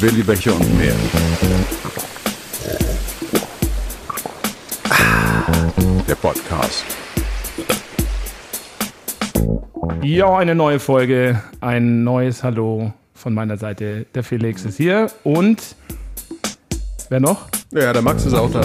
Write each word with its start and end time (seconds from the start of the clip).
Willi 0.00 0.22
Becher 0.22 0.54
und 0.54 0.78
mehr. 0.78 0.94
Der 6.08 6.14
Podcast. 6.14 6.84
Ja, 10.02 10.38
eine 10.38 10.54
neue 10.54 10.80
Folge, 10.80 11.42
ein 11.60 12.02
neues 12.02 12.42
Hallo 12.42 12.94
von 13.12 13.34
meiner 13.34 13.58
Seite. 13.58 14.06
Der 14.14 14.24
Felix 14.24 14.64
ist 14.64 14.78
hier 14.78 15.10
und 15.22 15.76
wer 17.10 17.20
noch? 17.20 17.48
Ja, 17.72 17.92
der 17.92 18.00
Max 18.00 18.24
ist 18.24 18.32
auch 18.32 18.50
da. 18.50 18.62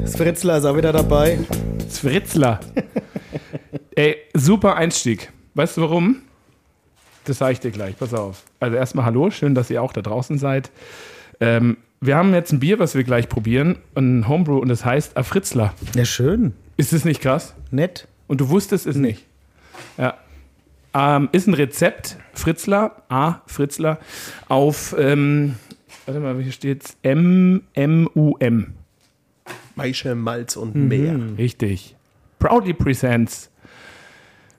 Das 0.00 0.16
Fritzler 0.16 0.56
ist 0.56 0.64
auch 0.64 0.76
wieder 0.76 0.92
dabei. 0.92 1.38
Fritzler. 1.98 2.60
Ey, 3.94 4.16
super 4.34 4.76
Einstieg. 4.76 5.32
Weißt 5.54 5.76
du 5.76 5.82
warum? 5.82 6.22
Das 7.24 7.38
sage 7.38 7.52
ich 7.52 7.60
dir 7.60 7.70
gleich, 7.70 7.96
pass 7.96 8.14
auf. 8.14 8.42
Also 8.58 8.76
erstmal 8.76 9.04
Hallo, 9.04 9.30
schön, 9.30 9.54
dass 9.54 9.70
ihr 9.70 9.82
auch 9.82 9.92
da 9.92 10.02
draußen 10.02 10.38
seid. 10.38 10.70
Ähm, 11.40 11.76
wir 12.00 12.16
haben 12.16 12.34
jetzt 12.34 12.52
ein 12.52 12.60
Bier, 12.60 12.78
was 12.78 12.94
wir 12.94 13.04
gleich 13.04 13.28
probieren, 13.28 13.78
ein 13.94 14.26
Homebrew 14.26 14.58
und 14.58 14.68
das 14.68 14.84
heißt 14.84 15.16
A 15.16 15.22
Fritzler. 15.22 15.72
Ja, 15.94 16.04
schön. 16.04 16.52
Ist 16.76 16.92
das 16.92 17.04
nicht 17.04 17.20
krass? 17.20 17.54
Nett. 17.70 18.08
Und 18.26 18.40
du 18.40 18.48
wusstest 18.48 18.86
es 18.86 18.96
nicht. 18.96 19.24
Ja. 19.98 20.18
Ähm, 20.94 21.28
ist 21.32 21.46
ein 21.46 21.54
Rezept, 21.54 22.16
Fritzler, 22.34 23.02
A, 23.08 23.40
Fritzler, 23.46 23.98
auf, 24.48 24.94
ähm, 24.98 25.56
warte 26.06 26.20
mal, 26.20 26.36
hier 26.42 26.52
steht's, 26.52 26.96
M-M-U-M. 27.02 28.74
Maische, 29.74 30.14
Malz 30.14 30.56
und 30.56 30.74
mehr. 30.74 31.18
Richtig. 31.38 31.96
Proudly 32.38 32.72
presents 32.72 33.50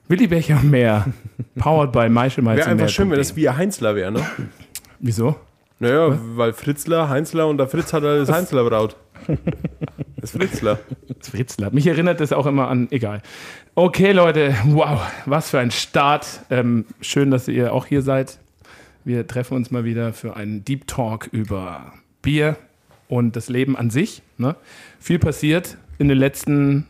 Willi 0.08 0.27
Becher 0.27 0.59
und 0.62 0.72
mehr. 0.72 1.05
Powered 1.55 1.92
by 1.92 2.09
Maische 2.09 2.42
Malz 2.42 2.58
Wäre 2.59 2.67
und 2.67 2.72
einfach 2.73 2.86
mehr. 2.86 2.89
schön, 2.89 3.11
wenn 3.11 3.17
das 3.17 3.36
wie 3.36 3.47
ein 3.47 3.58
Heinzler 3.58 3.95
wäre, 3.95 4.11
ne? 4.11 4.25
Wieso? 5.00 5.36
Naja, 5.80 6.17
weil 6.36 6.53
Fritzler, 6.53 7.09
Heinzler 7.09 7.47
und 7.47 7.58
der 7.58 7.67
Fritz 7.67 7.94
hat 7.94 8.03
das 8.03 8.31
Heinzler 8.31 8.64
braut. 8.64 8.95
Das 10.17 10.31
Fritzler. 10.31 10.80
Das 11.20 11.30
Fritzler. 11.30 11.72
Mich 11.72 11.88
erinnert 11.88 12.20
das 12.20 12.31
auch 12.33 12.45
immer 12.45 12.67
an, 12.67 12.88
egal. 12.92 13.22
Okay, 13.75 14.11
Leute, 14.11 14.55
wow, 14.66 15.02
was 15.25 15.50
für 15.50 15.59
ein 15.59 15.72
Start. 15.72 16.42
Ähm, 16.50 16.86
schön, 17.02 17.31
dass 17.31 17.48
ihr 17.48 17.73
auch 17.73 17.86
hier 17.86 18.02
seid. 18.02 18.39
Wir 19.03 19.27
treffen 19.27 19.55
uns 19.55 19.72
mal 19.72 19.83
wieder 19.83 20.14
für 20.14 20.36
einen 20.36 20.64
Deep 20.64 20.88
Talk 20.88 21.27
über 21.31 21.94
Bier 22.22 22.55
und 23.07 23.35
das 23.35 23.49
Leben 23.49 23.75
an 23.77 23.89
sich. 23.89 24.21
Ne? 24.37 24.55
Viel 24.99 25.19
passiert 25.19 25.77
in 25.99 26.07
den 26.07 26.17
letzten, 26.17 26.87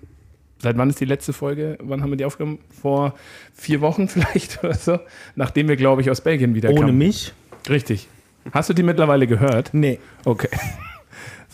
seit 0.60 0.78
wann 0.78 0.90
ist 0.90 1.00
die 1.00 1.06
letzte 1.06 1.34
Folge? 1.34 1.78
Wann 1.82 2.02
haben 2.02 2.10
wir 2.12 2.18
die 2.18 2.26
aufgenommen? 2.26 2.60
Vor 2.82 3.14
vier 3.54 3.82
Wochen 3.82 4.08
vielleicht 4.10 4.64
oder 4.64 4.74
so? 4.76 5.00
Nachdem 5.36 5.68
wir, 5.68 5.76
glaube 5.76 6.02
ich, 6.02 6.10
aus 6.10 6.22
Belgien 6.22 6.56
wieder 6.56 6.70
Ohne 6.70 6.82
kamen. 6.82 6.98
mich? 6.98 7.34
Richtig. 7.70 8.08
Hast 8.52 8.70
du 8.70 8.74
die 8.74 8.84
mittlerweile 8.84 9.26
gehört? 9.28 9.70
Nee. 9.74 10.00
Okay. 10.26 10.50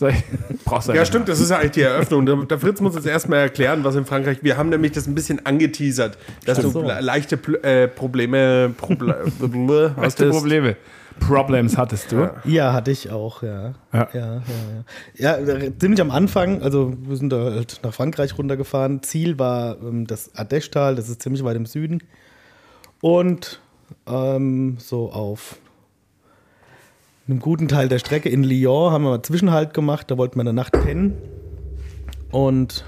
Brauchst 0.64 0.88
du 0.88 0.92
Ja, 0.94 1.04
stimmt, 1.04 1.28
das 1.28 1.40
ist 1.40 1.50
ja 1.50 1.58
eigentlich 1.58 1.72
die 1.72 1.82
Eröffnung. 1.82 2.24
Der, 2.24 2.36
der 2.36 2.58
Fritz 2.58 2.80
muss 2.80 2.96
uns 2.96 3.04
erstmal 3.04 3.40
erklären, 3.40 3.84
was 3.84 3.94
in 3.96 4.06
Frankreich. 4.06 4.38
Wir 4.42 4.56
haben 4.56 4.70
nämlich 4.70 4.92
das 4.92 5.06
ein 5.06 5.14
bisschen 5.14 5.44
angeteasert, 5.44 6.16
dass 6.46 6.58
Ach 6.58 6.62
du 6.62 6.70
so. 6.70 6.82
le- 6.82 7.00
leichte 7.00 7.36
Pl 7.36 7.56
äh, 7.62 7.86
Probleme. 7.86 8.72
Proble 8.76 9.30
du 9.38 9.48
Probleme? 10.30 10.76
Problems 11.18 11.76
hattest 11.76 12.12
du? 12.12 12.30
Ja, 12.44 12.72
hatte 12.72 12.90
ich 12.90 13.10
auch, 13.10 13.42
ja. 13.42 13.74
Ja. 13.92 14.08
Ja, 14.12 14.12
ja, 14.14 14.40
ja. 15.16 15.38
ja 15.38 15.54
äh, 15.54 15.72
ziemlich 15.78 16.00
am 16.00 16.10
Anfang, 16.10 16.62
also 16.62 16.94
wir 17.02 17.16
sind 17.16 17.32
da 17.32 17.52
halt 17.52 17.80
nach 17.82 17.92
Frankreich 17.92 18.38
runtergefahren. 18.38 19.02
Ziel 19.02 19.38
war 19.38 19.76
ähm, 19.82 20.06
das 20.06 20.34
Ardèche-Tal, 20.34 20.94
das 20.94 21.08
ist 21.08 21.22
ziemlich 21.22 21.44
weit 21.44 21.56
im 21.56 21.66
Süden. 21.66 22.02
Und 23.00 23.60
ähm, 24.06 24.76
so 24.78 25.10
auf 25.10 25.56
einem 27.28 27.40
guten 27.40 27.68
Teil 27.68 27.88
der 27.88 27.98
Strecke 27.98 28.28
in 28.28 28.44
Lyon 28.44 28.92
haben 28.92 29.04
wir 29.04 29.10
mal 29.10 29.22
Zwischenhalt 29.22 29.74
gemacht, 29.74 30.10
da 30.10 30.18
wollten 30.18 30.36
wir 30.36 30.42
eine 30.42 30.52
Nacht 30.52 30.72
pennen. 30.72 31.16
Und 32.30 32.84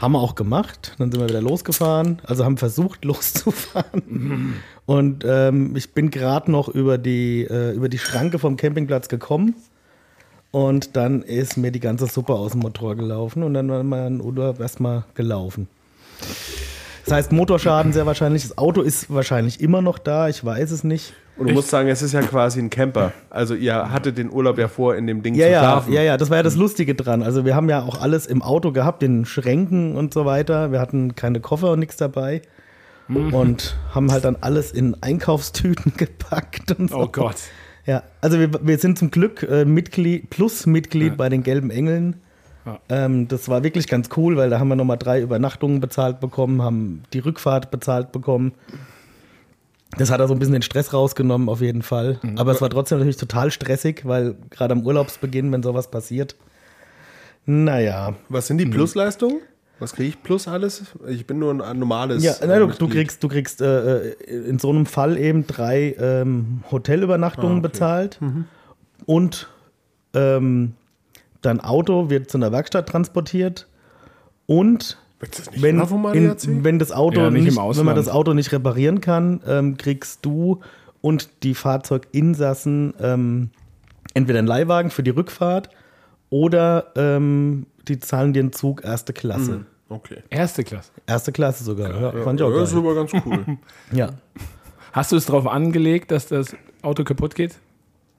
haben 0.00 0.12
wir 0.12 0.20
auch 0.20 0.34
gemacht. 0.34 0.94
Dann 0.98 1.12
sind 1.12 1.20
wir 1.20 1.28
wieder 1.28 1.42
losgefahren. 1.42 2.20
Also 2.24 2.44
haben 2.44 2.56
versucht 2.56 3.04
loszufahren. 3.04 4.54
Und 4.86 5.24
ähm, 5.26 5.76
ich 5.76 5.92
bin 5.92 6.10
gerade 6.10 6.50
noch 6.50 6.68
über 6.68 6.98
die, 6.98 7.42
äh, 7.42 7.72
über 7.72 7.88
die 7.88 7.98
Schranke 7.98 8.38
vom 8.38 8.56
Campingplatz 8.56 9.08
gekommen. 9.08 9.54
Und 10.50 10.96
dann 10.96 11.22
ist 11.22 11.56
mir 11.56 11.70
die 11.70 11.80
ganze 11.80 12.06
Suppe 12.06 12.34
aus 12.34 12.52
dem 12.52 12.60
Motor 12.60 12.96
gelaufen. 12.96 13.42
Und 13.42 13.54
dann 13.54 13.68
war 13.68 13.82
mein 13.84 14.20
Urlaub 14.20 14.58
erstmal 14.58 15.04
gelaufen. 15.14 15.68
Das 17.04 17.14
heißt, 17.14 17.32
Motorschaden 17.32 17.92
sehr 17.92 18.06
wahrscheinlich. 18.06 18.42
Das 18.42 18.58
Auto 18.58 18.82
ist 18.82 19.12
wahrscheinlich 19.12 19.60
immer 19.60 19.82
noch 19.82 19.98
da. 19.98 20.28
Ich 20.28 20.44
weiß 20.44 20.70
es 20.70 20.84
nicht. 20.84 21.14
Und 21.36 21.48
du 21.48 21.54
musst 21.54 21.70
sagen, 21.70 21.88
es 21.88 22.02
ist 22.02 22.12
ja 22.12 22.20
quasi 22.20 22.60
ein 22.60 22.68
Camper. 22.68 23.12
Also 23.30 23.54
ihr 23.54 23.90
hattet 23.90 24.18
den 24.18 24.30
Urlaub 24.30 24.58
ja 24.58 24.68
vor, 24.68 24.94
in 24.96 25.06
dem 25.06 25.22
Ding 25.22 25.34
Ja, 25.34 25.46
zu 25.46 25.52
ja, 25.52 25.60
schlafen. 25.60 25.92
ja, 25.94 26.02
ja, 26.02 26.16
das 26.18 26.28
war 26.28 26.36
ja 26.36 26.42
das 26.42 26.56
Lustige 26.56 26.94
dran. 26.94 27.22
Also 27.22 27.46
wir 27.46 27.54
haben 27.56 27.70
ja 27.70 27.82
auch 27.82 28.00
alles 28.02 28.26
im 28.26 28.42
Auto 28.42 28.72
gehabt, 28.72 29.02
in 29.02 29.24
Schränken 29.24 29.96
und 29.96 30.12
so 30.12 30.26
weiter. 30.26 30.70
Wir 30.72 30.80
hatten 30.80 31.14
keine 31.14 31.40
Koffer 31.40 31.72
und 31.72 31.78
nichts 31.78 31.96
dabei. 31.96 32.42
Und 33.08 33.76
haben 33.92 34.12
halt 34.12 34.24
dann 34.24 34.36
alles 34.40 34.70
in 34.70 34.96
Einkaufstüten 35.02 35.94
gepackt 35.96 36.78
und 36.78 36.90
so. 36.90 36.98
Oh 36.98 37.08
Gott. 37.10 37.36
Ja, 37.86 38.02
also 38.20 38.38
wir, 38.38 38.50
wir 38.64 38.78
sind 38.78 38.98
zum 38.98 39.10
Glück 39.10 39.42
äh, 39.42 39.64
Mitglied, 39.64 40.30
Plus-Mitglied 40.30 41.16
bei 41.16 41.28
den 41.28 41.42
Gelben 41.42 41.70
Engeln. 41.70 42.20
Ja. 42.66 42.78
Ähm, 42.88 43.26
das 43.28 43.48
war 43.48 43.62
wirklich 43.62 43.88
ganz 43.88 44.08
cool, 44.16 44.36
weil 44.36 44.50
da 44.50 44.58
haben 44.60 44.68
wir 44.68 44.76
nochmal 44.76 44.98
drei 44.98 45.20
Übernachtungen 45.22 45.80
bezahlt 45.80 46.20
bekommen, 46.20 46.62
haben 46.62 47.02
die 47.12 47.18
Rückfahrt 47.20 47.70
bezahlt 47.70 48.12
bekommen. 48.12 48.52
Das 49.98 50.10
hat 50.10 50.20
da 50.20 50.28
so 50.28 50.34
ein 50.34 50.38
bisschen 50.38 50.52
den 50.52 50.62
Stress 50.62 50.92
rausgenommen, 50.92 51.48
auf 51.48 51.60
jeden 51.60 51.82
Fall. 51.82 52.20
Mhm. 52.22 52.38
Aber 52.38 52.52
es 52.52 52.60
war 52.60 52.70
trotzdem 52.70 52.98
natürlich 52.98 53.16
total 53.16 53.50
stressig, 53.50 54.02
weil 54.04 54.36
gerade 54.50 54.72
am 54.72 54.86
Urlaubsbeginn, 54.86 55.50
wenn 55.52 55.62
sowas 55.62 55.90
passiert. 55.90 56.36
Naja. 57.46 58.14
Was 58.28 58.46
sind 58.46 58.58
die 58.58 58.66
Plusleistungen? 58.66 59.40
Was 59.78 59.94
kriege 59.94 60.10
ich 60.10 60.22
plus 60.22 60.46
alles? 60.46 60.84
Ich 61.08 61.26
bin 61.26 61.38
nur 61.38 61.64
ein 61.64 61.78
normales. 61.78 62.22
Ja, 62.22 62.34
na, 62.42 62.58
du, 62.58 62.66
du 62.66 62.66
Mitglied. 62.66 62.90
kriegst, 62.92 63.24
du 63.24 63.28
kriegst 63.28 63.62
äh, 63.62 64.10
äh, 64.10 64.14
in 64.46 64.58
so 64.58 64.68
einem 64.68 64.84
Fall 64.84 65.16
eben 65.16 65.46
drei 65.46 65.96
ähm, 65.98 66.62
Hotelübernachtungen 66.70 67.56
Ah, 67.56 67.58
okay. 67.60 67.68
bezahlt 67.68 68.20
und 69.06 69.48
ähm, 70.12 70.74
dein 71.42 71.60
Auto 71.60 72.10
wird 72.10 72.30
zu 72.30 72.38
einer 72.38 72.52
Werkstatt 72.52 72.88
transportiert 72.88 73.66
und 74.46 74.98
das 75.20 75.50
nicht 75.50 75.62
wenn, 75.62 75.80
in, 76.14 76.64
wenn 76.64 76.78
das 76.78 76.92
Auto 76.92 77.20
Ja, 77.20 77.30
nicht 77.30 77.44
nicht, 77.44 77.56
wenn 77.56 77.84
man 77.84 77.96
das 77.96 78.08
Auto 78.08 78.32
nicht 78.32 78.52
reparieren 78.52 79.00
kann, 79.00 79.40
ähm, 79.46 79.76
kriegst 79.76 80.24
du 80.24 80.60
und 81.02 81.42
die 81.42 81.54
Fahrzeuginsassen 81.54 82.94
ähm, 83.00 83.50
entweder 84.14 84.38
einen 84.38 84.48
Leihwagen 84.48 84.90
für 84.90 85.02
die 85.02 85.10
Rückfahrt 85.10 85.68
oder 86.30 86.92
ähm, 86.96 87.66
die 87.86 87.98
zahlen 87.98 88.32
dir 88.32 88.40
einen 88.40 88.52
Zug 88.52 88.84
erste 88.84 89.12
Klasse. 89.12 89.66
Okay. 89.88 90.22
Erste 90.30 90.62
Klasse. 90.64 90.90
Erste 91.06 91.32
Klasse 91.32 91.64
sogar. 91.64 92.00
Ja, 92.00 92.22
fand 92.22 92.40
ich 92.40 92.46
auch 92.46 92.50
Ja, 92.50 92.60
das 92.60 92.70
ist 92.70 92.78
aber 92.78 92.94
ganz 92.94 93.12
cool. 93.26 93.44
Ja. 93.92 94.10
Hast 94.92 95.12
du 95.12 95.16
es 95.16 95.26
darauf 95.26 95.46
angelegt, 95.46 96.10
dass 96.10 96.26
das 96.26 96.56
Auto 96.82 97.04
kaputt 97.04 97.34
geht? 97.34 97.56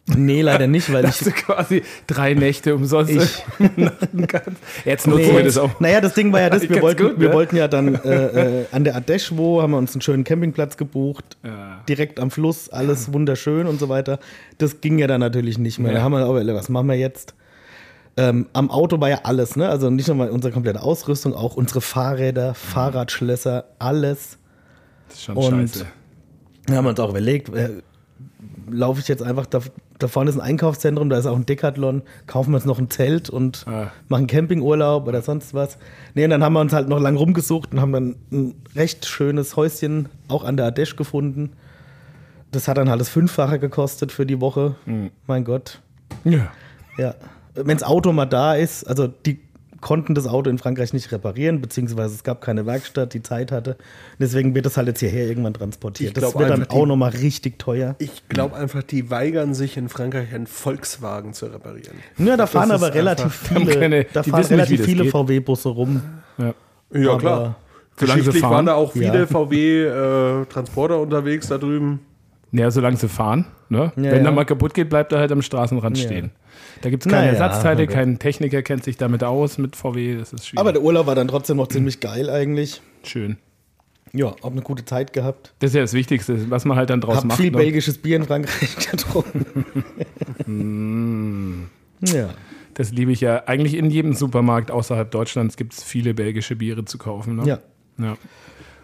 Nee, 0.08 0.42
leider 0.42 0.66
nicht, 0.68 0.92
weil 0.92 1.04
Dass 1.04 1.22
ich. 1.22 1.28
du 1.28 1.32
quasi 1.32 1.84
drei 2.08 2.34
Nächte 2.34 2.76
umsonst 2.76 3.12
übernachten 3.60 4.28
kannst. 4.28 4.60
Jetzt 4.84 5.08
nutzen 5.08 5.28
Nee. 5.28 5.38
wir 5.38 5.44
das 5.44 5.58
auch. 5.58 5.80
Naja, 5.80 6.02
das 6.02 6.16
Ding 6.16 6.34
war 6.34 6.42
ja 6.42 6.50
das, 6.50 6.64
wir 6.70 6.82
wollten, 6.82 7.04
gut, 7.04 7.20
wir 7.20 7.30
ne? 7.30 7.34
wollten 7.36 7.56
ja 7.56 7.68
dann 7.68 7.96
äh, 7.96 8.62
äh, 8.62 8.66
an 8.72 8.84
der 8.84 8.96
Ardèche, 9.00 9.62
haben 9.62 9.72
wir 9.72 9.78
uns 9.78 9.94
einen 9.94 10.02
schönen 10.02 10.24
Campingplatz 10.24 10.76
gebucht, 10.76 11.38
Ja. 11.44 11.82
direkt 11.88 12.20
am 12.20 12.32
Fluss, 12.32 12.70
alles 12.70 13.14
wunderschön 13.14 13.68
und 13.68 13.80
so 13.80 13.90
weiter. 13.90 14.20
Das 14.58 14.82
ging 14.82 14.98
ja 14.98 15.08
dann 15.08 15.20
natürlich 15.22 15.58
nicht 15.60 15.78
mehr. 15.80 15.92
Ja. 15.92 16.00
Da 16.00 16.04
haben 16.04 16.14
wir 16.14 16.20
aber, 16.26 16.46
was 16.56 16.68
machen 16.70 16.88
wir 16.88 16.96
jetzt? 16.98 17.36
Ähm, 18.18 18.48
am 18.54 18.70
Auto 18.72 19.00
war 19.00 19.08
ja 19.10 19.20
alles, 19.24 19.56
ne? 19.56 19.70
Also 19.70 19.90
nicht 19.90 20.08
nur 20.10 20.30
unsere 20.32 20.52
komplette 20.52 20.82
Ausrüstung, 20.82 21.34
auch 21.34 21.56
unsere 21.56 21.80
Fahrräder, 21.80 22.54
Fahrradschlösser, 22.56 23.66
alles. 23.80 24.38
Das 25.08 25.18
ist 25.18 25.24
schon 25.26 25.38
Und 25.38 25.70
scheiße. 25.70 25.86
Da 26.66 26.74
haben 26.76 26.86
wir 26.86 26.90
uns 26.90 27.00
auch 27.00 27.10
überlegt, 27.12 27.56
äh, 27.56 27.70
laufe 28.70 29.00
ich 29.00 29.08
jetzt 29.08 29.24
einfach, 29.24 29.46
da, 29.46 29.60
da 30.04 30.08
vorne 30.08 30.30
ist 30.30 30.36
ein 30.38 30.42
Einkaufszentrum, 30.42 31.10
da 31.10 31.18
ist 31.18 31.26
auch 31.26 31.36
ein 31.36 31.46
Decathlon, 31.46 32.02
kaufen 32.28 32.52
wir 32.52 32.56
uns 32.58 32.66
noch 32.66 32.80
ein 32.80 32.90
Zelt 32.90 33.30
und 33.30 33.66
Ah. 33.68 33.92
machen 34.08 34.28
Campingurlaub 34.28 35.08
oder 35.08 35.22
sonst 35.22 35.54
was. 35.54 35.78
Nee, 36.14 36.24
und 36.26 36.30
dann 36.32 36.44
haben 36.44 36.54
wir 36.54 36.60
uns 36.62 36.74
halt 36.74 36.88
noch 36.90 37.00
lang 37.00 37.16
rumgesucht 37.18 37.74
und 37.74 37.82
haben 37.82 37.92
dann 37.92 38.16
ein 38.32 38.56
recht 38.76 39.06
schönes 39.06 39.56
Häuschen 39.56 40.10
auch 40.28 40.44
an 40.44 40.58
der 40.58 40.72
Ardèche 40.74 40.96
gefunden. 40.96 41.52
Das 42.52 42.68
hat 42.68 42.78
dann 42.78 42.90
halt 42.90 43.00
das 43.00 43.10
Fünffache 43.10 43.60
gekostet 43.60 44.12
für 44.12 44.26
die 44.26 44.42
Woche. 44.42 44.76
Mein 45.28 45.44
Gott. 45.46 45.80
Ja. 46.24 46.52
Ja. 46.98 47.16
Wenn 47.56 47.78
das 47.78 47.84
Auto 47.84 48.12
mal 48.12 48.26
da 48.26 48.56
ist, 48.56 48.84
also 48.86 49.08
die 49.08 49.40
konnten 49.82 50.16
das 50.16 50.28
Auto 50.28 50.50
in 50.50 50.58
Frankreich 50.58 50.94
nicht 50.94 51.12
reparieren, 51.12 51.60
beziehungsweise 51.60 52.16
es 52.16 52.24
gab 52.24 52.40
keine 52.42 52.66
Werkstatt, 52.66 53.14
die 53.14 53.22
Zeit 53.22 53.52
hatte. 53.52 53.76
Deswegen 54.20 54.56
wird 54.56 54.66
das 54.66 54.78
halt 54.78 54.88
jetzt 54.88 55.00
hierher 55.00 55.28
irgendwann 55.28 55.54
transportiert. 55.54 56.16
Das 56.16 56.36
wird 56.38 56.50
dann 56.50 56.70
auch 56.70 56.86
nochmal 56.86 57.10
richtig 57.12 57.60
teuer. 57.60 57.96
Ich 58.00 58.28
glaube 58.30 58.56
einfach, 58.56 58.84
die 58.84 59.10
weigern 59.10 59.54
sich 59.54 59.76
in 59.78 59.90
Frankreich 59.90 60.34
einen 60.34 60.48
Volkswagen 60.48 61.34
zu 61.34 61.48
reparieren. 61.48 61.98
Ja, 62.18 62.38
da 62.38 62.48
fahren 62.48 62.72
aber 62.72 62.94
relativ 62.94 63.34
viele, 63.54 63.74
keine- 63.80 64.06
da 64.14 64.24
fahren 64.24 64.46
relativ 64.46 64.86
viele. 64.86 65.06
VW-Busse 65.06 65.70
rum. 65.70 66.02
Ja. 66.38 66.54
Ja, 66.94 67.18
klar. 67.18 67.56
Geschichtlich 67.98 68.40
fahren. 68.40 68.52
waren 68.54 68.66
da 68.68 68.74
auch 68.76 68.94
viele 68.94 69.20
Ja. 69.20 69.28
VW-Transporter 69.28 71.00
unterwegs 71.00 71.48
da 71.48 71.58
drüben. 71.58 72.00
Ja, 72.52 72.70
solange 72.72 72.98
sie 72.98 73.08
fahren. 73.08 73.46
Ne? 73.70 73.92
Wenn 73.96 74.04
Ja, 74.04 74.12
er 74.12 74.22
ja. 74.24 74.32
mal 74.32 74.44
kaputt 74.46 74.74
geht, 74.74 74.90
bleibt 74.90 75.12
er 75.14 75.20
halt 75.20 75.32
am 75.32 75.42
Straßenrand 75.42 75.98
Ja. 75.98 76.06
stehen. 76.06 76.32
Da 76.82 76.90
gibt 76.90 77.06
es 77.06 77.10
keine 77.12 77.28
Naja, 77.28 77.34
Ersatzteile, 77.40 77.84
okay. 77.84 77.94
kein 77.94 78.20
Techniker 78.20 78.62
kennt 78.62 78.84
sich 78.84 78.98
damit 78.98 79.24
aus 79.24 79.58
mit 79.58 79.76
VW. 79.76 80.18
Das 80.18 80.34
ist 80.34 80.48
schwierig. 80.48 80.60
Aber 80.60 80.74
der 80.74 80.82
Urlaub 80.82 81.08
war 81.08 81.16
dann 81.16 81.28
trotzdem 81.30 81.58
noch 81.58 81.68
ziemlich 81.68 82.00
geil 82.02 82.30
eigentlich. 82.30 82.82
Schön. 83.04 83.38
Ja, 84.14 84.36
hab 84.44 84.52
eine 84.52 84.62
gute 84.62 84.84
Zeit 84.84 85.14
gehabt. 85.14 85.54
Das 85.60 85.70
ist 85.72 85.76
ja 85.76 85.82
das 85.82 85.94
Wichtigste, 85.94 86.50
was 86.52 86.66
man 86.66 86.76
halt 86.76 86.90
dann 86.90 87.00
draus 87.00 87.18
Hab 87.18 87.26
macht. 87.26 87.38
viel 87.40 87.52
ne? 87.52 87.58
belgisches 87.58 87.98
Bier 88.00 88.18
in 88.18 88.26
Frankreich 88.26 88.76
getrunken. 88.92 89.56
ja. 92.02 92.30
Das 92.74 92.92
liebe 92.92 93.12
ich 93.12 93.22
ja. 93.22 93.44
Eigentlich 93.48 93.76
in 93.76 93.90
jedem 93.90 94.14
Supermarkt 94.14 94.72
außerhalb 94.72 95.10
Deutschlands 95.12 95.56
gibt 95.58 95.74
es 95.74 95.84
viele 95.84 96.14
belgische 96.14 96.56
Biere 96.56 96.84
zu 96.86 96.98
kaufen. 96.98 97.36
Ne? 97.38 97.44
Ja. 97.46 97.60
ja. 98.00 98.18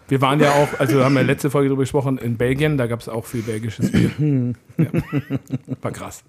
Wir 0.08 0.22
waren 0.22 0.40
ja 0.40 0.52
auch, 0.52 0.80
also 0.80 1.04
haben 1.04 1.14
wir 1.14 1.22
letzte 1.22 1.50
Folge 1.50 1.68
darüber 1.68 1.82
gesprochen, 1.82 2.16
in 2.18 2.36
Belgien, 2.36 2.78
da 2.78 2.86
gab 2.86 3.00
es 3.00 3.08
auch 3.08 3.26
viel 3.26 3.42
belgisches 3.42 3.92
Bier. 3.92 4.10
ja. 4.78 4.86
War 5.82 5.92
krass. 5.92 6.24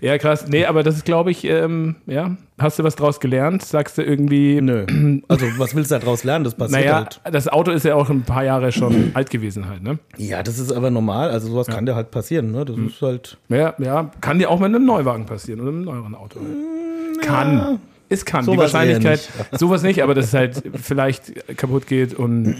ja, 0.00 0.18
krass. 0.18 0.48
Nee, 0.48 0.64
aber 0.66 0.82
das 0.82 0.96
ist, 0.96 1.04
glaube 1.04 1.30
ich, 1.30 1.44
ähm, 1.44 1.94
ja. 2.06 2.36
Hast 2.58 2.78
du 2.78 2.84
was 2.84 2.96
draus 2.96 3.20
gelernt? 3.20 3.62
Sagst 3.62 3.98
du 3.98 4.02
irgendwie, 4.02 4.60
Nö. 4.60 4.86
Also, 5.28 5.46
was 5.58 5.74
willst 5.76 5.90
du 5.92 5.98
daraus 5.98 6.24
lernen? 6.24 6.44
Das 6.44 6.54
passiert 6.54 6.80
naja, 6.80 6.94
halt. 6.96 7.20
das 7.30 7.46
Auto 7.48 7.70
ist 7.70 7.84
ja 7.84 7.94
auch 7.94 8.10
ein 8.10 8.22
paar 8.22 8.44
Jahre 8.44 8.72
schon 8.72 9.12
alt 9.14 9.30
gewesen 9.30 9.68
halt, 9.68 9.82
ne? 9.82 9.98
Ja, 10.16 10.42
das 10.42 10.58
ist 10.58 10.72
aber 10.72 10.90
normal. 10.90 11.30
Also, 11.30 11.48
sowas 11.48 11.68
kann 11.68 11.86
dir 11.86 11.94
halt 11.94 12.10
passieren. 12.10 12.50
Ne? 12.50 12.64
Das 12.64 12.76
ist 12.76 13.00
halt. 13.00 13.38
Ja, 13.48 13.74
ja, 13.78 14.10
kann 14.20 14.38
dir 14.38 14.50
auch 14.50 14.58
mit 14.58 14.74
einem 14.74 14.86
Neuwagen 14.86 15.26
passieren 15.26 15.60
oder 15.60 15.68
einem 15.70 15.82
neueren 15.84 16.14
Auto. 16.14 16.40
Halt. 16.40 17.22
Kann. 17.22 17.78
Es 18.08 18.24
kann. 18.24 18.40
Die 18.42 18.46
Sowas 18.46 18.72
Wahrscheinlichkeit, 18.72 19.28
sowas 19.52 19.82
nicht, 19.82 20.02
aber 20.02 20.14
dass 20.14 20.26
es 20.26 20.34
halt 20.34 20.62
vielleicht 20.74 21.56
kaputt 21.56 21.86
geht 21.86 22.14
und 22.14 22.54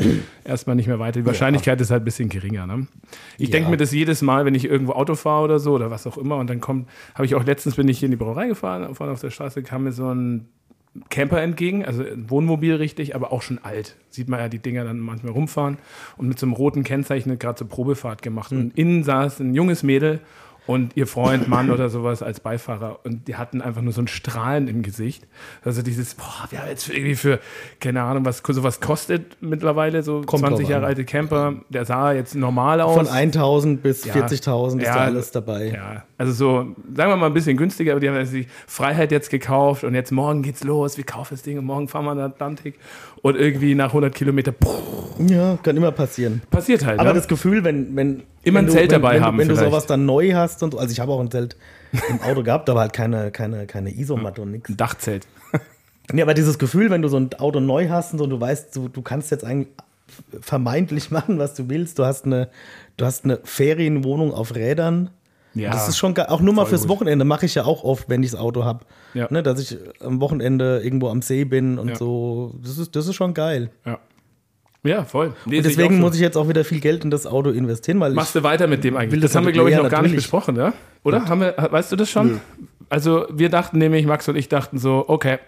erstmal 0.45 0.75
nicht 0.77 0.89
mehr 0.89 0.99
weiter. 0.99 1.21
Die 1.21 1.27
Wahrscheinlichkeit 1.27 1.81
ist 1.81 1.91
halt 1.91 2.03
ein 2.03 2.05
bisschen 2.05 2.29
geringer. 2.29 2.67
Ne? 2.67 2.87
Ich 3.39 3.51
denke 3.51 3.67
Ja. 3.67 3.71
mir 3.71 3.77
das 3.77 3.93
jedes 3.93 4.23
Mal, 4.23 4.45
wenn 4.45 4.55
ich 4.55 4.65
irgendwo 4.65 4.93
Auto 4.93 5.15
fahre 5.15 5.45
oder 5.45 5.59
so 5.59 5.73
oder 5.73 5.91
was 5.91 6.07
auch 6.07 6.19
immer 6.19 6.37
und 6.37 6.51
dann 6.51 6.61
kommt, 6.61 6.89
habe 7.15 7.27
ich 7.27 7.35
auch 7.35 7.45
letztens 7.45 7.77
bin 7.77 7.87
ich 7.89 7.99
hier 7.99 8.07
in 8.07 8.11
die 8.11 8.17
Brauerei 8.17 8.49
gefahren, 8.49 8.95
vorne 8.95 9.13
auf 9.13 9.21
der 9.21 9.31
Straße 9.31 9.63
kam 9.63 9.85
mir 9.85 9.93
so 9.93 10.13
ein 10.13 10.49
Camper 11.11 11.43
entgegen, 11.43 11.85
also 11.85 12.03
ein 12.03 12.31
Wohnmobil 12.31 12.75
richtig, 12.75 13.15
aber 13.15 13.31
auch 13.31 13.43
schon 13.43 13.59
alt. 13.63 13.97
Sieht 14.09 14.29
man 14.29 14.41
ja 14.41 14.49
die 14.49 14.59
Dinger 14.59 14.85
dann 14.85 14.99
manchmal 14.99 15.33
rumfahren 15.33 15.77
und 16.17 16.27
mit 16.27 16.39
so 16.39 16.47
einem 16.47 16.55
roten 16.55 16.85
Kennzeichen 16.85 17.39
gerade 17.39 17.59
so 17.59 17.67
Probefahrt 17.67 18.23
gemacht. 18.23 18.51
Hm. 18.51 18.59
Und 18.61 18.79
innen 18.79 19.05
saß 19.05 19.41
ein 19.41 19.55
junges 19.55 19.83
Mädel 19.83 20.21
und 20.67 20.97
ihr 20.97 21.07
Freund, 21.07 21.49
Mann 21.49 21.71
oder 21.71 21.89
sowas 21.89 22.23
als 22.23 22.41
Beifahrer 22.41 23.01
und 23.05 23.29
die 23.29 23.37
hatten 23.37 23.63
einfach 23.63 23.83
nur 23.83 23.93
so 23.93 24.01
ein 24.03 24.09
Strahlen 24.09 24.69
im 24.69 24.83
Gesicht. 24.83 25.27
Also 25.65 25.83
dieses, 25.83 26.15
boah, 26.15 26.47
wir 26.51 26.61
haben 26.61 26.69
jetzt 26.69 26.89
irgendwie 26.89 27.15
für, 27.15 27.39
keine 27.81 28.03
Ahnung, 28.03 28.25
was 28.25 28.43
sowas 28.47 28.81
kostet 28.81 29.37
mittlerweile, 29.41 30.03
so 30.03 30.23
Kommt 30.23 30.41
20 30.41 30.65
drauf 30.65 30.71
Jahre 30.71 30.85
an. 30.85 30.89
alte 30.89 31.05
Camper, 31.05 31.55
der 31.69 31.85
sah 31.85 32.13
jetzt 32.13 32.35
normal 32.35 32.81
aus. 32.81 32.95
Von 32.95 33.09
1000 33.09 33.83
bis 33.83 34.05
Ja. 34.05 34.15
40.000 34.15 34.79
ist 34.79 34.87
Ja, 34.87 34.95
da 34.95 35.01
alles 35.03 35.31
dabei. 35.31 35.73
Ja, 35.73 36.05
also 36.19 36.33
so, 36.33 36.75
sagen 36.95 37.11
wir 37.11 37.17
mal 37.17 37.27
ein 37.27 37.35
bisschen 37.35 37.57
günstiger, 37.57 37.93
aber 37.93 38.01
die 38.01 38.09
haben 38.09 38.25
sich 38.27 38.47
Freiheit 38.67 39.13
jetzt 39.13 39.31
gekauft 39.31 39.85
und 39.85 39.95
jetzt 39.95 40.11
morgen 40.13 40.43
geht's 40.43 40.65
los, 40.65 40.97
wir 40.97 41.05
kaufen 41.05 41.35
das 41.35 41.43
Ding 41.43 41.59
und 41.59 41.65
morgen 41.65 41.89
fahren 41.89 42.05
wir 42.07 42.13
in 42.13 42.19
den 42.19 42.27
Atlantik 42.27 42.79
und 43.27 43.37
irgendwie 43.37 43.75
nach 43.75 43.89
100 43.89 44.15
Kilometer, 44.15 44.55
Ja, 45.27 45.59
kann 45.63 45.77
immer 45.77 45.93
passieren. 45.93 46.43
passiert 46.51 46.85
halt. 46.85 47.01
Aber 47.01 47.11
ne? 47.11 47.15
das 47.17 47.29
Gefühl, 47.29 47.65
wenn, 47.65 47.97
wenn 47.97 48.23
Immer 48.43 48.59
wenn 48.61 48.65
ein 48.65 48.67
du, 48.67 48.73
Zelt 48.73 48.91
wenn, 48.93 49.03
dabei 49.03 49.15
wenn, 49.17 49.23
haben 49.25 49.39
wenn 49.39 49.49
du 49.49 49.55
vielleicht. 49.57 49.71
sowas 49.73 49.87
dann 49.87 50.07
neu 50.07 50.33
hast 50.35 50.63
und 50.63 50.73
so, 50.73 50.79
also 50.79 50.93
ich 50.93 51.01
habe 51.01 51.13
auch 51.13 51.21
ein 51.21 51.31
Zelt 51.31 51.57
im 52.09 52.21
Auto 52.23 52.43
gehabt, 52.43 52.69
aber 52.71 52.81
halt 52.81 52.93
keine, 52.93 53.31
keine, 53.31 53.67
keine 53.67 53.91
Isomatte 53.97 54.43
und 54.43 54.53
nichts. 54.53 54.69
ein 54.69 54.77
Dachzelt. 54.77 55.27
Ja, 56.13 56.23
aber 56.25 56.35
dieses 56.35 56.59
Gefühl, 56.61 56.91
wenn 56.91 57.03
du 57.03 57.09
so 57.09 57.17
ein 57.17 57.31
Auto 57.39 57.59
neu 57.59 57.89
hast 57.89 58.13
und 58.13 58.19
so, 58.21 58.27
du 58.29 58.41
weißt, 58.41 58.77
du, 58.77 58.89
du 58.89 59.03
kannst 59.03 59.33
jetzt 59.33 59.45
eigentlich 59.45 59.69
vermeintlich 60.41 61.11
machen, 61.11 61.39
was 61.41 61.55
du 61.55 61.69
willst. 61.69 61.99
Du 61.99 62.05
hast 62.05 62.27
eine, 62.27 62.49
du 62.97 63.05
hast 63.05 63.25
eine 63.25 63.41
Ferienwohnung 63.43 64.33
auf 64.33 64.55
Rädern. 64.55 65.11
Ja. 65.57 65.71
Das 65.73 65.89
ist 65.89 65.97
schon 65.97 66.13
geil. 66.15 66.27
Auch 66.29 66.41
nur 66.41 66.53
mal 66.55 66.67
fürs 66.67 66.83
gut. 66.83 66.91
Wochenende 66.91 67.25
mache 67.25 67.47
ich 67.47 67.55
ja 67.55 67.65
auch 67.65 67.83
oft, 67.83 68.09
wenn 68.09 68.23
ich 68.23 68.31
das 68.31 68.39
Auto 68.41 68.65
habe. 68.65 68.85
Ja. 69.15 69.27
Ne, 69.31 69.43
dass 69.43 69.59
ich 69.59 69.77
am 70.01 70.21
Wochenende 70.21 70.81
irgendwo 70.85 71.09
am 71.09 71.23
See 71.23 71.45
bin 71.45 71.79
und 71.79 71.89
Ja. 71.89 71.97
so. 71.97 72.55
Das 72.63 72.77
ist, 72.79 72.95
das 72.95 73.07
ist 73.09 73.15
schon 73.15 73.33
geil. 73.35 73.71
Ja. 73.85 73.99
Ja, 74.85 75.05
voll. 75.05 75.35
Nee, 75.47 75.57
Und 75.59 75.67
deswegen 75.67 75.97
so. 75.97 76.01
muss 76.03 76.15
ich 76.15 76.21
jetzt 76.21 76.37
auch 76.37 76.49
wieder 76.49 76.63
viel 76.65 76.79
Geld 76.81 77.03
in 77.05 77.11
das 77.11 77.27
Auto 77.27 77.51
investieren, 77.51 77.99
weil 77.99 78.13
Machst 78.13 78.35
du 78.37 78.43
weiter 78.45 78.69
mit 78.69 78.85
dem 78.85 78.97
eigentlich? 78.97 79.21
Das, 79.21 79.33
das 79.33 79.37
haben 79.37 79.47
wir, 79.47 79.53
glaube 79.53 79.71
ich, 79.71 79.77
ja, 79.77 79.83
noch 79.83 79.91
gar 79.91 80.03
nicht 80.03 80.15
besprochen, 80.15 80.55
ja? 80.57 80.75
Oder? 81.03 81.25
Haben 81.29 81.41
wir, 81.41 81.55
weißt 81.57 81.91
du 81.91 81.97
das 81.97 82.09
schon? 82.09 82.41
Also, 82.89 83.27
wir 83.33 83.49
dachten 83.49 83.79
nämlich, 83.79 84.07
Max 84.07 84.29
und 84.29 84.37
ich 84.37 84.49
dachten 84.49 84.79
so, 84.79 85.05
okay, 85.09 85.39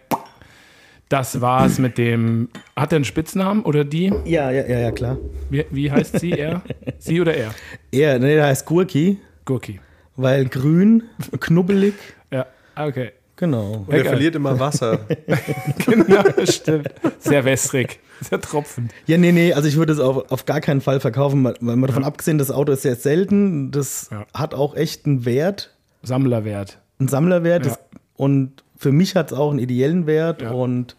das 1.09 1.41
war's 1.41 1.79
mit 1.79 1.99
dem. 1.99 2.49
Hat 2.77 2.93
er 2.93 2.97
einen 2.97 3.05
Spitznamen 3.05 3.63
oder 3.63 3.85
die? 3.85 4.07
ich. 4.25 4.31
Ja, 4.31 4.51
ja, 4.51 4.67
ja, 4.67 4.79
ja, 4.81 4.91
klar. 4.91 5.17
Wie, 5.51 5.65
wie 5.71 5.91
heißt 5.91 6.19
sie, 6.19 6.33
er? 6.33 6.63
sie 6.99 7.21
oder 7.21 7.35
er? 7.35 7.55
Er, 7.93 8.19
ne, 8.19 8.35
der 8.35 8.47
heißt 8.47 8.67
Gurki, 8.67 9.19
Gurki. 9.45 9.81
Weil 10.19 10.45
grün, 10.47 11.05
knubbelig. 11.41 11.95
Ja, 12.31 12.45
ah, 12.75 12.87
okay. 12.87 13.13
Genau. 13.37 13.85
Und 13.87 13.95
er 13.95 14.05
verliert 14.05 14.35
immer 14.35 14.59
Wasser. 14.59 14.99
Genau, 15.87 16.25
stimmt. 16.45 16.89
Sehr 17.21 17.45
wässrig. 17.45 18.01
Sehr 18.21 18.41
tropfend. 18.41 18.93
Ja, 19.07 19.17
nee, 19.17 19.31
nee, 19.31 19.53
also 19.53 19.69
ich 19.69 19.77
würde 19.77 19.93
es 19.93 20.01
auf, 20.01 20.31
auf 20.33 20.45
gar 20.45 20.61
keinen 20.61 20.81
Fall 20.81 20.99
verkaufen, 20.99 21.45
weil 21.45 21.55
man 21.61 21.83
davon 21.87 22.03
abgesehen, 22.05 22.37
das 22.39 22.51
Auto 22.51 22.73
ist 22.73 22.83
sehr 22.83 22.97
selten, 22.97 23.71
das 23.71 24.09
Ja. 24.11 24.27
hat 24.35 24.55
auch 24.55 24.75
echt 24.75 25.07
einen 25.07 25.25
Wert, 25.25 25.73
Sammlerwert. 26.03 26.79
einen 26.99 27.09
Sammlerwert 27.09 27.65
Ja. 27.65 27.71
das, 27.73 27.79
und 28.17 28.65
für 28.77 28.91
mich 28.91 29.15
hat 29.15 29.31
es 29.31 29.39
auch 29.39 29.51
einen 29.51 29.61
ideellen 29.61 30.07
Wert 30.09 30.43
Ja. 30.43 30.51
und 30.51 30.97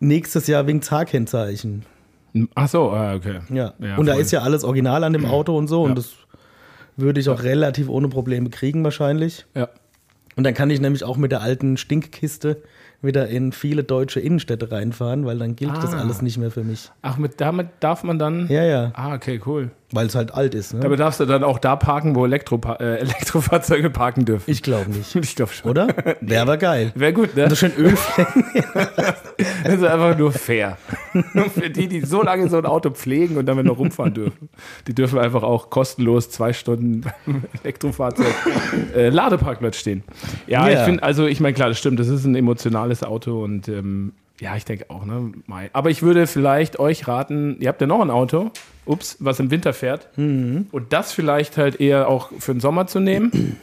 nächstes 0.00 0.46
Jahr 0.48 0.66
wegen 0.66 0.82
H-Kennzeichen. 0.82 1.84
Ach 2.54 2.68
so, 2.68 2.90
ah, 2.90 3.14
okay. 3.14 3.40
Ja. 3.50 3.72
Ja, 3.78 3.96
und 3.96 4.06
da 4.06 4.12
voll. 4.14 4.22
ist 4.22 4.30
ja 4.32 4.40
alles 4.40 4.64
original 4.64 5.04
an 5.04 5.12
dem 5.14 5.24
Auto 5.26 5.56
und 5.56 5.68
so 5.68 5.84
Ja. 5.84 5.90
und 5.90 5.96
das 5.98 6.12
würde 6.96 7.20
ich 7.20 7.28
auch 7.28 7.42
relativ 7.42 7.88
ohne 7.88 8.08
Probleme 8.08 8.50
kriegen 8.50 8.82
wahrscheinlich. 8.84 9.46
Ja. 9.54 9.68
Und 10.36 10.44
dann 10.44 10.54
kann 10.54 10.70
ich 10.70 10.80
nämlich 10.80 11.04
auch 11.04 11.16
mit 11.18 11.30
der 11.30 11.42
alten 11.42 11.76
Stinkkiste 11.76 12.62
wieder 13.02 13.26
in 13.28 13.50
viele 13.52 13.82
deutsche 13.84 14.20
Innenstädte 14.20 14.70
reinfahren, 14.70 15.26
weil 15.26 15.36
dann 15.36 15.56
gilt 15.56 15.76
das 15.82 15.92
Ah. 15.92 15.98
alles 15.98 16.22
nicht 16.22 16.38
mehr 16.38 16.50
für 16.52 16.62
mich. 16.62 16.90
Ach, 17.02 17.18
mit, 17.18 17.40
damit 17.40 17.66
darf 17.80 18.04
man 18.04 18.18
dann. 18.18 18.46
Ja, 18.48 18.62
ja, 18.64 18.92
Ah, 18.94 19.12
okay, 19.14 19.40
cool. 19.44 19.72
weil 19.90 20.06
es 20.06 20.14
halt 20.14 20.32
alt 20.32 20.54
ist. 20.54 20.72
Ne? 20.72 20.80
Damit 20.80 21.00
darfst 21.00 21.18
du 21.18 21.26
dann 21.26 21.42
auch 21.42 21.58
da 21.58 21.74
parken, 21.76 22.14
wo 22.14 22.24
Elektropa 22.24 22.76
äh, 22.76 22.96
Elektrofahrzeuge 23.00 23.90
parken 23.90 24.24
dürfen. 24.24 24.48
Ich 24.50 24.62
glaube 24.62 24.90
nicht. 24.90 25.14
Ich 25.22 25.34
glaube 25.36 25.52
schon. 25.52 25.70
Oder? 25.72 25.88
Wäre 26.20 26.42
aber 26.42 26.56
geil. 26.56 26.92
Wäre 26.94 27.12
gut, 27.12 27.34
ne? 27.36 27.42
Und 27.44 27.50
so 27.50 27.56
schön 27.56 27.72
Ölflecken. 27.76 28.44
Das 29.64 29.74
ist 29.74 29.84
einfach 29.84 30.16
nur 30.18 30.32
fair. 30.32 30.78
Für 31.54 31.70
die, 31.70 31.88
die 31.88 32.00
so 32.00 32.22
lange 32.22 32.48
so 32.48 32.58
ein 32.58 32.66
Auto 32.66 32.90
pflegen 32.90 33.36
und 33.36 33.46
damit 33.46 33.66
noch 33.66 33.78
rumfahren 33.78 34.14
dürfen. 34.14 34.48
Die 34.86 34.94
dürfen 34.94 35.18
einfach 35.18 35.42
auch 35.42 35.70
kostenlos 35.70 36.30
zwei 36.30 36.52
Stunden 36.52 37.02
beim 37.02 37.42
Elektrofahrzeug 37.62 38.34
äh, 38.94 39.08
Ladeparkplatz 39.08 39.76
stehen. 39.78 40.02
Ja, 40.46 40.68
Ja. 40.68 40.78
ich 40.80 40.84
finde, 40.84 41.02
also 41.02 41.26
ich 41.26 41.40
meine, 41.40 41.54
klar, 41.54 41.68
das 41.68 41.78
stimmt, 41.78 41.98
das 41.98 42.08
ist 42.08 42.24
ein 42.24 42.34
emotionales 42.34 43.02
Auto 43.02 43.42
und 43.42 43.68
ähm, 43.68 44.12
ja, 44.40 44.56
ich 44.56 44.64
denke 44.64 44.86
auch, 44.88 45.04
ne? 45.04 45.30
Mai. 45.46 45.70
Aber 45.72 45.90
ich 45.90 46.02
würde 46.02 46.26
vielleicht 46.26 46.78
euch 46.80 47.06
raten, 47.06 47.56
ihr 47.60 47.68
habt 47.68 47.80
ja 47.80 47.86
noch 47.86 48.00
ein 48.00 48.10
Auto, 48.10 48.50
ups, 48.86 49.16
was 49.20 49.38
im 49.38 49.50
Winter 49.52 49.72
fährt. 49.72 50.08
Mhm. 50.16 50.66
Und 50.72 50.92
das 50.92 51.12
vielleicht 51.12 51.56
halt 51.58 51.80
eher 51.80 52.08
auch 52.08 52.30
für 52.40 52.52
den 52.52 52.60
Sommer 52.60 52.86
zu 52.88 52.98
nehmen. 52.98 53.56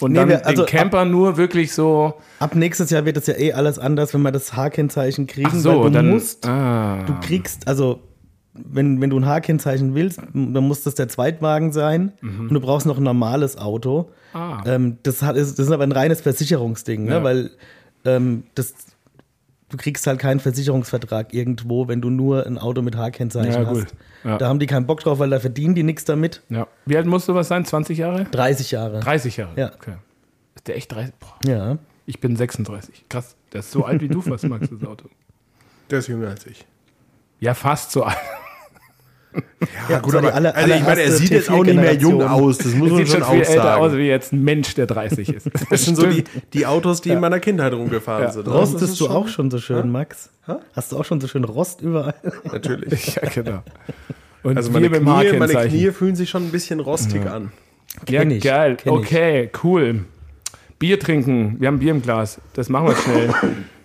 Und 0.00 0.12
Nee, 0.12 0.18
dann 0.18 0.28
wir- 0.28 0.46
also 0.46 0.64
den 0.64 0.68
Camper 0.76 1.04
nur 1.04 1.36
wirklich 1.36 1.72
so. 1.72 2.14
Ab 2.40 2.54
nächstes 2.56 2.90
Jahr 2.90 3.04
wird 3.04 3.16
es 3.16 3.26
ja 3.26 3.34
eh 3.36 3.52
alles 3.52 3.78
anders, 3.78 4.12
wenn 4.14 4.22
wir 4.22 4.32
das 4.32 4.54
H-Kennzeichen 4.56 5.26
kriegen. 5.26 5.48
Ach 5.50 5.54
so, 5.54 5.84
du 5.84 5.90
dann. 5.90 6.10
musst, 6.10 6.46
ah. 6.46 7.02
du 7.06 7.14
kriegst, 7.20 7.68
also 7.68 8.00
wenn, 8.54 9.00
wenn 9.00 9.10
du 9.10 9.18
ein 9.18 9.26
H-Kennzeichen 9.26 9.94
willst, 9.94 10.18
dann 10.32 10.52
muss 10.64 10.82
das 10.82 10.94
der 10.94 11.08
Zweitwagen 11.08 11.72
sein 11.72 12.12
und 12.22 12.52
du 12.52 12.60
brauchst 12.60 12.86
noch 12.86 12.98
ein 12.98 13.02
normales 13.02 13.56
Auto. 13.58 14.10
Mhm. 14.32 14.38
Ah. 14.38 14.62
Ähm, 14.66 14.98
das, 15.04 15.22
hat, 15.22 15.36
ist, 15.36 15.58
das 15.58 15.66
ist 15.66 15.72
aber 15.72 15.84
ein 15.84 15.92
reines 15.92 16.20
Versicherungsding, 16.20 17.06
Ja. 17.06 17.18
ne? 17.18 17.24
weil 17.24 17.50
ähm, 18.04 18.44
das, 18.54 18.74
du 19.70 19.76
kriegst 19.76 20.06
halt 20.06 20.18
keinen 20.18 20.40
Versicherungsvertrag 20.40 21.32
irgendwo, 21.32 21.88
wenn 21.88 22.00
du 22.00 22.10
nur 22.10 22.46
ein 22.46 22.58
Auto 22.58 22.82
mit 22.82 22.96
H-Kennzeichen 22.96 23.52
Ja, 23.52 23.62
gut. 23.64 23.86
Ja. 24.24 24.38
Da 24.38 24.48
haben 24.48 24.58
die 24.58 24.66
keinen 24.66 24.86
Bock 24.86 25.00
drauf, 25.00 25.18
weil 25.18 25.30
da 25.30 25.38
verdienen 25.38 25.74
die 25.74 25.82
nichts 25.82 26.04
damit. 26.04 26.42
Ja. 26.48 26.66
Wie 26.86 26.96
alt 26.96 27.06
muss 27.06 27.26
sowas 27.26 27.48
sein? 27.48 27.64
20 27.64 27.98
Jahre? 27.98 28.24
30 28.24 28.70
Jahre. 28.70 29.00
30 29.00 29.36
Jahre. 29.36 29.52
Ja. 29.56 29.72
Okay. 29.74 29.94
Ist 30.54 30.66
der 30.66 30.76
echt 30.76 30.90
30? 30.92 31.14
Boah, 31.18 31.38
Ja. 31.50 31.78
ich 32.06 32.20
bin 32.20 32.34
36. 32.36 33.04
Krass. 33.08 33.36
Der 33.52 33.60
ist 33.60 33.70
so 33.70 33.84
alt 33.84 34.00
wie 34.00 34.08
du 34.08 34.20
fast, 34.22 34.44
Max, 34.48 34.68
das 34.70 34.88
Auto. 34.88 35.08
Der 35.90 35.98
ist 35.98 36.08
jünger 36.08 36.28
als 36.28 36.46
ich. 36.46 36.64
Ja, 37.40 37.54
fast 37.54 37.90
so 37.92 38.04
alt. 38.04 38.16
Ja, 39.88 39.98
gut, 39.98 40.14
aber 40.14 40.34
aller- 40.34 40.54
also 40.54 40.72
ich 40.74 40.82
meine, 40.82 41.02
er 41.02 41.10
sieht 41.12 41.30
jetzt 41.30 41.50
auch 41.50 41.62
nicht 41.64 41.74
mehr 41.74 41.94
jung 41.94 42.14
T4-Generation. 42.20 42.44
aus. 42.44 42.58
Das 42.58 42.74
muss 42.74 42.88
Der 42.88 42.96
man 42.98 43.06
sieht 43.06 43.08
schon 43.14 43.22
schon 43.24 43.32
viel 43.34 43.44
auch 43.44 43.48
älter 43.50 43.76
aus 43.78 43.92
wie 43.94 44.06
jetzt 44.06 44.32
ein 44.32 44.42
Mensch, 44.44 44.74
der 44.74 44.86
30 44.86 45.28
ist. 45.34 45.50
Das 45.70 45.84
sind 45.84 45.96
so 45.96 46.06
die, 46.06 46.24
die 46.52 46.66
Autos, 46.66 47.00
die 47.00 47.10
in 47.10 47.20
meiner 47.20 47.40
Kindheit 47.40 47.72
rumgefahren 47.72 48.24
Ja. 48.24 48.30
sind. 48.32 48.46
Das 48.46 48.54
ist 48.54 48.60
Rostest 48.74 49.00
du 49.00 49.04
schon- 49.06 49.14
auch 49.16 49.28
schon 49.28 49.50
so 49.50 49.58
schön, 49.58 49.90
Max? 49.90 50.30
Hast 50.74 50.92
du 50.92 50.98
auch 50.98 51.04
schon 51.04 51.20
so 51.20 51.26
schön 51.28 51.44
Rost 51.44 51.80
überall? 51.82 52.14
Natürlich. 52.52 53.14
ja, 53.16 53.28
genau. 53.28 53.62
Und 54.42 54.56
Also 54.56 54.70
meine 54.70 54.90
Knie, 54.90 55.00
meine. 55.38 55.68
Knie 55.68 55.90
fühlen 55.90 56.16
sich 56.16 56.28
schon 56.30 56.44
ein 56.44 56.50
bisschen 56.50 56.80
rostig 56.80 57.26
an. 57.26 57.50
Ja, 58.08 58.20
Kenn 58.20 58.30
ich, 58.32 58.42
geil. 58.44 58.76
kenn 58.76 58.92
ich. 58.94 58.98
okay, 59.00 59.50
cool. 59.62 60.04
Bier 60.84 61.00
trinken. 61.00 61.56
Wir 61.60 61.68
haben 61.68 61.78
Bier 61.78 61.92
im 61.92 62.02
Glas. 62.02 62.42
Das 62.52 62.68
machen 62.68 62.88
wir 62.88 62.94
schnell. 62.96 63.28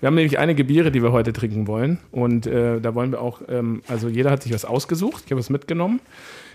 wir 0.02 0.08
haben 0.08 0.16
nämlich 0.16 0.38
einige 0.38 0.66
Biere, 0.66 0.92
die 0.92 1.02
wir 1.02 1.14
heute 1.14 1.32
trinken 1.32 1.66
wollen. 1.66 1.98
Und 2.12 2.46
äh, 2.46 2.82
da 2.82 2.94
wollen 2.94 3.12
wir 3.14 3.22
auch, 3.22 3.42
ähm, 3.48 3.82
also 3.88 4.10
jeder 4.10 4.32
hat 4.32 4.44
sich 4.44 4.54
was 4.54 4.66
ausgesucht. 4.66 5.24
Ich 5.26 5.32
habe 5.32 5.40
was 5.40 5.50
mitgenommen. 5.50 6.02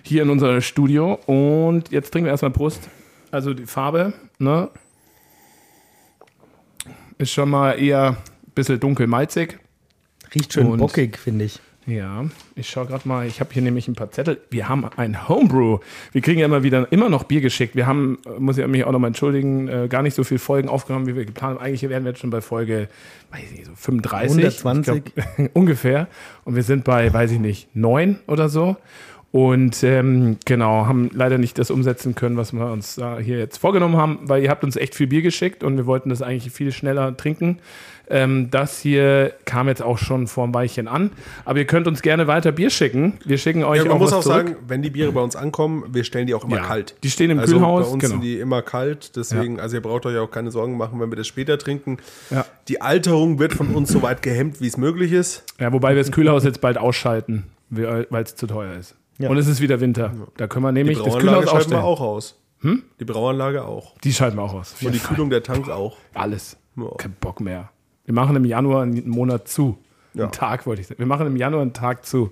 Hier 0.03 0.23
in 0.23 0.29
unser 0.29 0.61
Studio. 0.61 1.15
Und 1.25 1.91
jetzt 1.93 2.11
trinken 2.11 2.27
wir 2.27 2.33
erstmal 2.33 2.51
Brust. 2.51 2.91
Also 3.31 3.55
die 3.55 3.65
Farbe, 3.65 4.13
ne? 4.39 4.69
Ist 7.17 7.31
schon 7.33 7.49
mal 7.49 7.73
eher 7.81 8.11
ein 8.11 8.53
bisschen 8.55 8.79
dunkel-malzig. 8.79 9.59
Riecht 10.35 10.53
schön 10.53 10.67
Und- 10.67 10.79
bockig, 10.79 11.17
finde 11.17 11.47
ich. 11.47 11.59
Ja, 11.87 12.25
ich 12.55 12.71
schaue 12.71 12.87
gerade 12.87 13.07
mal, 13.07 13.27
ich 13.27 13.41
habe 13.41 13.53
hier 13.53 13.61
nämlich 13.61 13.89
ein 13.89 13.95
paar 13.95 14.11
Zettel. 14.11 14.41
Wir 14.49 14.69
haben 14.69 14.87
ein 14.97 15.29
Homebrew. 15.29 15.79
Wir 16.13 16.23
kriegen 16.23 16.41
ja 16.41 16.47
immer 16.47 16.63
wieder 16.63 16.91
immer 16.91 17.11
noch 17.11 17.25
Bier 17.25 17.43
geschickt. 17.43 17.77
Wir 17.77 17.87
haben, 17.87 18.19
äh, 18.25 18.41
muss 18.41 18.57
ich 18.57 18.67
mich 18.67 18.85
auch 18.85 18.93
nochmal 18.93 19.09
entschuldigen, 19.09 19.69
äh, 19.69 19.89
gar 19.89 20.03
nicht 20.03 20.15
so 20.15 20.25
viele 20.25 20.39
Folgen 20.39 20.69
aufgenommen, 20.69 21.07
wie 21.07 21.15
wir 21.15 21.27
geplant 21.27 21.59
haben. 21.59 21.65
Eigentlich 21.65 21.83
wären 21.91 22.05
wir 22.05 22.13
jetzt 22.13 22.21
schon 22.21 22.31
bei 22.31 22.41
Folge, 22.41 22.89
weiß 23.33 23.43
ich 23.45 23.53
nicht, 23.53 23.67
so 23.67 23.73
35. 23.75 24.31
120. 24.31 24.97
Ich 24.97 25.15
glaub, 25.15 25.51
ungefähr. 25.55 26.09
Und 26.45 26.57
wir 26.57 26.63
sind 26.63 26.85
bei, 26.85 27.13
weiß 27.13 27.33
ich 27.33 27.39
nicht, 27.39 27.75
neun 27.77 28.19
oder 28.27 28.49
so. 28.49 28.77
Und 29.35 29.83
ähm, 29.83 30.37
genau, 30.45 30.87
haben 30.87 31.11
leider 31.13 31.39
nicht 31.39 31.59
das 31.59 31.73
umsetzen 31.73 32.15
können, 32.15 32.37
was 32.37 32.53
wir 32.53 32.71
uns 32.71 32.95
da 32.95 33.19
hier 33.19 33.37
jetzt 33.37 33.59
vorgenommen 33.59 33.97
haben, 33.97 34.21
weil 34.23 34.45
ihr 34.45 34.49
habt 34.49 34.63
uns 34.63 34.77
echt 34.77 34.95
viel 34.95 35.09
Bier 35.09 35.23
geschickt 35.23 35.65
und 35.65 35.77
wir 35.77 35.87
wollten 35.87 36.09
das 36.09 36.23
eigentlich 36.23 36.53
viel 36.53 36.71
schneller 36.71 37.17
trinken. 37.17 37.59
Ähm, 38.09 38.49
das 38.53 38.79
hier 38.79 39.33
kam 39.45 39.67
jetzt 39.67 39.83
auch 39.83 39.99
schon 39.99 40.29
vor 40.29 40.47
ein 40.47 40.55
Weilchen 40.55 40.87
an. 40.87 41.11
Aber 41.45 41.59
ihr 41.59 41.65
könnt 41.65 41.89
uns 41.89 42.01
gerne 42.01 42.29
weiter 42.29 42.53
Bier 42.53 42.71
schicken. 42.71 43.15
Wir 43.25 43.37
schicken 43.39 43.65
euch 43.65 43.79
Ja, 43.79 43.87
man 43.87 43.95
auch 43.95 43.99
muss 43.99 44.13
auch 44.13 44.23
zurück. 44.23 44.37
sagen, 44.51 44.57
wenn 44.69 44.83
die 44.83 44.91
Biere 44.91 45.11
bei 45.11 45.21
uns 45.21 45.35
ankommen, 45.35 45.83
wir 45.89 46.05
stellen 46.05 46.29
die 46.29 46.35
auch 46.35 46.45
immer 46.45 46.59
Ja, 46.59 46.63
kalt. 46.63 46.95
die 47.03 47.11
stehen 47.11 47.31
im 47.31 47.41
also 47.41 47.57
Kühlhaus, 47.57 47.87
Bei 47.89 47.93
uns 47.93 48.01
genau. 48.03 48.13
sind 48.13 48.21
die 48.23 48.39
immer 48.39 48.63
kalt, 48.63 49.17
deswegen, 49.17 49.59
also 49.59 49.75
ihr 49.75 49.83
braucht 49.83 50.07
euch 50.07 50.17
auch 50.17 50.31
keine 50.31 50.53
Sorgen 50.53 50.77
machen, 50.77 51.01
wenn 51.01 51.11
wir 51.11 51.17
das 51.17 51.27
später 51.27 51.59
trinken. 51.59 51.97
Ja. 52.31 52.47
Die 52.69 52.81
Alterung 52.81 53.41
wird 53.41 53.53
von 53.53 53.75
uns 53.75 53.91
so 53.91 54.01
weit 54.01 54.23
gehemmt, 54.23 54.61
wie 54.61 54.69
es 54.69 54.77
möglich 54.77 55.11
ist. 55.11 55.43
Ja, 55.59 55.73
wobei 55.73 55.97
wir 55.97 56.03
das 56.05 56.13
Kühlhaus 56.13 56.45
jetzt 56.45 56.61
bald 56.61 56.79
ausschalten, 56.79 57.47
weil 57.69 58.23
es 58.23 58.37
zu 58.37 58.47
teuer 58.47 58.75
ist. 58.79 58.95
Ja. 59.19 59.31
Und 59.31 59.37
es 59.37 59.47
ist 59.47 59.61
wieder 59.61 59.81
Winter. 59.81 60.13
Da 60.37 60.47
können 60.47 60.65
wir 60.65 60.73
Die 60.73 60.79
nämlich 60.81 61.01
das 61.01 61.17
Kühlhaus 61.17 61.49
schalten 61.51 61.71
wir 61.71 61.85
auch 61.85 62.01
aus. 62.01 62.41
Die 62.63 63.05
Brauanlage 63.05 63.65
auch. 63.65 63.97
Die 63.99 64.13
schalten 64.13 64.37
wir 64.39 64.43
auch 64.43 64.55
aus. 64.55 64.75
Und 64.83 64.95
die 64.95 64.99
Kühlung 64.99 65.31
der 65.31 65.43
Tanks 65.43 65.69
auch. 65.69 65.97
Alles. 66.15 66.57
Ja. 66.77 66.89
Kein 66.99 67.13
Bock 67.21 67.41
mehr. 67.41 67.71
Wir 68.07 68.15
machen 68.15 68.37
im 68.37 68.45
Januar 68.45 68.83
einen 68.83 69.09
Monat 69.09 69.49
zu. 69.49 69.79
Ja. 70.15 70.25
Einen 70.25 70.33
Tag 70.33 70.67
wollte 70.67 70.81
ich 70.81 70.87
sagen. 70.89 70.99
Wir 70.99 71.07
machen 71.07 71.27
im 71.27 71.37
Januar 71.37 71.63
einen 71.63 71.73
Tag 71.75 72.07
zu. 72.07 72.31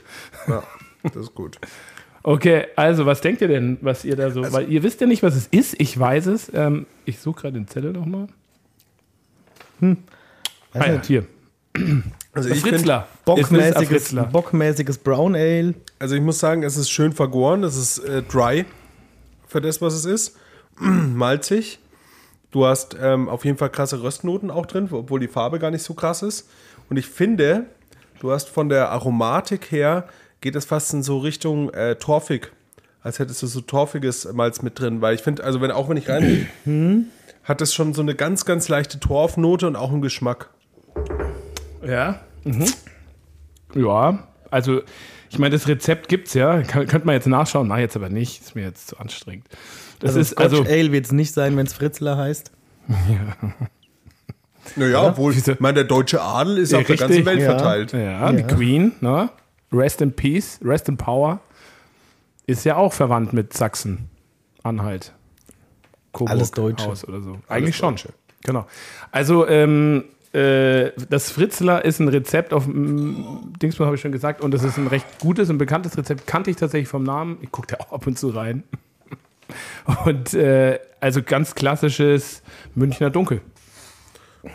Ja, 0.48 0.62
das 1.02 1.16
ist 1.16 1.34
gut. 1.34 1.58
Okay, 2.24 2.66
also 2.76 3.04
was 3.04 3.20
denkt 3.20 3.40
ihr 3.40 3.48
denn, 3.48 3.78
was 3.80 4.04
ihr 4.04 4.14
da 4.14 4.30
so, 4.30 4.42
Also 4.42 4.52
weil 4.56 4.70
ihr 4.70 4.84
wisst 4.84 5.00
ja 5.00 5.08
nicht, 5.08 5.24
was 5.24 5.34
es 5.34 5.48
ist, 5.48 5.74
ich 5.80 5.98
weiß 5.98 6.26
es. 6.26 6.52
Ähm, 6.54 6.86
ich 7.04 7.18
suche 7.18 7.40
gerade 7.40 7.54
den 7.54 7.66
Zettel 7.66 7.92
nochmal. 7.92 8.28
Weiß 9.80 9.96
Ah, 10.74 10.86
ja, 10.86 11.02
hier. 11.02 11.26
Also 12.32 12.48
ich, 12.48 12.60
Fritzler. 12.60 13.06
Es 13.06 13.14
ist 13.14 13.18
ein 13.18 13.24
Bockmäßiges, 13.24 13.88
Fritzler. 13.88 14.22
bockmäßiges 14.24 14.98
Brown 14.98 15.34
Ale. 15.34 15.74
also 15.98 16.14
ich 16.14 16.22
muss 16.22 16.38
sagen, 16.38 16.62
es 16.62 16.76
ist 16.76 16.90
schön 16.90 17.12
vergoren, 17.12 17.62
es 17.62 17.76
ist 17.76 17.98
äh, 17.98 18.22
dry 18.22 18.64
für 19.48 19.60
das, 19.60 19.80
was 19.82 19.94
es 19.94 20.04
ist. 20.04 20.36
Malzig. 20.78 21.78
Du 22.50 22.66
hast 22.66 22.96
ähm, 23.00 23.28
auf 23.28 23.44
jeden 23.44 23.56
Fall 23.56 23.70
krasse 23.70 24.02
Röstnoten 24.02 24.50
auch 24.50 24.66
drin, 24.66 24.88
obwohl 24.90 25.20
die 25.20 25.28
Farbe 25.28 25.58
gar 25.58 25.70
nicht 25.70 25.82
so 25.82 25.94
krass 25.94 26.22
ist. 26.22 26.48
Und 26.90 26.98
ich 26.98 27.06
finde, 27.06 27.66
du 28.20 28.30
hast 28.30 28.48
von 28.48 28.68
der 28.68 28.90
Aromatik 28.90 29.70
her, 29.70 30.08
geht 30.40 30.56
es 30.56 30.66
fast 30.66 30.92
in 30.92 31.02
so 31.02 31.18
Richtung 31.18 31.70
äh, 31.70 31.96
torfig. 31.96 32.52
Als 33.02 33.18
hättest 33.18 33.42
du 33.42 33.46
so 33.46 33.60
torfiges 33.62 34.30
Malz 34.32 34.62
mit 34.62 34.78
drin. 34.78 35.00
Weil 35.00 35.14
ich 35.14 35.22
finde, 35.22 35.44
also 35.44 35.60
wenn 35.60 35.70
auch 35.70 35.88
wenn 35.88 35.96
ich 35.96 36.08
rein 36.08 36.46
hat 37.44 37.60
es 37.60 37.74
schon 37.74 37.94
so 37.94 38.02
eine 38.02 38.14
ganz, 38.14 38.44
ganz 38.44 38.68
leichte 38.68 39.00
Torfnote 39.00 39.66
und 39.66 39.76
auch 39.76 39.90
einen 39.90 40.02
Geschmack. 40.02 40.50
Ja. 41.84 42.20
Mhm. 42.44 42.66
Ja, 43.74 44.26
also 44.50 44.82
ich 45.30 45.38
meine, 45.38 45.54
das 45.54 45.66
Rezept 45.66 46.08
gibt's 46.08 46.34
ja. 46.34 46.62
Kann, 46.62 46.86
könnte 46.86 47.06
man 47.06 47.14
jetzt 47.14 47.26
nachschauen. 47.26 47.68
Nein, 47.68 47.80
jetzt 47.80 47.96
aber 47.96 48.10
nicht. 48.10 48.42
Ist 48.42 48.54
mir 48.54 48.62
jetzt 48.64 48.88
zu 48.88 48.98
anstrengend. 48.98 49.46
Das 50.00 50.10
Also 50.10 50.20
ist 50.20 50.30
Scotch 50.32 50.44
also. 50.44 50.64
Ale 50.64 50.92
wird 50.92 51.06
es 51.06 51.12
nicht 51.12 51.32
sein, 51.32 51.56
wenn 51.56 51.66
es 51.66 51.72
Fritzler 51.72 52.16
heißt. 52.18 52.50
Naja, 54.76 55.08
obwohl, 55.08 55.34
ich 55.36 55.60
meine, 55.60 55.74
der 55.74 55.84
deutsche 55.84 56.20
Adel 56.20 56.58
ist 56.58 56.72
Ja, 56.72 56.78
auf 56.78 56.86
der 56.86 56.96
ganzen 56.96 57.24
Welt 57.24 57.40
ja. 57.40 57.50
verteilt. 57.50 57.92
Ja, 57.92 58.30
die 58.32 58.42
Queen, 58.44 58.92
ne? 59.00 59.30
Rest 59.72 60.00
in 60.02 60.12
Peace, 60.12 60.60
Rest 60.62 60.88
in 60.88 60.96
Power. 60.96 61.40
Ist 62.46 62.64
ja 62.64 62.76
auch 62.76 62.92
verwandt 62.92 63.32
mit 63.32 63.54
Sachsen. 63.54 64.10
Anhalt. 64.62 65.12
Coburg 66.12 66.30
Alles 66.30 66.50
Deutsche. 66.50 66.86
Haus 66.86 67.06
oder 67.08 67.20
so. 67.20 67.38
Eigentlich 67.48 67.76
schon. 67.76 67.94
Deutsche. 67.94 68.10
Genau. 68.44 68.66
Also, 69.10 69.48
ähm, 69.48 70.04
äh, 70.32 70.92
das 71.10 71.30
Fritzler 71.30 71.84
ist 71.84 72.00
ein 72.00 72.08
Rezept 72.08 72.52
auf 72.52 72.66
mm, 72.66 73.52
Dingsbum, 73.60 73.86
habe 73.86 73.96
ich 73.96 74.02
schon 74.02 74.12
gesagt, 74.12 74.40
und 74.40 74.52
das 74.52 74.62
ist 74.64 74.78
ein 74.78 74.86
recht 74.86 75.06
gutes 75.20 75.50
und 75.50 75.58
bekanntes 75.58 75.96
Rezept. 75.98 76.26
Kannte 76.26 76.50
ich 76.50 76.56
tatsächlich 76.56 76.88
vom 76.88 77.02
Namen. 77.04 77.38
Ich 77.42 77.50
gucke 77.52 77.68
da 77.68 77.76
auch 77.84 77.92
ab 77.92 78.06
und 78.06 78.18
zu 78.18 78.30
rein. 78.30 78.62
Und 80.06 80.32
äh, 80.32 80.78
also 81.00 81.22
ganz 81.22 81.54
klassisches 81.54 82.42
Münchner 82.74 83.10
Dunkel. 83.10 83.42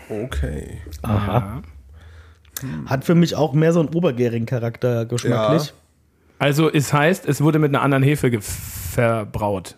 Okay. 0.08 0.78
Ja. 1.04 1.62
Hat 2.86 3.04
für 3.04 3.14
mich 3.14 3.36
auch 3.36 3.52
mehr 3.52 3.72
so 3.72 3.78
einen 3.78 3.90
obergärigen 3.90 4.46
Charakter 4.46 5.06
geschmacklich. 5.06 5.72
Also 6.40 6.68
es 6.72 6.92
heißt, 6.92 7.26
es 7.28 7.40
wurde 7.40 7.58
mit 7.60 7.68
einer 7.72 7.82
anderen 7.82 8.02
Hefe 8.02 8.30
ge- 8.30 8.40
verbraut. 8.42 9.77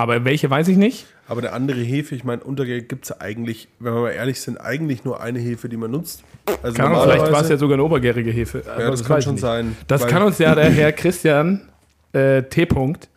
Aber 0.00 0.24
welche 0.24 0.48
weiß 0.48 0.68
ich 0.68 0.76
nicht. 0.76 1.06
Aber 1.26 1.42
der 1.42 1.52
andere 1.54 1.80
Hefe, 1.80 2.14
ich 2.14 2.22
meine, 2.24 2.42
Untergeld 2.42 2.88
gibt 2.88 3.04
es 3.04 3.08
ja 3.10 3.16
eigentlich, 3.20 3.68
wenn 3.80 3.92
wir 3.92 4.00
mal 4.00 4.10
ehrlich 4.12 4.40
sind, 4.40 4.56
eigentlich 4.58 5.04
nur 5.04 5.20
eine 5.20 5.40
Hefe, 5.40 5.68
die 5.68 5.76
man 5.76 5.90
nutzt. 5.90 6.22
Also 6.62 6.80
Ahnung, 6.82 7.02
vielleicht 7.02 7.32
war 7.32 7.42
es 7.42 7.48
ja 7.48 7.56
sogar 7.56 7.74
eine 7.74 7.82
obergärige 7.82 8.30
Hefe. 8.30 8.62
Ja, 8.64 8.74
Aber 8.74 8.90
das 8.92 9.02
kann 9.02 9.16
weiß 9.16 9.18
ich 9.18 9.24
schon 9.24 9.34
nicht. 9.34 9.42
sein. 9.42 9.76
Das 9.88 10.06
kann 10.06 10.22
uns 10.22 10.38
ja 10.38 10.54
der 10.54 10.70
Herr 10.70 10.92
Christian 10.92 11.68
äh, 12.12 12.44
T. 12.44 12.62
-Punkt, 12.64 13.08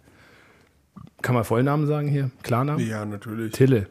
kann 1.21 1.35
man 1.35 1.43
Vollnamen 1.43 1.85
sagen 1.87 2.07
hier? 2.07 2.31
Klarnamen? 2.43 2.85
Ja, 2.85 3.05
natürlich. 3.05 3.53
Tille 3.53 3.87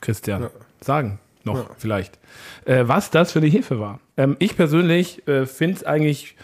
Christian 0.00 0.42
Ja. 0.42 0.50
sagen 0.80 1.18
noch 1.44 1.56
Ja. 1.56 1.70
vielleicht. 1.76 2.18
Äh, 2.64 2.84
was 2.86 3.10
das 3.10 3.32
für 3.32 3.40
eine 3.40 3.48
Hefe 3.48 3.80
war. 3.80 3.98
Ähm, 4.16 4.36
ich 4.38 4.56
persönlich 4.56 5.26
äh, 5.26 5.44
finde 5.44 5.76
es 5.78 5.84
eigentlich, 5.84 6.36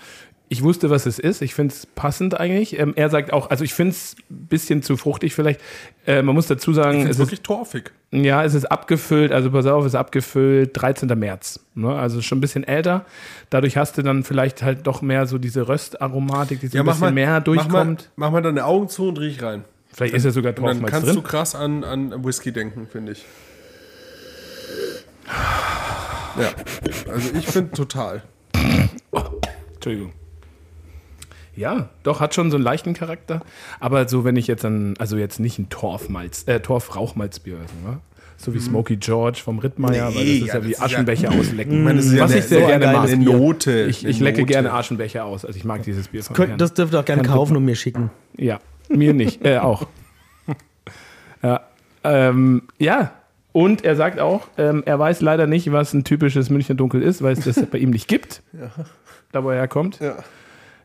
ich 0.50 0.62
wusste, 0.62 0.88
was 0.90 1.06
es 1.06 1.18
ist. 1.18 1.42
Ich 1.42 1.54
finde 1.54 1.74
es 1.74 1.86
passend 1.86 2.38
eigentlich. 2.38 2.78
Ähm, 2.78 2.92
er 2.96 3.10
sagt 3.10 3.32
auch, 3.32 3.50
also 3.50 3.64
ich 3.64 3.74
finde 3.74 3.92
es 3.92 4.16
ein 4.30 4.46
bisschen 4.46 4.82
zu 4.82 4.96
fruchtig 4.96 5.34
vielleicht. 5.34 5.60
Äh, 6.06 6.22
man 6.22 6.34
muss 6.34 6.46
dazu 6.46 6.72
sagen, 6.72 7.02
es 7.02 7.10
ist 7.10 7.18
wirklich 7.18 7.42
torfig. 7.42 7.92
ja, 8.10 8.42
es 8.44 8.54
ist 8.54 8.64
abgefüllt, 8.64 9.30
also 9.32 9.50
pass 9.50 9.66
auf, 9.66 9.84
es 9.84 9.92
ist 9.92 9.94
abgefüllt 9.94 10.70
13. 10.74 11.08
März. 11.18 11.60
Ne? 11.74 11.94
Also 11.94 12.22
schon 12.22 12.38
ein 12.38 12.40
bisschen 12.40 12.64
älter. 12.64 13.04
Dadurch 13.50 13.76
hast 13.76 13.98
du 13.98 14.02
dann 14.02 14.24
vielleicht 14.24 14.62
halt 14.62 14.86
doch 14.86 15.02
mehr 15.02 15.26
so 15.26 15.38
diese 15.38 15.68
Röstaromatik, 15.68 16.60
die 16.60 16.68
so 16.68 16.78
ein 16.78 16.86
bisschen 16.86 17.14
mehr 17.14 17.40
durchkommt. 17.40 18.10
Mach 18.16 18.16
mal, 18.16 18.26
mach 18.26 18.30
mal 18.30 18.42
deine 18.42 18.64
Augen 18.64 18.88
zu 18.88 19.08
und 19.08 19.18
riech 19.18 19.42
rein. 19.42 19.64
vielleicht 19.92 20.14
ist 20.14 20.24
ja 20.24 20.30
sogar 20.30 20.56
Und 20.58 20.64
dann 20.64 20.86
kannst 20.86 21.08
du 21.08 21.12
drin. 21.14 21.22
krass 21.24 21.54
an, 21.54 21.84
an 21.84 22.24
Whisky 22.24 22.52
denken, 22.52 22.86
finde 22.90 23.12
ich. 23.12 23.24
Ja, 26.40 26.50
also 27.12 27.30
ich 27.36 27.46
finde 27.46 27.72
total. 27.72 28.22
Entschuldigung. 29.74 30.12
Ja, 31.58 31.88
doch, 32.04 32.20
hat 32.20 32.34
schon 32.34 32.50
so 32.50 32.56
einen 32.56 32.64
leichten 32.64 32.94
Charakter. 32.94 33.42
Aber 33.80 34.08
so, 34.08 34.24
wenn 34.24 34.36
ich 34.36 34.46
jetzt 34.46 34.62
dann, 34.64 34.94
also 34.98 35.16
jetzt 35.16 35.40
nicht 35.40 35.58
ein 35.58 35.68
Torfmalz, 35.68 36.44
äh, 36.46 36.60
Torf-Rauchmalzbier, 36.60 37.56
ne? 37.84 37.98
so 38.36 38.54
wie 38.54 38.60
Smoky 38.60 38.96
George 38.98 39.40
vom 39.44 39.58
Rittmeier, 39.58 40.10
Nee, 40.10 40.14
weil 40.16 40.24
das 40.24 40.24
ist 40.24 40.40
ja, 40.40 40.46
ja, 40.46 40.54
das 40.54 40.64
wie 40.64 40.70
ist 40.70 40.78
ja- 40.78 40.84
Aschenbecher 40.84 41.32
auslecken. 41.32 41.72
Ich 41.78 41.84
meine, 41.84 41.96
das 41.96 42.06
ist 42.06 42.12
ja 42.12 42.22
Was 42.22 42.30
eine- 42.30 42.40
ich 42.40 42.46
sehr 42.46 42.60
so 42.60 42.66
gerne 42.68 42.86
mag. 42.86 43.18
Note. 43.18 43.86
Ich, 43.90 44.06
ich 44.06 44.20
lecke 44.20 44.42
Note. 44.42 44.52
gerne 44.52 44.72
Aschenbecher 44.72 45.24
aus. 45.24 45.44
Also 45.44 45.56
ich 45.58 45.64
mag 45.64 45.82
dieses 45.82 46.06
Bier 46.06 46.22
von 46.22 46.36
Könnt, 46.36 46.50
Herrn. 46.50 46.58
das 46.58 46.72
dürft 46.74 46.94
ihr 46.94 47.00
auch 47.00 47.04
gerne 47.04 47.24
kaufen 47.24 47.56
und 47.56 47.64
mir 47.64 47.74
schicken. 47.74 48.10
Ja, 48.36 48.60
mir 48.88 49.12
nicht. 49.12 49.44
äh, 49.44 49.58
auch. 49.58 49.88
ja, 51.42 51.60
ähm, 52.04 52.62
ja, 52.78 53.10
und 53.52 53.84
er 53.84 53.96
sagt 53.96 54.20
auch, 54.20 54.46
ähm, 54.56 54.84
er 54.86 54.98
weiß 55.00 55.20
leider 55.20 55.48
nicht, 55.48 55.72
was 55.72 55.92
ein 55.92 56.04
typisches 56.04 56.48
Münchner 56.50 56.76
Dunkel 56.76 57.02
ist, 57.02 57.22
weil 57.22 57.32
es 57.32 57.40
das 57.44 57.60
bei 57.66 57.78
ihm 57.78 57.90
nicht 57.90 58.06
gibt. 58.08 58.42
Da, 59.30 59.44
wo 59.44 59.50
er 59.50 59.56
herkommt. 59.56 59.98
Ja. 60.00 60.14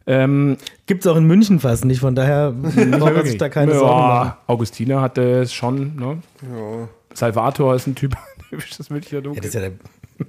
Ähm, 0.06 0.58
Gibt 0.86 1.06
es 1.06 1.12
auch 1.12 1.16
in 1.16 1.26
München 1.26 1.60
fast 1.60 1.86
nicht, 1.86 2.00
von 2.02 2.14
daher 2.16 2.52
braucht 2.52 3.14
man 3.16 3.26
sich 3.26 3.38
da 3.38 3.48
keine 3.50 3.72
ja, 3.74 3.80
Sorgen 3.80 4.02
machen. 4.08 4.34
Augustiner 4.48 5.02
hatte 5.02 5.22
es 5.42 5.54
schon. 5.54 5.96
Ne? 5.96 6.18
Ja. 6.42 6.90
Salvator 7.14 7.76
ist 7.76 7.88
ein 7.88 7.96
Typ, 7.96 8.16
typisches 8.50 8.90
Münchner 8.90 9.20
Ja, 9.20 9.22
Dunkel. 9.22 9.42
das, 9.42 9.48
ist 9.50 9.54
ja 9.56 9.62
der, 9.62 9.72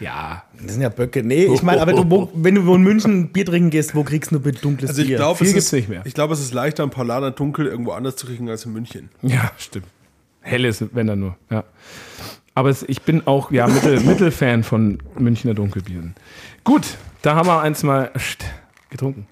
Ja, 0.00 0.44
das 0.62 0.72
sind 0.72 0.82
ja 0.82 0.88
Böcke. 0.88 1.24
Nee, 1.24 1.46
ich 1.52 1.62
meine, 1.62 1.82
aber 1.82 1.92
du, 1.92 2.08
wo, 2.08 2.30
wenn 2.34 2.54
du 2.54 2.64
wo 2.66 2.76
in 2.76 2.82
München 2.82 3.28
Bier 3.32 3.44
trinken 3.44 3.70
gehst, 3.70 3.94
wo 3.96 4.04
kriegst 4.04 4.30
du 4.30 4.38
bitte 4.38 4.60
dunkles 4.60 4.90
Also 4.90 5.02
ich 5.02 5.08
Bier? 5.08 5.16
glaube, 5.16 5.38
Viel 5.38 5.48
es, 5.48 5.52
gibt's 5.54 5.66
ist- 5.66 5.72
nicht 5.72 5.88
mehr. 5.88 6.02
ich 6.04 6.14
glaube, 6.14 6.34
es 6.34 6.40
ist 6.40 6.54
leichter, 6.54 6.84
ein 6.84 6.90
Paulaner 6.90 7.32
Dunkel 7.32 7.66
irgendwo 7.66 7.90
anders 7.92 8.14
zu 8.16 8.26
kriegen 8.26 8.48
als 8.48 8.64
in 8.66 8.72
München. 8.72 9.08
ja, 9.22 9.50
stimmt. 9.58 9.86
Helles, 10.40 10.82
wenn 10.92 11.08
dann 11.08 11.18
nur. 11.20 11.36
Ja. 11.50 11.64
Aber 12.54 12.70
es, 12.70 12.82
ich 12.88 13.02
bin 13.02 13.26
auch 13.26 13.50
ja, 13.50 13.66
Mittel, 13.66 14.00
Mittelfan 14.00 14.62
von 14.62 14.98
Münchner 15.18 15.52
Dunkelbieren. 15.54 16.14
Gut, 16.64 16.96
da 17.22 17.34
haben 17.34 17.46
wir 17.48 17.60
eins 17.60 17.82
mal 17.82 18.10
getrunken. 18.90 19.26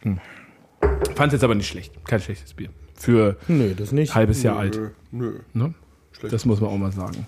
Hm. 0.00 0.18
Fand 1.14 1.32
es 1.32 1.32
jetzt 1.34 1.44
aber 1.44 1.54
nicht 1.54 1.68
schlecht. 1.68 1.92
Kein 2.04 2.20
schlechtes 2.20 2.54
Bier. 2.54 2.68
Für 2.94 3.36
Nö, 3.48 3.74
das 3.74 3.92
nicht. 3.92 4.12
ein 4.12 4.14
halbes 4.14 4.42
Jahr 4.42 4.58
alt. 4.58 4.76
Nö, 4.76 4.90
nö. 5.10 5.38
Ne? 5.52 5.74
Das 6.30 6.44
muss 6.46 6.60
man 6.60 6.70
auch 6.70 6.78
mal 6.78 6.92
sagen. 6.92 7.26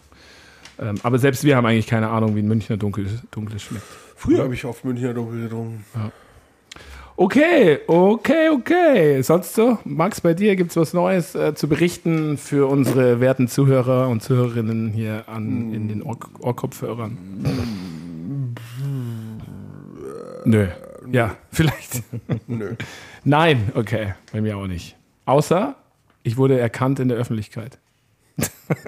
Ähm, 0.79 0.97
aber 1.03 1.19
selbst 1.19 1.45
wir 1.45 1.57
haben 1.57 1.67
eigentlich 1.67 1.87
keine 1.87 2.09
Ahnung, 2.09 2.37
wie 2.37 2.41
ein 2.41 2.49
Münchner 2.49 2.77
Dunkel, 2.77 3.07
Dunkles 3.31 3.63
schmeckt. 3.63 3.85
Früher 4.17 4.43
habe 4.45 4.55
ich 4.55 4.65
oft 4.65 4.85
Münchner 4.85 5.13
Dunkel 5.13 5.43
getrunken. 5.43 5.85
Okay, 7.17 7.81
okay, 7.89 8.49
okay. 8.49 9.23
Sonst 9.23 9.55
so? 9.55 9.79
Max, 9.85 10.21
bei 10.21 10.35
dir 10.35 10.55
gibt 10.55 10.71
es 10.71 10.77
was 10.77 10.93
Neues 10.93 11.35
äh, 11.35 11.55
zu 11.55 11.69
berichten 11.69 12.39
für 12.39 12.69
unsere 12.69 13.21
werten 13.21 13.49
Zuhörer 13.49 14.09
und 14.09 14.23
Zuhörerinnen 14.23 14.91
hier 14.91 15.25
an, 15.29 15.73
in 15.75 15.89
den 15.89 16.03
Ohr 16.03 16.17
Ohrkopfhörern? 16.41 17.19
Nö. 20.45 20.69
Ja, 21.11 21.37
vielleicht. 21.51 22.03
Nö. 22.47 22.75
Nein, 23.25 23.71
okay, 23.75 24.15
bei 24.33 24.41
mir 24.41 24.57
auch 24.57 24.67
nicht. 24.67 24.97
Außer, 25.25 25.77
ich 26.23 26.37
wurde 26.37 26.59
erkannt 26.59 27.01
in 27.01 27.09
der 27.09 27.19
Öffentlichkeit. 27.19 27.79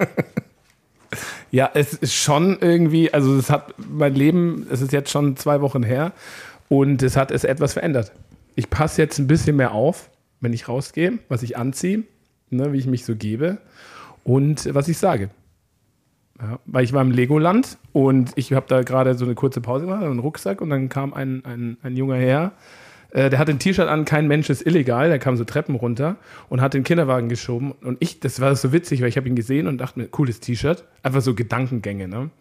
ja, 1.51 1.69
es 1.73 1.93
ist 1.93 2.13
schon 2.13 2.57
irgendwie, 2.59 3.13
also 3.13 3.37
es 3.37 3.49
hat 3.49 3.73
mein 3.77 4.15
Leben, 4.15 4.67
es 4.69 4.81
ist 4.81 4.91
jetzt 4.91 5.09
schon 5.11 5.35
zwei 5.37 5.61
Wochen 5.61 5.83
her 5.83 6.13
und 6.69 7.03
es 7.03 7.17
hat 7.17 7.31
es 7.31 7.43
etwas 7.43 7.73
verändert. 7.73 8.11
Ich 8.55 8.69
passe 8.69 9.01
jetzt 9.01 9.19
ein 9.19 9.27
bisschen 9.27 9.55
mehr 9.55 9.73
auf, 9.73 10.09
wenn 10.39 10.53
ich 10.53 10.67
rausgehe, 10.67 11.19
was 11.29 11.43
ich 11.43 11.57
anziehe, 11.57 12.03
ne, 12.49 12.73
wie 12.73 12.77
ich 12.77 12.87
mich 12.87 13.05
so 13.05 13.15
gebe 13.15 13.57
und 14.23 14.73
was 14.73 14.87
ich 14.87 14.97
sage. 14.97 15.29
Ja, 16.41 16.59
weil 16.65 16.83
ich 16.83 16.91
war 16.91 17.01
im 17.03 17.11
Legoland 17.11 17.77
und 17.93 18.31
ich 18.35 18.51
habe 18.53 18.65
da 18.67 18.81
gerade 18.81 19.13
so 19.13 19.25
eine 19.25 19.35
kurze 19.35 19.61
Pause 19.61 19.85
gemacht, 19.85 20.03
einen 20.03 20.19
Rucksack 20.19 20.59
und 20.61 20.71
dann 20.71 20.89
kam 20.89 21.13
ein, 21.13 21.45
ein, 21.45 21.77
ein 21.83 21.95
junger 21.95 22.15
Herr, 22.15 22.53
äh, 23.11 23.29
der 23.29 23.37
hat 23.37 23.47
ein 23.49 23.59
T-Shirt 23.59 23.87
an, 23.87 24.05
kein 24.05 24.27
Mensch 24.27 24.49
ist 24.49 24.65
illegal, 24.65 25.09
der 25.09 25.19
kam 25.19 25.37
so 25.37 25.43
Treppen 25.43 25.75
runter 25.75 26.15
und 26.49 26.61
hat 26.61 26.73
den 26.73 26.83
Kinderwagen 26.83 27.29
geschoben 27.29 27.73
und 27.83 27.97
ich, 27.99 28.19
das 28.21 28.41
war 28.41 28.55
so 28.55 28.73
witzig, 28.73 29.01
weil 29.01 29.09
ich 29.09 29.17
habe 29.17 29.27
ihn 29.27 29.35
gesehen 29.35 29.67
und 29.67 29.77
dachte 29.77 29.99
mir, 29.99 30.07
cooles 30.07 30.39
T-Shirt, 30.39 30.83
einfach 31.03 31.21
so 31.21 31.35
Gedankengänge, 31.35 32.07
ne? 32.07 32.31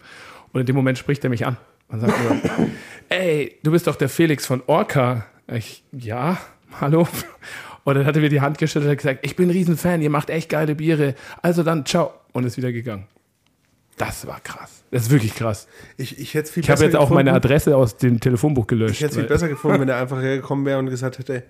Und 0.53 0.61
in 0.61 0.67
dem 0.67 0.77
Moment 0.77 0.97
spricht 0.97 1.23
er 1.23 1.31
mich 1.31 1.47
an 1.47 1.59
und 1.89 2.01
sagt 2.01 2.15
mir, 2.19 2.71
ey, 3.11 3.57
du 3.63 3.71
bist 3.71 3.87
doch 3.87 3.97
der 3.97 4.09
Felix 4.09 4.47
von 4.47 4.63
Orca. 4.67 5.27
Ich, 5.47 5.85
ja, 5.93 6.39
hallo. 6.81 7.07
Und 7.85 7.95
dann 7.95 8.05
hat 8.05 8.17
er 8.17 8.23
mir 8.23 8.29
die 8.29 8.41
Hand 8.41 8.59
geschüttelt 8.59 8.87
und 8.87 8.91
hat 8.91 8.99
gesagt, 8.99 9.21
ich 9.23 9.37
bin 9.37 9.49
ein 9.49 9.53
Riesenfan, 9.53 10.03
ihr 10.03 10.11
macht 10.11 10.31
echt 10.31 10.49
geile 10.49 10.75
Biere. 10.75 11.15
Also 11.43 11.63
dann, 11.63 11.87
ciao. 11.87 12.13
Und 12.33 12.45
ist 12.45 12.57
wieder 12.57 12.73
gegangen. 12.73 13.07
Das 14.01 14.27
war 14.27 14.41
krass. 14.41 14.83
Das 14.91 15.03
ist 15.03 15.11
wirklich 15.11 15.35
krass. 15.35 15.69
Ich, 15.99 16.19
ich 16.19 16.33
hätte 16.33 16.47
es 16.47 16.51
viel 16.51 16.63
Ich 16.63 16.71
habe 16.71 16.83
jetzt 16.85 16.97
auch 16.97 17.11
meine 17.11 17.31
gefunden. 17.31 17.47
Adresse 17.47 17.77
aus 17.77 17.97
dem 17.99 18.19
Telefonbuch 18.19 18.67
gelöscht. 18.67 18.95
Ich 18.95 19.01
hätte 19.03 19.11
es 19.13 19.17
viel 19.19 19.27
besser 19.27 19.49
gefunden, 19.49 19.81
wenn 19.81 19.89
er 19.91 19.97
einfach 20.01 20.21
hergekommen 20.23 20.65
wäre 20.65 20.79
und 20.79 20.87
gesagt 20.89 21.19
hätte, 21.19 21.43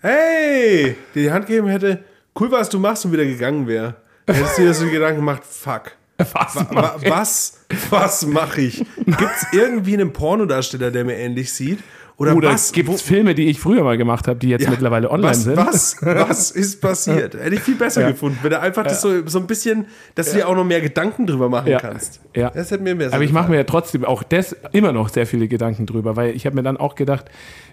hey, 0.00 0.94
dir 1.14 1.22
die 1.22 1.32
Hand 1.32 1.46
gegeben 1.46 1.68
hätte, 1.68 2.04
cool, 2.38 2.52
was 2.52 2.68
du 2.68 2.78
machst 2.78 3.06
und 3.06 3.12
wieder 3.12 3.24
gegangen 3.24 3.66
wäre. 3.66 3.96
Dann 4.26 4.36
hättest 4.36 4.58
du 4.58 4.62
dir 4.62 4.74
so 4.74 4.84
die 4.84 4.90
Gedanken 4.90 5.20
gemacht, 5.20 5.42
fuck. 5.44 5.92
Was 6.32 6.54
Wa 6.70 6.96
ich? 7.00 7.10
was, 7.10 7.60
was 7.90 8.26
mache 8.26 8.62
ich? 8.62 8.78
Gibt 9.04 9.20
es 9.36 9.46
irgendwie 9.52 9.92
einen 9.94 10.14
Pornodarsteller, 10.14 10.90
der 10.90 11.04
mir 11.04 11.16
ähnlich 11.16 11.52
sieht? 11.52 11.78
Oder, 12.18 12.34
Oder 12.34 12.48
was? 12.52 12.72
gibt 12.72 12.88
es 12.88 13.02
Filme, 13.02 13.34
die 13.34 13.46
ich 13.48 13.60
früher 13.60 13.84
mal 13.84 13.98
gemacht 13.98 14.26
habe, 14.26 14.38
die 14.38 14.48
jetzt 14.48 14.62
Ja, 14.64 14.70
mittlerweile 14.70 15.10
online 15.10 15.32
was, 15.32 15.42
sind? 15.42 15.56
Was, 15.58 15.96
was 16.00 16.50
ist 16.52 16.80
passiert? 16.80 17.34
Hätte 17.34 17.54
ich 17.54 17.60
viel 17.60 17.74
besser 17.74 18.00
Ja. 18.00 18.10
gefunden, 18.10 18.38
wenn 18.42 18.50
du 18.52 18.58
einfach 18.60 18.84
das 18.84 19.02
so, 19.02 19.26
so 19.26 19.38
ein 19.38 19.46
bisschen, 19.46 19.84
dass 20.14 20.30
du 20.30 20.36
dir 20.38 20.48
auch 20.48 20.54
noch 20.54 20.64
mehr 20.64 20.80
Gedanken 20.80 21.26
drüber 21.26 21.50
machen 21.50 21.76
kannst. 21.78 22.20
Ja. 22.34 22.48
Das 22.50 22.70
hätte 22.70 22.82
mir 22.82 22.94
besser 22.94 23.14
Aber 23.14 23.22
ich 23.24 23.32
mache 23.32 23.50
mir 23.50 23.58
ja 23.58 23.64
trotzdem 23.64 24.04
auch 24.06 24.22
das 24.22 24.56
immer 24.72 24.92
noch 24.92 25.10
sehr 25.10 25.26
viele 25.26 25.46
Gedanken 25.46 25.84
drüber, 25.84 26.16
weil 26.16 26.34
ich 26.34 26.46
habe 26.46 26.56
mir 26.56 26.62
dann 26.62 26.78
auch 26.78 26.94
gedacht, 26.94 27.26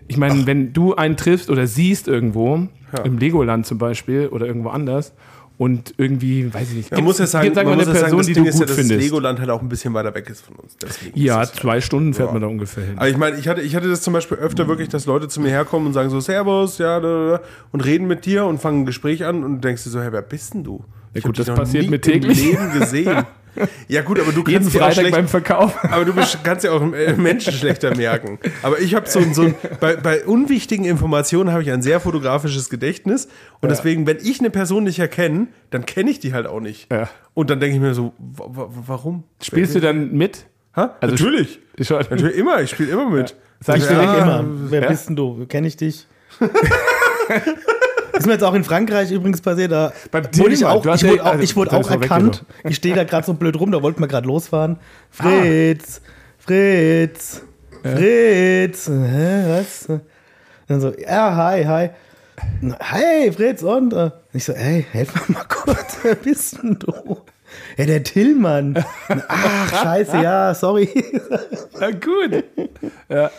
ich 0.09 0.17
meine, 0.17 0.45
wenn 0.45 0.73
du 0.73 0.93
einen 0.93 1.15
triffst 1.15 1.49
oder 1.49 1.65
siehst 1.65 2.09
irgendwo, 2.09 2.67
im 3.05 3.17
Legoland 3.17 3.65
zum 3.65 3.77
Beispiel 3.77 4.27
oder 4.27 4.45
irgendwo 4.45 4.69
anders 4.69 5.13
und 5.57 5.93
irgendwie, 5.97 6.51
weiß 6.53 6.69
ich 6.71 6.75
nicht, 6.75 6.91
Man 6.91 7.03
muss 7.03 7.19
ja 7.19 7.27
sagen, 7.27 7.43
gibt, 7.45 7.55
sag 7.55 7.65
man 7.65 7.75
muss 7.77 7.85
eine 7.87 7.93
sagen 7.93 8.03
Person, 8.03 8.17
das 8.19 8.27
die 8.27 8.33
Ding 8.33 8.43
du 8.43 8.49
ist 8.49 8.55
ja, 8.55 8.59
gut 8.61 8.69
dass 8.69 8.75
findest. 8.75 9.01
Legoland 9.01 9.39
halt 9.39 9.49
auch 9.51 9.61
ein 9.61 9.69
bisschen 9.69 9.93
weiter 9.93 10.13
weg 10.15 10.29
ist 10.29 10.41
von 10.45 10.55
uns. 10.55 10.75
Deswegen 10.81 11.19
ja, 11.19 11.43
zwei 11.43 11.79
Stunden 11.79 12.13
fährt 12.13 12.29
Ja. 12.29 12.33
man 12.33 12.41
da 12.41 12.47
ungefähr 12.47 12.83
hin. 12.85 12.97
Aber 12.97 13.07
ich 13.07 13.17
meine, 13.17 13.37
ich 13.37 13.47
hatte, 13.47 13.61
ich 13.61 13.75
hatte 13.75 13.87
das 13.89 14.01
zum 14.01 14.13
Beispiel 14.13 14.37
öfter 14.37 14.67
wirklich, 14.67 14.89
dass 14.89 15.05
Leute 15.05 15.27
zu 15.27 15.41
mir 15.41 15.49
herkommen 15.49 15.87
und 15.87 15.93
sagen 15.93 16.09
so, 16.09 16.19
Servus, 16.19 16.79
ja, 16.79 16.99
da, 16.99 17.07
da, 17.07 17.37
da, 17.37 17.43
und 17.71 17.81
reden 17.85 18.07
mit 18.07 18.25
dir 18.25 18.45
und 18.45 18.59
fangen 18.59 18.81
ein 18.81 18.85
Gespräch 18.85 19.25
an 19.25 19.43
und 19.43 19.55
du 19.55 19.59
denkst 19.67 19.83
dir 19.83 19.89
so, 19.91 20.01
hey, 20.01 20.11
wer 20.11 20.21
bist 20.23 20.53
denn 20.55 20.63
du? 20.63 20.83
Ich 21.13 21.23
gut, 21.23 21.37
das 21.39 21.47
passiert 21.47 21.89
mir 21.89 21.97
im 21.97 22.01
täglich. 22.01 22.43
Leben 22.43 22.71
gesehen. 22.79 23.23
Ja 23.87 24.01
gut, 24.01 24.19
aber 24.19 24.31
du 24.31 24.39
Jeden 24.39 24.53
kannst 24.63 24.73
dir 24.73 24.79
auch 24.79 24.85
Freitag 24.85 24.99
schlecht, 25.01 25.15
beim 25.15 25.27
Verkauf. 25.27 25.77
aber 25.83 26.05
du 26.05 26.13
bist- 26.13 26.39
kannst 26.43 26.65
ja 26.65 26.71
auch 26.71 26.81
äh, 26.91 27.13
Menschen 27.13 27.53
schlechter 27.53 27.95
merken. 27.95 28.39
Aber 28.63 28.79
ich 28.79 28.95
habe 28.95 29.07
so, 29.07 29.19
ein- 29.19 29.35
so 29.35 29.43
ein, 29.43 29.55
bei, 29.79 29.95
bei 29.95 30.25
unwichtigen 30.25 30.85
Informationen 30.85 31.51
habe 31.51 31.61
ich 31.61 31.69
ein 31.71 31.83
sehr 31.83 31.99
fotografisches 31.99 32.71
Gedächtnis 32.71 33.27
und 33.61 33.69
deswegen, 33.69 34.07
wenn 34.07 34.17
ich 34.17 34.39
eine 34.39 34.49
Person 34.49 34.85
nicht 34.85 34.97
erkenne, 34.97 35.49
dann 35.69 35.85
kenne 35.85 36.09
ich 36.09 36.19
die 36.19 36.33
halt 36.33 36.47
auch 36.47 36.61
nicht. 36.61 36.91
Ja. 36.91 37.07
Und 37.35 37.51
dann 37.51 37.59
denke 37.59 37.75
ich 37.75 37.81
mir 37.81 37.93
so, 37.93 38.13
wa- 38.17 38.47
wa- 38.49 38.69
warum? 38.87 39.23
Spielst 39.39 39.75
du 39.75 39.79
dann 39.81 40.13
mit? 40.13 40.47
Ha? 40.75 40.95
Also 40.99 41.13
Natürlich. 41.13 41.59
Schon. 41.79 41.97
Natürlich 42.09 42.35
immer, 42.35 42.59
ich 42.59 42.71
spiele 42.71 42.91
immer 42.91 43.07
mit. 43.07 43.35
Sagst 43.59 43.83
Ich 43.83 43.87
du 43.87 43.93
denke 43.95 44.13
nicht 44.13 44.21
immer, 44.23 44.45
wer 44.71 44.81
Ja? 44.81 44.87
bist 44.89 45.09
denn 45.09 45.15
du? 45.15 45.45
Kenne 45.45 45.67
ich 45.67 45.77
dich? 45.77 46.07
ist 48.23 48.27
mir 48.27 48.33
jetzt 48.33 48.43
auch 48.43 48.53
in 48.53 48.63
Frankreich 48.63 49.11
übrigens 49.11 49.41
passiert. 49.41 49.71
Da 49.71 49.91
Beim 50.11 50.23
wurde 50.37 50.53
ich 50.53 50.65
auch, 50.65 50.85
ich 50.85 51.01
ja- 51.01 51.09
wurde 51.09 51.23
auch, 51.23 51.31
also, 51.31 51.43
ich 51.43 51.55
wurde 51.55 51.73
auch 51.73 51.89
erkannt. 51.91 52.45
Ich 52.63 52.77
stehe 52.77 52.95
da 52.95 53.03
gerade 53.03 53.25
so 53.25 53.33
blöd 53.33 53.59
rum, 53.59 53.71
da 53.71 53.81
wollten 53.83 53.99
wir 54.01 54.07
gerade 54.07 54.27
losfahren. 54.27 54.77
Fritz, 55.11 56.01
Fritz, 56.39 57.41
Fritz. 57.83 58.87
Hä, 58.87 59.43
was? 59.59 59.87
Dann 60.67 60.79
so, 60.81 60.93
ja, 60.97 61.35
hi, 61.35 61.63
hi. 61.65 61.89
Na, 62.61 62.77
Hey, 62.79 63.31
Fritz, 63.31 63.61
und? 63.61 63.93
Ich 64.33 64.45
so, 64.45 64.53
ey, 64.53 64.85
helf 64.91 65.13
mir 65.29 65.35
mal 65.35 65.43
kurz, 65.47 65.97
wer 66.03 66.15
bist 66.15 66.61
denn 66.63 66.79
du? 66.79 67.17
Ja, 67.77 67.85
der 67.85 68.01
Tillmann. 68.03 68.83
Ach, 69.27 69.83
scheiße, 69.83 70.17
ja, 70.17 70.53
sorry. 70.55 70.89
Ja, 71.79 71.91
gut. 71.91 72.43
Ja. 73.09 73.29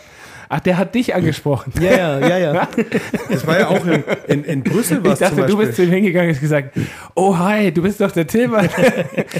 Ach, 0.49 0.59
der 0.59 0.77
hat 0.77 0.95
dich 0.95 1.15
angesprochen. 1.15 1.73
Ja, 1.81 2.19
ja, 2.19 2.27
ja, 2.27 2.37
ja. 2.37 2.67
Das 3.29 3.45
war 3.47 3.59
ja 3.59 3.67
auch 3.67 3.85
in, 3.85 4.03
in, 4.27 4.43
in 4.43 4.63
Brüssel 4.63 5.03
was 5.03 5.19
Ich 5.19 5.27
dachte, 5.27 5.45
du 5.45 5.57
bist 5.57 5.75
zu 5.75 5.83
ihm 5.83 5.91
hingegangen 5.91 6.29
und 6.29 6.35
hast 6.35 6.41
gesagt, 6.41 6.77
oh 7.15 7.37
hi, 7.37 7.71
du 7.71 7.81
bist 7.81 8.01
doch 8.01 8.11
der 8.11 8.27
Tillmann. 8.27 8.69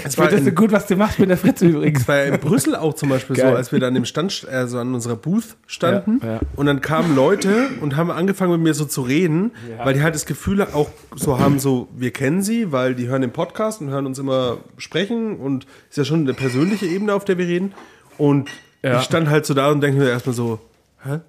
Ich 0.08 0.18
war 0.18 0.28
das 0.28 0.44
so 0.44 0.50
gut, 0.50 0.72
was 0.72 0.86
du 0.86 0.96
machst 0.96 1.18
mit 1.18 1.30
der 1.30 1.36
Fritz 1.36 1.62
übrigens. 1.62 2.00
Das 2.00 2.08
war 2.08 2.16
ja 2.16 2.34
in 2.34 2.40
Brüssel 2.40 2.74
auch 2.76 2.94
zum 2.94 3.08
Beispiel 3.08 3.36
Geil. 3.36 3.50
so, 3.50 3.56
als 3.56 3.72
wir 3.72 3.80
dann 3.80 3.94
im 3.96 4.04
Stand, 4.04 4.46
also 4.50 4.78
an 4.78 4.94
unserer 4.94 5.16
Booth 5.16 5.56
standen 5.66 6.20
Ja, 6.22 6.34
ja. 6.34 6.40
und 6.56 6.66
dann 6.66 6.80
kamen 6.80 7.14
Leute 7.14 7.68
und 7.80 7.96
haben 7.96 8.10
angefangen 8.10 8.52
mit 8.52 8.60
mir 8.60 8.74
so 8.74 8.84
zu 8.84 9.02
reden, 9.02 9.52
weil 9.82 9.94
die 9.94 10.02
halt 10.02 10.14
das 10.14 10.26
Gefühl 10.26 10.62
auch 10.62 10.90
so 11.14 11.38
haben, 11.38 11.58
so, 11.58 11.88
wir 11.96 12.10
kennen 12.12 12.42
sie, 12.42 12.72
weil 12.72 12.94
die 12.94 13.08
hören 13.08 13.22
den 13.22 13.32
Podcast 13.32 13.80
und 13.80 13.90
hören 13.90 14.06
uns 14.06 14.18
immer 14.18 14.58
sprechen 14.78 15.36
und 15.36 15.66
ist 15.90 15.98
ja 15.98 16.04
schon 16.04 16.20
eine 16.20 16.34
persönliche 16.34 16.86
Ebene, 16.86 17.14
auf 17.14 17.24
der 17.24 17.38
wir 17.38 17.46
reden. 17.46 17.72
Und 18.18 18.48
ich 18.82 19.02
stand 19.02 19.28
halt 19.28 19.46
so 19.46 19.54
da 19.54 19.70
und 19.70 19.80
denke 19.80 19.98
mir 19.98 20.08
erstmal 20.08 20.34
so, 20.34 20.60
hä? 21.04 21.20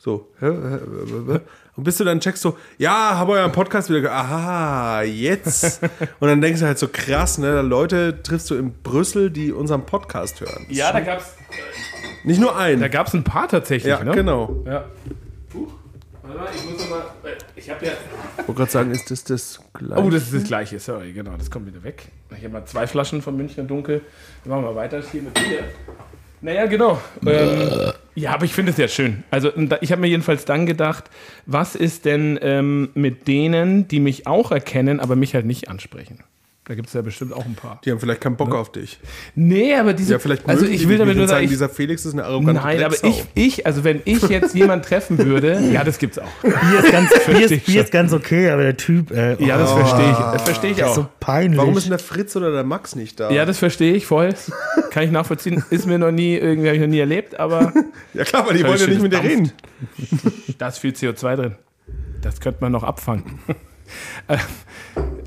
So? 0.00 0.28
Und 0.40 1.84
bis 1.84 1.96
du 1.96 2.04
dann 2.04 2.20
checkst 2.20 2.42
so, 2.42 2.56
ja, 2.78 3.16
habe 3.16 3.32
euren 3.32 3.50
Podcast 3.52 3.90
wieder, 3.90 4.12
aha, 4.12 5.02
jetzt. 5.02 5.80
Und 6.20 6.28
dann 6.28 6.40
denkst 6.40 6.60
du 6.60 6.66
halt 6.66 6.78
so 6.78 6.86
krass, 6.88 7.38
ne, 7.38 7.62
Leute 7.62 8.22
triffst 8.22 8.48
du 8.50 8.54
in 8.54 8.72
Brüssel, 8.82 9.30
die 9.30 9.52
unseren 9.52 9.84
Podcast 9.86 10.40
hören. 10.40 10.66
Ja, 10.68 10.92
da 10.92 11.00
gab's, 11.00 11.34
Nicht 12.22 12.40
nur 12.40 12.56
einen. 12.56 12.80
da 12.80 12.86
gab's 12.88 13.12
ein 13.12 13.24
paar 13.24 13.48
tatsächlich, 13.48 13.90
ja, 13.90 14.04
ne? 14.04 14.12
genau. 14.12 14.62
Ja. 14.66 14.84
Huch, 15.52 15.72
warte 16.22 16.38
mal, 16.38 16.48
ich 16.54 16.64
muss 16.70 16.80
noch 16.80 16.90
mal, 16.90 17.02
ich 17.56 17.68
habe 17.68 17.84
ja, 17.84 17.92
Ich 17.92 18.46
wollte 18.46 18.54
gerade 18.54 18.70
sagen, 18.70 18.90
ist 18.92 19.10
das 19.10 19.24
das 19.24 19.60
gleiche? 19.74 20.02
oh, 20.04 20.10
das 20.10 20.22
ist 20.24 20.34
das 20.34 20.44
Gleiche, 20.44 20.78
sorry, 20.78 21.12
genau, 21.12 21.36
das 21.36 21.50
kommt 21.50 21.66
wieder 21.66 21.82
weg. 21.82 22.08
Ich 22.30 22.38
habe 22.44 22.50
mal 22.50 22.64
zwei 22.66 22.86
Flaschen 22.86 23.20
von 23.20 23.36
Münchner 23.36 23.64
Dunkel, 23.64 24.02
dann 24.44 24.52
machen 24.52 24.64
wir 24.64 24.76
weiter 24.76 25.02
hier 25.10 25.22
mit 25.22 25.34
Bier. 25.34 25.64
Naja, 26.40 26.66
genau. 26.66 27.00
Ähm, 27.26 27.92
ja, 28.14 28.32
aber 28.32 28.44
ich 28.44 28.52
finde 28.52 28.72
es 28.72 28.78
ja 28.78 28.88
schön. 28.88 29.24
Also 29.30 29.50
ich 29.80 29.90
habe 29.92 30.00
mir 30.00 30.08
jedenfalls 30.08 30.44
dann 30.44 30.66
gedacht, 30.66 31.10
was 31.46 31.74
ist 31.74 32.04
denn 32.04 32.38
ähm, 32.42 32.90
mit 32.94 33.26
denen, 33.28 33.88
die 33.88 34.00
mich 34.00 34.26
auch 34.26 34.52
erkennen, 34.52 35.00
aber 35.00 35.16
mich 35.16 35.34
halt 35.34 35.46
nicht 35.46 35.68
ansprechen? 35.68 36.22
Da 36.68 36.74
gibt 36.74 36.88
es 36.88 36.92
ja 36.92 37.00
bestimmt 37.00 37.32
auch 37.32 37.46
ein 37.46 37.54
paar. 37.54 37.80
Die 37.82 37.90
haben 37.90 37.98
vielleicht 37.98 38.20
keinen 38.20 38.36
Bock 38.36 38.54
auf 38.54 38.70
dich. 38.70 39.00
Nee, 39.34 39.74
aber 39.74 39.94
diese. 39.94 40.12
Ja, 40.12 40.18
vielleicht 40.18 40.46
also 40.46 40.66
ich 40.66 40.86
will 40.86 40.98
damit 40.98 41.16
nur 41.16 41.26
sagen, 41.26 41.44
ich, 41.44 41.50
dieser 41.50 41.70
Felix 41.70 42.04
ist 42.04 42.12
eine 42.12 42.24
arrogante 42.24 42.60
nein, 42.60 42.84
aber 42.84 42.94
Drecksau. 42.94 43.08
ich, 43.34 43.46
ich, 43.58 43.66
also 43.66 43.84
wenn 43.84 44.02
ich 44.04 44.20
jetzt 44.28 44.54
jemanden 44.54 44.84
treffen 44.84 45.16
würde, 45.16 45.60
ja, 45.72 45.82
das 45.82 45.98
gibt's 45.98 46.18
auch. 46.18 46.28
Bier 46.42 46.84
ist 46.84 46.92
ganz, 46.92 47.10
Bier 47.26 47.50
ist, 47.50 47.64
Bier 47.64 47.82
ist 47.82 47.90
ganz 47.90 48.12
okay, 48.12 48.50
aber 48.50 48.64
der 48.64 48.76
Typ, 48.76 49.10
äh, 49.12 49.42
Ja, 49.42 49.56
das 49.56 49.70
oh, 49.70 49.76
verstehe 49.78 50.10
ich. 50.10 50.16
Das 50.18 50.42
verstehe 50.42 50.70
ich 50.72 50.78
ist 50.78 50.84
auch. 50.84 50.94
so 50.94 51.06
peinlich. 51.20 51.58
Warum 51.58 51.74
ist 51.74 51.84
denn 51.84 51.90
der 51.90 51.98
Fritz 51.98 52.36
oder 52.36 52.52
der 52.52 52.64
Max 52.64 52.94
nicht 52.94 53.18
da? 53.18 53.30
Ja, 53.30 53.46
das 53.46 53.56
verstehe 53.56 53.94
ich 53.94 54.04
voll. 54.04 54.34
Kann 54.90 55.04
ich 55.04 55.10
nachvollziehen. 55.10 55.64
Ist 55.70 55.86
mir 55.86 55.98
noch 55.98 56.10
nie, 56.10 56.36
irgendwie 56.36 56.68
habe 56.68 56.76
ich 56.76 56.82
noch 56.82 56.88
nie 56.88 56.98
erlebt, 57.00 57.40
aber 57.40 57.72
Ja, 58.12 58.24
klar, 58.24 58.42
aber 58.42 58.52
die 58.52 58.62
wollen 58.62 58.78
ja 58.78 58.86
nicht 58.88 59.00
mit 59.00 59.12
dir 59.12 59.18
das 59.22 59.26
reden. 59.26 59.52
da 60.58 60.68
ist 60.68 60.78
viel 60.78 60.92
CO2 60.92 61.36
drin. 61.36 61.54
Das 62.20 62.40
könnte 62.40 62.60
man 62.60 62.72
noch 62.72 62.82
abfangen. 62.82 63.38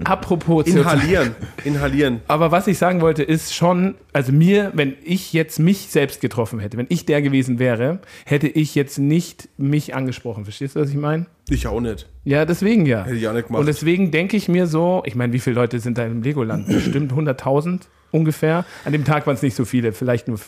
Apropos 0.05 0.65
CO2. 0.65 0.77
Inhalieren. 0.79 1.35
Inhalieren. 1.63 2.21
Aber 2.27 2.51
was 2.51 2.67
ich 2.67 2.77
sagen 2.77 3.01
wollte, 3.01 3.23
ist 3.23 3.53
schon, 3.55 3.95
also 4.13 4.31
mir, 4.31 4.71
wenn 4.73 4.95
ich 5.03 5.33
jetzt 5.33 5.59
mich 5.59 5.87
selbst 5.87 6.21
getroffen 6.21 6.59
hätte, 6.59 6.77
wenn 6.77 6.87
ich 6.89 7.05
der 7.05 7.21
gewesen 7.21 7.59
wäre, 7.59 7.99
hätte 8.25 8.47
ich 8.47 8.75
jetzt 8.75 8.97
nicht 8.97 9.49
mich 9.57 9.95
angesprochen. 9.95 10.43
Verstehst 10.45 10.75
du, 10.75 10.79
was 10.81 10.89
ich 10.89 10.95
meine? 10.95 11.25
Ich 11.49 11.67
auch 11.67 11.81
nicht. 11.81 12.07
Ja, 12.23 12.45
deswegen 12.45 12.85
ja. 12.85 13.03
Hätte 13.03 13.17
ich 13.17 13.27
auch 13.27 13.33
nicht 13.33 13.47
gemacht. 13.47 13.59
Und 13.61 13.65
deswegen 13.67 14.11
denke 14.11 14.37
ich 14.37 14.47
mir 14.47 14.67
so, 14.67 15.03
ich 15.05 15.15
meine, 15.15 15.33
wie 15.33 15.39
viele 15.39 15.55
Leute 15.55 15.79
sind 15.79 15.97
da 15.97 16.05
im 16.05 16.21
Legoland? 16.21 16.67
Bestimmt 16.67 17.11
100.000 17.13 17.81
ungefähr. 18.11 18.65
An 18.85 18.91
dem 18.93 19.05
Tag 19.05 19.27
waren 19.27 19.35
es 19.35 19.41
nicht 19.41 19.55
so 19.55 19.65
viele, 19.65 19.93
vielleicht 19.93 20.27
nur 20.27 20.39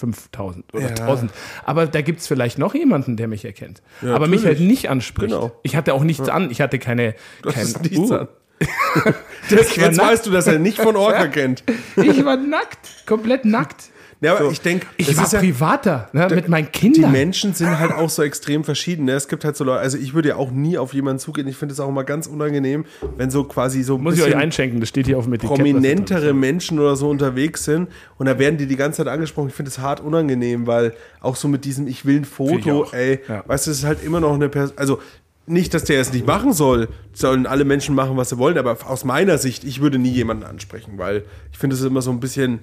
5.000 0.00 0.62
oder 0.72 0.82
Ja. 0.82 0.88
1.000. 1.08 1.28
Aber 1.64 1.86
da 1.86 2.00
gibt 2.00 2.20
es 2.20 2.26
vielleicht 2.26 2.58
noch 2.58 2.74
jemanden, 2.74 3.16
der 3.16 3.28
mich 3.28 3.44
erkennt. 3.44 3.82
Ja, 4.02 4.14
aber 4.14 4.28
mich 4.28 4.44
halt 4.44 4.54
natürlich. 4.54 4.70
nicht 4.70 4.90
anspricht. 4.90 5.32
Genau. 5.32 5.52
Ich 5.62 5.76
hatte 5.76 5.94
auch 5.94 6.04
nichts 6.04 6.28
an. 6.28 6.50
Ich 6.50 6.60
hatte 6.60 6.78
keine. 6.78 7.14
Kein, 7.42 7.66
Uh. 7.96 8.26
Das, 9.48 9.74
jetzt 9.74 9.96
nackt. 9.96 10.10
weißt 10.12 10.26
du, 10.26 10.30
dass 10.30 10.46
er 10.46 10.60
nicht 10.60 10.78
von 10.80 10.94
Orca 10.94 11.26
kennt. 11.26 11.64
Ich 11.96 12.24
war 12.24 12.36
nackt, 12.36 13.04
komplett 13.04 13.44
nackt. 13.44 13.86
Ja, 14.20 14.36
aber 14.36 14.50
ich 14.52 14.60
denke, 14.60 14.86
Ich 14.98 15.16
war 15.16 15.26
privater, 15.28 16.08
ne, 16.12 16.28
mit 16.32 16.46
meinen 16.48 16.66
die 16.66 16.78
Kindern. 16.78 17.10
Menschen 17.10 17.54
sind 17.54 17.78
halt 17.80 17.90
auch 17.92 18.10
so 18.10 18.22
extrem 18.22 18.62
verschieden. 18.64 19.06
Ne? 19.06 19.12
Es 19.12 19.26
gibt 19.28 19.44
halt 19.46 19.56
so 19.56 19.64
Leute, 19.64 19.80
also 19.80 19.96
ich 19.98 20.12
würde 20.14 20.28
ja 20.28 20.36
auch 20.36 20.50
nie 20.52 20.76
auf 20.78 20.92
jemanden 20.92 21.18
zugehen. 21.18 21.48
Ich 21.48 21.56
finde 21.56 21.72
es 21.72 21.80
auch 21.80 21.88
immer 21.88 22.04
ganz 22.04 22.26
unangenehm, 22.28 22.84
wenn 23.16 23.30
so 23.30 23.42
quasi 23.44 23.82
so 23.82 23.96
Muss 23.98 24.16
ich 24.18 24.22
euch 24.22 24.36
einschenken, 24.36 24.78
das 24.78 24.90
steht 24.90 25.06
hier 25.06 25.16
auf 25.18 25.24
dem 25.24 25.32
Etikett. 25.32 25.56
prominentere 25.56 26.32
Menschen 26.34 26.78
oder 26.78 26.94
so 26.96 27.08
unterwegs 27.08 27.64
sind 27.64 27.88
und 28.18 28.26
da 28.26 28.38
werden 28.38 28.58
die 28.58 28.66
die 28.66 28.76
ganze 28.76 28.98
Zeit 28.98 29.08
angesprochen. 29.12 29.48
Ich 29.48 29.54
finde 29.54 29.70
es 29.70 29.78
hart 29.78 30.00
unangenehm, 30.00 30.66
weil 30.66 30.92
auch 31.22 31.34
so 31.34 31.48
mit 31.48 31.64
diesem 31.64 31.88
Ich 31.88 32.04
will 32.04 32.16
ein 32.18 32.24
Foto, 32.26 32.86
ey, 32.92 33.20
Ja. 33.26 33.42
weißt 33.46 33.66
du, 33.66 33.70
es 33.70 33.78
ist 33.78 33.84
halt 33.84 34.04
immer 34.04 34.20
noch 34.20 34.34
eine 34.34 34.48
Person, 34.50 34.76
also 34.76 35.00
nicht, 35.50 35.74
dass 35.74 35.84
der 35.84 36.00
es 36.00 36.12
nicht 36.12 36.26
machen 36.26 36.52
soll, 36.52 36.88
sollen 37.12 37.46
alle 37.46 37.64
Menschen 37.64 37.94
machen, 37.94 38.16
was 38.16 38.30
sie 38.30 38.38
wollen, 38.38 38.56
aber 38.58 38.76
aus 38.86 39.04
meiner 39.04 39.38
Sicht, 39.38 39.64
ich 39.64 39.80
würde 39.80 39.98
nie 39.98 40.10
jemanden 40.10 40.44
ansprechen, 40.44 40.92
weil 40.96 41.24
ich 41.52 41.58
finde 41.58 41.74
es 41.74 41.80
ist 41.80 41.86
immer 41.86 42.02
so 42.02 42.10
ein 42.10 42.20
bisschen, 42.20 42.60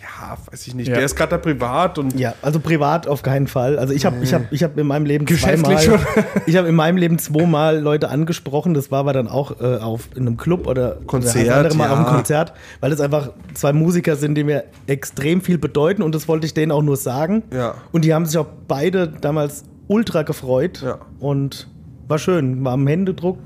ja, 0.00 0.36
weiß 0.50 0.66
ich 0.66 0.74
nicht, 0.74 0.88
Ja. 0.88 0.94
der 0.96 1.04
ist 1.04 1.16
gerade 1.16 1.30
da 1.30 1.38
privat 1.38 1.98
und 1.98 2.18
Ja, 2.18 2.34
also 2.42 2.60
privat 2.60 3.08
auf 3.08 3.22
keinen 3.22 3.46
Fall. 3.46 3.78
Also 3.78 3.92
ich 3.94 4.04
habe 4.06 4.16
ich 4.22 4.32
hab, 4.34 4.52
ich 4.52 4.62
hab 4.62 4.78
in 4.78 4.86
meinem 4.86 5.06
Leben 5.06 5.26
zweimal, 5.26 5.78
schon. 5.80 5.98
ich 6.46 6.56
habe 6.56 6.68
in 6.68 6.74
meinem 6.74 6.96
Leben 6.96 7.18
zweimal 7.18 7.78
Leute 7.80 8.08
angesprochen. 8.10 8.74
Das 8.74 8.90
war 8.90 9.00
aber 9.00 9.12
dann 9.14 9.26
auch 9.28 9.60
äh, 9.60 9.78
auf 9.78 10.08
in 10.14 10.26
einem 10.26 10.36
Club 10.36 10.66
oder 10.66 10.98
Konzert, 11.06 11.46
oder 11.46 11.56
andere 11.56 11.76
Mal 11.76 11.86
ja. 11.86 11.92
auf 11.92 11.98
einem 11.98 12.06
Konzert, 12.16 12.52
weil 12.80 12.92
es 12.92 13.00
einfach 13.00 13.30
zwei 13.54 13.72
Musiker 13.72 14.16
sind, 14.16 14.34
die 14.36 14.44
mir 14.44 14.64
extrem 14.86 15.40
viel 15.40 15.58
bedeuten 15.58 16.02
und 16.02 16.14
das 16.14 16.28
wollte 16.28 16.46
ich 16.46 16.54
denen 16.54 16.70
auch 16.72 16.82
nur 16.82 16.96
sagen. 16.96 17.42
Ja. 17.52 17.74
Und 17.92 18.04
die 18.04 18.12
haben 18.14 18.26
sich 18.26 18.38
auch 18.38 18.46
beide 18.68 19.08
damals 19.08 19.64
ultra 19.88 20.22
gefreut 20.22 20.82
Ja. 20.84 20.98
und 21.18 21.68
war 22.08 22.18
schön, 22.18 22.64
war 22.64 22.72
am 22.72 22.86
Händedruck. 22.86 23.38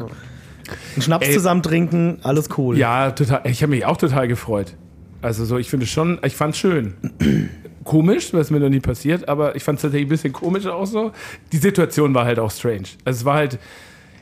Einen 0.94 1.02
Schnaps 1.02 1.26
Ey. 1.28 1.34
zusammen 1.34 1.62
trinken, 1.62 2.18
alles 2.22 2.48
cool. 2.56 2.78
Ja, 2.78 3.10
total. 3.10 3.42
Ich 3.44 3.62
habe 3.62 3.70
mich 3.70 3.84
auch 3.86 3.96
total 3.96 4.28
gefreut. 4.28 4.76
Also 5.22 5.44
so, 5.44 5.58
ich 5.58 5.68
finde 5.68 5.84
es 5.84 5.90
schon, 5.90 6.18
ich 6.24 6.34
fand 6.36 6.54
es 6.54 6.60
schön. 6.60 6.94
Komisch, 7.84 8.32
was 8.32 8.50
mir 8.50 8.60
noch 8.60 8.68
nie 8.68 8.80
passiert, 8.80 9.28
aber 9.28 9.56
ich 9.56 9.64
fand 9.64 9.76
es 9.78 9.82
tatsächlich 9.82 10.06
ein 10.06 10.10
bisschen 10.10 10.32
komisch 10.32 10.66
auch 10.66 10.84
so. 10.86 11.12
Die 11.50 11.56
Situation 11.56 12.14
war 12.14 12.24
halt 12.26 12.38
auch 12.38 12.50
strange. 12.50 12.84
Also 13.04 13.18
es 13.20 13.24
war 13.24 13.34
halt, 13.36 13.58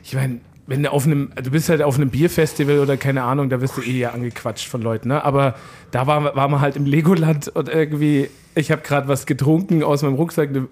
ich 0.03 0.13
meine, 0.15 0.39
wenn 0.65 0.81
du 0.83 0.91
auf 0.91 1.05
einem, 1.05 1.31
du 1.35 1.51
bist 1.51 1.67
halt 1.69 1.81
auf 1.81 1.95
einem 1.97 2.09
Bierfestival 2.09 2.79
oder 2.79 2.95
keine 2.95 3.23
Ahnung, 3.23 3.49
da 3.49 3.59
wirst 3.59 3.75
du 3.77 3.81
eh 3.81 3.97
ja 3.99 4.11
angequatscht 4.11 4.67
von 4.67 4.81
Leuten, 4.81 5.09
ne? 5.09 5.23
Aber 5.25 5.55
da 5.91 6.07
war, 6.07 6.35
war 6.35 6.47
man 6.47 6.61
halt 6.61 6.77
im 6.77 6.85
Legoland 6.85 7.49
und 7.49 7.67
irgendwie, 7.69 8.29
ich 8.55 8.71
habe 8.71 8.81
gerade 8.81 9.07
was 9.07 9.25
getrunken 9.25 9.83
aus 9.83 10.03
meinem 10.03 10.13
Rucksack, 10.15 10.51
ne- 10.51 10.67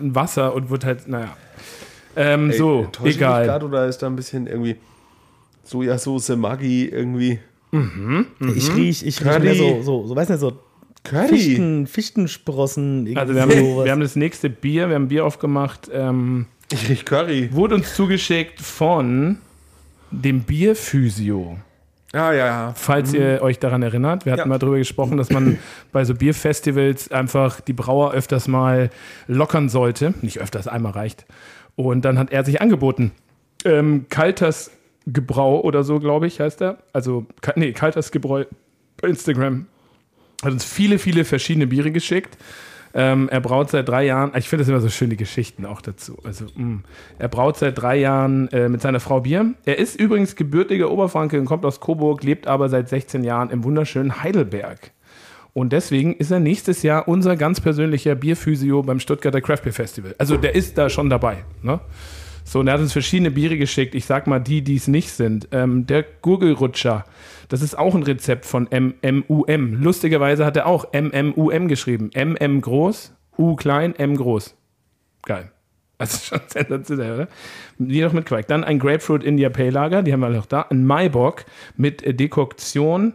ein 0.00 0.14
Wasser 0.14 0.54
und 0.54 0.70
wurde 0.70 0.86
halt, 0.86 1.08
naja. 1.08 1.36
Ähm, 2.22 2.50
Ey, 2.50 2.56
so, 2.58 2.86
egal. 3.04 3.46
grad 3.46 3.62
oder 3.64 3.86
ist 3.86 3.98
da 3.98 4.06
ein 4.06 4.16
bisschen 4.16 4.46
irgendwie 4.46 4.76
Sojasauce, 5.64 6.30
Maggi 6.36 6.86
irgendwie 6.88 7.38
Ich 7.72 8.74
riech, 8.74 9.06
ich 9.06 9.24
riech 9.24 9.38
mehr 9.38 9.54
so, 9.54 9.82
so, 9.82 10.06
so, 10.06 10.16
weiß 10.16 10.28
nicht, 10.28 10.40
so 10.40 10.52
Curry? 11.04 11.28
Fichten, 11.28 11.86
Fichtensprossen. 11.86 13.06
irgendwie 13.06 13.16
Also 13.20 13.34
wir 13.34 13.42
haben, 13.42 13.50
sowas. 13.52 13.84
wir 13.84 13.92
haben 13.92 14.00
das 14.00 14.16
nächste 14.16 14.50
Bier, 14.50 14.88
wir 14.88 14.96
haben 14.96 15.04
ein 15.04 15.08
Bier 15.08 15.24
aufgemacht, 15.24 15.88
ähm, 15.92 16.46
Ich 16.72 16.88
riech 16.88 17.04
Curry. 17.04 17.48
wurde 17.52 17.76
uns 17.76 17.94
zugeschickt 17.94 18.60
von 18.60 19.38
dem 20.10 20.40
Bierphysio. 20.42 21.56
Ja, 22.12 22.32
ja, 22.32 22.46
ja. 22.46 22.72
Falls 22.76 23.14
ihr 23.14 23.38
euch 23.40 23.60
daran 23.60 23.82
erinnert, 23.82 24.26
wir 24.26 24.32
hatten 24.32 24.40
Ja. 24.40 24.46
mal 24.46 24.58
darüber 24.58 24.78
gesprochen, 24.78 25.16
dass 25.16 25.30
man 25.30 25.58
bei 25.92 26.04
so 26.04 26.12
Bierfestivals 26.14 27.12
einfach 27.12 27.60
die 27.60 27.72
Brauer 27.72 28.12
öfters 28.12 28.48
mal 28.48 28.90
lockern 29.28 29.68
sollte. 29.68 30.12
Nicht 30.20 30.40
öfters, 30.40 30.66
einmal 30.66 30.90
reicht. 30.92 31.24
Und 31.76 32.04
dann 32.04 32.18
hat 32.18 32.30
er 32.32 32.44
sich 32.44 32.60
angeboten. 32.60 33.12
Ähm, 33.64 34.06
Kalters 34.08 34.70
Gebrau 35.06 35.60
oder 35.60 35.82
so, 35.82 35.98
glaube 35.98 36.26
ich, 36.26 36.40
heißt 36.40 36.60
er. 36.62 36.78
Also, 36.92 37.26
nee, 37.56 37.72
Kalters 37.72 38.12
Gebräu 38.12 38.44
bei 39.00 39.08
Instagram. 39.08 39.66
Hat 40.42 40.52
uns 40.52 40.64
viele, 40.64 40.98
viele 40.98 41.24
verschiedene 41.24 41.66
Biere 41.66 41.90
geschickt. 41.90 42.36
Ähm, 42.92 43.28
er 43.28 43.40
braut 43.40 43.70
seit 43.70 43.88
drei 43.88 44.04
Jahren, 44.04 44.32
ich 44.36 44.48
finde 44.48 44.64
das 44.64 44.68
immer 44.68 44.80
so 44.80 44.88
schöne 44.88 45.14
Geschichten 45.14 45.64
auch 45.64 45.80
dazu. 45.80 46.18
Also, 46.24 46.46
mh. 46.54 46.80
er 47.18 47.28
braut 47.28 47.56
seit 47.56 47.80
drei 47.80 47.96
Jahren 47.98 48.48
äh, 48.48 48.68
mit 48.68 48.80
seiner 48.80 48.98
Frau 48.98 49.20
Bier. 49.20 49.54
Er 49.64 49.78
ist 49.78 49.98
übrigens 49.98 50.34
gebürtiger 50.34 50.90
Oberfranke 50.90 51.38
und 51.38 51.46
kommt 51.46 51.64
aus 51.64 51.80
Coburg, 51.80 52.24
lebt 52.24 52.48
aber 52.48 52.68
seit 52.68 52.88
16 52.88 53.22
Jahren 53.22 53.50
im 53.50 53.62
wunderschönen 53.62 54.22
Heidelberg. 54.22 54.90
Und 55.52 55.72
deswegen 55.72 56.14
ist 56.14 56.30
er 56.30 56.40
nächstes 56.40 56.82
Jahr 56.82 57.08
unser 57.08 57.36
ganz 57.36 57.60
persönlicher 57.60 58.14
Bierphysio 58.14 58.82
beim 58.82 59.00
Stuttgarter 59.00 59.40
Craft 59.40 59.62
Beer 59.64 59.72
Festival. 59.72 60.14
Also 60.18 60.36
der 60.36 60.54
ist 60.54 60.78
da 60.78 60.88
schon 60.88 61.10
dabei. 61.10 61.38
Ne? 61.62 61.80
So, 62.44 62.60
und 62.60 62.68
er 62.68 62.74
hat 62.74 62.80
uns 62.80 62.92
verschiedene 62.92 63.30
Biere 63.30 63.56
geschickt. 63.58 63.94
Ich 63.94 64.06
sag 64.06 64.26
mal 64.26 64.40
die, 64.40 64.62
die 64.62 64.76
es 64.76 64.88
nicht 64.88 65.10
sind. 65.10 65.48
Ähm, 65.52 65.86
der 65.86 66.04
Gurgelrutscher. 66.22 67.04
Das 67.48 67.62
ist 67.62 67.76
auch 67.76 67.94
ein 67.94 68.02
Rezept 68.02 68.46
von 68.46 68.68
MMUM. 68.70 69.82
Lustigerweise 69.82 70.44
hat 70.44 70.56
er 70.56 70.66
auch 70.66 70.92
MMUM 70.92 71.68
geschrieben. 71.68 72.10
MM 72.14 72.60
groß, 72.60 73.14
U 73.38 73.56
klein, 73.56 73.94
M 73.96 74.16
groß. 74.16 74.56
Geil. 75.22 75.50
Also 75.98 76.18
schon 76.36 76.40
sensationell, 76.46 77.14
oder? 77.14 77.28
Die 77.78 78.00
noch 78.00 78.12
mit 78.12 78.26
Quark. 78.26 78.48
Dann 78.48 78.64
ein 78.64 78.78
Grapefruit 78.78 79.22
India 79.22 79.48
Pale 79.50 79.70
Lager, 79.70 80.02
die 80.02 80.12
haben 80.12 80.20
wir 80.20 80.30
noch 80.30 80.46
da. 80.46 80.62
Ein 80.62 80.86
Maibock 80.86 81.44
mit 81.76 82.02
äh, 82.02 82.14
Dekoktion. 82.14 83.14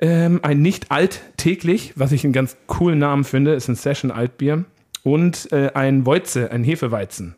Ähm, 0.00 0.40
ein 0.42 0.62
nicht 0.62 0.90
alltäglich, 0.90 1.92
was 1.96 2.12
ich 2.12 2.24
einen 2.24 2.32
ganz 2.32 2.56
coolen 2.66 2.98
Namen 2.98 3.24
finde, 3.24 3.54
ist 3.54 3.68
ein 3.68 3.74
Session 3.76 4.10
Altbier. 4.10 4.64
Und 5.02 5.50
äh, 5.52 5.70
ein 5.74 6.04
Woitze, 6.04 6.50
ein 6.50 6.62
Hefeweizen. 6.62 7.34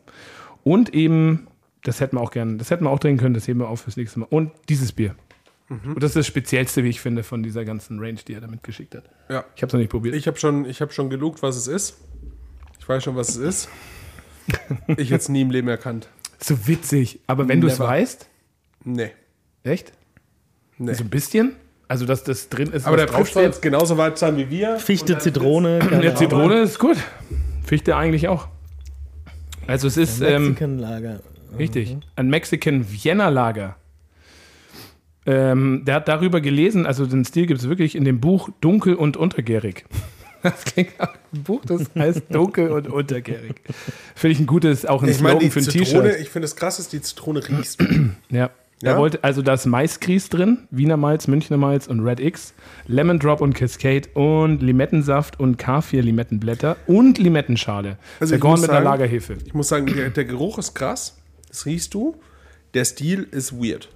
Und 0.63 0.93
eben, 0.93 1.47
das 1.83 1.99
hätten 2.01 2.17
wir 2.17 2.21
auch 2.21 2.31
gerne, 2.31 2.57
das 2.57 2.69
hätten 2.71 2.83
wir 2.85 2.89
auch 2.89 2.99
trinken 2.99 3.19
können, 3.21 3.33
das 3.33 3.47
heben 3.47 3.59
wir 3.61 3.69
auf 3.69 3.81
fürs 3.81 3.95
nächste 3.97 4.19
Mal. 4.19 4.27
Und 4.29 4.51
dieses 4.69 4.91
Bier. 4.91 5.15
Und 5.69 6.03
das 6.03 6.11
ist 6.11 6.15
das 6.17 6.27
Speziellste, 6.27 6.83
wie 6.83 6.89
ich 6.89 6.99
finde, 7.01 7.23
von 7.23 7.41
dieser 7.41 7.65
ganzen 7.65 7.99
Range, 7.99 8.19
die 8.27 8.33
er 8.33 8.41
damit 8.41 8.63
geschickt 8.63 8.93
hat. 8.95 9.05
Ja. 9.29 9.43
Ich 9.55 9.61
habe 9.63 9.67
es 9.67 9.73
noch 9.73 9.79
nicht 9.79 9.89
probiert. 9.89 10.13
Ich 10.13 10.27
habe 10.27 10.37
schon, 10.37 10.65
ich 10.65 10.81
hab 10.81 10.93
schon 10.93 11.09
gelugt, 11.09 11.41
was 11.41 11.55
es 11.55 11.67
ist. 11.67 11.97
Ich 12.79 12.87
weiß 12.87 13.03
schon, 13.03 13.15
was 13.15 13.29
es 13.29 13.37
ist. 13.37 13.69
Ich 14.97 15.09
hätte 15.09 15.15
es 15.21 15.29
nie 15.29 15.41
im 15.41 15.51
Leben 15.51 15.69
erkannt. 15.69 16.09
so 16.39 16.67
witzig. 16.67 17.21
Aber 17.27 17.47
wenn 17.47 17.61
du 17.61 17.67
es 17.67 17.79
weißt, 17.79 18.27
Nee. 18.83 19.11
echt? 19.63 19.93
nee. 20.77 20.93
So 20.93 21.05
ein 21.05 21.09
bisschen? 21.09 21.55
Also, 21.93 22.07
dass 22.07 22.23
das 22.23 22.49
drin 22.49 22.71
ist, 22.71 22.87
Aber 22.87 22.97
der 22.97 23.05
Trip 23.05 23.27
soll 23.27 23.43
jetzt 23.43 23.61
genauso 23.61 23.99
weit 23.99 24.17
sein 24.17 24.35
wie 24.35 24.49
wir. 24.49 24.77
Fichte, 24.77 25.19
Zitrone. 25.19 25.79
Ahnung. 25.79 26.15
Zitrone 26.15 26.61
ist 26.61 26.79
gut. 26.79 26.97
Fichte 27.63 27.95
eigentlich 27.95 28.27
auch. 28.27 28.47
Also 29.67 29.87
es 29.87 29.97
ist 29.97 30.19
ähm, 30.19 30.47
Mexican 30.47 30.79
Lager. 30.79 31.19
richtig 31.59 31.97
ein 32.15 32.31
Mexican 32.31 32.91
Vienna 32.91 33.29
Lager. 33.29 33.75
Ähm, 35.27 35.83
der 35.85 35.93
hat 35.93 36.07
darüber 36.07 36.41
gelesen, 36.41 36.87
also 36.87 37.05
den 37.05 37.25
Stil 37.25 37.45
gibt 37.45 37.59
es 37.61 37.69
wirklich 37.69 37.95
in 37.95 38.05
dem 38.05 38.19
Buch 38.19 38.49
Dunkel 38.59 38.95
und 38.95 39.15
Untergärig. 39.15 39.85
Das 40.41 40.65
klingt 40.65 40.99
nach 40.99 41.13
einem 41.31 41.43
Buch, 41.43 41.61
das 41.63 41.83
heißt 41.97 42.23
Dunkel 42.29 42.69
und 42.71 42.89
Untergärig. 42.89 43.61
Finde 44.13 44.33
ich 44.33 44.39
ein 44.41 44.45
gutes, 44.45 44.85
auch 44.85 45.01
ein 45.01 45.07
Ich 45.07 45.21
meine, 45.21 45.39
Slogan 45.39 45.39
die 45.39 45.49
für 45.51 45.59
ein 45.61 45.85
T-Shirt. 45.85 46.19
ich 46.19 46.29
finde 46.29 46.47
es 46.47 46.57
krass, 46.57 46.75
dass 46.75 46.89
die 46.89 47.01
Zitrone 47.01 47.47
riechst. 47.47 47.81
Ja. 48.29 48.49
Ja? 48.81 48.91
Er 48.93 48.97
wollte 48.97 49.23
also 49.23 49.41
das 49.41 49.65
Maisgrieß 49.65 50.29
drin, 50.29 50.67
Wiener 50.71 50.97
Malz, 50.97 51.27
Münchner 51.27 51.57
Malz 51.57 51.87
und 51.87 52.01
Red 52.01 52.19
X, 52.19 52.53
Lemon 52.87 53.17
Drop 53.19 53.39
und 53.39 53.53
Cascade 53.53 54.09
und 54.13 54.61
Limettensaft 54.61 55.39
und 55.39 55.61
K4 55.61 56.01
Limettenblätter 56.01 56.75
und 56.87 57.17
Limettenschale. 57.17 57.97
Also 58.19 58.33
ich 58.35 58.39
Vergoren 58.39 58.51
muss 58.53 58.61
mit 58.61 58.69
einer 58.71 58.79
sagen- 58.83 58.99
Lagerhefe. 59.01 59.37
Ich 59.45 59.53
muss 59.53 59.69
sagen, 59.69 59.85
der, 59.85 60.09
der 60.09 60.25
Geruch 60.25 60.57
ist 60.57 60.73
krass. 60.73 61.17
Das 61.47 61.65
riechst 61.65 61.93
du. 61.93 62.15
Der 62.73 62.83
Stil 62.85 63.27
ist 63.31 63.53
weird. 63.53 63.89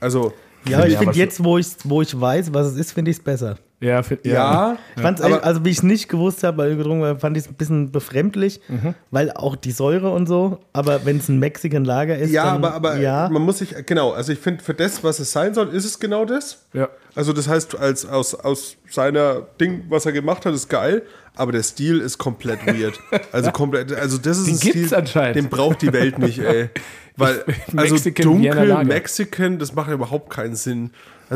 Also, 0.00 0.32
Ja, 0.66 0.84
ich 0.86 0.94
Ja, 0.94 0.98
finde 1.00 1.16
jetzt, 1.18 1.44
wo 1.44 1.58
ich, 1.58 1.66
wo 1.84 2.00
ich 2.02 2.18
weiß, 2.18 2.52
was 2.54 2.68
es 2.68 2.76
ist, 2.76 2.92
finde 2.92 3.10
ich 3.10 3.18
es 3.18 3.22
besser. 3.22 3.58
Ja, 3.84 4.02
fi- 4.02 4.18
ja. 4.24 4.76
Ich 4.96 5.02
fand's 5.02 5.20
Aber- 5.20 5.36
echt, 5.36 5.44
also 5.44 5.64
wie 5.64 5.70
ich 5.70 5.76
es 5.78 5.82
nicht 5.82 6.08
gewusst 6.08 6.42
habe, 6.42 6.58
weil 6.58 6.72
ich 6.72 6.78
getrunken 6.78 7.04
habe, 7.04 7.18
fand 7.20 7.36
ich 7.36 7.44
es 7.44 7.50
ein 7.50 7.54
bisschen 7.54 7.92
befremdlich, 7.92 8.60
Mhm. 8.68 8.94
weil 9.10 9.30
auch 9.32 9.56
die 9.56 9.72
Säure 9.72 10.10
und 10.10 10.26
so, 10.26 10.60
aber 10.72 11.04
wenn 11.04 11.18
es 11.18 11.28
ein 11.28 11.38
Mexican 11.38 11.84
Lager 11.84 12.16
ist, 12.16 12.30
Ja, 12.30 12.44
dann, 12.46 12.56
aber, 12.64 12.74
aber 12.74 12.96
ja. 12.98 13.28
man 13.30 13.42
muss 13.42 13.58
sich, 13.58 13.74
genau, 13.86 14.12
also 14.12 14.32
ich 14.32 14.38
finde, 14.38 14.64
für 14.64 14.74
das, 14.74 15.04
was 15.04 15.18
es 15.18 15.30
sein 15.32 15.52
soll, 15.54 15.68
ist 15.68 15.84
es 15.84 16.00
genau 16.00 16.24
das. 16.24 16.64
Ja. 16.72 16.88
Also 17.14 17.32
das 17.32 17.46
heißt, 17.48 17.78
als, 17.78 18.06
aus, 18.06 18.34
aus 18.34 18.76
seiner 18.90 19.42
Ding, 19.60 19.84
was 19.88 20.06
er 20.06 20.12
gemacht 20.12 20.46
hat, 20.46 20.54
ist 20.54 20.68
geil, 20.68 21.02
aber 21.36 21.52
der 21.52 21.62
Stil 21.62 22.00
ist 22.00 22.16
komplett 22.18 22.66
weird. 22.66 22.98
Also 23.32 23.50
komplett, 23.50 23.92
also 23.92 24.18
das 24.18 24.38
ist 24.38 24.46
Den 24.46 24.54
ein 24.54 24.60
gibt's 24.60 24.86
Stil, 24.88 24.98
anscheinend. 24.98 25.36
den 25.36 25.48
braucht 25.48 25.82
die 25.82 25.92
Welt 25.92 26.18
nicht, 26.18 26.38
ey. 26.38 26.70
Weil, 27.16 27.44
Ich- 27.46 27.78
also 27.78 27.94
Mexican, 27.94 28.24
dunkel, 28.24 28.66
Lager. 28.66 28.84
Mexican, 28.84 29.58
das 29.60 29.72
macht 29.74 29.90
überhaupt 29.90 30.30
keinen 30.30 30.56
Sinn. 30.56 30.90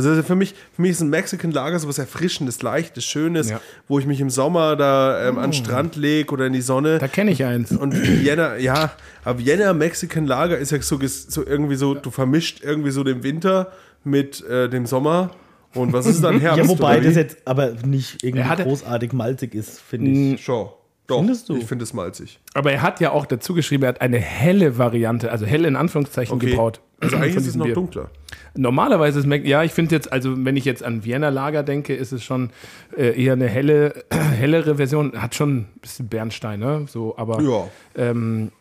Also 0.06 0.22
für 0.22 0.36
mich, 0.36 0.54
für 0.74 0.82
mich 0.82 0.92
ist 0.92 1.00
ein 1.00 1.10
Mexican 1.10 1.50
Lager 1.50 1.78
so 1.78 1.88
was 1.88 1.98
Erfrischendes, 1.98 2.62
Leichtes, 2.62 3.04
Schönes, 3.04 3.50
Ja. 3.50 3.56
Oh. 3.56 3.60
wo 3.88 3.98
ich 3.98 4.06
mich 4.06 4.20
im 4.20 4.30
Sommer 4.30 4.76
da 4.76 5.28
ähm, 5.28 5.38
an 5.38 5.50
den 5.50 5.52
Strand 5.54 5.96
lege 5.96 6.32
oder 6.32 6.46
in 6.46 6.52
die 6.52 6.60
Sonne. 6.60 6.98
Da 6.98 7.08
kenne 7.08 7.30
ich 7.32 7.44
eins. 7.44 7.72
Und 7.72 7.94
Vienna, 7.94 8.56
ja, 8.56 8.92
aber 9.24 9.38
Vienna 9.40 9.72
Mexican 9.72 10.26
Lager 10.26 10.56
ist 10.56 10.70
ja 10.70 10.80
so, 10.80 10.98
so 11.04 11.44
irgendwie 11.46 11.74
so, 11.76 11.94
du 11.94 12.10
vermischt 12.10 12.62
irgendwie 12.62 12.90
so 12.90 13.02
den 13.02 13.22
Winter 13.22 13.72
mit 14.04 14.44
äh, 14.46 14.68
dem 14.68 14.86
Sommer. 14.86 15.30
Und 15.74 15.92
was 15.92 16.06
ist 16.06 16.22
dann 16.22 16.40
Herbst? 16.40 16.58
Ja, 16.58 16.68
wobei 16.68 17.00
das 17.00 17.14
jetzt 17.16 17.38
aber 17.44 17.72
nicht 17.84 18.22
irgendwie 18.22 18.62
großartig 18.62 19.12
malzig 19.12 19.54
ist, 19.54 19.80
finde 19.80 20.10
ich. 20.34 20.42
Schon. 20.44 20.68
Doch, 21.08 21.18
Findest 21.18 21.48
du? 21.48 21.56
ich 21.56 21.64
finde 21.64 21.82
es 21.84 21.92
malzig. 21.94 22.38
Aber 22.54 22.70
er 22.70 22.82
hat 22.82 23.00
ja 23.00 23.10
auch 23.12 23.24
dazu 23.26 23.54
geschrieben, 23.54 23.82
er 23.84 23.88
hat 23.88 24.00
eine 24.02 24.18
helle 24.18 24.76
Variante, 24.78 25.32
also 25.32 25.46
hell 25.46 25.64
in 25.64 25.74
Anführungszeichen 25.74 26.36
Okay. 26.36 26.50
gebraut. 26.50 26.80
Also 27.00 27.16
eigentlich 27.16 27.36
ist 27.36 27.46
es 27.46 27.56
noch 27.56 27.64
Bier. 27.64 27.74
dunkler. 27.74 28.10
Normalerweise 28.54 29.18
ist 29.20 29.26
Mac, 29.26 29.44
ja, 29.46 29.62
ich 29.64 29.72
finde 29.72 29.94
jetzt, 29.94 30.12
also 30.12 30.44
wenn 30.44 30.56
ich 30.56 30.64
jetzt 30.66 30.82
an 30.84 31.04
Vienna 31.04 31.30
Lager 31.30 31.62
denke, 31.62 31.94
ist 31.94 32.12
es 32.12 32.22
schon 32.22 32.50
äh, 32.96 33.18
eher 33.22 33.32
eine 33.32 33.46
helle, 33.48 34.04
hellere 34.10 34.74
Version. 34.76 35.12
Hat 35.20 35.34
schon 35.34 35.56
ein 35.58 35.68
bisschen 35.80 36.08
Bernstein, 36.08 36.60
ne? 36.60 36.84
So, 36.88 37.16
aber, 37.16 37.40
Ja. 37.40 37.68
ähm, 37.96 38.52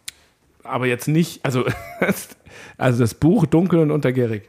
aber 0.64 0.86
jetzt 0.88 1.08
nicht, 1.10 1.44
also, 1.44 1.66
also 2.78 3.00
das 3.00 3.14
Buch 3.14 3.46
Dunkel 3.46 3.80
und 3.80 3.92
Untergärig. 3.92 4.44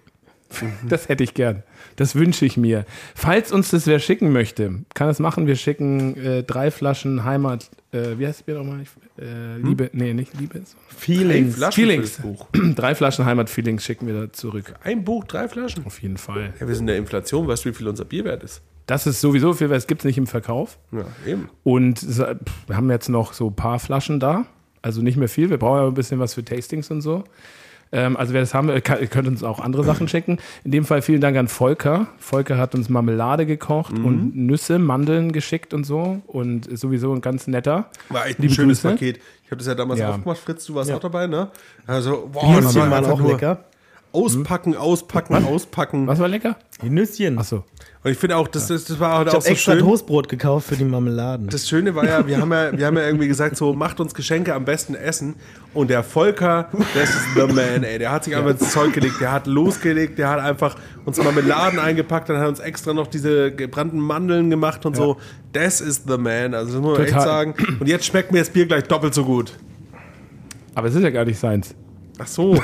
Das 0.89 1.09
hätte 1.09 1.25
ich 1.25 1.35
gern. 1.35 1.63
Das 1.99 2.15
wünsche 2.15 2.47
ich 2.47 2.57
mir. 2.57 2.87
Falls 3.17 3.51
uns 3.51 3.71
das 3.71 3.89
wer 3.89 3.99
schicken 3.99 4.31
möchte, 4.33 4.85
kann 4.95 5.09
es 5.09 5.19
machen. 5.19 5.49
Wir 5.49 5.57
schicken 5.57 6.17
äh, 6.17 6.43
drei 6.45 6.71
Flaschen 6.71 7.25
Heimat. 7.25 7.71
Äh, 7.91 8.19
wie 8.19 8.27
heißt 8.29 8.39
das 8.39 8.45
Bier 8.45 8.55
nochmal? 8.55 8.85
Äh, 9.21 9.57
Liebe, 9.59 9.91
nee, 9.93 10.15
nicht 10.15 10.33
Liebe. 10.39 10.63
Feelings. 10.97 11.57
Flaschen 11.57 11.75
Feelings. 11.75 12.21
das 12.23 12.75
drei 12.77 12.95
Flaschen 12.95 13.25
Heimat-Feelings 13.25 13.85
schicken 13.85 14.07
wir 14.07 14.15
da 14.15 14.33
zurück. 14.33 14.75
Ein 14.85 15.03
Buch, 15.03 15.25
drei 15.25 15.49
Flaschen. 15.49 15.85
Auf 15.87 16.01
jeden 16.01 16.19
Fall. 16.19 16.55
Ja, 16.61 16.69
wir 16.69 16.75
sind 16.77 16.85
in 16.85 16.87
der 16.87 16.99
Inflation, 16.99 17.49
weißt 17.49 17.65
du, 17.65 17.71
wie 17.71 17.75
viel 17.75 17.89
unser 17.89 18.05
Bier 18.05 18.25
wert 18.25 18.45
ist? 18.45 18.63
Das 18.87 19.09
ist 19.09 19.21
sowieso 19.21 19.53
viel, 19.53 19.69
weil 19.69 19.79
es 19.79 19.89
gibt 19.89 20.03
es 20.03 20.05
nicht 20.05 20.19
im 20.19 20.29
Verkauf. 20.29 20.79
Ja, 20.93 21.05
eben. 21.27 21.49
Und 21.65 22.07
wir 22.17 22.77
haben 22.77 22.91
jetzt 22.91 23.09
noch 23.09 23.33
so 23.33 23.49
ein 23.49 23.57
paar 23.57 23.81
Flaschen 23.81 24.21
da. 24.21 24.47
Also 24.83 25.03
nicht 25.03 25.17
mehr 25.17 25.29
viel. 25.29 25.51
Wir 25.51 25.59
brauchen 25.59 25.81
aber 25.81 25.89
ein 25.89 25.95
bisschen 25.95 26.21
was 26.21 26.35
für 26.35 26.45
Tastings 26.45 26.93
und 26.93 27.01
so. 27.01 27.25
Ähm, 27.91 28.17
also 28.17 28.35
wer 28.35 28.41
das 28.43 28.53
haben 28.55 28.69
will, 28.69 28.81
kann, 28.81 29.01
ihr 29.01 29.07
könnt 29.07 29.29
uns 29.29 29.43
auch 29.43 29.61
andere 29.61 29.83
Sachen 29.85 30.09
schicken. 30.09 30.39
In 30.65 30.71
dem 30.73 30.85
Fall 30.85 31.01
vielen 31.03 31.21
Dank 31.21 31.37
an 31.37 31.49
Volker. 31.49 32.07
Volker 32.19 32.59
hat 32.59 32.75
uns 32.75 32.89
Marmelade 32.89 33.47
gekocht 33.47 33.97
Mhm. 33.99 34.05
und 34.05 34.37
Nüsse, 34.37 34.79
Mandeln 34.79 35.33
geschickt 35.33 35.73
und 35.73 35.85
so. 35.85 36.21
Und 36.27 36.67
ist 36.67 36.81
sowieso 36.81 37.13
ein 37.15 37.21
ganz 37.21 37.47
netter. 37.47 37.87
War 38.11 38.27
echt 38.27 38.39
ein 38.39 38.43
Liebe 38.43 38.55
schönes 38.55 38.83
Grüße. 38.83 38.95
Paket. 38.95 39.21
Ich 39.45 39.51
habe 39.51 39.57
das 39.59 39.67
ja 39.67 39.75
damals 39.75 40.01
Ja. 40.01 40.11
aufgemacht, 40.11 40.39
Fritz, 40.39 40.67
du 40.67 40.75
warst 40.75 40.93
auch 40.93 41.01
dabei, 41.01 41.27
ne? 41.27 41.49
Also, 41.87 42.29
boah, 42.33 42.61
das 42.61 42.75
war 42.77 42.85
einfach 42.93 43.13
auch 43.13 43.19
nur 43.21 43.33
lecker. 43.33 43.65
Auspacken, 44.25 44.77
auspacken, 44.77 45.35
auspacken. 45.45 46.07
Was 46.07 46.19
war 46.19 46.29
lecker? 46.29 46.57
Die 46.83 46.91
Nüsschen. 46.91 47.39
Achso. 47.39 47.65
Und 48.05 48.13
ich 48.13 48.19
finde 48.19 48.37
auch, 48.37 48.47
das, 48.47 48.69
das, 48.69 48.85
das 48.85 49.01
war 49.01 49.19
halt 49.19 49.29
Ich 49.29 49.33
auch 49.33 49.35
habe 49.35 49.45
so 49.45 49.51
extra 49.51 49.73
schön. 49.73 49.81
Toastbrot 49.81 50.29
gekauft 50.29 50.69
für 50.69 50.77
die 50.77 50.85
Marmeladen. 50.85 51.49
Das 51.49 51.69
Schöne 51.69 51.95
war 51.95 52.07
ja, 52.07 52.27
wir 52.27 52.41
haben 52.41 52.53
ja, 52.53 52.77
wir 52.77 52.87
haben 52.87 52.97
ja 52.97 53.05
irgendwie 53.05 53.27
gesagt, 53.27 53.57
so 53.57 53.73
macht 53.73 53.99
uns 53.99 54.15
Geschenke 54.15 54.55
am 54.55 54.65
besten 54.65 54.95
essen. 54.95 55.35
Und 55.75 55.91
der 55.91 56.05
Volker, 56.05 56.69
das 56.95 57.11
ist 57.11 57.27
the 57.35 57.53
man, 57.53 57.83
ey. 57.83 57.99
Der 57.99 58.13
hat 58.13 58.25
sich 58.25 58.37
einfach 58.37 58.51
ins 58.51 58.73
Zeug 58.73 58.93
gelegt, 58.93 59.21
der 59.21 59.33
hat 59.33 59.47
losgelegt, 59.47 60.19
der 60.19 60.31
hat 60.31 60.41
einfach 60.41 60.77
uns 61.05 61.19
Marmeladen 61.19 61.79
eingepackt, 61.79 62.29
dann 62.29 62.37
hat 62.37 62.45
er 62.45 62.49
uns 62.49 62.61
extra 62.61 62.95
noch 62.95 63.09
diese 63.09 63.53
gebrannten 63.53 63.99
Mandeln 63.99 64.49
gemacht 64.49 64.87
und 64.87 64.97
so. 64.97 65.17
Das 65.53 65.81
ist 65.81 66.09
the 66.09 66.19
man. 66.19 66.55
Also 66.55 66.75
das 66.75 66.81
muss 66.81 66.93
man 66.97 67.03
echt 67.03 67.13
Total. 67.15 67.27
sagen. 67.27 67.55
Und 67.81 67.89
jetzt 67.89 68.07
schmeckt 68.07 68.33
mir 68.33 68.39
das 68.39 68.51
Bier 68.51 68.67
gleich 68.67 68.85
doppelt 68.85 69.13
so 69.13 69.25
gut. 69.25 69.53
Aber 70.75 70.87
es 70.87 70.95
ist 70.95 71.03
ja 71.03 71.11
gar 71.11 71.25
nicht 71.25 71.39
seins. 71.39 71.75
Ach 72.19 72.27
so. 72.27 72.61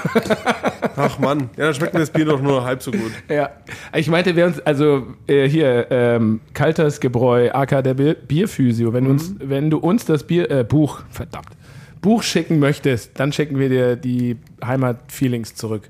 Ach 0.97 1.19
Mann. 1.19 1.51
Ja, 1.57 1.67
dann 1.67 1.75
schmeckt 1.75 1.95
mir 1.95 2.01
das 2.01 2.11
Bier 2.11 2.25
doch 2.25 2.41
nur 2.41 2.65
halb 2.65 2.83
so 2.83 2.91
gut. 2.91 3.13
Ja, 3.29 3.51
ich 3.95 4.09
meinte, 4.09 4.35
wer 4.37 4.47
uns, 4.47 4.61
also 4.61 5.07
äh, 5.27 5.49
hier, 5.49 5.87
ähm, 5.91 6.41
Kalters 6.53 7.01
Gebräu, 7.01 7.51
AK 7.53 7.83
der 7.85 7.95
Bier, 7.95 8.15
Bierphysio, 8.15 8.93
wenn, 8.93 9.07
uns, 9.07 9.35
wenn 9.39 9.71
du 9.71 9.79
uns 9.79 10.05
das 10.05 10.25
Bier, 10.25 10.51
äh, 10.51 10.65
Buch, 10.65 11.03
verdammt, 11.11 11.49
Buch 12.01 12.23
schicken 12.23 12.59
möchtest, 12.59 13.19
dann 13.19 13.33
schicken 13.33 13.59
wir 13.59 13.69
dir 13.69 13.97
die 13.97 14.37
Heimat-Feelings 14.65 15.55
zurück. 15.55 15.89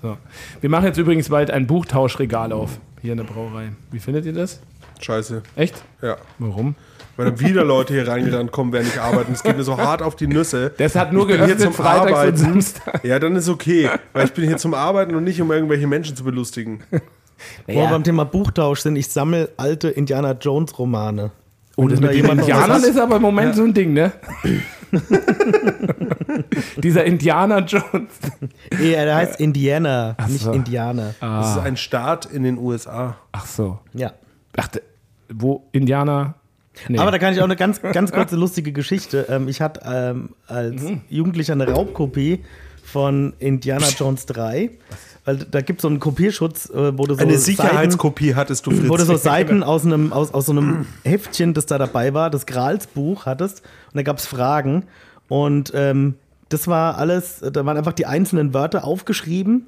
So. 0.00 0.16
Wir 0.60 0.70
machen 0.70 0.86
jetzt 0.86 0.98
übrigens 0.98 1.28
bald 1.28 1.50
ein 1.50 1.66
Buchtauschregal 1.66 2.52
auf, 2.52 2.78
hier 3.00 3.12
in 3.12 3.18
der 3.18 3.24
Brauerei. 3.24 3.72
Wie 3.90 4.00
findet 4.00 4.26
ihr 4.26 4.32
das? 4.32 4.60
Scheiße. 5.00 5.42
Echt? 5.56 5.82
Ja. 6.00 6.16
Warum? 6.38 6.74
Weil 7.16 7.26
dann 7.26 7.40
wieder 7.40 7.64
Leute 7.64 7.92
hier 7.94 8.08
reingerannt 8.08 8.52
kommen, 8.52 8.72
während 8.72 8.88
ich 8.88 9.00
arbeite. 9.00 9.32
Es 9.32 9.42
geht 9.42 9.56
mir 9.56 9.64
so 9.64 9.76
hart 9.76 10.02
auf 10.02 10.16
die 10.16 10.26
Nüsse. 10.26 10.72
Das 10.78 10.94
hat 10.94 11.12
nur 11.12 11.22
Ich 11.22 11.36
bin 11.36 11.46
hier 11.46 11.56
geöffnet 11.56 11.74
zum 11.74 11.84
freitags 11.84 12.10
und 12.10 12.14
Arbeiten. 12.16 12.36
Samstag. 12.36 13.04
Ja, 13.04 13.18
dann 13.18 13.36
ist 13.36 13.48
okay. 13.48 13.90
Weil 14.12 14.26
ich 14.26 14.32
bin 14.32 14.46
hier 14.46 14.56
zum 14.56 14.74
Arbeiten 14.74 15.14
und 15.14 15.24
nicht, 15.24 15.40
um 15.40 15.52
irgendwelche 15.52 15.86
Menschen 15.86 16.16
zu 16.16 16.24
belustigen. 16.24 16.82
Wo 17.66 17.74
wir 17.74 17.88
beim 17.88 18.04
Thema 18.04 18.24
Buchtausch 18.24 18.80
sind, 18.80 18.96
ich 18.96 19.08
sammle 19.08 19.50
alte 19.56 19.88
Indiana 19.88 20.32
Jones 20.32 20.78
Romane. 20.78 21.32
Oh, 21.76 21.88
das 21.88 22.00
mit 22.00 22.12
den 22.12 22.26
Indianern 22.26 22.82
ist 22.82 22.98
aber 22.98 23.16
im 23.16 23.22
Moment 23.22 23.56
so 23.56 23.64
ein 23.64 23.72
Ding, 23.72 23.94
ne? 23.94 24.12
Dieser 26.76 27.04
Indiana 27.04 27.60
Jones. 27.60 28.12
Ja, 28.78 29.04
der 29.04 29.16
heißt 29.16 29.40
Indiana, 29.40 30.16
nicht 30.28 30.42
so. 30.42 30.52
Indianer. 30.52 31.14
Das 31.20 31.56
ist 31.56 31.62
ein 31.62 31.76
Staat 31.78 32.26
in 32.26 32.42
den 32.42 32.58
USA. 32.58 33.16
Ach 33.32 33.46
so. 33.46 33.78
Ja. 33.94 34.12
Ach, 34.56 34.68
wo 35.32 35.66
Indianer? 35.72 36.34
Nee. 36.88 36.98
Aber 36.98 37.10
da 37.10 37.18
kann 37.18 37.32
ich 37.34 37.40
auch 37.40 37.44
eine 37.44 37.56
ganz, 37.56 37.80
ganz 37.82 38.12
kurze 38.12 38.36
lustige 38.36 38.72
Geschichte. 38.72 39.26
Ähm, 39.28 39.48
ich 39.48 39.60
hatte 39.60 39.80
ähm, 39.84 40.30
als 40.46 40.80
Mhm. 40.82 41.00
Jugendlicher 41.08 41.52
eine 41.52 41.68
Raubkopie 41.70 42.40
von 42.84 43.34
Indiana 43.38 43.86
Jones 43.98 44.26
3. 44.26 44.70
Weil 45.24 45.36
da 45.36 45.60
gibt 45.60 45.78
es 45.78 45.82
so 45.82 45.88
einen 45.88 46.00
Kopierschutz, 46.00 46.68
äh, 46.70 46.98
wo 46.98 47.06
du 47.06 47.14
so 47.14 47.20
Eine 47.20 47.32
Seiten, 47.38 47.42
Sicherheitskopie 47.44 48.34
hattest 48.34 48.66
du, 48.66 48.72
Fritz. 48.72 48.88
wo 48.88 48.96
du 48.96 49.04
so 49.04 49.16
Seiten 49.16 49.62
aus, 49.62 49.84
einem, 49.86 50.12
aus, 50.12 50.34
aus 50.34 50.46
so 50.46 50.52
einem 50.52 50.86
Heftchen, 51.04 51.54
das 51.54 51.66
da 51.66 51.78
dabei 51.78 52.12
war, 52.12 52.28
das 52.28 52.44
Gralsbuch 52.46 53.24
hattest. 53.26 53.60
Und 53.92 53.96
da 53.98 54.02
gab 54.02 54.18
es 54.18 54.26
Fragen. 54.26 54.84
Und 55.28 55.72
ähm, 55.76 56.14
das 56.48 56.66
war 56.66 56.98
alles, 56.98 57.38
da 57.40 57.64
waren 57.64 57.76
einfach 57.76 57.92
die 57.92 58.06
einzelnen 58.06 58.52
Wörter 58.52 58.84
aufgeschrieben. 58.84 59.66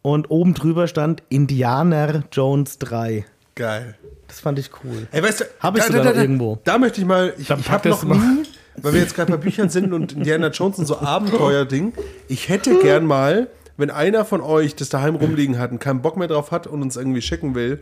Und 0.00 0.30
oben 0.30 0.54
drüber 0.54 0.86
stand 0.86 1.22
Indianer 1.28 2.22
Jones 2.32 2.78
3. 2.78 3.26
Geil. 3.56 3.96
Das 4.28 4.40
fand 4.40 4.58
ich 4.58 4.70
cool. 4.84 5.08
Ey, 5.10 5.22
weißt 5.22 5.40
du, 5.40 5.44
Hab 5.58 5.76
ich 5.76 5.82
da, 5.82 5.88
sogar 5.88 6.04
da, 6.04 6.12
da, 6.12 6.20
irgendwo. 6.20 6.58
Da 6.64 6.78
möchte 6.78 7.00
ich 7.00 7.06
mal, 7.06 7.32
ich, 7.36 7.50
ich 7.50 7.70
habe 7.70 7.88
noch 7.88 8.02
mal. 8.04 8.16
nie, 8.18 8.44
weil 8.76 8.92
wir 8.92 9.00
jetzt 9.00 9.14
gerade 9.14 9.32
bei 9.32 9.38
Büchern 9.38 9.68
sind 9.68 9.92
und 9.92 10.12
Indiana 10.12 10.48
Jones 10.48 10.78
und 10.78 10.86
so 10.86 10.98
Abenteuer-Ding, 11.00 11.94
ich 12.28 12.48
hätte 12.48 12.78
gern 12.78 13.06
mal, 13.06 13.48
wenn 13.76 13.90
einer 13.90 14.24
von 14.24 14.40
euch 14.40 14.76
das 14.76 14.90
daheim 14.90 15.16
rumliegen 15.16 15.58
hat 15.58 15.72
und 15.72 15.78
keinen 15.78 16.02
Bock 16.02 16.16
mehr 16.16 16.28
drauf 16.28 16.50
hat 16.50 16.66
und 16.66 16.82
uns 16.82 16.96
irgendwie 16.96 17.22
schicken 17.22 17.54
will, 17.54 17.80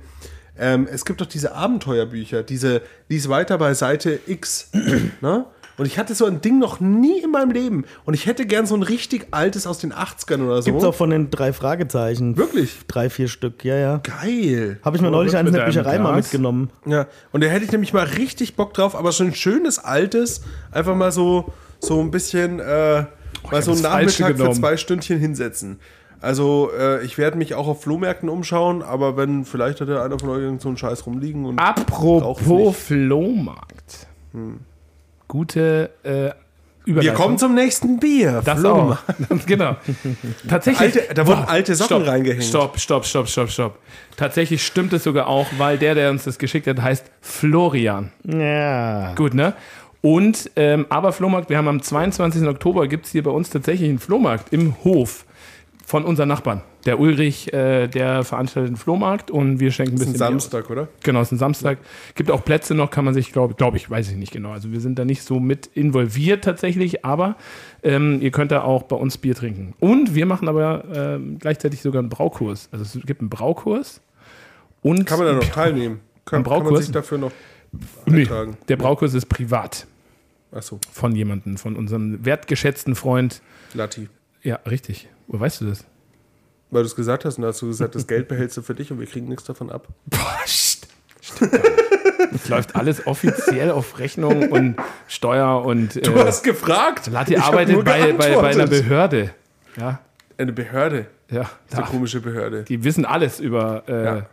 ähm, 0.59 0.88
es 0.90 1.04
gibt 1.04 1.20
doch 1.20 1.26
diese 1.26 1.54
Abenteuerbücher, 1.54 2.42
diese, 2.42 2.82
lies 3.09 3.28
weiter 3.28 3.59
bei 3.59 3.74
Seite 3.74 4.18
X, 4.26 4.70
ne? 5.20 5.44
Und 5.78 5.86
ich 5.86 5.98
hatte 5.98 6.14
so 6.14 6.24
ein 6.24 6.40
Ding 6.40 6.58
noch 6.58 6.80
nie 6.80 7.20
in 7.22 7.30
meinem 7.30 7.50
Leben. 7.50 7.84
Und 8.04 8.14
ich 8.14 8.26
hätte 8.26 8.46
gern 8.46 8.66
so 8.66 8.74
ein 8.74 8.82
richtig 8.82 9.28
altes 9.32 9.66
aus 9.66 9.78
den 9.78 9.92
80ern 9.92 10.44
oder 10.46 10.62
so. 10.62 10.70
Gibt's 10.70 10.84
auch 10.84 10.94
von 10.94 11.10
den 11.10 11.30
drei 11.30 11.52
Fragezeichen. 11.52 12.36
Wirklich? 12.36 12.78
Drei, 12.88 13.10
vier 13.10 13.28
Stück, 13.28 13.64
ja, 13.64 13.76
ja. 13.76 13.96
Geil. 13.98 14.78
Habe 14.82 14.96
ich 14.96 15.02
mir 15.02 15.08
Oh, 15.08 15.12
neulich 15.12 15.32
mit 15.32 15.40
eins 15.40 15.48
in 15.48 15.52
der 15.54 15.64
einem 15.64 15.72
Bücherei 15.74 15.98
mal 15.98 16.16
mitgenommen. 16.16 16.70
Ja, 16.86 17.06
und 17.32 17.44
da 17.44 17.48
hätte 17.48 17.64
ich 17.66 17.72
nämlich 17.72 17.92
mal 17.92 18.04
richtig 18.04 18.56
Bock 18.56 18.72
drauf, 18.74 18.94
aber 18.96 19.12
so 19.12 19.24
ein 19.24 19.34
schönes 19.34 19.78
altes, 19.78 20.42
einfach 20.72 20.94
mal 20.94 21.12
so, 21.12 21.52
so 21.80 22.00
ein 22.00 22.10
bisschen, 22.10 22.58
äh, 22.60 23.04
mal 23.50 23.62
so 23.62 23.72
einen 23.72 23.82
Nachmittag 23.82 24.36
für 24.36 24.52
zwei 24.52 24.76
Stündchen 24.76 25.18
hinsetzen. 25.18 25.78
Also, 26.22 26.70
äh, 26.76 27.04
ich 27.04 27.18
werde 27.18 27.36
mich 27.36 27.54
auch 27.54 27.68
auf 27.68 27.82
Flohmärkten 27.82 28.30
umschauen, 28.30 28.82
aber 28.82 29.18
wenn, 29.18 29.44
vielleicht 29.44 29.82
hat 29.82 29.88
ja 29.88 30.02
einer 30.02 30.18
von 30.18 30.30
euch 30.30 30.40
irgend 30.40 30.62
so 30.62 30.68
einen 30.68 30.78
Scheiß 30.78 31.04
rumliegen 31.04 31.44
und. 31.44 31.58
Apropos. 31.58 32.76
Flohmarkt. 32.78 34.06
Gute 35.28 35.90
äh, 36.02 36.30
wir 36.86 36.92
Überleitung. 36.92 37.16
kommen 37.16 37.38
zum 37.38 37.54
nächsten 37.54 37.98
Bier. 37.98 38.42
das 38.44 38.60
Flohmarkt. 38.60 39.02
auch. 39.10 39.38
genau. 39.46 39.76
Tatsächlich. 40.48 40.94
Alte, 40.94 41.14
da 41.14 41.26
wurden 41.26 41.44
alte 41.44 41.74
Sachen 41.74 41.86
stopp, 41.86 42.06
reingehängt. 42.06 42.44
Stopp, 42.44 42.78
stopp, 42.78 43.04
stopp, 43.04 43.28
stopp, 43.28 43.50
stopp. 43.50 43.78
Tatsächlich 44.16 44.64
stimmt 44.64 44.92
es 44.92 45.02
sogar 45.02 45.26
auch, 45.26 45.48
weil 45.58 45.78
der, 45.78 45.96
der 45.96 46.10
uns 46.10 46.24
das 46.24 46.38
geschickt 46.38 46.68
hat, 46.68 46.80
heißt 46.80 47.04
Florian. 47.20 48.12
Ja. 48.24 49.14
Gut, 49.14 49.34
ne? 49.34 49.54
Und, 50.00 50.52
ähm, 50.54 50.86
aber 50.88 51.12
Flohmarkt, 51.12 51.50
wir 51.50 51.58
haben 51.58 51.66
am 51.66 51.82
22. 51.82 52.46
Oktober, 52.46 52.86
gibt 52.86 53.06
es 53.06 53.12
hier 53.12 53.24
bei 53.24 53.32
uns 53.32 53.50
tatsächlich 53.50 53.88
einen 53.88 53.98
Flohmarkt 53.98 54.52
im 54.52 54.76
Hof 54.84 55.25
von 55.87 56.05
unseren 56.05 56.29
Nachbarn. 56.29 56.62
Der 56.85 56.99
Ulrich, 56.99 57.53
äh, 57.53 57.87
der 57.87 58.25
veranstaltet 58.25 58.70
einen 58.70 58.77
Flohmarkt 58.77 59.31
und 59.31 59.61
wir 59.61 59.70
schenken 59.70 59.92
ein 59.92 59.99
Das 59.99 60.09
ist 60.09 60.12
bisschen 60.14 60.27
ein 60.27 60.33
Samstag, 60.33 60.68
oder? 60.68 60.88
Genau, 61.05 61.20
es 61.20 61.29
ist 61.29 61.33
ein 61.33 61.38
Samstag. 61.38 61.79
Gibt 62.16 62.29
auch 62.33 62.44
Plätze 62.44 62.75
noch, 62.75 62.90
kann 62.90 63.05
man 63.05 63.14
sich, 63.14 63.33
glaube 63.33 63.55
glaub 63.55 63.77
ich, 63.77 63.88
weiß 63.88 64.11
ich 64.11 64.16
nicht 64.16 64.33
genau. 64.33 64.51
Also 64.51 64.72
wir 64.72 64.81
sind 64.81 64.99
da 64.99 65.05
nicht 65.05 65.22
so 65.22 65.38
mit 65.38 65.68
involviert 65.75 66.42
tatsächlich, 66.42 67.05
aber 67.05 67.37
ähm, 67.85 68.20
ihr 68.20 68.33
könnt 68.33 68.51
da 68.51 68.62
auch 68.62 68.83
bei 68.83 68.96
uns 68.96 69.16
Bier 69.16 69.37
trinken. 69.37 69.75
Und 69.79 70.16
wir 70.16 70.27
machen 70.27 70.49
aber 70.49 70.85
ähm, 70.92 71.38
gleichzeitig 71.38 71.83
sogar 71.83 72.01
einen 72.01 72.09
Braukurs. 72.09 72.68
Also 72.72 72.85
es 72.85 73.07
gibt 73.07 73.20
einen 73.20 73.31
Braukurs 73.31 74.01
und 74.83 75.07
Kann 75.07 75.20
man 75.20 75.29
da 75.29 75.33
noch 75.35 75.44
teilnehmen? 75.53 76.01
Kann, 76.25 76.42
kann 76.42 76.64
man 76.64 76.77
sich 76.79 76.90
dafür 76.90 77.18
noch 77.18 77.33
nee, 78.07 78.22
eintragen? 78.22 78.57
der 78.66 78.77
Braukurs 78.77 79.14
ist 79.14 79.27
privat 79.27 79.87
Achso, 80.51 80.81
von 80.90 81.14
jemandem, 81.14 81.59
von 81.59 81.77
unserem 81.77 82.25
wertgeschätzten 82.25 82.96
Freund. 82.96 83.40
Lati. 83.72 84.09
Ja, 84.46 84.61
richtig. 84.64 85.09
Wo 85.26 85.40
weißt 85.40 85.61
du 85.61 85.66
das? 85.66 85.85
Weil 86.70 86.82
du 86.82 86.87
es 86.87 86.94
gesagt 86.94 87.24
hast 87.24 87.38
und 87.38 87.44
hast 87.44 87.61
du 87.62 87.66
gesagt, 87.66 87.96
das 87.96 88.06
Geld 88.06 88.28
behältst 88.28 88.56
du 88.56 88.62
für 88.62 88.74
dich 88.74 88.92
und 88.92 89.00
wir 89.00 89.06
kriegen 89.06 89.26
nichts 89.28 89.42
davon 89.44 89.70
ab. 89.70 89.88
Boah, 90.06 90.38
st- 90.46 90.85
stimmt. 91.20 91.52
Es 92.32 92.48
läuft 92.48 92.76
alles 92.76 93.06
offiziell 93.09 93.70
auf 93.72 93.98
Rechnung 93.98 94.50
und 94.50 94.76
Steuer 95.09 95.64
und 95.64 95.96
Du 96.06 96.12
äh, 96.12 96.24
hast 96.26 96.44
gefragt. 96.44 97.09
Lati 97.09 97.37
arbeitet 97.37 97.85
bei, 97.85 98.12
bei, 98.12 98.37
bei 98.37 98.50
einer. 98.50 98.66
Behörde. 98.68 99.30
Ja, 99.76 100.00
Eine 100.38 100.52
Behörde. 100.52 101.06
ja. 101.30 101.50
Das 101.70 101.80
eine 101.80 101.88
komische 101.88 102.20
Behörde. 102.20 102.62
die 102.64 102.85
wissen 102.85 103.04
alles 103.04 103.40
über 103.40 103.82
äh, 103.88 104.04
Ja. 104.04 104.26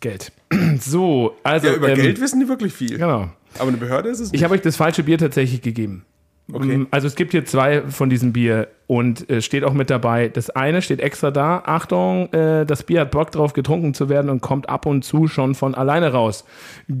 Geld. 0.00 0.32
So, 0.80 1.36
also. 1.42 1.68
Ja, 1.68 1.74
über 1.74 1.88
ähm, 1.88 1.96
Geld 1.96 2.20
wissen 2.20 2.38
die 2.40 2.48
wirklich 2.48 2.74
viel. 2.74 2.98
Genau. 2.98 3.30
Aber 3.58 3.68
eine 3.68 3.78
Behörde 3.78 4.10
ist 4.10 4.20
es 4.20 4.30
nicht. 4.32 4.38
Ich 4.40 4.44
habe 4.44 4.54
euch 4.54 4.60
das 4.60 4.76
falsche 4.76 5.02
Bier 5.04 5.16
tatsächlich 5.16 5.62
gegeben. 5.62 6.04
Okay. 6.52 6.76
Mm, 6.78 6.86
Also 6.90 7.06
es 7.06 7.16
gibt 7.16 7.32
hier 7.32 7.44
zwei 7.44 7.82
von 7.82 8.08
diesem 8.08 8.32
Bier 8.32 8.68
und 8.86 9.28
äh, 9.28 9.42
steht 9.42 9.64
auch 9.64 9.72
mit 9.72 9.90
dabei. 9.90 10.28
Das 10.28 10.50
eine 10.50 10.80
steht 10.80 11.00
extra 11.00 11.30
da. 11.30 11.62
Achtung, 11.66 12.32
äh, 12.32 12.64
das 12.64 12.84
Bier 12.84 13.00
hat 13.00 13.10
Bock 13.10 13.32
drauf, 13.32 13.52
getrunken 13.52 13.94
zu 13.94 14.08
werden 14.08 14.30
und 14.30 14.40
kommt 14.42 14.68
ab 14.68 14.86
und 14.86 15.02
zu 15.02 15.26
schon 15.26 15.54
von 15.54 15.74
alleine 15.74 16.12
raus. 16.12 16.44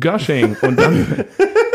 Gushing. 0.00 0.56
Und 0.62 0.80
dann 0.80 1.06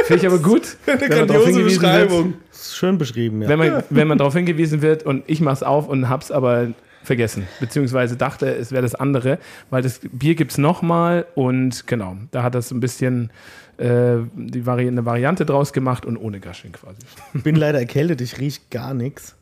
finde 0.04 0.22
ich 0.22 0.28
aber 0.28 0.40
gut, 0.40 0.76
eine 0.86 0.98
grandiose 0.98 1.56
wird, 1.56 1.66
Beschreibung. 1.66 2.34
Das 2.50 2.62
ist 2.62 2.76
schön 2.76 2.98
beschrieben, 2.98 3.42
ja. 3.42 3.48
wenn 3.50 3.60
man, 3.60 3.84
wenn 3.90 4.08
man 4.08 4.18
darauf 4.18 4.34
hingewiesen 4.34 4.82
wird 4.82 5.04
und 5.04 5.24
ich 5.28 5.40
mach's 5.40 5.64
auf 5.64 5.88
und 5.88 6.10
hab's 6.10 6.30
aber 6.30 6.70
vergessen, 7.04 7.48
beziehungsweise 7.60 8.16
dachte, 8.16 8.54
es 8.54 8.72
wäre 8.72 8.82
das 8.84 8.96
andere, 8.96 9.40
weil 9.70 9.82
das 9.82 10.02
Bier 10.12 10.36
gibt's 10.36 10.58
nochmal 10.58 11.26
und 11.36 11.88
genau, 11.88 12.18
da 12.32 12.44
hat 12.44 12.54
das 12.54 12.72
ein 12.72 12.80
bisschen 12.80 13.32
äh, 13.78 14.18
die 14.36 14.66
Vari 14.66 14.88
eine 14.88 15.06
Variante 15.06 15.46
draus 15.46 15.74
gemacht 15.74 16.06
und 16.06 16.18
ohne 16.18 16.40
Gushing 16.40 16.72
quasi. 16.72 17.00
Ich 17.34 17.44
bin 17.44 17.56
leider 17.56 17.80
erkältet, 17.80 18.22
ich 18.22 18.40
rieche 18.40 18.62
gar 18.70 18.94
nichts. 18.94 19.36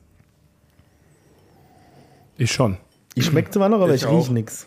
Ich 2.38 2.52
schon. 2.52 2.78
Ich 3.16 3.26
schmecke 3.26 3.52
zwar 3.52 3.70
noch, 3.70 3.82
aber 3.82 3.94
Ich 3.94 4.04
ich, 4.04 4.10
rieche 4.10 4.34
nichts. 4.34 4.66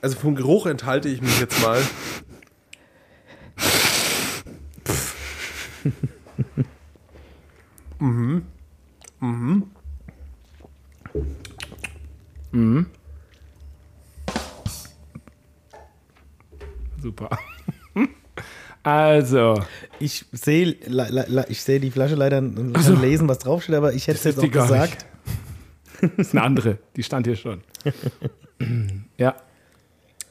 Also 0.00 0.16
vom 0.16 0.36
Geruch 0.36 0.66
enthalte 0.66 1.08
ich 1.08 1.20
mich 1.20 1.40
jetzt 1.40 1.60
mal. 1.60 1.82
Super. 17.00 17.30
Also, 18.84 19.60
Ich 19.98 20.24
sehe 20.32 20.76
ich 21.48 21.62
sehe 21.62 21.80
die 21.80 21.90
Flasche 21.90 22.14
leider 22.14 22.38
und 22.38 22.72
kann 22.72 23.00
lesen, 23.02 23.28
was 23.28 23.38
draufsteht, 23.40 23.74
aber 23.74 23.92
ich 23.92 24.06
hätte 24.06 24.18
es 24.18 24.24
jetzt 24.24 24.38
auch 24.38 24.50
gesagt. 24.50 25.04
ist 26.16 26.32
eine 26.32 26.42
andere, 26.42 26.78
die 26.96 27.02
stand 27.02 27.26
hier 27.26 27.36
schon. 27.36 27.60
ja. 29.18 29.34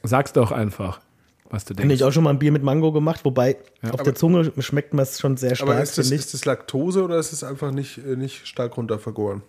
Sag's 0.02 0.34
doch 0.34 0.52
einfach, 0.52 1.02
was 1.50 1.66
du 1.66 1.74
Habe 1.74 1.82
denkst. 1.82 1.96
ich 1.96 2.04
auch 2.04 2.12
schon 2.12 2.24
mal 2.24 2.32
ein 2.32 2.40
Bier 2.40 2.52
mit 2.52 2.64
Mango 2.64 2.92
gemacht, 2.92 3.26
wobei 3.26 3.58
auf 3.92 4.02
der 4.02 4.16
Zunge 4.16 4.52
schmeckt 4.60 4.94
man 4.94 5.04
es 5.04 5.20
schon 5.20 5.38
sehr 5.38 5.52
Aber 5.52 5.74
stark, 5.74 5.84
ist 5.84 5.98
das, 5.98 6.12
ist 6.12 6.34
das 6.34 6.46
Laktose 6.46 7.04
oder 7.04 7.20
ist 7.20 7.34
es 7.34 7.44
einfach 7.44 7.72
nicht, 7.72 7.98
äh, 8.00 8.16
nicht 8.16 8.48
stark 8.48 8.78
runtervergoren? 8.78 9.44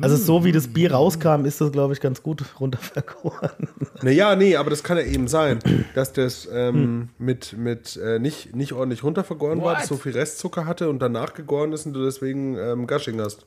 Also 0.00 0.16
so 0.16 0.44
wie 0.44 0.52
das 0.52 0.68
Bier 0.68 0.92
rauskam, 0.92 1.44
ist 1.44 1.60
das, 1.60 1.72
glaube 1.72 1.92
ich, 1.92 2.00
ganz 2.00 2.22
gut 2.22 2.44
runtervergoren. 2.60 3.68
Naja, 4.02 4.34
nee, 4.34 4.56
aber 4.56 4.70
das 4.70 4.82
kann 4.82 4.96
ja 4.96 5.02
eben 5.02 5.28
sein, 5.28 5.58
dass 5.94 6.12
das 6.12 6.48
ähm, 6.50 7.10
mit, 7.18 7.54
mit 7.58 7.96
äh, 7.96 8.18
nicht, 8.18 8.54
nicht 8.56 8.72
ordentlich 8.72 9.02
runtervergoren 9.02 9.58
war, 9.58 9.72
What? 9.74 9.82
dass 9.82 9.88
so 9.88 9.96
viel 9.96 10.12
Restzucker 10.12 10.64
hatte 10.64 10.88
und 10.88 11.00
danach 11.00 11.34
gegoren 11.34 11.72
ist 11.72 11.84
und 11.86 11.92
du 11.92 12.04
deswegen 12.04 12.56
ähm, 12.56 12.86
Gushing 12.86 13.20
hast. 13.20 13.44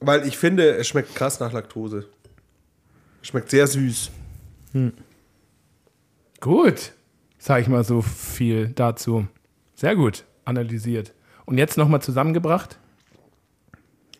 Weil 0.00 0.26
ich 0.26 0.36
finde, 0.36 0.76
es 0.76 0.88
schmeckt 0.88 1.14
krass 1.14 1.40
nach 1.40 1.52
Laktose. 1.52 2.06
Es 3.22 3.28
schmeckt 3.28 3.50
sehr 3.50 3.66
süß. 3.66 4.10
Gut, 6.40 6.92
sag 7.38 7.62
ich 7.62 7.68
mal 7.68 7.84
so 7.84 8.02
viel 8.02 8.68
dazu. 8.68 9.26
Sehr 9.74 9.94
gut 9.94 10.24
analysiert. 10.44 11.14
Und 11.46 11.58
jetzt 11.58 11.76
nochmal 11.76 12.02
zusammengebracht. 12.02 12.78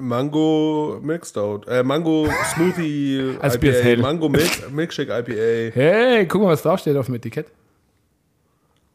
Mango 0.01 0.99
Milk 1.03 1.27
Stout, 1.27 1.61
äh, 1.69 1.83
Mango 1.83 2.29
Smoothie 2.55 3.37
IPA. 3.43 4.01
Mango 4.01 4.29
Milk, 4.29 4.71
Milkshake 4.73 5.11
IPA. 5.11 5.75
Hey, 5.75 6.27
guck 6.27 6.43
mal, 6.43 6.49
was 6.49 6.63
draufsteht 6.63 6.97
auf 6.97 7.07
dem 7.07 7.15
Etikett. 7.17 7.47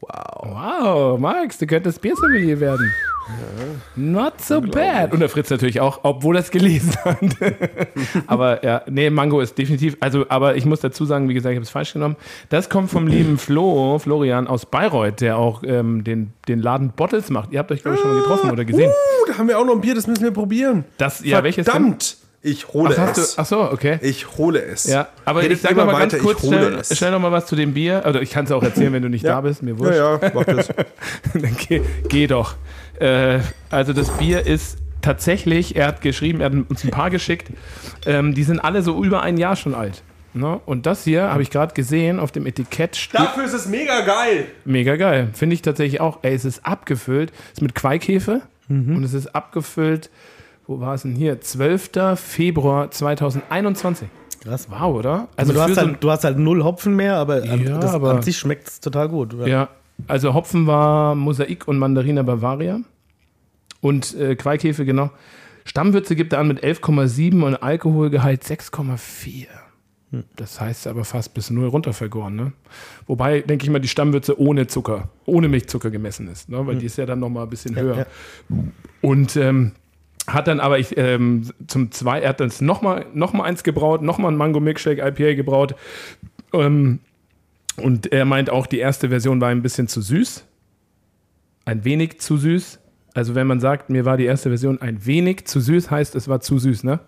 Wow. 0.01 0.35
Wow, 0.43 1.19
Max, 1.19 1.57
du 1.57 1.65
könntest 1.65 2.01
Biersommelier 2.01 2.59
werden. 2.59 2.91
Not 3.95 4.39
so 4.41 4.61
bad. 4.61 5.11
Und 5.13 5.19
der 5.19 5.29
Fritz 5.29 5.49
natürlich 5.49 5.79
auch, 5.79 6.01
obwohl 6.03 6.35
er 6.35 6.41
es 6.41 6.51
gelesen 6.51 6.93
hat. 7.03 7.17
aber 8.27 8.63
ja, 8.63 8.83
nee, 8.87 9.09
Mango 9.09 9.39
ist 9.39 9.57
definitiv, 9.57 9.97
also, 9.99 10.25
aber 10.29 10.55
ich 10.55 10.65
muss 10.65 10.81
dazu 10.81 11.05
sagen, 11.05 11.27
wie 11.29 11.33
gesagt, 11.33 11.51
ich 11.53 11.57
habe 11.57 11.63
es 11.63 11.69
falsch 11.69 11.93
genommen. 11.93 12.17
Das 12.49 12.69
kommt 12.69 12.91
vom 12.91 13.07
lieben 13.07 13.37
Flo, 13.37 13.97
Florian 13.97 14.47
aus 14.47 14.65
Bayreuth, 14.65 15.21
der 15.21 15.37
auch 15.37 15.63
ähm, 15.63 16.03
den, 16.03 16.33
den 16.47 16.59
Laden 16.59 16.91
Bottles 16.91 17.29
macht. 17.29 17.51
Ihr 17.51 17.59
habt 17.59 17.71
euch, 17.71 17.81
glaube 17.81 17.95
ich, 17.95 18.01
schon 18.01 18.11
mal 18.11 18.21
getroffen 18.21 18.51
oder 18.51 18.65
gesehen. 18.65 18.89
Uh, 18.91 19.31
da 19.31 19.37
haben 19.37 19.47
wir 19.47 19.57
auch 19.57 19.65
noch 19.65 19.73
ein 19.73 19.81
Bier, 19.81 19.95
das 19.95 20.05
müssen 20.05 20.23
wir 20.23 20.31
probieren. 20.31 20.85
Das, 20.97 21.23
ja, 21.25 21.41
welches 21.43 21.65
denn? 21.65 21.73
Verdammt! 21.73 22.17
Ich 22.47 22.67
hole 22.73 22.93
Ach, 22.95 23.07
hast 23.07 23.17
es. 23.17 23.35
du, 23.35 23.41
ach 23.41 23.45
so, 23.47 23.71
okay. 23.71 23.97
Ich 24.03 24.37
hole 24.37 24.61
es. 24.63 24.83
Ja, 24.83 25.07
aber 25.25 25.41
Redet 25.41 25.57
ich 25.57 25.61
sag 25.63 25.71
immer 25.71 25.85
noch 25.85 25.93
mal 25.93 25.99
ganz 25.99 26.13
weiter, 26.13 26.21
kurz, 26.23 26.43
ich 26.43 26.49
hole 26.51 26.57
schnell, 26.59 26.73
es. 26.75 26.95
schnell 26.95 27.09
noch 27.11 27.19
mal 27.19 27.31
was 27.31 27.47
zu 27.47 27.55
dem 27.55 27.73
Bier. 27.73 28.03
Oder 28.07 28.21
ich 28.21 28.29
kann 28.29 28.45
es 28.45 28.51
auch 28.51 28.61
erzählen, 28.61 28.93
wenn 28.93 29.01
du 29.01 29.09
nicht 29.09 29.25
da 29.25 29.41
bist, 29.41 29.63
mir 29.63 29.79
wurscht. 29.79 29.95
Ja, 29.97 30.19
ja, 30.21 30.31
mach 30.31 30.43
das. 30.43 30.67
Dann 31.33 31.57
geh, 31.67 31.81
geh 32.07 32.27
doch. 32.27 32.53
Äh, 32.99 33.39
also 33.71 33.93
das 33.93 34.11
Bier 34.11 34.45
ist 34.45 34.77
tatsächlich, 35.01 35.75
er 35.75 35.87
hat 35.87 36.01
geschrieben, 36.01 36.39
er 36.39 36.51
hat 36.51 36.53
uns 36.69 36.83
ein 36.83 36.91
paar 36.91 37.09
geschickt, 37.09 37.47
ähm, 38.05 38.35
die 38.35 38.43
sind 38.43 38.59
alle 38.59 38.83
so 38.83 39.03
über 39.03 39.23
ein 39.23 39.37
Jahr 39.37 39.55
schon 39.55 39.73
alt. 39.73 40.03
Ne? 40.35 40.59
Und 40.67 40.85
das 40.85 41.03
hier 41.03 41.31
habe 41.31 41.41
ich 41.41 41.49
gerade 41.49 41.73
gesehen, 41.73 42.19
auf 42.19 42.31
dem 42.31 42.45
Etikett 42.45 42.95
steht, 42.95 43.19
Dafür 43.21 43.45
ist 43.45 43.53
es 43.53 43.65
mega 43.65 44.01
geil. 44.01 44.45
mega 44.65 44.97
geil. 44.97 45.29
Finde 45.33 45.55
ich 45.55 45.63
tatsächlich 45.63 45.99
auch. 45.99 46.19
Ey, 46.21 46.35
es 46.35 46.45
ist 46.45 46.63
abgefüllt, 46.63 47.31
es 47.47 47.53
ist 47.53 47.61
mit 47.63 47.73
Queikäfer 47.73 48.41
und 48.69 49.03
es 49.03 49.13
ist 49.13 49.33
abgefüllt, 49.35 50.09
wo 50.67 50.79
war 50.79 50.93
es 50.95 51.03
denn 51.03 51.15
hier? 51.15 51.39
12. 51.41 51.91
Februar 52.15 52.91
2021. 52.91 54.07
Krass. 54.43 54.67
Wow, 54.69 54.95
oder? 54.95 55.27
Also 55.35 55.53
du 55.53 55.61
hast, 55.61 55.75
so 55.75 55.81
halt, 55.81 56.03
du 56.03 56.11
hast 56.11 56.23
halt 56.23 56.37
null 56.37 56.63
Hopfen 56.63 56.95
mehr, 56.95 57.15
aber, 57.17 57.43
an, 57.43 57.63
Ja, 57.63 57.77
das, 57.79 57.93
aber- 57.93 58.11
an 58.11 58.21
sich 58.21 58.37
schmeckt 58.37 58.67
es 58.67 58.79
total 58.79 59.09
gut. 59.09 59.33
oder? 59.33 59.47
Ja, 59.47 59.69
also 60.07 60.33
Hopfen 60.33 60.67
war 60.67 61.15
Mosaik 61.15 61.67
und 61.67 61.77
Mandarina 61.79 62.21
Bavaria. 62.23 62.79
Und 63.81 64.15
äh, 64.15 64.35
Queikäfer, 64.35 64.85
genau. 64.85 65.11
Stammwürze 65.65 66.15
gibt 66.15 66.33
er 66.33 66.39
an 66.39 66.47
mit 66.47 66.63
11,7 66.63 67.41
und 67.43 67.55
Alkoholgehalt 67.55 68.43
6,4. 68.43 69.47
Das 70.35 70.61
heißt 70.61 70.87
aber 70.87 71.03
fast 71.03 71.33
bis 71.33 71.49
null 71.49 71.67
runtervergoren. 71.67 72.35
Ne? 72.35 72.53
Wobei, 73.07 73.41
denke 73.41 73.65
ich 73.65 73.69
mal, 73.71 73.79
die 73.79 73.87
Stammwürze 73.87 74.39
ohne 74.39 74.67
Zucker, 74.67 75.09
ohne 75.25 75.47
Milchzucker 75.49 75.89
gemessen 75.91 76.27
ist. 76.27 76.47
Ne? 76.49 76.65
Weil 76.65 76.77
die 76.77 76.85
ist 76.85 76.97
ja 76.97 77.05
dann 77.05 77.19
nochmal 77.19 77.43
ein 77.43 77.49
bisschen 77.49 77.75
höher. 77.75 77.97
ja. 77.97 78.05
Und 79.01 79.35
ähm, 79.35 79.71
hat 80.27 80.47
dann 80.47 80.59
aber 80.59 80.79
ich 80.79 80.97
ähm, 80.97 81.51
zum 81.67 81.91
zwei, 81.91 82.19
er 82.19 82.29
hat 82.29 82.39
dann 82.39 82.51
nochmal 82.59 83.05
noch 83.13 83.33
mal 83.33 83.43
eins 83.43 83.63
gebraut, 83.63 84.01
nochmal 84.01 84.31
ein 84.31 84.37
Mango 84.37 84.59
Milkshake 84.59 84.99
IPA 84.99 85.35
gebraut. 85.35 85.75
Ähm, 86.53 86.99
und 87.77 88.11
er 88.11 88.25
meint 88.25 88.49
auch, 88.49 88.67
die 88.67 88.79
erste 88.79 89.09
Version 89.09 89.41
war 89.41 89.49
ein 89.49 89.61
bisschen 89.61 89.87
zu 89.87 90.01
süß. 90.01 90.45
Ein 91.65 91.83
wenig 91.83 92.19
zu 92.21 92.37
süß. 92.37 92.79
Also 93.13 93.33
wenn 93.33 93.47
man 93.47 93.59
sagt, 93.59 93.89
mir 93.89 94.05
war 94.05 94.17
die 94.17 94.25
erste 94.25 94.49
Version 94.49 94.81
ein 94.81 95.05
wenig 95.05 95.45
zu 95.45 95.61
süß, 95.61 95.89
heißt 95.89 96.15
es 96.15 96.27
war 96.27 96.41
zu 96.41 96.59
süß, 96.59 96.83
ne? 96.83 96.99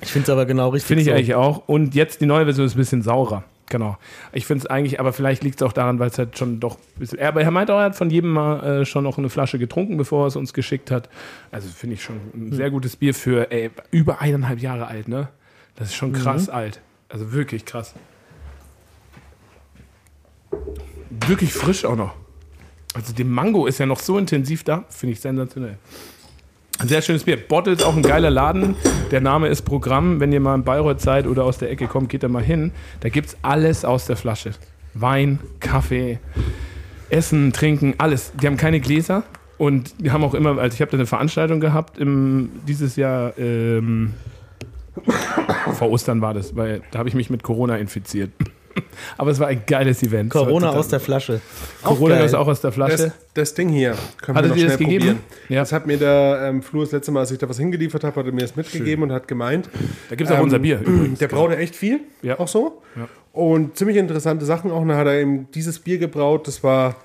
Ich 0.00 0.10
finde 0.10 0.24
es 0.24 0.30
aber 0.30 0.46
genau 0.46 0.70
richtig. 0.70 0.88
Finde 0.88 1.02
ich 1.02 1.08
so. 1.08 1.12
eigentlich 1.12 1.34
auch. 1.34 1.68
Und 1.68 1.94
jetzt 1.94 2.20
die 2.20 2.26
neue 2.26 2.44
Version 2.44 2.66
ist 2.66 2.74
ein 2.74 2.78
bisschen 2.78 3.02
saurer. 3.02 3.44
Genau. 3.72 3.96
Ich 4.32 4.44
finde 4.44 4.64
es 4.64 4.66
eigentlich, 4.66 5.00
aber 5.00 5.14
vielleicht 5.14 5.42
liegt 5.42 5.62
es 5.62 5.66
auch 5.66 5.72
daran, 5.72 5.98
weil 5.98 6.10
es 6.10 6.18
halt 6.18 6.36
schon 6.36 6.60
doch 6.60 6.76
ein 6.76 6.98
bisschen. 6.98 7.18
Aber 7.20 7.40
er 7.40 7.50
meint 7.50 7.70
auch, 7.70 7.78
er 7.78 7.84
hat 7.84 7.96
von 7.96 8.10
jedem 8.10 8.30
mal 8.30 8.82
äh, 8.82 8.84
schon 8.84 9.02
noch 9.02 9.16
eine 9.16 9.30
Flasche 9.30 9.58
getrunken, 9.58 9.96
bevor 9.96 10.24
er 10.24 10.26
es 10.26 10.36
uns 10.36 10.52
geschickt 10.52 10.90
hat. 10.90 11.08
Also 11.50 11.70
finde 11.70 11.94
ich 11.94 12.02
schon 12.02 12.16
ein 12.34 12.52
sehr 12.52 12.70
gutes 12.70 12.96
Bier 12.96 13.14
für 13.14 13.50
ey, 13.50 13.70
über 13.90 14.20
eineinhalb 14.20 14.60
Jahre 14.60 14.88
alt, 14.88 15.08
ne? 15.08 15.28
Das 15.76 15.88
ist 15.88 15.94
schon 15.94 16.12
krass 16.12 16.50
alt. 16.50 16.82
Also 17.08 17.32
wirklich 17.32 17.64
krass. 17.64 17.94
Wirklich 21.26 21.54
frisch 21.54 21.86
auch 21.86 21.96
noch. 21.96 22.14
Also 22.92 23.14
der 23.14 23.24
Mango 23.24 23.64
ist 23.64 23.78
ja 23.78 23.86
noch 23.86 24.00
so 24.00 24.18
intensiv 24.18 24.64
da, 24.64 24.84
finde 24.90 25.14
ich 25.14 25.20
sensationell. 25.20 25.78
Ein 26.82 26.88
sehr 26.88 27.00
schönes 27.00 27.22
Bier. 27.22 27.36
Bottle 27.36 27.74
ist 27.74 27.84
auch 27.84 27.94
ein 27.94 28.02
geiler 28.02 28.28
Laden. 28.28 28.74
Der 29.12 29.20
Name 29.20 29.46
ist 29.46 29.62
Programm. 29.62 30.18
Wenn 30.18 30.32
ihr 30.32 30.40
mal 30.40 30.56
in 30.56 30.64
Bayreuth 30.64 31.00
seid 31.00 31.28
oder 31.28 31.44
aus 31.44 31.58
der 31.58 31.70
Ecke 31.70 31.86
kommt, 31.86 32.08
geht 32.08 32.24
da 32.24 32.28
mal 32.28 32.42
hin. 32.42 32.72
Da 32.98 33.08
gibt 33.08 33.28
es 33.28 33.36
alles 33.42 33.84
aus 33.84 34.06
der 34.06 34.16
Flasche. 34.16 34.50
Wein, 34.92 35.38
Kaffee, 35.60 36.18
Essen, 37.08 37.52
Trinken, 37.52 37.94
alles. 37.98 38.32
Die 38.42 38.48
haben 38.48 38.56
keine 38.56 38.80
Gläser. 38.80 39.22
Und 39.58 39.94
die 40.00 40.10
haben 40.10 40.24
auch 40.24 40.34
immer, 40.34 40.58
also 40.58 40.74
ich 40.74 40.80
habe 40.80 40.90
da 40.90 40.96
eine 40.96 41.06
Veranstaltung 41.06 41.60
gehabt 41.60 41.98
im, 41.98 42.50
dieses 42.66 42.96
Jahr, 42.96 43.38
ähm, 43.38 44.14
vor 45.74 45.88
Ostern 45.88 46.20
war 46.20 46.34
das, 46.34 46.56
weil 46.56 46.82
da 46.90 46.98
habe 46.98 47.08
ich 47.08 47.14
mich 47.14 47.30
mit 47.30 47.44
Corona 47.44 47.76
infiziert. 47.76 48.32
Aber 49.18 49.30
es 49.30 49.38
war 49.40 49.48
ein 49.48 49.62
geiles 49.66 50.02
Event. 50.02 50.30
Corona 50.30 50.70
aus 50.70 50.88
der 50.88 51.00
Flasche. 51.00 51.40
Corona 51.82 52.20
ist 52.20 52.34
auch 52.34 52.46
aus 52.48 52.60
der 52.60 52.72
Flasche. 52.72 52.96
Das, 52.96 53.12
das 53.34 53.54
Ding 53.54 53.68
hier, 53.68 53.94
können 54.20 54.38
Hattet 54.38 54.54
wir 54.54 54.64
noch 54.64 54.70
das 54.70 54.76
schnell 54.76 54.86
gegeben? 54.98 55.18
probieren. 55.18 55.18
Ja. 55.48 55.60
Das 55.60 55.72
hat 55.72 55.86
mir 55.86 55.96
der 55.98 56.40
ähm, 56.48 56.62
Flo 56.62 56.80
das 56.82 56.92
letzte 56.92 57.12
Mal, 57.12 57.20
als 57.20 57.30
ich 57.30 57.38
da 57.38 57.48
was 57.48 57.58
hingeliefert 57.58 58.04
habe, 58.04 58.16
hat 58.20 58.26
er 58.26 58.32
mir 58.32 58.40
das 58.42 58.56
mitgegeben 58.56 59.04
und 59.04 59.12
hat 59.12 59.28
gemeint, 59.28 59.68
da 60.08 60.16
gibt 60.16 60.28
es 60.30 60.36
auch 60.36 60.42
unser 60.42 60.58
Bier 60.58 60.80
übrigens. 60.80 61.18
der 61.18 61.28
braut 61.28 61.50
ja 61.50 61.56
echt 61.58 61.76
viel, 61.76 62.00
Ja. 62.22 62.38
auch 62.38 62.48
so. 62.48 62.82
Und 63.32 63.76
ziemlich 63.78 63.96
interessante 63.96 64.44
Sachen 64.44 64.70
auch. 64.70 64.80
Und 64.82 64.88
dann 64.88 64.96
hat 64.98 65.06
er 65.06 65.14
eben 65.20 65.50
dieses 65.52 65.78
Bier 65.78 65.98
gebraut, 65.98 66.46
das 66.48 66.62
war, 66.62 66.96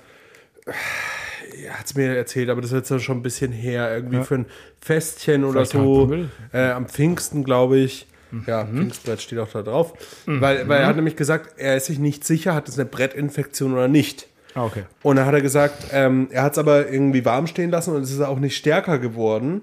er 0.66 1.78
hat 1.78 1.86
es 1.86 1.94
mir 1.94 2.16
erzählt, 2.16 2.50
aber 2.50 2.60
das 2.60 2.70
ist 2.72 2.76
jetzt 2.76 2.90
ja 2.90 2.98
schon 2.98 3.18
ein 3.18 3.22
bisschen 3.22 3.52
her, 3.52 3.94
irgendwie 3.94 4.22
für 4.22 4.34
ein 4.36 4.46
Festchen 4.80 5.44
oder 5.44 5.64
Vielleicht 5.64 5.72
so. 5.72 6.12
Äh, 6.52 6.70
am 6.70 6.86
Pfingsten, 6.86 7.44
glaube 7.44 7.78
ich. 7.78 8.06
Ja, 8.46 8.64
Pfingstbrett 8.66 9.20
steht 9.20 9.38
auch 9.38 9.50
da 9.50 9.62
drauf. 9.62 9.94
Weil, 10.26 10.68
weil 10.68 10.80
er 10.80 10.86
hat 10.86 10.96
nämlich 10.96 11.16
gesagt, 11.16 11.58
er 11.58 11.76
ist 11.76 11.86
sich 11.86 11.98
nicht 11.98 12.24
sicher, 12.24 12.54
hat 12.54 12.68
es 12.68 12.78
eine 12.78 12.84
Brettinfektion 12.84 13.72
oder 13.72 13.88
nicht. 13.88 14.28
Ah, 14.54 14.64
okay. 14.64 14.84
Und 15.02 15.16
dann 15.16 15.26
hat 15.26 15.34
er 15.34 15.40
gesagt, 15.40 15.86
ähm, 15.92 16.28
er 16.30 16.42
hat 16.42 16.52
es 16.52 16.58
aber 16.58 16.90
irgendwie 16.90 17.24
warm 17.24 17.46
stehen 17.46 17.70
lassen 17.70 17.94
und 17.94 18.02
es 18.02 18.10
ist 18.10 18.20
auch 18.20 18.38
nicht 18.38 18.56
stärker 18.56 18.98
geworden. 18.98 19.62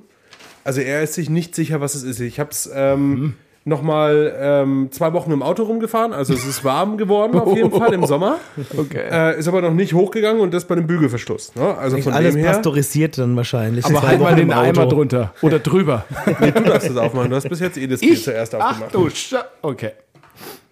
Also 0.64 0.82
er 0.82 1.04
ist 1.04 1.14
sich 1.14 1.30
nicht 1.30 1.54
sicher, 1.54 1.82
was 1.82 1.96
es 1.96 2.04
ist. 2.04 2.20
Ich 2.20 2.40
habe 2.40 2.50
es 2.52 2.70
ähm, 2.74 3.36
nochmal 3.66 4.34
ähm, 4.40 4.90
zwei 4.92 5.12
Wochen 5.14 5.32
im 5.32 5.42
Auto 5.42 5.64
rumgefahren. 5.64 6.14
Also 6.14 6.34
es 6.34 6.46
ist 6.46 6.64
warm 6.64 6.98
geworden 6.98 7.38
auf 7.38 7.56
jeden 7.56 7.72
Fall 7.72 7.94
im 7.94 8.06
Sommer. 8.06 8.38
Okay. 8.78 9.04
Äh, 9.10 9.40
ist 9.40 9.48
aber 9.48 9.62
noch 9.62 9.74
nicht 9.74 9.94
hochgegangen 9.94 10.42
und 10.42 10.54
das 10.54 10.66
bei 10.66 10.76
dem 10.76 10.86
Bügelverschluss. 10.86 11.56
Ne? 11.56 11.76
Also 11.78 11.98
von 12.02 12.14
Alles 12.14 12.36
dem 12.36 12.44
her, 12.44 12.54
pasteurisiert 12.54 13.18
dann 13.18 13.36
wahrscheinlich. 13.36 13.86
Aber 13.86 14.02
halt 14.02 14.20
mal 14.20 14.36
den 14.36 14.50
im 14.50 14.52
Eimer 14.52 14.86
drunter. 14.86 15.34
Oder 15.42 15.60
drüber. 15.60 16.06
nee, 16.40 16.52
du 16.52 16.64
darfst 16.64 16.90
das 16.90 16.98
aufmachen. 16.98 17.30
Du 17.30 17.36
hast 17.36 17.50
bis 17.50 17.60
jetzt 17.60 17.78
eh 17.78 17.88
das 17.88 18.02
Bier 18.02 18.16
zuerst 18.16 18.54
Ach 18.56 18.72
aufgemacht. 18.72 18.94
du 18.94 19.10
Scha 19.10 19.46
Okay. 19.62 19.92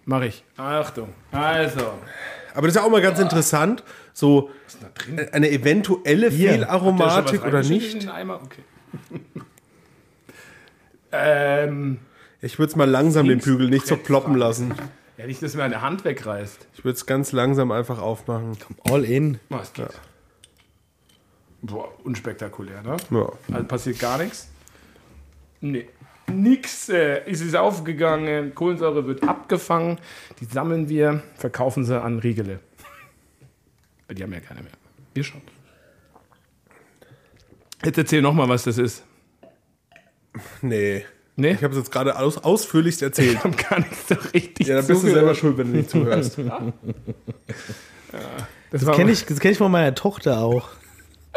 Mach 0.04 0.22
ich. 0.22 0.44
Achtung. 0.56 1.08
Also. 1.32 1.80
Aber 2.54 2.66
das 2.66 2.76
ist 2.76 2.80
ja 2.80 2.86
auch 2.86 2.90
mal 2.90 3.02
ganz 3.02 3.18
interessant, 3.18 3.82
so 4.12 4.50
äh, 5.16 5.30
eine 5.32 5.50
eventuelle 5.50 6.30
Fehlaromatik 6.30 7.44
oder 7.44 7.62
nicht. 7.62 7.94
In 7.94 8.00
den 8.00 8.08
Eimer? 8.10 8.40
Okay. 8.44 9.20
ähm, 11.12 11.98
Ich 12.44 12.58
würde 12.58 12.70
es 12.70 12.76
mal 12.76 12.88
langsam 12.88 13.26
den 13.26 13.38
Bügel 13.38 13.70
nicht 13.70 13.86
so 13.86 13.96
ploppen 13.96 14.34
lassen. 14.34 14.74
ja, 15.16 15.26
nicht, 15.26 15.42
dass 15.42 15.54
mir 15.54 15.62
eine 15.62 15.80
Hand 15.80 16.04
wegreißt. 16.04 16.68
Ich 16.74 16.84
würde 16.84 16.94
es 16.94 17.06
ganz 17.06 17.32
langsam 17.32 17.72
einfach 17.72 17.98
aufmachen. 17.98 18.58
All 18.84 19.02
in. 19.04 19.40
Oh, 19.48 19.56
es 19.62 19.72
geht. 19.72 19.88
Boah, 21.62 21.88
unspektakulär, 22.04 22.82
ne? 22.82 22.98
Ja. 23.10 23.32
Also 23.50 23.66
passiert 23.66 23.98
gar 23.98 24.18
nichts. 24.18 24.50
Nee. 25.62 25.88
Nix 26.30 26.90
äh, 26.90 27.26
ist 27.30 27.40
es 27.40 27.54
aufgegangen. 27.54 28.54
Kohlensäure 28.54 29.06
wird 29.06 29.22
abgefangen. 29.22 29.98
Die 30.40 30.44
sammeln 30.44 30.90
wir, 30.90 31.22
verkaufen 31.36 31.86
sie 31.86 31.98
an 31.98 32.18
Riegele. 32.18 32.60
Die 34.10 34.22
haben 34.22 34.32
ja 34.34 34.40
keine 34.40 34.60
mehr. 34.60 34.72
Wir 35.14 35.24
schon. 35.24 35.40
Jetzt 37.82 37.96
erzähl 37.96 38.20
noch 38.20 38.34
mal, 38.34 38.48
was 38.50 38.64
das 38.64 38.76
ist. 38.76 39.02
Nee. 40.60 41.06
Nee? 41.36 41.52
Ich 41.52 41.64
habe 41.64 41.72
es 41.74 41.78
jetzt 41.78 41.90
gerade 41.90 42.16
aus, 42.18 42.38
ausführlichst 42.38 43.02
erzählt. 43.02 43.32
Ich 43.32 43.44
habe 43.44 43.56
gar 43.56 43.80
nichts 43.80 44.08
so 44.08 44.14
richtig 44.32 44.66
Ja, 44.68 44.76
dann 44.76 44.86
bist 44.86 45.02
du 45.02 45.06
zugehört. 45.08 45.18
selber 45.18 45.34
schuld, 45.34 45.58
wenn 45.58 45.72
du 45.72 45.76
nicht 45.78 45.90
zuhörst. 45.90 46.38
Das 48.70 48.86
war 48.86 48.94
Kenne 48.96 49.12
ich, 49.12 49.24
das 49.26 49.38
kenn 49.40 49.52
ich 49.52 49.58
von 49.58 49.70
meiner 49.70 49.94
Tochter 49.94 50.38
auch. 50.38 50.68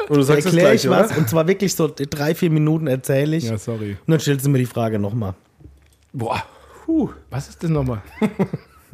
Und 0.09 0.17
du 0.17 0.21
sagst 0.23 0.39
es 0.39 0.45
Erkläre 0.47 0.69
gleich, 0.69 0.83
ich 0.85 0.89
was 0.89 1.09
oder? 1.11 1.17
und 1.19 1.29
zwar 1.29 1.47
wirklich 1.47 1.75
so 1.75 1.87
drei, 1.87 2.33
vier 2.35 2.49
Minuten 2.49 2.87
erzähle 2.87 3.35
ich. 3.35 3.45
Ja, 3.45 3.57
sorry. 3.57 3.91
Und 4.05 4.11
dann 4.11 4.19
stellst 4.19 4.45
du 4.45 4.49
mir 4.49 4.59
die 4.59 4.65
Frage 4.65 4.99
nochmal. 4.99 5.33
Boah. 6.13 6.43
Puh. 6.85 7.09
Was 7.29 7.49
ist 7.49 7.63
das 7.63 7.69
nochmal? 7.69 8.01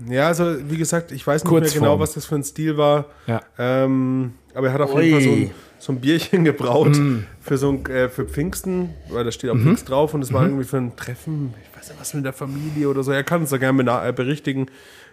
Ja, 0.10 0.26
also 0.28 0.56
wie 0.72 0.78
gesagt, 0.78 1.12
ich 1.12 1.26
weiß 1.26 1.44
nicht 1.44 1.50
Kurzform. 1.50 1.82
mehr 1.82 1.90
genau, 1.92 2.00
was 2.00 2.14
das 2.16 2.26
für 2.26 2.34
ein 2.34 2.44
Stil 2.44 2.78
war. 2.78 3.06
Ja. 3.28 3.42
Ähm, 3.60 4.34
aber 4.54 4.68
er 4.68 4.74
hat 4.74 4.82
auf 4.82 4.94
Ui. 4.96 5.04
jeden 5.04 5.14
Fall 5.16 5.24
so 5.24 5.32
ein, 5.32 5.52
so 5.80 5.92
ein 5.94 6.00
Bierchen 6.02 6.44
gebraut 6.46 6.96
Mm. 6.98 7.20
für 7.42 7.58
so 7.58 7.70
ein, 7.70 7.86
äh, 7.88 8.10
für 8.10 8.26
Pfingsten, 8.26 8.90
weil 9.10 9.24
da 9.24 9.32
steht 9.32 9.50
auch 9.50 9.56
Mhm. 9.56 9.64
Pfingst 9.64 9.90
drauf 9.90 10.14
und 10.14 10.22
es 10.22 10.32
war 10.34 10.44
irgendwie 10.44 10.64
für 10.66 10.78
ein 10.78 10.96
Treffen, 10.96 11.54
ich 11.72 11.78
weiß 11.78 11.90
nicht 11.90 12.00
was 12.00 12.14
mit 12.14 12.26
der 12.26 12.34
Familie 12.34 12.88
oder 12.90 13.04
so. 13.04 13.12
Er 13.12 13.24
kann 13.24 13.42
uns 13.42 13.50
da 13.50 13.58
gerne 13.58 13.84
äh, 14.08 14.12
berichtigen. 14.14 14.68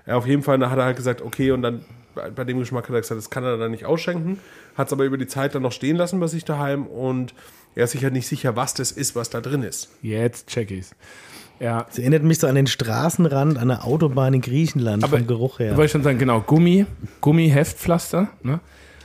Ja, 0.07 0.17
auf 0.17 0.27
jeden 0.27 0.43
Fall, 0.43 0.59
da 0.59 0.71
hat 0.71 0.79
er 0.79 0.85
halt 0.85 0.97
gesagt, 0.97 1.21
okay, 1.23 1.51
und 1.51 1.63
dann 1.63 1.85
bei, 2.35 2.45
dem 2.45 2.59
Geschmack 2.59 2.89
hat 2.89 2.95
er 2.95 3.01
gesagt, 3.01 3.19
das 3.19 3.31
kann 3.31 3.45
er 3.45 3.57
dann 3.57 3.71
nicht 3.71 3.85
ausschenken. 3.85 4.39
Hat 4.77 4.89
es 4.89 4.93
aber 4.93 5.05
über 5.05 5.17
die 5.19 5.27
Zeit 5.27 5.55
dann 5.55 5.63
noch 5.63 5.73
stehen 5.73 5.97
lassen 5.97 6.19
bei 6.21 6.27
sich 6.27 6.45
daheim 6.45 6.87
und 6.87 7.35
er 7.77 7.85
ist 7.85 7.93
sich 7.93 8.03
halt 8.03 8.13
nicht 8.15 8.27
sicher, 8.27 8.57
was 8.57 8.75
das 8.75 8.91
ist, 8.93 9.15
was 9.15 9.31
da 9.31 9.41
drin 9.41 9.63
ist. 9.63 9.89
Jetzt 10.03 10.49
check 10.49 10.71
ich's. 10.73 10.91
Ja. 11.61 11.87
Es 11.91 11.99
erinnert 11.99 12.23
mich 12.25 12.39
so 12.39 12.47
an 12.47 12.55
den 12.57 12.67
Straßenrand 12.67 13.59
an 13.59 13.69
der 13.69 13.85
Autobahn 13.85 14.35
in 14.35 14.41
Griechenland 14.41 15.07
vom 15.07 15.27
Geruch 15.27 15.59
her. 15.61 15.73
Wollte 15.77 15.85
ich 15.87 15.93
schon 15.93 16.03
sagen, 16.03 16.19
genau, 16.19 16.41
Gummi, 16.41 16.87
Gummiheftpflaster, 17.21 18.29
ne? 18.43 18.61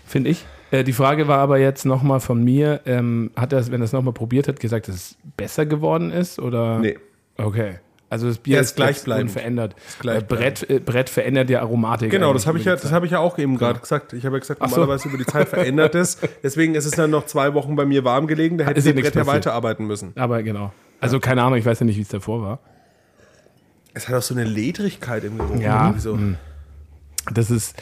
Finde 0.06 0.30
ich. 0.30 0.46
Äh, 0.72 0.84
die 0.84 0.94
Frage 0.94 1.28
war 1.28 1.40
aber 1.40 1.58
jetzt 1.58 1.86
nochmal 1.86 2.20
von 2.20 2.44
mir, 2.44 2.82
ähm, 2.86 3.32
hat 3.36 3.54
er, 3.54 3.66
wenn 3.72 3.82
er 3.82 3.86
es 3.86 3.92
nochmal 3.94 4.14
probiert 4.14 4.48
hat, 4.48 4.60
gesagt, 4.60 4.88
dass 4.88 4.96
es 4.96 5.18
besser 5.38 5.66
geworden 5.66 6.12
ist? 6.12 6.40
Oder? 6.40 6.80
Nee. 6.80 6.98
Okay. 7.38 7.76
Also 8.08 8.28
das 8.28 8.38
Bier 8.38 8.56
Ja, 8.56 8.62
ist, 8.62 8.76
gleichbleibend. 8.76 9.30
unverändert. 9.32 9.76
gleichbleibend. 10.00 10.32
Äh, 10.32 10.36
Brett, 10.36 10.70
äh, 10.70 10.80
Brett 10.80 11.10
verändert 11.10 11.50
ja 11.50 11.62
Aromatik. 11.62 12.12
Genau, 12.12 12.34
das 12.34 12.46
habe 12.48 12.60
ich, 12.60 12.66
ja, 12.66 12.76
das 12.76 12.92
habe 12.92 13.06
ich 13.08 13.12
ja 13.14 13.20
auch 13.20 13.38
eben 13.40 13.58
gerade 13.58 13.80
gesagt. 13.80 14.14
Ich 14.14 14.26
habe 14.26 14.36
ja 14.36 14.40
gesagt, 14.40 14.62
Ach 14.62 14.70
so. 14.70 14.76
normalerweise 14.78 15.10
über 15.10 15.18
die 15.18 15.26
Zeit 15.26 15.50
verändert 15.50 15.96
es. 15.96 16.20
Deswegen 16.44 16.76
ist 16.76 16.86
es 16.86 16.92
dann 16.92 17.10
noch 17.10 17.26
zwei 17.26 17.54
Wochen 17.56 17.76
bei 17.76 17.86
mir 17.86 18.04
warm 18.06 18.28
gelegen. 18.28 18.58
Da 18.60 18.66
hätte 18.66 18.80
ja 18.80 18.94
nichts 18.94 19.12
Brett 19.12 19.16
ja 19.26 19.28
weiterarbeiten 19.32 19.88
müssen. 19.88 20.14
Aber 20.16 20.44
genau. 20.44 20.72
Also 21.02 21.20
keine 21.20 21.42
Ahnung, 21.44 21.58
ich 21.58 21.66
weiß 21.66 21.80
ja 21.80 21.86
nicht, 21.86 21.98
wie 21.98 22.02
es 22.04 22.08
davor 22.08 22.42
war. 22.42 22.60
Es 23.94 24.08
hat 24.08 24.16
auch 24.16 24.22
so 24.22 24.34
eine 24.36 24.44
Ledrigkeit 24.44 25.24
im 25.24 25.38
Geruch. 25.38 25.60
Ja, 25.60 25.94
So. 25.98 26.16
mm. 26.16 26.38
Das 27.34 27.50
ist, 27.50 27.76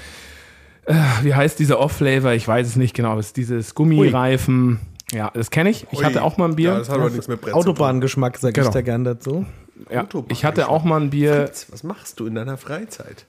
äh, 0.86 0.94
wie 1.22 1.34
heißt 1.34 1.60
dieser 1.60 1.80
Off-Flavor? 1.80 2.34
Ich 2.34 2.48
weiß 2.48 2.68
es 2.68 2.76
nicht 2.76 2.94
genau. 2.96 3.18
Es 3.20 3.28
ist 3.28 3.38
dieses 3.38 3.76
Gummireifen. 3.76 4.80
Ja, 5.12 5.30
das 5.34 5.52
kenne 5.52 5.70
ich. 5.70 5.86
Ich 5.92 6.00
Ui. 6.00 6.06
hatte 6.06 6.24
auch 6.24 6.38
mal 6.38 6.50
ein 6.50 6.56
Bier. 6.56 6.72
Ja, 6.72 6.78
das 6.80 6.90
hat 6.90 6.98
aber 7.00 7.10
nichts 7.10 7.28
mit 7.28 7.40
Brett 7.42 7.54
Autobahngeschmack, 7.54 8.38
sag 8.38 8.54
Genau. 8.54 8.68
ich 8.68 8.74
da 8.74 8.82
gern 8.82 9.04
dazu. 9.04 9.46
Ja, 9.92 10.08
ich 10.30 10.46
hatte 10.46 10.70
auch 10.70 10.84
mal 10.84 11.02
ein 11.02 11.10
Bier. 11.10 11.46
tun. 11.48 11.54
Was 11.72 11.84
machst 11.84 12.20
du 12.20 12.26
in 12.26 12.36
deiner 12.36 12.58
Freizeit? 12.58 13.26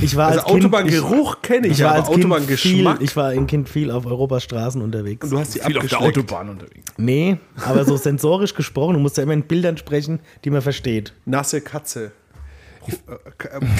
Ich 0.00 0.16
war 0.16 0.28
Also 0.28 0.40
als 0.40 0.48
Kind, 0.48 0.64
Autobahngeruch 0.64 1.42
kenne 1.42 1.66
ich, 1.66 1.74
ich, 1.74 1.82
war 1.82 1.90
aber 1.90 1.98
als 1.98 2.08
kind 2.08 2.16
viel, 2.16 2.24
Autobahngeschmack. 2.32 3.00
ich 3.02 3.16
war 3.16 3.28
ein 3.28 3.46
Kind 3.46 3.68
viel 3.68 3.90
auf 3.90 4.06
Europas 4.06 4.42
Straßen 4.44 4.80
unterwegs. 4.80 5.28
du 5.28 5.38
hast 5.38 5.54
die 5.54 5.60
Viel 5.60 5.78
auf 5.78 5.86
der. 5.86 6.00
Autobahn 6.00 6.48
unterwegs. 6.48 6.92
Nee, 6.96 7.36
aber 7.64 7.84
so 7.84 7.96
sensorisch 7.98 8.54
gesprochen, 8.54 8.94
du 8.94 9.00
musst 9.00 9.16
ja 9.16 9.22
immer 9.24 9.34
in 9.34 9.42
Bildern 9.42 9.76
sprechen, 9.76 10.20
die 10.44 10.50
man 10.50 10.62
versteht. 10.62 11.12
Nasse 11.26 11.60
Katze. 11.60 12.12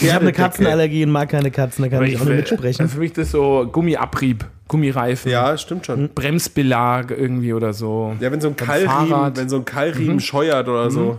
Ich 0.01 0.13
habe 0.13 0.23
eine 0.23 0.33
Katzenallergie 0.33 1.05
und 1.05 1.11
mag 1.11 1.29
keine 1.29 1.51
Katzen, 1.51 1.83
da 1.83 1.89
kann 1.89 2.05
ich 2.05 2.17
auch 2.21 2.25
nicht 2.25 2.51
mitsprechen. 2.51 2.83
Also 2.83 2.95
für 2.95 3.01
mich 3.01 3.11
ist 3.11 3.19
das 3.19 3.31
so 3.33 3.69
Gummiabrieb, 3.71 4.45
Gummireifen, 4.69 5.31
Ja, 5.31 5.57
stimmt 5.59 5.87
schon. 5.87 6.09
Bremsbelag 6.15 7.11
irgendwie 7.11 7.53
oder 7.53 7.73
so. 7.73 8.15
Ja, 8.21 8.31
wenn 8.33 8.41
so 8.41 8.49
ein 8.49 8.57
Keilriemen, 8.57 9.09
Fahrrad. 9.09 9.37
wenn 9.37 9.49
so 9.49 9.57
ein 9.57 9.65
Keilriemen 9.65 10.21
scheuert 10.21 10.69
oder 10.69 10.91
so. 10.91 11.19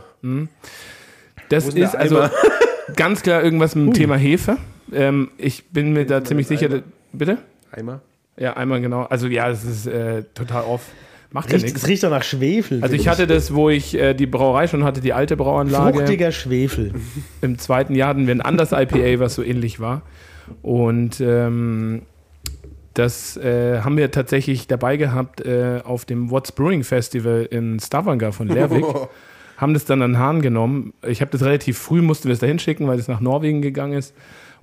Das 1.50 1.66
Wo 1.66 1.68
ist 1.70 1.76
denn 1.78 1.84
ist 1.84 1.96
also 1.96 2.24
ganz 2.96 3.22
klar 3.22 3.44
irgendwas 3.44 3.76
mit 3.76 3.88
dem 3.88 3.94
Thema 3.94 4.16
Hefe. 4.16 4.58
Ähm, 4.92 5.30
ich 5.38 5.70
bin 5.70 5.94
mir 5.94 6.06
da 6.06 6.24
ziemlich 6.24 6.48
sicher. 6.48 6.68
Eimer? 6.68 6.84
Bitte? 7.12 7.38
Eimer. 7.72 8.02
Ja, 8.38 8.54
einmal 8.54 8.82
genau. 8.82 9.04
Also 9.04 9.28
ja, 9.28 9.50
es 9.50 9.64
ist 9.64 9.88
äh, 9.88 10.24
total 10.34 10.64
off. 10.64 10.82
Macht 11.34 11.50
ja 11.50 11.56
Riecht, 11.56 11.66
nichts. 11.66 11.82
es 11.82 11.90
riecht 11.90 12.04
doch 12.04 12.12
nach 12.12 12.22
Schwefel. 12.22 12.84
Also 12.84 12.96
ich 12.96 13.08
hatte 13.08 13.26
das, 13.26 13.56
wo 13.56 13.70
ich 13.72 13.96
äh, 13.96 14.14
die 14.14 14.28
Brauerei 14.28 14.68
schon 14.68 14.84
hatte, 14.84 15.02
die 15.02 15.14
alte 15.14 15.36
Brauanlage. 15.36 15.98
Fruchtiger 15.98 16.32
Schwefel. 16.32 16.94
Im 17.42 17.58
zweiten 17.58 17.96
Jahr 17.96 18.10
hatten 18.10 18.28
wir 18.28 18.36
ein 18.36 18.42
anderes 18.42 18.72
IPA, 18.72 19.20
was 19.20 19.34
so 19.34 19.42
ähnlich 19.42 19.80
war. 19.80 20.04
Und 20.62 21.20
ähm, 21.22 22.04
das 22.94 23.36
äh, 23.38 23.82
haben 23.82 23.98
wir 23.98 24.12
tatsächlich 24.12 24.68
dabei 24.68 24.96
gehabt 24.96 25.42
äh, 25.42 25.82
auf 25.84 26.06
dem 26.06 26.30
What's 26.30 26.52
Brewing 26.52 26.84
Festival 26.84 27.48
in 27.50 27.80
Stavanger 27.80 28.32
von 28.32 28.48
Lervik. 28.48 28.86
haben 29.58 29.74
das 29.74 29.86
dann 29.86 30.04
an 30.04 30.12
den 30.12 30.20
Hahn 30.20 30.42
genommen. 30.44 30.94
Ich 31.08 31.22
habe 31.22 31.32
das 31.32 31.42
relativ 31.42 31.80
früh, 31.80 32.04
mussten 32.04 32.28
wir 32.28 32.34
es 32.34 32.40
da 32.40 32.48
hinschicken, 32.48 32.88
weil 32.88 33.00
es 33.00 33.08
nach 33.08 33.22
Norwegen 33.22 33.64
gegangen 33.64 33.98
ist. 33.98 34.14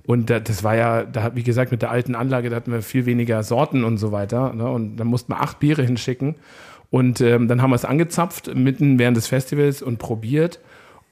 Und 0.05 0.29
da, 0.29 0.39
das 0.39 0.63
war 0.63 0.75
ja, 0.75 1.03
da, 1.03 1.35
wie 1.35 1.43
gesagt, 1.43 1.71
mit 1.71 1.81
der 1.81 1.91
alten 1.91 2.15
Anlage, 2.15 2.49
da 2.49 2.55
hatten 2.55 2.71
wir 2.71 2.81
viel 2.81 3.05
weniger 3.05 3.43
Sorten 3.43 3.83
und 3.83 3.97
so 3.97 4.11
weiter. 4.11 4.53
Ne? 4.53 4.69
Und 4.69 4.97
da 4.97 5.03
mussten 5.03 5.33
wir 5.33 5.41
acht 5.41 5.59
Biere 5.59 5.83
hinschicken. 5.83 6.35
Und 6.89 7.21
ähm, 7.21 7.47
dann 7.47 7.61
haben 7.61 7.69
wir 7.69 7.75
es 7.75 7.85
angezapft, 7.85 8.53
mitten 8.53 8.99
während 8.99 9.15
des 9.15 9.27
Festivals 9.27 9.81
und 9.81 9.97
probiert. 9.97 10.59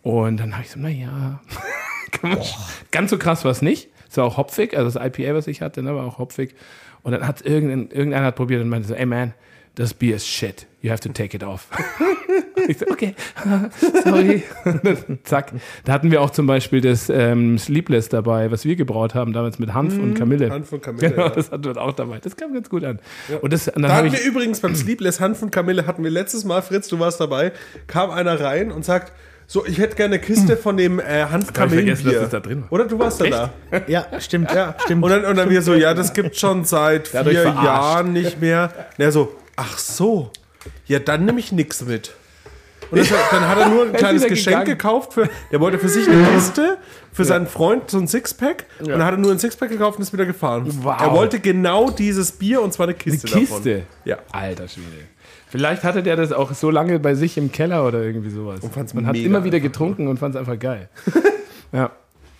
Und 0.01 0.39
dann 0.39 0.53
habe 0.53 0.63
ich 0.63 0.71
so, 0.71 0.79
naja, 0.79 1.39
ganz 2.91 3.09
so 3.09 3.17
krass 3.17 3.45
war 3.45 3.51
es 3.51 3.61
nicht. 3.61 3.89
Es 4.09 4.17
war 4.17 4.25
auch 4.25 4.37
hopfig, 4.37 4.75
also 4.75 4.89
das 4.89 5.05
IPA, 5.05 5.35
was 5.35 5.47
ich 5.47 5.61
hatte, 5.61 5.83
ne, 5.83 5.95
war 5.95 6.05
auch 6.05 6.17
hopfig. 6.17 6.55
Und 7.03 7.11
dann 7.11 7.27
hat 7.27 7.45
irgendein, 7.45 7.91
irgendeiner 7.91 8.27
hat 8.27 8.35
probiert 8.35 8.61
und 8.61 8.69
meinte 8.69 8.87
so, 8.87 8.95
ey 8.95 9.05
man, 9.05 9.33
das 9.75 9.93
Bier 9.93 10.15
ist 10.17 10.27
shit. 10.27 10.65
You 10.81 10.91
have 10.91 11.01
to 11.01 11.09
take 11.09 11.35
it 11.35 11.43
off. 11.43 11.67
ich 12.67 12.77
so, 12.77 12.85
okay, 12.89 13.13
sorry. 14.03 14.43
Zack. 15.23 15.51
Da 15.83 15.91
hatten 15.93 16.09
wir 16.11 16.21
auch 16.21 16.29
zum 16.29 16.47
Beispiel 16.47 16.79
das 16.81 17.09
ähm, 17.09 17.57
Sleepless 17.57 18.07
dabei, 18.09 18.49
was 18.51 18.63
wir 18.65 18.75
gebraut 18.77 19.13
haben, 19.13 19.33
damals 19.33 19.59
mit 19.59 19.73
Hanf 19.73 19.97
und 19.97 20.13
Kamille. 20.13 20.49
Hanf 20.49 20.71
und 20.71 20.81
Kamille, 20.81 21.09
Genau, 21.09 21.23
ja. 21.23 21.29
das 21.29 21.51
hatten 21.51 21.65
wir 21.65 21.77
auch 21.81 21.91
dabei. 21.93 22.19
Das 22.19 22.35
kam 22.37 22.53
ganz 22.53 22.69
gut 22.69 22.83
an. 22.85 22.99
Und, 23.41 23.51
das, 23.51 23.67
und 23.67 23.81
dann 23.81 23.89
Da 23.91 23.95
hatten 23.97 24.07
ich, 24.07 24.13
wir 24.13 24.21
übrigens 24.23 24.61
beim 24.61 24.73
Sleepless 24.75 25.19
Hanf 25.19 25.41
und 25.41 25.51
Kamille 25.51 25.85
hatten 25.85 26.03
wir 26.03 26.11
letztes 26.11 26.45
Mal, 26.45 26.61
Fritz, 26.61 26.87
du 26.87 26.99
warst 26.99 27.19
dabei, 27.19 27.51
kam 27.87 28.09
einer 28.09 28.39
rein 28.39 28.71
und 28.71 28.85
sagt, 28.85 29.11
So, 29.47 29.65
ich 29.65 29.79
hätte 29.79 29.95
gerne 29.97 30.15
eine 30.15 30.23
Kiste 30.23 30.55
von 30.55 30.77
dem 30.77 30.99
äh, 30.99 31.03
Hab 31.03 31.09
ich 31.09 31.17
vergessen, 31.17 31.31
Hanfkamillenbier. 31.33 32.11
dass 32.13 32.21
das 32.21 32.29
da 32.29 32.39
drin 32.39 32.61
war. 32.63 32.71
Oder 32.71 32.85
du 32.85 32.99
warst 32.99 33.19
da 33.19 33.25
da. 33.25 33.83
Ja, 33.87 34.05
stimmt. 34.19 34.51
Ja, 34.53 34.75
stimmt. 34.85 35.03
Und 35.03 35.09
dann, 35.09 35.25
und 35.25 35.35
dann 35.35 35.49
wir 35.49 35.61
so, 35.61 35.73
ja, 35.73 35.93
das 35.93 36.13
gibt 36.13 36.37
schon 36.37 36.63
seit 36.63 37.07
vier 37.09 37.23
verarscht. 37.23 37.63
Jahren 37.65 38.13
nicht 38.13 38.39
mehr. 38.39 38.71
Er 38.97 39.11
so, 39.11 39.33
ach 39.59 39.77
so, 39.77 40.31
ja, 40.87 40.99
dann 40.99 41.25
nehme 41.25 41.39
ich 41.39 41.51
nichts 41.51 41.85
mit. 41.85 42.13
Und 42.91 42.97
das, 42.97 43.09
dann 43.09 43.47
hat 43.47 43.59
er 43.59 43.69
nur 43.69 43.85
ein 43.85 43.93
kleines 43.93 44.23
Geschenk 44.25 44.45
gegangen. 44.45 44.65
gekauft. 44.65 45.13
Für, 45.13 45.29
der 45.51 45.59
wollte 45.59 45.77
für 45.77 45.89
sich 45.89 46.07
eine 46.09 46.23
Kiste, 46.29 46.77
für 47.11 47.23
seinen 47.23 47.45
Freund 47.45 47.91
so 47.91 47.99
ein 47.99 48.07
Sixpack. 48.07 48.65
Und 48.79 48.87
dann 48.87 49.03
hat 49.03 49.13
er 49.13 49.17
nur 49.17 49.31
ein 49.31 49.37
Sixpack 49.37 49.69
gekauft 49.69 49.97
und 49.97 50.03
ist 50.03 50.13
wieder 50.13 50.25
gefahren. 50.25 50.63
Wow. 50.81 50.99
Er 50.99 51.11
wollte 51.11 51.39
genau 51.39 51.91
dieses 51.91 52.31
Bier 52.31 52.61
und 52.61 52.73
zwar 52.73 52.87
eine 52.87 52.95
Kiste, 52.95 53.27
Kiste? 53.27 53.73
davon. 53.73 53.83
Ja. 54.05 54.17
Alter 54.31 54.67
Schwede. 54.67 54.87
Vielleicht 55.49 55.83
hatte 55.83 56.01
der 56.01 56.15
das 56.15 56.31
auch 56.31 56.53
so 56.53 56.71
lange 56.71 56.99
bei 56.99 57.13
sich 57.15 57.37
im 57.37 57.51
Keller 57.51 57.85
oder 57.85 58.01
irgendwie 58.01 58.29
sowas. 58.29 58.61
Und 58.61 58.73
fand's 58.73 58.93
Man 58.93 59.05
hat 59.05 59.15
immer 59.17 59.43
wieder 59.43 59.57
einfach 59.57 59.67
getrunken 59.67 60.07
und 60.07 60.17
fand 60.17 60.35
es 60.35 60.39
einfach 60.39 60.57
geil. 60.57 60.89
ja, 61.71 61.91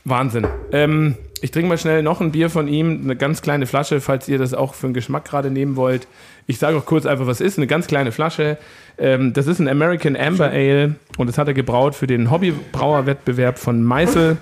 Wahnsinn. 0.10 0.48
Ähm, 0.72 1.16
ich 1.42 1.52
trinke 1.52 1.70
mal 1.70 1.78
schnell 1.78 2.04
noch 2.04 2.20
ein 2.20 2.32
Bier 2.32 2.50
von 2.50 2.68
ihm, 2.68 3.02
eine 3.04 3.16
ganz 3.16 3.42
kleine 3.42 3.66
Flasche, 3.66 4.02
falls 4.02 4.28
ihr 4.28 4.38
das 4.38 4.54
auch 4.54 4.74
für 4.74 4.88
den 4.88 4.94
Geschmack 4.94 5.26
gerade 5.26 5.52
nehmen 5.52 5.76
wollt. 5.76 6.08
Ich 6.48 6.60
sage 6.60 6.78
auch 6.78 6.86
kurz 6.86 7.06
einfach, 7.06 7.28
was 7.28 7.42
ist. 7.42 7.58
Eine 7.58 7.68
ganz 7.68 7.88
kleine 7.88 8.12
Flasche. 8.12 8.58
Ähm, 8.98 9.34
das 9.34 9.48
ist 9.48 9.60
ein 9.60 9.68
American 9.68 10.16
Amber 10.16 10.50
Ale 10.50 10.96
und 11.18 11.28
das 11.28 11.38
hat 11.38 11.48
er 11.48 11.54
gebraut 11.54 11.96
für 11.96 12.08
den 12.08 12.30
Hobbybrauerwettbewerb 12.30 13.58
von 13.58 13.84
Meißel. 13.84 14.38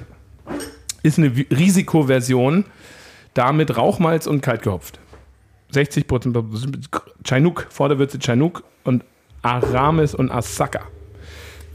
Ist 1.04 1.20
eine 1.20 1.32
Risikoversion, 1.52 2.66
damit 3.34 3.78
Rauchmalz 3.78 4.26
und 4.26 4.42
kalt 4.42 4.64
gehopft. 4.64 5.00
60 5.72 6.08
Prozent 6.08 6.38
Chinook, 7.24 7.68
Vorderwürze 7.70 8.18
Chinook 8.20 8.64
und 8.84 9.04
Aramis 9.42 10.16
und 10.16 10.32
Asaka. 10.32 10.82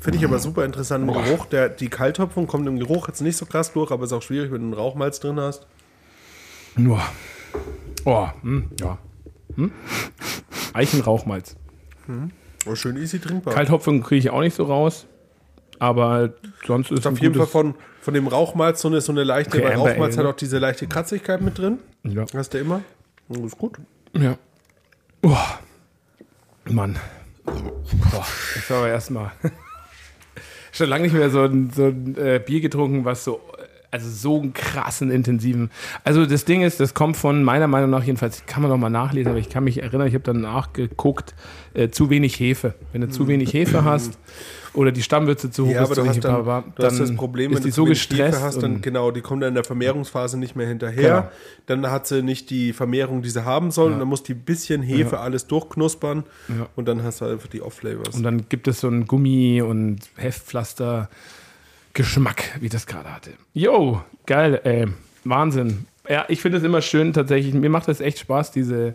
Finde 0.03 0.19
ich 0.19 0.25
aber 0.25 0.41
super 0.41 0.65
interessant 0.65 1.09
im 1.09 1.15
Geruch. 1.15 1.47
Der, 1.47 1.69
die 1.69 1.89
Kalthopfung 1.89 2.49
kommt 2.49 2.67
im 2.67 2.77
Geruch 2.77 3.07
jetzt 3.07 3.21
nicht 3.21 3.37
so 3.37 3.47
krass 3.47 3.73
durch, 3.73 3.93
aber 3.93 4.03
ist 4.03 4.13
auch 4.13 4.21
schwierig, 4.21 4.51
wenn 4.51 4.59
du 4.59 4.65
einen 4.67 4.75
Rauchmalz 4.75 5.21
drin 5.21 5.39
hast. 5.39 5.65
Boah. 6.75 7.05
Oh, 8.05 8.27
hm, 8.43 8.69
ja. 8.81 8.99
Hm? 9.55 9.71
Eichenrauchmalz. 10.73 11.55
Oh, 12.67 12.75
schön 12.75 12.97
easy 12.97 13.21
trinkbar. 13.21 13.55
Kalthopfung 13.55 14.03
kriege 14.03 14.19
ich 14.19 14.31
auch 14.31 14.41
nicht 14.41 14.57
so 14.57 14.65
raus. 14.65 15.07
Aber 15.79 16.33
sonst 16.67 16.91
ist 16.91 17.01
Ist 17.01 17.07
auf 17.07 17.21
jeden 17.21 17.37
Fall 17.37 17.47
von, 17.47 17.77
von 18.01 18.13
dem 18.13 18.27
Rauchmalz 18.27 18.81
so 18.81 18.89
eine, 18.89 19.01
so 19.01 19.13
eine 19.13 19.23
leichte, 19.23 19.57
Okay, 19.57 19.67
weil 19.67 19.75
Amber 19.75 19.91
Rauchmalz 19.91 20.19
Ale, 20.19 20.27
hat 20.27 20.35
auch 20.35 20.39
diese 20.39 20.59
leichte 20.59 20.89
Kratzigkeit 20.89 21.41
mit 21.41 21.59
drin. 21.59 21.79
Ja. 22.03 22.25
Hast 22.35 22.55
du 22.55 22.59
immer. 22.59 22.83
Das 23.29 23.39
ist 23.39 23.59
gut. 23.59 23.79
Ja. 24.15 24.37
Oh. 25.23 25.37
Mann. 26.65 26.99
Boah, 27.45 28.27
ich 28.57 28.69
war 28.69 28.79
aber 28.79 28.89
erstmal 28.89 29.31
schon 30.73 30.89
lange 30.89 31.05
nicht 31.05 31.15
mehr 31.15 31.31
so 31.31 31.43
ein, 31.43 31.71
so 31.71 31.87
ein 31.87 32.17
äh, 32.17 32.41
Bier 32.45 32.61
getrunken, 32.61 33.05
was 33.05 33.25
so, 33.25 33.41
also 33.93 34.09
so 34.09 34.41
einen 34.41 34.55
krassen, 34.55 35.11
intensiven. 35.11 35.71
Also 36.03 36.25
das 36.25 36.47
Ding 36.47 36.63
ist, 36.63 36.81
das 36.81 36.95
kommt 36.95 37.17
von 37.17 37.45
meiner 37.45 37.69
Meinung 37.69 37.91
nach 37.91 38.03
jedenfalls, 38.03 38.45
kann 38.47 38.63
man 38.63 38.71
noch 38.71 38.79
mal 38.79 38.89
nachlesen, 38.89 39.31
aber 39.31 39.39
ich 39.39 39.51
kann 39.51 39.65
mich 39.65 39.83
erinnern, 39.83 40.09
ich 40.09 40.15
habe 40.15 40.25
dann 40.25 40.41
nachgeguckt, 40.41 41.35
äh, 41.75 41.91
zu 41.91 42.09
wenig 42.09 42.41
Hefe. 42.41 42.75
Wenn 42.93 43.03
du 43.03 43.11
zu 43.11 43.29
wenig 43.29 43.53
Hefe 43.53 43.85
hast 43.85 44.19
oder 44.73 44.93
die 44.93 45.03
Stammwürze 45.03 45.51
zu 45.51 45.67
hoch 45.67 45.73
Ja, 45.73 45.83
ist, 45.83 45.93
aber 45.93 46.03
du 46.03 46.09
hast, 46.09 46.25
dann, 46.25 46.43
bla, 46.43 46.65
du 46.75 46.83
hast 46.83 47.01
das 47.01 47.15
Problem, 47.15 47.53
ist 47.53 47.59
wenn 47.59 47.65
die 47.65 47.69
du 47.69 47.75
so 47.75 47.85
wenig 47.85 48.01
Hefe 48.01 48.15
gestresst 48.15 48.43
hast, 48.43 48.63
dann 48.63 48.81
genau, 48.81 49.11
die 49.11 49.21
kommt 49.21 49.43
dann 49.43 49.51
in 49.51 49.57
der 49.57 49.65
Vermehrungsphase 49.65 50.39
nicht 50.39 50.57
mehr 50.57 50.67
hinterher. 50.67 51.31
Genau. 51.67 51.83
Dann 51.83 51.91
hat 51.91 52.07
sie 52.07 52.23
nicht 52.23 52.49
die 52.49 52.73
Vermehrung, 52.73 53.21
die 53.21 53.29
sie 53.29 53.45
haben 53.45 53.71
soll. 53.73 53.93
Und 53.93 53.99
dann 53.99 54.09
muss 54.09 54.23
die 54.23 54.33
bisschen 54.33 54.83
Hefe 54.83 55.21
alles 55.21 55.47
durchknuspern. 55.49 56.25
Ja. 56.49 56.67
Und 56.77 56.89
dann 56.89 57.03
hast 57.03 57.21
du 57.21 57.27
einfach 57.27 57.49
die 57.49 57.61
Off-Flavors. 57.61 58.17
Und 58.17 58.23
dann 58.23 58.49
gibt 58.49 58.67
es 58.69 58.81
so 58.81 58.87
einen 58.87 59.07
Gummi- 59.07 59.61
und 59.61 59.99
Heftpflaster 60.17 61.11
Geschmack, 61.95 62.45
wie 62.61 62.69
das 62.69 62.87
gerade 62.87 63.13
hatte. 63.15 63.33
Yo, 63.53 64.03
geil, 64.27 64.61
ey. 64.65 64.87
Wahnsinn. 65.25 65.87
Ja, 66.09 66.25
ich 66.29 66.41
finde 66.41 66.59
es 66.59 66.65
immer 66.65 66.81
schön 66.81 67.13
tatsächlich. 67.13 67.55
Mir 67.55 67.71
macht 67.71 67.89
das 67.89 68.01
echt 68.01 68.19
Spaß, 68.19 68.51
diese 68.51 68.95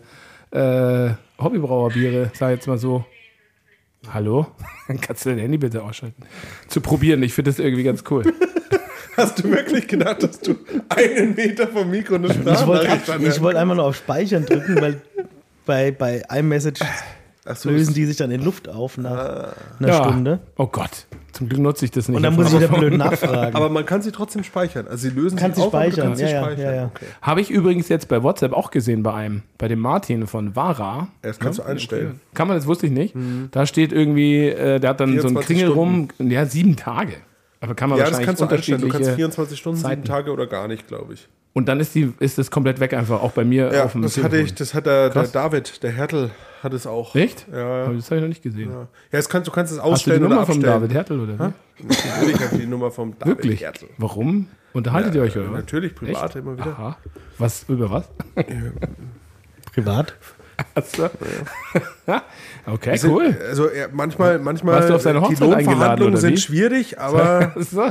äh, 0.50 1.10
Hobbybrauerbiere, 1.38 2.30
sag 2.34 2.50
jetzt 2.50 2.66
mal 2.66 2.78
so. 2.78 3.04
Hallo? 4.12 4.46
Kannst 5.00 5.24
du 5.24 5.30
dein 5.30 5.38
Handy 5.38 5.58
bitte 5.58 5.82
ausschalten? 5.82 6.22
Zu 6.68 6.80
probieren. 6.80 7.22
Ich 7.22 7.34
finde 7.34 7.50
das 7.50 7.58
irgendwie 7.58 7.82
ganz 7.82 8.04
cool. 8.10 8.24
Hast 9.16 9.42
du 9.42 9.50
wirklich 9.50 9.88
gedacht, 9.88 10.22
dass 10.22 10.38
du 10.38 10.54
einen 10.88 11.34
Meter 11.34 11.66
vom 11.66 11.90
Mikro 11.90 12.14
eine 12.14 12.28
Ich 12.28 12.66
wollte 12.66 13.42
wollt 13.42 13.56
einmal 13.56 13.76
nur 13.76 13.86
auf 13.86 13.96
Speichern 13.96 14.46
drücken, 14.46 14.80
weil 14.80 15.00
bei, 15.66 15.90
bei 15.90 16.22
iMessage 16.30 16.80
so, 17.54 17.70
lösen 17.70 17.94
die 17.94 18.04
sich 18.06 18.16
dann 18.16 18.30
in 18.30 18.42
Luft 18.44 18.68
auf 18.68 18.98
nach 18.98 19.54
einer 19.78 19.88
Ja. 19.88 20.04
Stunde. 20.04 20.38
Oh 20.56 20.66
Gott. 20.66 21.06
Zum 21.32 21.48
Glück 21.48 21.60
nutze 21.60 21.84
ich 21.84 21.90
das 21.92 22.08
nicht. 22.08 22.16
Und 22.16 22.22
dann 22.22 22.34
muss 22.34 22.52
ich 22.52 22.58
wieder 22.58 22.68
blöd 22.68 22.94
nachfragen. 22.98 23.54
Aber 23.54 23.68
man 23.68 23.86
kann 23.86 24.02
sie 24.02 24.10
trotzdem 24.10 24.42
speichern. 24.42 24.88
Also 24.88 25.08
sie 25.08 25.14
lösen 25.14 25.38
sich 25.38 25.54
sie 25.54 25.62
auf, 25.62 25.72
aber 25.72 25.84
du 25.84 25.90
speichern, 25.92 26.04
kannst 26.08 26.18
sie 26.18 26.24
ja, 26.24 26.30
ja, 26.30 26.42
speichern. 26.42 26.64
ja, 26.64 26.74
ja. 26.74 26.84
Okay. 26.86 27.04
Habe 27.22 27.40
ich 27.40 27.50
übrigens 27.50 27.88
jetzt 27.88 28.08
bei 28.08 28.22
WhatsApp 28.22 28.52
auch 28.52 28.70
gesehen 28.72 29.02
bei 29.02 29.14
einem, 29.14 29.42
bei 29.56 29.68
dem 29.68 29.78
Martin 29.78 30.26
von 30.26 30.56
Vara. 30.56 31.08
Das 31.22 31.38
kannst 31.38 31.58
du 31.60 31.62
einstellen. 31.62 32.20
Kann 32.34 32.48
man, 32.48 32.56
das 32.56 32.66
wusste 32.66 32.86
ich 32.86 32.92
nicht. 32.92 33.14
Da 33.52 33.66
steht 33.66 33.92
irgendwie, 33.92 34.48
äh, 34.48 34.80
der 34.80 34.90
hat 34.90 35.00
dann 35.00 35.10
so 35.20 35.28
einen 35.28 35.36
24 35.42 35.46
Kringel 35.46 35.68
rum, 35.68 36.08
ja, 36.18 36.44
sieben 36.46 36.74
Tage. 36.76 37.12
Aber 37.60 37.74
kann 37.74 37.90
man 37.90 37.98
Ja, 37.98 38.04
das 38.04 38.12
wahrscheinlich 38.18 38.26
kannst 38.38 38.40
du 38.42 38.54
einstellen. 38.54 38.80
Du 38.80 38.86
kannst 38.88 38.94
unterschiedliche- 39.08 39.16
24 39.16 39.58
Stunden, 39.58 39.76
sieben 39.78 39.88
Zeiten. 39.90 40.04
Tage 40.04 40.30
oder 40.32 40.46
gar 40.46 40.68
nicht, 40.68 40.86
glaube 40.86 41.14
ich. 41.14 41.28
Und 41.54 41.66
dann 41.66 41.80
ist 41.80 41.94
die, 41.94 42.12
ist 42.20 42.38
das 42.38 42.50
komplett 42.52 42.78
weg 42.78 42.92
einfach, 42.94 43.20
auch 43.20 43.32
bei 43.32 43.44
mir 43.44 43.72
Ja, 43.72 43.84
auf 43.84 43.92
dem 43.92 44.02
das 44.02 44.16
hatte 44.22 44.38
ich, 44.38 44.54
das 44.54 44.74
hat 44.74 44.86
der, 44.86 45.10
der. 45.10 45.24
David, 45.24 45.82
der 45.82 45.90
Hertel, 45.90 46.30
hat 46.62 46.72
es 46.72 46.86
auch. 46.86 47.16
Echt? 47.16 47.46
Ja, 47.52 47.58
Aber 47.84 47.90
ja. 47.90 47.92
das 47.94 48.06
habe 48.06 48.16
ich 48.16 48.20
noch 48.22 48.28
nicht 48.28 48.42
gesehen. 48.42 48.70
Ja, 48.70 48.86
das 49.10 49.28
kannst, 49.28 49.48
du 49.48 49.52
kannst 49.52 49.72
es 49.72 49.78
Hast 49.78 49.84
du 49.84 49.88
die 49.88 49.92
ausstellen 49.94 50.22
Nummer 50.22 50.36
oder 50.36 50.46
vom. 50.46 50.60
David 50.62 50.94
Hertel 50.94 51.18
oder 51.20 51.32
wie? 51.32 51.84
Natürlich 51.88 52.34
habe 52.40 52.54
ich 52.54 52.60
die 52.60 52.66
Nummer 52.66 52.90
vom 52.92 53.18
David 53.18 53.38
Wirklich? 53.38 53.60
Hertel. 53.62 53.88
Warum? 53.98 54.46
Unterhaltet 54.72 55.14
ihr 55.16 55.22
euch 55.22 55.36
oder 55.36 55.46
was? 55.50 55.58
Natürlich, 55.60 55.94
privat 55.96 56.36
immer 56.36 56.52
wieder. 56.54 56.66
Aha. 56.78 56.96
Was, 57.38 57.64
über 57.68 57.90
was? 57.90 58.08
Privat. 59.72 60.14
Okay, 62.66 62.98
cool. 63.04 63.36
Also 63.48 63.66
er, 63.68 63.88
manchmal, 63.92 64.38
manchmal 64.38 64.74
Warst 64.76 64.90
du 64.90 64.94
auf 64.94 65.02
seine 65.02 65.20
die 65.20 65.24
Hochzeit 65.24 65.42
eingeladen, 65.42 65.68
Lohnverhandlungen 65.70 66.16
sind 66.18 66.32
wie? 66.32 66.36
schwierig, 66.38 66.98
aber 66.98 67.52
So. 67.58 67.82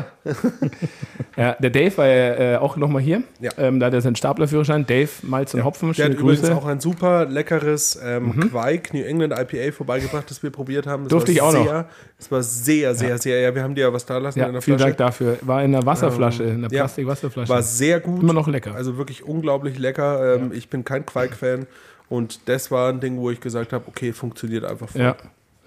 ja, 1.35 1.53
der 1.53 1.69
Dave 1.69 1.97
war 1.97 2.07
ja 2.07 2.53
äh, 2.53 2.57
auch 2.57 2.77
nochmal 2.77 3.01
hier. 3.01 3.23
Ja. 3.39 3.51
Ähm, 3.57 3.79
da 3.79 3.87
hat 3.87 3.93
er 3.93 4.01
seinen 4.01 4.15
Staplerführerschein. 4.15 4.85
Dave 4.85 5.09
Malz 5.23 5.53
und 5.53 5.63
Hopfen. 5.63 5.91
der 5.93 6.05
hat 6.05 6.11
Schöne 6.11 6.19
übrigens 6.21 6.41
Grüße. 6.41 6.55
auch 6.55 6.65
ein 6.65 6.79
super 6.79 7.25
leckeres 7.25 7.99
ähm, 8.03 8.39
Quake 8.51 8.95
New 8.95 9.03
England 9.03 9.33
IPA 9.33 9.71
vorbeigebracht, 9.71 10.29
das 10.29 10.43
wir 10.43 10.49
probiert 10.51 10.85
haben. 10.87 11.03
Das 11.03 11.09
Durfte 11.09 11.31
ich 11.31 11.41
auch 11.41 11.53
noch. 11.53 11.63
sehr, 11.65 11.85
Das 12.17 12.31
war 12.31 12.43
sehr, 12.43 12.95
sehr, 12.95 13.17
sehr, 13.17 13.39
ja, 13.39 13.55
wir 13.55 13.63
haben 13.63 13.73
dir 13.75 13.81
ja 13.87 13.93
was 13.93 14.05
da 14.05 14.17
lassen 14.17 14.39
ja, 14.39 14.45
in 14.47 14.53
der 14.53 14.61
vielen 14.61 14.77
Flasche. 14.77 14.95
Dank 14.95 14.97
dafür. 14.97 15.37
War 15.41 15.63
in 15.63 15.73
einer 15.75 15.85
Wasserflasche, 15.85 16.43
in 16.43 16.49
einer 16.65 16.71
ja. 16.71 16.81
Plastik-Wasserflasche. 16.83 17.49
War 17.49 17.63
sehr 17.63 17.99
gut. 17.99 18.21
Immer 18.21 18.33
noch 18.33 18.47
lecker. 18.47 18.75
Also 18.75 18.97
wirklich 18.97 19.23
unglaublich 19.23 19.79
lecker. 19.79 20.35
Ähm, 20.35 20.51
Ich 20.53 20.69
bin 20.69 20.83
kein 20.83 21.05
Quake-Fan. 21.05 21.65
Und 22.09 22.47
das 22.47 22.71
war 22.71 22.89
ein 22.89 22.99
Ding, 22.99 23.17
wo 23.17 23.29
ich 23.29 23.39
gesagt 23.39 23.73
habe, 23.73 23.87
okay, 23.87 24.13
funktioniert 24.13 24.63
einfach 24.63 24.89
voll. 24.89 25.01
Ja. 25.01 25.17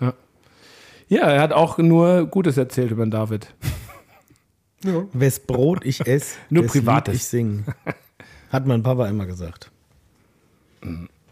ja. 0.00 0.14
Ja, 1.08 1.28
er 1.28 1.42
hat 1.42 1.52
auch 1.52 1.78
nur 1.78 2.26
Gutes 2.26 2.56
erzählt 2.56 2.92
über 2.92 3.04
den 3.04 3.10
David. 3.10 3.52
Wes 5.12 5.40
Brot 5.40 5.84
ich 5.84 6.06
esse, 6.06 6.36
Nur 6.50 6.66
Privates. 6.66 7.12
Lied 7.12 7.20
ich 7.20 7.24
sing. 7.26 7.64
Hat 8.50 8.66
mein 8.66 8.82
Papa 8.82 9.06
immer 9.08 9.26
gesagt. 9.26 9.70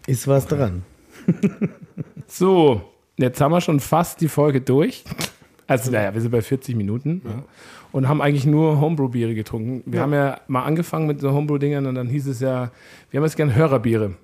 Ist 0.07 0.29
was 0.29 0.47
dran. 0.47 0.85
So, 2.27 2.83
jetzt 3.17 3.41
haben 3.41 3.53
wir 3.53 3.61
schon 3.61 3.81
fast 3.81 4.21
die 4.21 4.29
Folge 4.29 4.61
durch. 4.61 5.05
Also, 5.67 5.91
naja, 5.91 6.15
wir 6.15 6.21
sind 6.21 6.31
bei 6.31 6.43
40 6.43 6.77
Minuten 6.77 7.23
ja. 7.25 7.43
und 7.93 8.09
haben 8.09 8.23
eigentlich 8.23 8.47
nur 8.47 8.81
Homebrew-Biere 8.81 9.35
getrunken. 9.35 9.83
Wir 9.87 10.01
haben 10.01 10.13
ja 10.13 10.41
mal 10.47 10.63
angefangen 10.63 11.07
mit 11.07 11.21
so 11.21 11.33
Homebrew-Dingern 11.33 11.87
und 11.87 11.95
dann 11.95 12.09
hieß 12.09 12.27
es 12.29 12.41
ja, 12.41 12.71
wir 13.11 13.19
haben 13.19 13.25
jetzt 13.25 13.37
gern 13.37 13.55
Hörerbiere. 13.55 14.15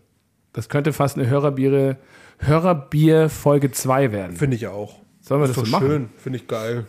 Das 0.55 0.69
könnte 0.71 0.93
fast 0.95 1.19
eine 1.19 1.29
Hörerbiere, 1.29 1.99
Hörerbier 2.39 3.29
Folge 3.29 3.71
2 3.71 4.13
werden. 4.13 4.37
Finde 4.37 4.57
ich 4.57 4.67
auch. 4.69 5.01
Sollen 5.21 5.41
wir 5.41 5.47
Ist 5.49 5.57
das 5.57 5.65
doch 5.65 5.65
so 5.67 5.71
machen? 5.71 5.87
schön, 5.87 6.09
finde 6.17 6.39
ich 6.39 6.47
geil. 6.47 6.87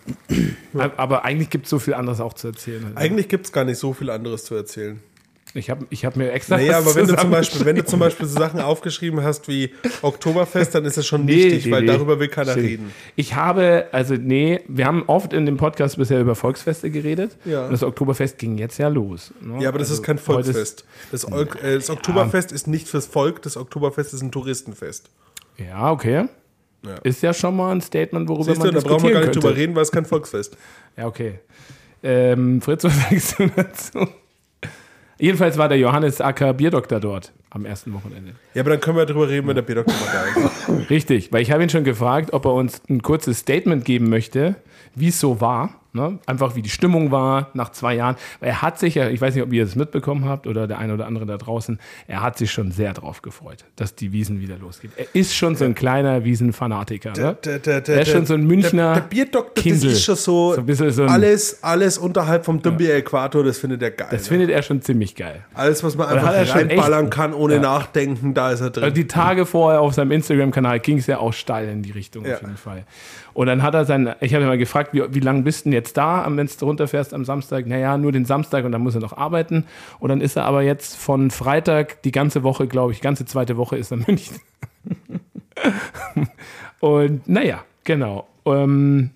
Aber 0.98 1.26
eigentlich 1.26 1.50
gibt 1.50 1.66
es 1.66 1.70
so 1.70 1.80
viel 1.80 1.94
anderes 1.94 2.20
auch 2.20 2.34
zu 2.34 2.48
erzählen. 2.48 2.92
Eigentlich 2.96 3.28
gibt 3.28 3.46
es 3.46 3.52
gar 3.52 3.64
nicht 3.66 3.78
so 3.78 3.94
viel 3.94 4.10
anderes 4.10 4.44
zu 4.46 4.56
erzählen. 4.56 5.02
Ich 5.58 5.70
habe 5.70 5.86
ich 5.90 6.04
hab 6.04 6.18
mir 6.18 6.34
extra. 6.34 6.58
Naja, 6.58 6.80
aber 6.80 6.94
wenn 6.96 7.08
du, 7.08 7.16
zum 7.16 7.32
Beispiel, 7.32 7.66
wenn 7.66 7.78
du 7.78 7.86
zum 7.86 7.98
Beispiel 8.02 8.26
so 8.28 8.38
Sachen 8.38 8.60
aufgeschrieben 8.60 9.24
hast 9.24 9.48
wie 9.48 9.72
Oktoberfest, 10.02 10.76
dann 10.76 10.84
ist 10.84 10.98
das 10.98 11.08
schon 11.08 11.24
Nee, 11.24 11.46
wichtig, 11.46 11.66
nee, 11.68 11.72
weil 11.72 11.82
nee. 11.84 11.88
darüber 11.88 12.20
will 12.20 12.28
keiner 12.28 12.52
Stimmt. 12.52 12.68
reden. 12.68 12.92
Ich 13.16 13.36
habe, 13.36 13.88
also 13.94 14.16
nee, 14.16 14.60
wir 14.68 14.86
haben 14.86 15.04
oft 15.08 15.32
in 15.32 15.46
dem 15.46 15.56
Podcast 15.56 15.98
bisher 15.98 16.20
über 16.20 16.36
Volksfeste 16.36 16.92
geredet. 16.92 17.38
Ja. 17.46 17.66
Und 17.68 17.72
das 17.72 17.84
Oktoberfest 17.84 18.38
ging 18.38 18.58
jetzt 18.58 18.78
ja 18.80 18.90
los. 18.90 19.32
ne? 19.40 19.64
Ja, 19.64 19.70
aber 19.70 19.80
das 19.80 19.88
Also 19.90 20.02
ist 20.02 20.06
kein 20.06 20.18
Volksfest. 20.18 20.84
Das, 21.14 21.26
Ok- 21.32 21.64
äh, 21.64 21.76
das 21.76 21.90
Oktoberfest 21.90 22.52
ist 22.52 22.68
nicht 22.68 22.90
fürs 22.90 23.06
Volk, 23.06 23.42
das 23.42 23.56
Oktoberfest 23.56 24.14
ist 24.14 24.22
ein 24.24 24.34
Touristenfest. 24.34 25.10
Ja, 25.58 25.90
okay. 25.90 26.26
Ja. 26.86 26.96
Ist 27.04 27.24
ja 27.24 27.34
schon 27.34 27.56
mal 27.56 27.72
ein 27.72 27.80
Statement, 27.80 28.28
worüber 28.28 28.44
Siehst 28.44 28.58
man 28.60 28.68
du, 28.68 28.74
da 28.74 28.80
brauchen 28.82 28.90
wir 29.04 29.10
diskutieren 29.10 29.14
gar 29.14 29.20
nicht 29.22 29.26
könnte. 29.34 29.40
drüber 29.48 29.56
reden, 29.58 29.76
weil 29.76 29.84
es 29.84 29.92
kein 29.94 30.06
Volksfest. 30.06 30.58
Ja, 30.98 31.08
okay. 31.08 31.40
Ähm, 32.04 32.62
Fritz, 32.62 32.84
was 32.84 32.94
sagst 33.10 33.40
du 33.40 33.48
dazu? 33.56 34.08
Jedenfalls 35.18 35.58
war 35.58 35.70
der 35.70 35.78
Johannes 35.78 36.20
Acker 36.20 36.54
Bierdoktor 36.54 37.00
dort 37.00 37.32
am 37.50 37.66
ersten 37.66 37.94
Wochenende. 37.94 38.34
Ja, 38.54 38.62
aber 38.62 38.72
dann 38.72 38.82
können 38.82 38.98
wir 38.98 39.06
drüber 39.06 39.30
reden, 39.30 39.48
wenn 39.48 39.56
der 39.56 39.62
Bierdoktor 39.62 39.96
mal 39.96 40.12
da 40.12 40.74
ist. 40.74 40.90
Richtig, 40.90 41.32
weil 41.32 41.42
ich 41.42 41.52
habe 41.52 41.64
ihn 41.64 41.70
schon 41.70 41.86
gefragt, 41.86 42.34
ob 42.34 42.46
er 42.46 42.54
uns 42.54 42.82
ein 42.90 43.02
kurzes 43.02 43.40
Statement 43.40 43.86
geben 43.86 44.10
möchte, 44.10 44.56
wie 44.94 45.08
es 45.08 45.20
so 45.20 45.40
war. 45.40 45.80
Ne? 45.96 46.20
Einfach 46.26 46.56
wie 46.58 46.62
die 46.62 46.70
Stimmung 46.70 47.10
war 47.12 47.48
nach 47.54 47.72
zwei 47.72 47.96
Jahren. 47.96 48.18
Weil 48.42 48.50
Er 48.50 48.62
hat 48.62 48.78
sich 48.80 48.96
ja, 48.96 49.08
ich 49.08 49.22
weiß 49.22 49.34
nicht, 49.34 49.44
ob 49.44 49.54
ihr 49.54 49.64
das 49.64 49.76
mitbekommen 49.76 50.26
habt 50.26 50.46
oder 50.46 50.68
der 50.68 50.78
eine 50.78 50.94
oder 50.94 51.08
andere 51.08 51.26
da 51.26 51.38
draußen, 51.38 51.80
er 52.08 52.22
hat 52.22 52.38
sich 52.38 52.52
schon 52.52 52.72
sehr 52.72 52.92
drauf 52.94 53.22
gefreut, 53.22 53.64
dass 53.78 53.96
die 53.96 54.12
Wiesen 54.12 54.42
wieder 54.42 54.58
losgeht. 54.58 54.92
Er 54.98 55.06
ist 55.14 55.34
schon 55.34 55.56
so 55.56 55.64
ein 55.64 55.74
kleiner 55.74 56.26
Wiesenfanatiker. 56.26 57.12
Ne? 57.12 57.38
Der, 57.46 57.60
der, 57.60 57.80
der, 57.82 57.96
Er 57.96 58.02
ist 58.02 58.12
schon 58.12 58.26
so 58.26 58.34
ein 58.34 58.46
Münchner 58.46 58.94
Der, 58.96 59.02
Bierdoktor, 59.02 59.54
Kindl. 59.64 59.86
das 59.88 59.94
ist 59.94 60.04
schon 60.04 60.16
so, 60.18 60.54
So 60.74 60.90
so 60.90 61.04
ein- 61.04 61.10
alles, 61.10 61.64
alles 61.64 61.98
unterhalb 61.98 62.44
vom 62.44 62.62
Dümmbier-Äquator, 62.62 63.44
das 63.46 63.58
findet 63.58 63.82
er 63.82 63.92
geil. 63.92 64.10
Das 64.12 64.24
ne? 64.24 64.28
findet 64.28 64.50
er 64.50 64.62
schon 64.64 64.82
ziemlich 64.82 65.16
geil. 65.16 65.46
alles, 65.54 65.82
was 65.84 65.96
man 65.96 66.10
einfach 66.10 66.54
reinballern 66.56 67.10
kann, 67.10 67.34
ohne 67.34 67.56
Ja. 67.56 67.62
nachdenken, 67.62 68.34
da 68.34 68.52
ist 68.52 68.60
er 68.60 68.70
drin. 68.70 68.84
Also 68.84 68.94
die 68.96 69.08
Tage 69.08 69.46
vorher 69.46 69.80
auf 69.82 69.94
seinem 69.94 70.12
Instagram-Kanal 70.12 70.82
ging 70.82 70.98
es 70.98 71.08
ja 71.08 71.20
auch 71.20 71.32
steil 71.34 71.70
in 71.70 71.82
die 71.84 71.92
Richtung 71.92 72.26
Ja. 72.26 72.36
auf 72.36 72.42
jeden 72.42 72.58
Fall. 72.58 72.84
Und 73.36 73.48
dann 73.48 73.64
hat 73.64 73.74
er 73.74 73.84
sein, 73.84 74.16
ich 74.22 74.34
habe 74.34 74.46
ihn 74.46 74.48
mal 74.48 74.58
gefragt, 74.58 74.94
wie, 74.94 75.04
wie 75.14 75.20
lange 75.20 75.42
bist 75.42 75.60
du 75.60 75.64
denn 75.66 75.74
jetzt 75.74 75.98
da, 75.98 76.26
wenn 76.26 76.48
du 76.48 76.66
runterfährst 76.66 77.14
am 77.14 77.26
Samstag? 77.26 77.68
Naja, 77.68 77.98
nur 77.98 78.14
den 78.14 78.24
Samstag 78.24 78.64
und 78.64 78.72
dann 78.72 78.82
muss 78.82 78.96
er 78.96 79.02
noch 79.02 79.18
arbeiten. 79.18 79.66
Und 80.00 80.08
dann 80.08 80.22
ist 80.22 80.38
er 80.38 80.46
aber 80.46 80.62
jetzt 80.62 80.96
von 80.96 81.30
Freitag 81.32 82.02
die 82.04 82.14
ganze 82.14 82.44
Woche, 82.44 82.66
glaube 82.66 82.94
ich, 82.94 83.02
ganze 83.02 83.26
zweite 83.26 83.58
Woche 83.58 83.76
ist 83.76 83.92
er 83.92 83.98
in 83.98 84.06
München. 84.08 84.38
und 86.80 87.28
naja, 87.28 87.66
genau. 87.84 88.26
Ähm, 88.46 89.10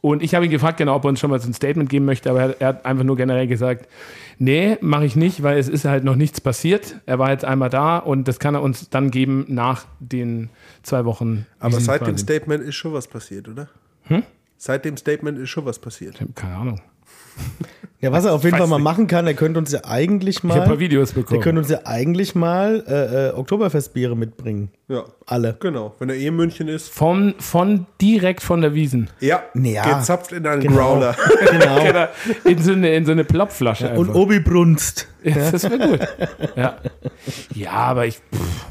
und 0.00 0.22
ich 0.22 0.34
habe 0.34 0.46
ihn 0.46 0.50
gefragt, 0.50 0.78
genau, 0.78 0.96
ob 0.96 1.04
er 1.04 1.08
uns 1.10 1.20
schon 1.20 1.28
mal 1.28 1.38
so 1.38 1.50
ein 1.50 1.52
Statement 1.52 1.90
geben 1.90 2.06
möchte, 2.06 2.30
aber 2.30 2.40
er, 2.40 2.60
er 2.60 2.68
hat 2.68 2.86
einfach 2.86 3.04
nur 3.04 3.16
generell 3.16 3.46
gesagt, 3.46 3.90
nee, 4.38 4.78
mache 4.80 5.04
ich 5.04 5.16
nicht, 5.16 5.42
weil 5.42 5.58
es 5.58 5.68
ist 5.68 5.84
halt 5.84 6.04
noch 6.04 6.16
nichts 6.16 6.40
passiert. 6.40 7.00
Er 7.06 7.18
war 7.18 7.30
jetzt 7.30 7.44
einmal 7.44 7.70
da 7.70 7.98
und 7.98 8.28
das 8.28 8.38
kann 8.38 8.54
er 8.54 8.62
uns 8.62 8.90
dann 8.90 9.10
geben 9.10 9.44
nach 9.48 9.86
den 10.00 10.50
zwei 10.82 11.04
Wochen. 11.04 11.46
Aber 11.58 11.80
seit 11.80 12.06
dem. 12.06 12.18
Statement 12.18 12.62
ist 12.62 12.74
schon 12.74 12.92
was 12.92 13.06
passiert, 13.06 13.48
oder? 13.48 13.68
Hm? 14.04 14.22
Seit 14.56 14.84
dem 14.84 14.96
Statement 14.96 15.38
ist 15.38 15.50
schon 15.50 15.64
was 15.64 15.78
passiert. 15.78 16.18
Keine 16.34 16.56
Ahnung. 16.56 16.80
Ja, 17.98 18.12
was 18.12 18.26
er 18.26 18.34
auf 18.34 18.44
jeden 18.44 18.58
Fall 18.58 18.66
mal 18.66 18.76
nicht. 18.76 18.84
machen 18.84 19.06
kann, 19.06 19.26
er 19.26 19.32
könnte 19.32 19.58
uns 19.58 19.72
ja 19.72 19.80
eigentlich 19.84 20.36
Ich 20.36 20.42
habe 20.44 20.52
ein 20.52 20.58
paar 20.60 20.68
mal, 20.74 20.78
Videos 20.78 21.10
er 21.12 21.14
bekommen. 21.22 21.40
könnte 21.40 21.60
uns 21.62 21.70
ja 21.70 21.80
eigentlich 21.84 22.34
mal 22.34 22.84
äh, 22.86 23.28
äh, 23.28 23.32
Oktoberfestbiere 23.32 24.14
mitbringen. 24.14 24.70
Ja, 24.88 25.04
Alle. 25.24 25.56
genau. 25.58 25.94
Wenn 25.98 26.10
er 26.10 26.16
eh 26.16 26.26
in 26.26 26.36
München 26.36 26.68
ist. 26.68 26.90
Von, 26.90 27.34
von 27.38 27.86
direkt 28.02 28.42
von 28.42 28.60
der 28.60 28.74
Wiesen. 28.74 29.08
Ja, 29.20 29.42
Ja. 29.54 29.98
gezapft 29.98 30.32
in 30.32 30.46
einen 30.46 30.60
Genau. 30.60 30.76
Growler. 30.94 31.16
Genau. 31.50 31.82
Genau. 31.84 32.06
In 32.44 32.62
so 32.62 32.72
eine, 32.72 32.94
in 32.94 33.06
so 33.06 33.12
eine 33.12 33.24
Plopflasche. 33.24 33.88
Und 33.94 34.08
einfach. 34.10 34.14
Obi 34.20 34.40
Brunst. 34.40 35.08
Ja, 35.24 35.50
das 35.50 35.64
wäre 35.64 35.78
gut. 35.88 36.00
Ja. 36.54 36.76
ja, 37.54 37.70
aber 37.72 38.06
ich. 38.06 38.16
Pff. 38.16 38.66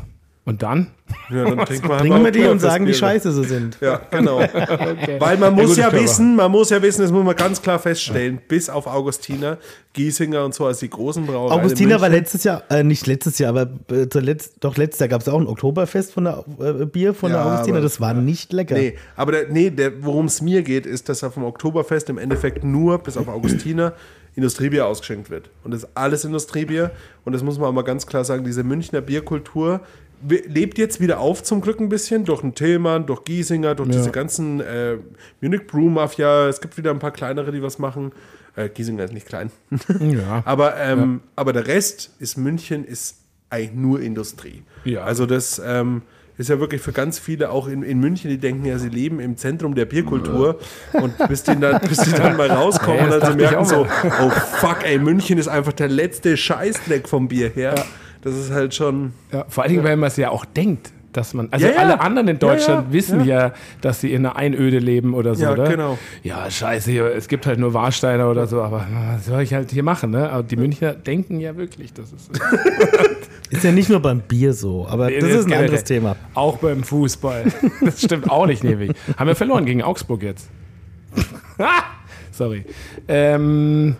Und 0.48 0.62
dann? 0.62 0.92
Ja, 1.32 1.44
dann 1.46 1.58
trinken 1.66 1.90
wir, 1.90 1.98
Bringen 1.98 2.24
wir 2.24 2.32
die 2.32 2.46
und 2.46 2.60
sagen, 2.60 2.86
wie 2.86 2.94
scheiße 2.94 3.32
sie 3.32 3.44
sind. 3.46 3.80
Ja, 3.82 4.00
genau. 4.12 4.38
Weil 5.20 5.38
man 5.38 5.58
Ja, 5.58 5.64
muss 5.64 5.76
ja, 5.76 5.92
wir. 5.92 6.02
wissen, 6.02 6.36
man 6.36 6.52
muss 6.52 6.70
ja 6.70 6.80
wissen, 6.84 7.02
das 7.02 7.12
muss 7.12 7.24
man 7.24 7.36
ganz 7.36 7.62
klar 7.64 7.80
feststellen, 7.80 8.40
bis 8.48 8.70
auf 8.70 8.86
Augustiner, 8.86 9.58
Giesinger 9.94 10.46
und 10.46 10.54
so 10.54 10.66
als 10.68 10.80
die 10.80 10.90
großen 10.90 11.26
Brauereien. 11.26 11.58
in 11.60 11.66
Augustiner 11.66 12.00
war 12.00 12.10
letztes 12.10 12.44
Jahr, 12.44 12.62
äh, 12.70 12.84
nicht 12.84 13.08
letztes 13.08 13.40
Jahr, 13.40 13.50
aber 13.58 13.72
äh, 13.92 14.08
zuletzt, 14.08 14.58
doch 14.60 14.78
letztes 14.78 15.00
Jahr 15.00 15.10
gab 15.10 15.22
es 15.22 15.30
auch 15.30 15.40
ein 15.40 15.48
Oktoberfest 15.48 16.14
von 16.14 16.26
der 16.26 16.46
äh, 16.60 16.86
Bier 16.86 17.16
von 17.16 17.32
Ja, 17.32 17.38
der 17.44 17.46
Augustiner. 17.54 17.78
aber- 17.78 17.84
Das 17.84 18.00
war 18.00 18.14
nicht 18.14 18.54
lecker. 18.54 18.76
Nee, 18.76 18.98
aber 19.16 19.32
der, 19.32 19.50
nee, 19.50 19.72
der, 19.72 20.04
worum 20.04 20.26
es 20.26 20.42
mir 20.44 20.62
geht, 20.62 20.86
ist, 20.86 21.10
dass 21.10 21.24
auf 21.24 21.34
dem 21.34 21.44
Oktoberfest 21.44 22.10
im 22.10 22.20
Endeffekt 22.20 22.64
nur, 22.64 23.00
bis 23.00 23.18
auf 23.18 23.28
Augustiner, 23.28 23.94
Industriebier 24.38 24.86
ausgeschenkt 24.86 25.30
wird. 25.30 25.50
Und 25.64 25.72
das 25.74 25.84
ist 25.84 25.90
alles 25.96 26.26
Industriebier. 26.26 26.92
Und 27.24 27.32
das 27.32 27.42
muss 27.42 27.58
man 27.58 27.70
auch 27.70 27.74
mal 27.74 27.84
ganz 27.84 28.06
klar 28.06 28.26
sagen, 28.26 28.44
diese 28.44 28.64
Münchner 28.66 29.00
Bierkultur 29.00 29.80
lebt 30.28 30.78
jetzt 30.78 31.00
wieder 31.00 31.20
auf 31.20 31.44
zum 31.44 31.62
Glück 31.62 31.80
ein 31.80 31.90
bisschen 31.90 32.26
durch 32.26 32.42
den 32.42 32.56
Tillmann, 32.56 33.06
durch 33.06 33.24
Giesinger, 33.24 33.76
durch 33.76 33.90
diese 33.90 34.12
ganzen 34.12 34.60
äh, 34.60 34.98
Munich 35.42 35.68
Brew 35.68 35.90
Mafia. 35.90 36.48
Es 36.48 36.62
gibt 36.62 36.78
wieder 36.78 36.92
ein 36.92 37.00
paar 37.00 37.12
kleinere, 37.12 37.52
die 37.52 37.62
was 37.62 37.80
machen. 37.80 38.12
Äh, 38.56 38.70
Giesinger 38.70 39.04
ist 39.04 39.14
nicht 39.14 39.28
klein. 39.28 39.52
Ja. 40.00 40.44
Aber, 40.46 40.78
ähm, 40.78 41.22
aber 41.36 41.54
der 41.54 41.68
Rest 41.68 42.12
ist 42.20 42.38
München 42.38 42.86
ist 42.86 43.18
eigentlich 43.50 43.74
nur 43.74 44.02
Industrie. 44.02 44.64
Ja. 44.84 45.04
Also 45.04 45.26
das 45.26 45.62
ähm, 45.64 46.04
ist 46.38 46.50
ja 46.50 46.60
wirklich 46.60 46.82
für 46.82 46.92
ganz 46.92 47.20
viele 47.20 47.50
auch 47.50 47.68
in, 47.68 47.84
in 47.84 48.00
München, 48.00 48.30
die 48.30 48.38
denken 48.38 48.66
ja, 48.66 48.78
sie 48.78 48.90
leben 48.90 49.20
im 49.20 49.38
Zentrum 49.38 49.76
der 49.76 49.86
Bierkultur 49.86 50.60
und 50.94 51.18
bis 51.28 51.44
die 51.44 51.58
dann, 51.60 51.80
bis 51.82 52.00
die 52.00 52.12
dann 52.12 52.36
mal 52.36 52.52
rauskommen 52.52 52.98
Ja, 52.98 53.14
und 53.14 53.24
dann 53.24 53.32
sie 53.32 53.38
merken 53.38 53.66
so, 53.66 53.88
oh 54.22 54.30
fuck, 54.30 54.80
ey, 54.84 55.00
München 55.00 55.38
ist 55.38 55.48
einfach 55.48 55.74
der 55.74 55.88
letzte 55.88 56.36
Scheißdreck 56.36 57.08
vom 57.08 57.28
Bier 57.28 57.50
her. 57.50 57.76
Das 58.26 58.34
ist 58.36 58.52
halt 58.52 58.74
schon. 58.74 59.14
Ja, 59.32 59.46
vor 59.48 59.64
allen 59.64 59.72
Dingen, 59.72 59.84
weil 59.86 59.96
man 59.98 60.08
es 60.08 60.18
ja 60.18 60.30
auch 60.32 60.46
denkt, 60.46 60.92
dass 61.14 61.34
man. 61.36 61.48
Also 61.52 61.68
Ja, 61.68 61.74
ja. 61.74 61.80
alle 61.80 62.02
anderen 62.02 62.28
in 62.28 62.40
Deutschland 62.40 62.80
Ja, 62.82 62.88
ja, 62.88 62.94
wissen 62.94 63.24
ja. 63.24 63.54
dass 63.82 64.02
sie 64.02 64.12
in 64.14 64.26
einer 64.26 64.36
Einöde 64.36 64.80
leben 64.80 65.14
oder 65.14 65.36
so, 65.36 65.44
Ja, 65.44 65.52
oder? 65.54 65.70
genau. 65.70 65.98
Ja, 66.24 66.50
scheiße, 66.50 66.90
hier, 66.92 67.16
es 67.16 67.28
gibt 67.28 67.46
halt 67.46 67.60
nur 67.60 67.74
Warsteiner 67.76 68.30
oder 68.30 68.48
so, 68.48 68.62
aber 68.64 68.86
was 69.14 69.28
soll 69.28 69.42
ich 69.44 69.54
halt 69.54 69.70
hier 69.72 69.84
machen, 69.84 70.10
ne? 70.10 70.30
Aber 70.32 70.42
die 70.42 70.56
Münchner 70.58 70.94
denken 70.94 71.40
ja 71.40 71.56
wirklich, 71.56 71.94
das 71.94 72.12
ist. 72.12 72.32
Ist 73.52 73.64
ja 73.64 73.72
nicht 73.72 73.90
nur 73.90 74.00
beim 74.02 74.22
Bier 74.22 74.54
so, 74.54 74.88
aber 74.90 75.12
das 75.12 75.24
ist 75.30 75.46
ein 75.46 75.54
anderes 75.54 75.84
Thema. 75.84 76.16
Auch 76.34 76.58
beim 76.58 76.84
Fußball. 76.84 77.44
Das 77.82 78.02
stimmt 78.02 78.28
auch 78.32 78.48
nicht, 78.48 78.64
Nevi. 78.64 78.92
Haben 79.18 79.28
wir 79.28 79.36
verloren 79.36 79.66
gegen 79.66 79.84
Augsburg 79.84 80.24
jetzt. 80.24 80.50
Sorry. 82.32 82.66
Ähm, 83.08 83.96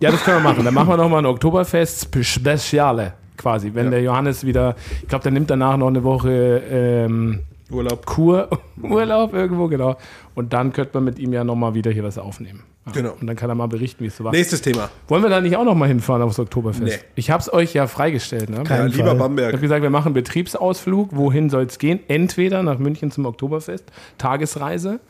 ja, 0.00 0.10
das 0.10 0.24
können 0.24 0.38
wir 0.38 0.42
machen. 0.50 0.64
Dann 0.64 0.74
machen 0.74 0.88
wir 0.88 0.96
nochmal 0.96 1.20
ein 1.20 1.26
Oktoberfest-Speziale 1.26 3.12
quasi. 3.38 3.74
Wenn 3.74 3.90
der 3.90 4.02
Johannes 4.02 4.44
wieder, 4.44 4.76
ich 5.02 5.08
glaube, 5.08 5.22
der 5.22 5.32
nimmt 5.32 5.48
danach 5.50 5.76
noch 5.76 5.88
eine 5.88 6.04
Woche 6.04 6.62
ähm, 6.70 7.40
Urlaub. 7.70 8.06
Kur, 8.06 8.48
Urlaub 8.82 9.34
irgendwo, 9.34 9.68
genau. 9.68 9.96
Und 10.34 10.52
dann 10.52 10.72
könnte 10.72 10.92
man 10.94 11.04
mit 11.04 11.18
ihm 11.18 11.32
ja 11.32 11.44
nochmal 11.44 11.74
wieder 11.74 11.90
hier 11.90 12.04
was 12.04 12.18
aufnehmen. 12.18 12.62
Ja. 12.86 12.92
Genau. 12.92 13.16
Und 13.20 13.26
dann 13.26 13.36
kann 13.36 13.50
er 13.50 13.54
mal 13.54 13.66
berichten, 13.66 14.02
wie 14.02 14.08
es 14.08 14.16
so 14.16 14.24
war. 14.24 14.32
Nächstes 14.32 14.62
Thema. 14.62 14.88
Wollen 15.08 15.22
wir 15.22 15.28
da 15.28 15.40
nicht 15.42 15.56
auch 15.56 15.64
nochmal 15.64 15.88
hinfahren 15.88 16.22
aufs 16.22 16.38
Oktoberfest? 16.38 16.82
Nee. 16.82 17.04
Ich 17.16 17.30
habe 17.30 17.42
es 17.42 17.52
euch 17.52 17.74
ja 17.74 17.86
freigestellt, 17.86 18.48
ne? 18.48 18.58
Ja, 18.58 18.62
Kein 18.62 18.88
lieber 18.88 18.96
Fall. 18.96 19.04
Ich 19.04 19.08
habe 19.08 19.18
Bamberg. 19.18 19.60
gesagt, 19.60 19.82
wir 19.82 19.90
machen 19.90 20.06
einen 20.06 20.14
Betriebsausflug. 20.14 21.10
Wohin 21.14 21.50
soll 21.50 21.64
es 21.64 21.78
gehen? 21.78 22.00
Entweder 22.08 22.62
nach 22.62 22.78
München 22.78 23.10
zum 23.10 23.26
Oktoberfest, 23.26 23.84
Tagesreise, 24.16 25.00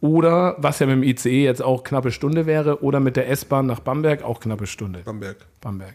oder 0.00 0.56
was 0.58 0.78
ja 0.80 0.86
mit 0.86 0.96
dem 0.96 1.02
ICE 1.04 1.44
jetzt 1.44 1.62
auch 1.62 1.84
knappe 1.84 2.10
Stunde 2.10 2.46
wäre, 2.46 2.82
oder 2.82 2.98
mit 2.98 3.16
der 3.16 3.28
S-Bahn 3.30 3.66
nach 3.66 3.80
Bamberg 3.80 4.24
auch 4.24 4.40
knappe 4.40 4.66
Stunde. 4.66 5.00
Bamberg. 5.04 5.36
Bamberg. 5.60 5.94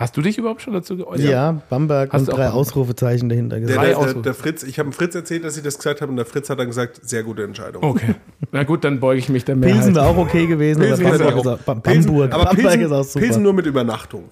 Hast 0.00 0.16
du 0.16 0.22
dich 0.22 0.38
überhaupt 0.38 0.62
schon 0.62 0.72
dazu 0.72 0.96
geäußert? 0.96 1.28
Ja, 1.28 1.60
Bamberg 1.68 2.10
Hast 2.12 2.20
und 2.22 2.28
drei 2.30 2.36
Bamberg? 2.44 2.54
Ausrufezeichen 2.54 3.28
dahinter 3.28 3.56
Der, 3.56 3.60
gesagt. 3.60 3.78
Drei 3.78 3.86
der, 3.88 3.94
der, 3.94 3.98
Ausrufe. 3.98 4.22
der 4.22 4.34
Fritz, 4.34 4.62
ich 4.62 4.78
habe 4.78 4.88
dem 4.88 4.92
Fritz 4.94 5.14
erzählt, 5.14 5.44
dass 5.44 5.56
ich 5.58 5.62
das 5.62 5.76
gesagt 5.76 6.00
habe 6.00 6.10
und 6.10 6.16
der 6.16 6.24
Fritz 6.24 6.48
hat 6.48 6.58
dann 6.58 6.68
gesagt, 6.68 7.00
sehr 7.02 7.22
gute 7.22 7.44
Entscheidung. 7.44 7.82
Okay. 7.84 8.14
Na 8.50 8.62
gut, 8.64 8.82
dann 8.82 8.98
beuge 8.98 9.18
ich 9.18 9.28
mich 9.28 9.44
der 9.44 9.56
Mehrheit. 9.56 9.74
Pilsen 9.76 9.94
wäre 9.94 10.06
auch 10.06 10.16
okay 10.16 10.46
gewesen, 10.46 10.80
Pilsen 10.80 11.04
aber 11.06 11.18
Bamberg 11.18 11.36
ist 11.36 11.46
auch, 11.46 11.58
Bam- 11.58 11.82
Pilsen- 11.82 12.06
Bamberg, 12.12 12.32
aber 12.34 12.44
Bamberg 12.46 12.64
Pilsen, 12.66 12.80
ist 12.86 12.92
auch 12.92 13.04
super. 13.04 13.24
Pilsen 13.26 13.42
nur 13.42 13.52
mit 13.52 13.66
Übernachtung. 13.66 14.24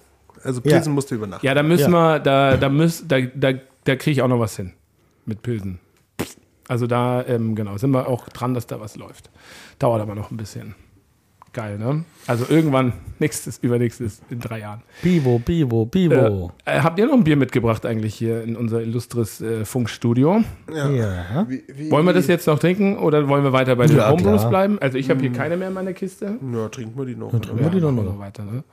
Also 0.43 0.59
Ja. 0.63 0.71
Pilsen 0.71 0.93
musst 0.93 1.11
du 1.11 1.15
übernachten. 1.15 1.45
Ja, 1.45 1.53
da 1.53 1.61
müssen 1.63 1.91
Ja. 1.93 2.15
wir, 2.15 2.19
da, 2.19 2.57
da, 2.57 2.69
müß, 2.69 3.05
da, 3.07 3.21
da, 3.21 3.51
da 3.83 3.95
kriege 3.95 4.11
ich 4.11 4.21
auch 4.23 4.27
noch 4.27 4.39
was 4.39 4.55
hin. 4.55 4.73
Mit 5.25 5.43
Pilsen. 5.43 5.79
Also 6.67 6.87
da, 6.87 7.23
ähm, 7.27 7.53
genau, 7.55 7.77
sind 7.77 7.91
wir 7.91 8.07
auch 8.07 8.27
dran, 8.29 8.53
dass 8.55 8.65
da 8.65 8.79
was 8.79 8.95
läuft. 8.95 9.29
Dauert 9.79 10.01
aber 10.01 10.15
noch 10.15 10.31
ein 10.31 10.37
bisschen. 10.37 10.73
Geil, 11.51 11.79
ne? 11.79 12.03
Also 12.27 12.45
irgendwann, 12.47 12.93
nächstes, 13.17 13.57
übernächstes, 13.57 14.21
in 14.29 14.39
drei 14.39 14.59
Jahren. 14.59 14.83
Bivo, 15.01 15.39
Bivo, 15.39 15.85
Bivo. 15.85 16.51
Äh, 16.63 16.77
äh, 16.77 16.81
habt 16.81 16.99
ihr 16.99 17.07
noch 17.07 17.13
ein 17.15 17.23
Bier 17.23 17.37
mitgebracht 17.37 17.87
eigentlich 17.87 18.13
hier 18.13 18.43
in 18.43 18.55
unser 18.55 18.81
illustres 18.81 19.41
äh, 19.41 19.65
Funkstudio? 19.65 20.43
Ja. 20.71 21.45
Wie, 21.49 21.63
wie, 21.67 21.89
Wollen 21.89 22.05
wir 22.05 22.13
das 22.13 22.27
jetzt 22.27 22.45
noch 22.45 22.59
trinken 22.59 22.97
oder 22.99 23.27
wollen 23.27 23.43
wir 23.43 23.51
weiter 23.51 23.75
bei 23.75 23.87
den 23.87 23.97
Ja, 23.97 24.11
Homebrews 24.11 24.47
bleiben? 24.47 24.77
Also 24.79 24.99
ich 24.99 25.09
habe 25.09 25.21
hier 25.21 25.31
keine 25.31 25.57
mehr 25.57 25.69
in 25.69 25.73
meiner 25.73 25.93
Kiste. 25.93 26.37
Ja, 26.53 26.69
trinken 26.69 26.99
wir 26.99 27.05
die 27.05 27.15
noch. 27.15 27.31
trinken 27.31 27.49
oder? 27.51 27.63
wir 27.63 27.69
die 27.71 27.81
machen 27.81 27.95
noch. 27.95 28.13
wir 28.13 28.19
weiter, 28.19 28.43
ne? 28.43 28.63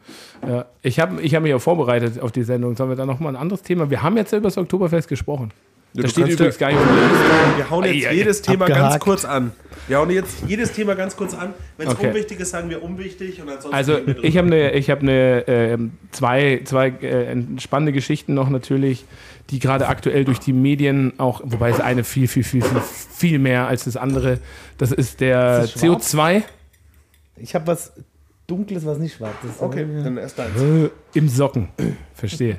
ja, 0.47 0.67
ich 0.83 1.01
habe 1.01 1.23
ich 1.23 1.35
hab 1.35 1.43
mich 1.43 1.55
auch 1.55 1.61
vorbereitet 1.61 2.21
auf 2.21 2.33
die 2.33 2.43
Sendung. 2.43 2.77
Sollen 2.77 2.91
wir 2.91 2.97
da 2.97 3.07
nochmal 3.07 3.33
ein 3.33 3.41
anderes 3.41 3.63
Thema? 3.63 3.89
Wir 3.89 4.03
haben 4.03 4.19
jetzt 4.19 4.33
ja 4.33 4.39
über 4.39 4.49
das 4.49 4.59
Oktoberfest 4.59 5.09
gesprochen. 5.09 5.51
Ja, 5.95 6.03
da 6.03 6.09
steht 6.09 6.29
übrigens 6.29 6.59
ja- 6.59 6.69
gar 6.71 6.79
nicht. 6.79 6.87
Wir 7.57 7.71
hauen 7.71 7.85
jetzt 7.85 8.13
jedes 8.13 8.43
Thema 8.43 8.67
abgehakt. 8.67 8.91
ganz 8.91 9.03
kurz 9.03 9.25
an. 9.25 9.53
Wir 9.89 9.99
hauen 9.99 10.11
jetzt 10.11 10.39
jedes 10.47 10.73
Thema 10.73 10.95
ganz 10.95 11.17
kurz 11.17 11.33
an. 11.35 11.55
Wenn 11.77 11.89
es 11.89 11.95
Okay. 11.95 12.09
unwichtig 12.09 12.41
ist, 12.41 12.51
sagen 12.51 12.71
wir 12.71 12.83
unwichtig 12.83 13.41
und 13.41 13.49
ansonsten 13.49 13.75
Also 13.75 13.99
ich 14.23 14.37
habe 14.37 14.49
eine, 14.49 14.73
ich 14.73 14.91
habe 14.91 15.03
eine 15.03 15.45
ähm, 15.47 15.93
zwei, 16.11 16.61
zwei 16.65 16.89
äh, 16.89 17.37
spannende 17.59 17.93
Geschichten 17.93 18.35
noch 18.35 18.51
natürlich, 18.51 19.05
die 19.51 19.61
gerade 19.61 19.87
aktuell 19.87 20.25
durch 20.25 20.41
die 20.41 20.53
Medien 20.53 21.13
auch, 21.19 21.41
wobei 21.45 21.71
es 21.71 21.79
eine 21.81 22.03
viel, 22.03 22.27
viel, 22.27 22.43
viel, 22.43 22.63
viel, 22.63 22.81
viel 22.81 23.39
mehr 23.39 23.69
als 23.69 23.85
das 23.85 23.97
andere. 23.97 24.41
Das 24.79 24.91
ist 24.91 25.21
der 25.21 25.63
Ist 25.63 25.77
das 25.77 25.81
schwarz? 25.83 26.15
CO2 26.15 26.43
Ich 27.37 27.55
habe 27.55 27.67
was 27.69 27.93
Dunkles, 28.47 28.87
was 28.87 28.99
nicht 28.99 29.17
schwarz 29.17 29.35
ist. 29.45 29.61
Okay, 29.61 29.85
dann 30.05 30.17
erst 30.19 30.39
eins. 30.39 30.51
äh, 30.61 30.89
im 31.15 31.29
Socken. 31.29 31.69
Verstehe. 32.15 32.59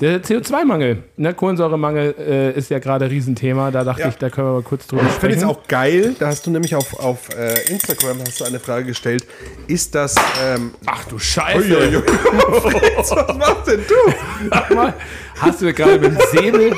Der 0.00 0.22
CO2-Mangel, 0.22 1.02
ne, 1.16 1.34
Kohlensäuremangel 1.34 2.14
äh, 2.18 2.52
ist 2.58 2.70
ja 2.70 2.78
gerade 2.78 3.04
ein 3.04 3.10
Riesenthema. 3.10 3.70
Da 3.70 3.84
dachte 3.84 4.00
Ja. 4.02 4.08
ich, 4.08 4.16
da 4.16 4.30
können 4.30 4.48
wir 4.48 4.52
mal 4.54 4.62
kurz 4.62 4.86
drüber 4.86 5.02
Ich 5.02 5.08
finde 5.08 5.34
sprechen. 5.36 5.50
es 5.50 5.56
auch 5.56 5.66
geil, 5.68 6.16
da 6.18 6.28
hast 6.28 6.46
du 6.46 6.50
nämlich 6.50 6.74
auf, 6.74 6.98
auf 6.98 7.28
äh, 7.36 7.70
Instagram 7.70 8.20
hast 8.20 8.40
du 8.40 8.44
eine 8.44 8.58
Frage 8.58 8.86
gestellt. 8.86 9.26
Ist 9.66 9.94
das. 9.94 10.14
Ähm, 10.44 10.72
Ach 10.86 11.04
du 11.04 11.18
Scheiße. 11.18 11.58
Uiuiui. 11.76 12.02
Fritz, 12.02 13.10
was 13.14 13.36
machst 13.36 13.66
denn 13.68 13.80
du? 13.86 14.48
Sag 14.50 14.74
mal, 14.74 14.94
hast 15.38 15.60
du 15.60 15.72
gerade 15.72 15.98
mit 15.98 16.12
dem 16.12 16.18
Säbel 16.32 16.72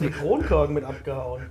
Den 0.00 0.12
Kronkorken 0.12 0.74
mit 0.74 0.84
abgehauen. 0.84 1.42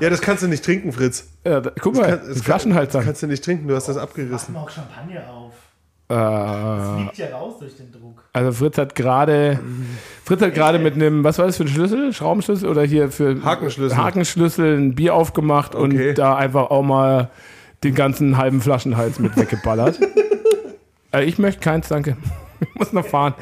Ja, 0.00 0.08
das 0.10 0.20
kannst 0.20 0.42
du 0.42 0.48
nicht 0.48 0.64
trinken, 0.64 0.92
Fritz. 0.92 1.28
Ja, 1.44 1.60
da, 1.60 1.72
guck 1.80 1.96
mal, 1.96 2.18
Kann- 2.18 2.28
das 2.28 2.42
Flaschenhals 2.42 2.92
Das 2.92 3.00
an. 3.00 3.06
kannst 3.06 3.22
du 3.22 3.26
nicht 3.26 3.44
trinken, 3.44 3.68
du 3.68 3.74
hast 3.76 3.88
das 3.88 3.96
abgerissen. 3.96 4.56
auch 4.56 4.70
Champagner 4.70 5.22
auf. 5.28 5.52
Äh, 6.08 7.02
Liegt 7.02 7.18
ja 7.18 7.28
raus 7.36 7.58
durch 7.60 7.76
den 7.76 7.92
Druck. 7.92 8.24
also 8.32 8.50
Fritz 8.50 8.78
hat 8.78 8.96
gerade 8.96 9.60
Fritz 10.24 10.40
hat 10.42 10.54
gerade 10.54 10.80
mit 10.80 10.94
einem, 10.94 11.22
was 11.22 11.38
war 11.38 11.46
das 11.46 11.56
für 11.56 11.62
ein 11.64 11.68
Schlüssel? 11.68 12.12
Schraubenschlüssel 12.12 12.68
oder 12.68 12.82
hier 12.82 13.12
für 13.12 13.44
Hakenschlüssel. 13.44 13.96
Hakenschlüssel 13.96 14.76
ein 14.76 14.94
Bier 14.96 15.14
aufgemacht 15.14 15.76
Okay. 15.76 16.08
und 16.10 16.14
da 16.18 16.34
einfach 16.36 16.70
auch 16.70 16.82
mal 16.82 17.30
den 17.84 17.94
ganzen 17.94 18.36
halben 18.38 18.60
Flaschenhals 18.60 19.20
mit 19.20 19.36
weggeballert. 19.36 20.00
äh, 21.14 21.24
ich 21.24 21.38
möchte 21.38 21.60
keins, 21.60 21.86
danke. 21.88 22.16
Ich 22.60 22.74
muss 22.74 22.92
noch 22.92 23.06
fahren. 23.06 23.34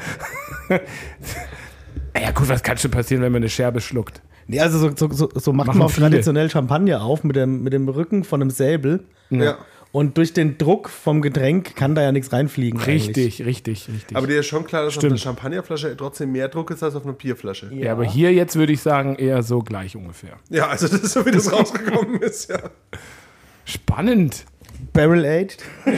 ja 0.69 2.31
gut, 2.31 2.49
was 2.49 2.61
kann 2.63 2.77
schon 2.77 2.91
passieren, 2.91 3.23
wenn 3.23 3.31
man 3.31 3.41
eine 3.41 3.49
Scherbe 3.49 3.81
schluckt? 3.81 4.21
Nee, 4.49 4.59
also 4.59 4.79
so, 4.79 4.91
so, 4.95 5.11
so, 5.11 5.29
so 5.35 5.53
macht 5.53 5.67
Machen 5.67 5.77
man 5.77 5.87
auch 5.87 5.91
viele. 5.91 6.09
traditionell 6.09 6.49
Champagner 6.49 7.03
auf 7.03 7.23
mit 7.23 7.35
dem, 7.35 7.61
mit 7.61 7.71
dem 7.71 7.87
Rücken 7.87 8.23
von 8.23 8.41
einem 8.41 8.49
Säbel. 8.49 9.01
Ja. 9.29 9.59
Und 9.91 10.17
durch 10.17 10.33
den 10.33 10.57
Druck 10.57 10.89
vom 10.89 11.21
Getränk 11.21 11.75
kann 11.75 11.93
da 11.93 12.01
ja 12.01 12.11
nichts 12.11 12.33
reinfliegen. 12.33 12.79
eigentlich. 12.79 13.09
Richtig, 13.09 13.45
richtig, 13.45 13.87
richtig. 13.89 14.17
Aber 14.17 14.25
dir 14.25 14.39
ist 14.39 14.47
schon 14.47 14.65
klar, 14.65 14.85
dass 14.85 14.95
auf 14.95 15.01
Stimmt. 15.01 15.13
einer 15.13 15.19
Champagnerflasche 15.19 15.95
trotzdem 15.95 16.31
mehr 16.31 16.47
Druck 16.47 16.71
ist 16.71 16.81
als 16.81 16.95
auf 16.95 17.03
einer 17.03 17.13
Bierflasche. 17.13 17.69
ja, 17.73 17.91
aber 17.91 18.05
hier 18.05 18.33
jetzt 18.33 18.55
würde 18.55 18.73
ich 18.73 18.81
sagen 18.81 19.15
eher 19.17 19.43
so 19.43 19.59
gleich 19.59 19.95
ungefähr. 19.95 20.37
Ja, 20.49 20.67
also 20.67 20.87
das 20.87 20.99
ist 21.01 21.13
so, 21.13 21.23
wie 21.27 21.31
das 21.31 21.51
rausgekommen 21.51 22.19
ist, 22.21 22.49
ja. 22.49 22.57
Spannend. 23.65 24.45
Barrel 24.93 25.25
aged. 25.25 25.63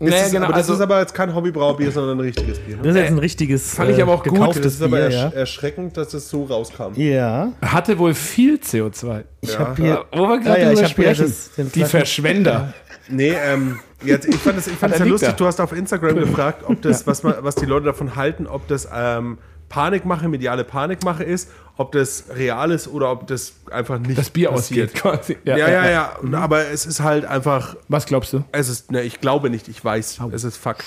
Nee, 0.00 0.10
Das 0.10 0.26
ist, 0.26 0.32
genau, 0.32 0.46
aber 0.46 0.54
das 0.54 0.62
also- 0.62 0.74
ist 0.74 0.80
aber 0.80 1.00
jetzt 1.00 1.14
kein 1.14 1.34
Hobbybraubier, 1.34 1.90
sondern 1.92 2.18
ein 2.18 2.20
richtiges 2.20 2.58
Bier. 2.58 2.76
Ne? 2.76 2.82
Das 2.82 2.94
ist 2.94 3.00
jetzt 3.00 3.10
ein 3.12 3.18
richtiges. 3.18 3.74
fand 3.74 3.90
ich 3.90 4.02
aber 4.02 4.12
auch 4.12 4.22
gut. 4.24 4.32
gekauftes 4.34 4.62
Das 4.62 4.74
ist 4.74 4.82
aber 4.82 4.96
Bier, 4.96 5.04
ersch 5.06 5.14
ja. 5.14 5.28
erschreckend, 5.30 5.96
dass 5.96 6.12
es 6.14 6.28
so 6.28 6.44
rauskam. 6.44 6.92
ja. 6.96 7.52
Hatte 7.62 7.98
wohl 7.98 8.14
viel 8.14 8.56
CO2. 8.58 9.24
Ich 9.40 9.52
Ja. 9.52 9.58
habe 9.60 9.76
hier. 9.82 10.04
Wo 10.12 10.28
wir 10.28 10.40
gerade 10.40 10.60
ja, 10.62 10.72
ich 10.72 10.78
drüber 10.78 10.88
hab 10.88 10.96
hier 10.96 11.14
sprechen. 11.14 11.34
das- 11.56 11.72
Die 11.72 11.84
Verschwender. 11.84 12.74
Nee, 13.06 13.34
ähm, 13.34 13.80
jetzt, 14.02 14.26
ich 14.26 14.36
fand 14.36 14.56
es 14.58 14.66
ich 14.66 14.72
fand 14.76 14.92
Ah, 14.92 14.94
es 14.94 14.98
da 15.00 15.04
ja 15.04 15.10
lustig, 15.10 15.28
er. 15.28 15.34
du 15.34 15.44
hast 15.44 15.60
auf 15.60 15.72
Instagram 15.74 16.16
gefragt, 16.20 16.62
ob 16.66 16.80
das, 16.80 17.06
was, 17.06 17.22
man, 17.22 17.34
was 17.40 17.54
die 17.54 17.66
Leute 17.66 17.84
davon 17.84 18.16
halten, 18.16 18.46
ob 18.46 18.66
das 18.66 18.88
ähm, 18.94 19.36
Panikmache, 19.74 20.28
mediale 20.28 20.62
Panikmache 20.64 21.24
ist, 21.24 21.48
ob 21.76 21.90
das 21.92 22.24
real 22.34 22.70
ist 22.70 22.86
oder 22.86 23.10
ob 23.10 23.26
das 23.26 23.54
einfach 23.70 23.98
nicht 23.98 24.16
Das 24.16 24.30
Bier 24.30 24.50
passiert. 24.50 24.90
ausgeht 24.90 25.02
quasi. 25.02 25.36
Ja, 25.44 25.56
ja, 25.56 25.90
ja, 25.90 26.16
Und- 26.22 26.34
aber 26.34 26.68
es 26.68 26.86
ist 26.86 27.00
halt 27.00 27.24
einfach, 27.24 27.74
Was 27.88 28.06
glaubst 28.06 28.32
du? 28.32 28.44
es 28.52 28.68
ist, 28.68 28.92
ne, 28.92 29.02
ich 29.02 29.20
glaube 29.20 29.50
nicht, 29.50 29.66
ich 29.68 29.84
weiß, 29.84 30.20
es 30.32 30.44
ist 30.44 30.56
Fakt. 30.56 30.84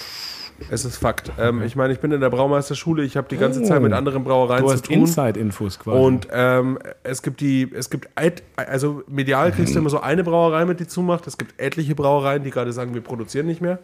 Es 0.69 0.85
ist 0.85 0.97
Fakt. 0.97 1.31
Ähm, 1.39 1.61
ich 1.61 1.75
meine, 1.75 1.93
ich 1.93 1.99
bin 1.99 2.11
in 2.11 2.21
der 2.21 2.29
Braumeisterschule, 2.29 3.03
ich 3.03 3.17
habe 3.17 3.27
die 3.29 3.37
ganze 3.37 3.63
Zeit 3.63 3.81
mit 3.81 3.93
anderen 3.93 4.23
Brauereien 4.23 4.61
Du 4.61 4.67
zu 4.67 4.73
hast 4.73 4.85
tun. 4.85 4.95
Inside-Infos 4.95 5.79
quasi. 5.79 5.97
Und 5.97 6.27
ähm, 6.31 6.79
es 7.03 7.21
gibt 7.21 7.41
die, 7.41 7.71
es 7.73 7.89
gibt, 7.89 8.09
also 8.55 9.03
medial 9.07 9.51
kriegst 9.51 9.75
du 9.75 9.79
immer 9.79 9.89
so 9.89 9.99
eine 9.99 10.23
Brauerei 10.23 10.65
mit, 10.65 10.79
die 10.79 10.87
zumacht. 10.87 11.27
Es 11.27 11.37
gibt 11.37 11.59
etliche 11.59 11.95
Brauereien, 11.95 12.43
die 12.43 12.51
gerade 12.51 12.73
sagen, 12.73 12.93
wir 12.93 13.01
produzieren 13.01 13.45
nicht 13.45 13.61
mehr, 13.61 13.79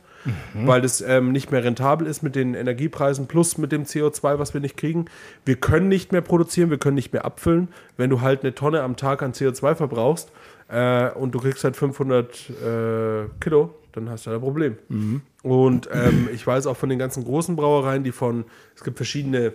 weil 0.53 0.81
das 0.81 1.01
ähm, 1.01 1.31
nicht 1.31 1.51
mehr 1.51 1.63
rentabel 1.63 2.07
ist 2.07 2.23
mit 2.23 2.35
den 2.35 2.53
Energiepreisen 2.53 3.27
plus 3.27 3.57
mit 3.57 3.71
dem 3.71 3.83
CO2, 3.83 4.39
was 4.39 4.53
wir 4.53 4.61
nicht 4.61 4.77
kriegen. 4.77 5.05
Wir 5.45 5.55
können 5.55 5.87
nicht 5.87 6.11
mehr 6.11 6.21
produzieren, 6.21 6.69
wir 6.69 6.77
können 6.77 6.95
nicht 6.95 7.13
mehr 7.13 7.25
abfüllen. 7.25 7.67
Wenn 7.97 8.09
du 8.09 8.21
halt 8.21 8.41
eine 8.41 8.55
Tonne 8.55 8.81
am 8.81 8.95
Tag 8.95 9.21
an 9.21 9.33
CO2 9.33 9.75
verbrauchst 9.75 10.31
äh, 10.69 11.09
und 11.11 11.33
du 11.35 11.39
kriegst 11.39 11.63
halt 11.63 11.75
500 11.75 12.49
äh, 12.49 13.29
Kilo, 13.39 13.75
dann 13.93 14.09
hast 14.09 14.25
du 14.25 14.31
halt 14.31 14.39
ein 14.39 14.43
Problem. 14.43 14.77
Und 15.43 15.89
ähm, 15.91 16.27
ich 16.33 16.45
weiß 16.45 16.67
auch 16.67 16.77
von 16.77 16.89
den 16.89 16.99
ganzen 16.99 17.23
großen 17.23 17.55
Brauereien, 17.55 18.03
die 18.03 18.11
von, 18.11 18.45
es 18.75 18.83
gibt 18.83 18.97
verschiedene 18.97 19.53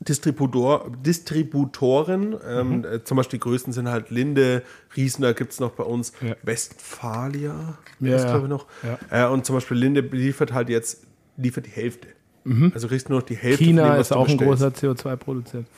Distributor, 0.00 0.90
Distributoren, 1.06 2.36
ähm, 2.46 2.78
Mhm. 2.78 2.84
äh, 2.84 3.04
zum 3.04 3.16
Beispiel 3.16 3.38
die 3.38 3.42
größten 3.44 3.72
sind 3.72 3.88
halt 3.88 4.10
Linde, 4.10 4.62
Riesner 4.96 5.34
gibt 5.34 5.52
es 5.52 5.60
noch 5.60 5.70
bei 5.72 5.84
uns, 5.84 6.12
Ja. 6.20 6.34
Westfalia, 6.42 7.78
Ja, 8.00 8.16
ist 8.16 8.24
ja. 8.24 8.30
glaube 8.30 8.46
ich 8.46 8.50
noch. 8.50 8.66
Äh, 9.10 9.26
und 9.28 9.44
zum 9.46 9.54
Beispiel 9.56 9.76
Linde 9.76 10.00
liefert 10.00 10.52
halt 10.52 10.68
jetzt, 10.68 11.06
liefert 11.36 11.66
die 11.66 11.70
Hälfte. 11.70 12.08
Also 12.74 12.88
kriegst 12.88 13.08
du 13.08 13.12
nur 13.12 13.20
noch 13.20 13.26
die 13.26 13.36
Hälfte 13.36 13.64
Mhm. 13.64 13.68
China 13.68 13.82
von 13.84 13.92
dem, 13.92 13.98
was 14.00 14.06
ist 14.08 14.12
auch 14.12 14.28
ein 14.28 14.36
bestellst. 14.36 14.62
großer 14.76 14.92
CO2-Produzent. 14.94 15.66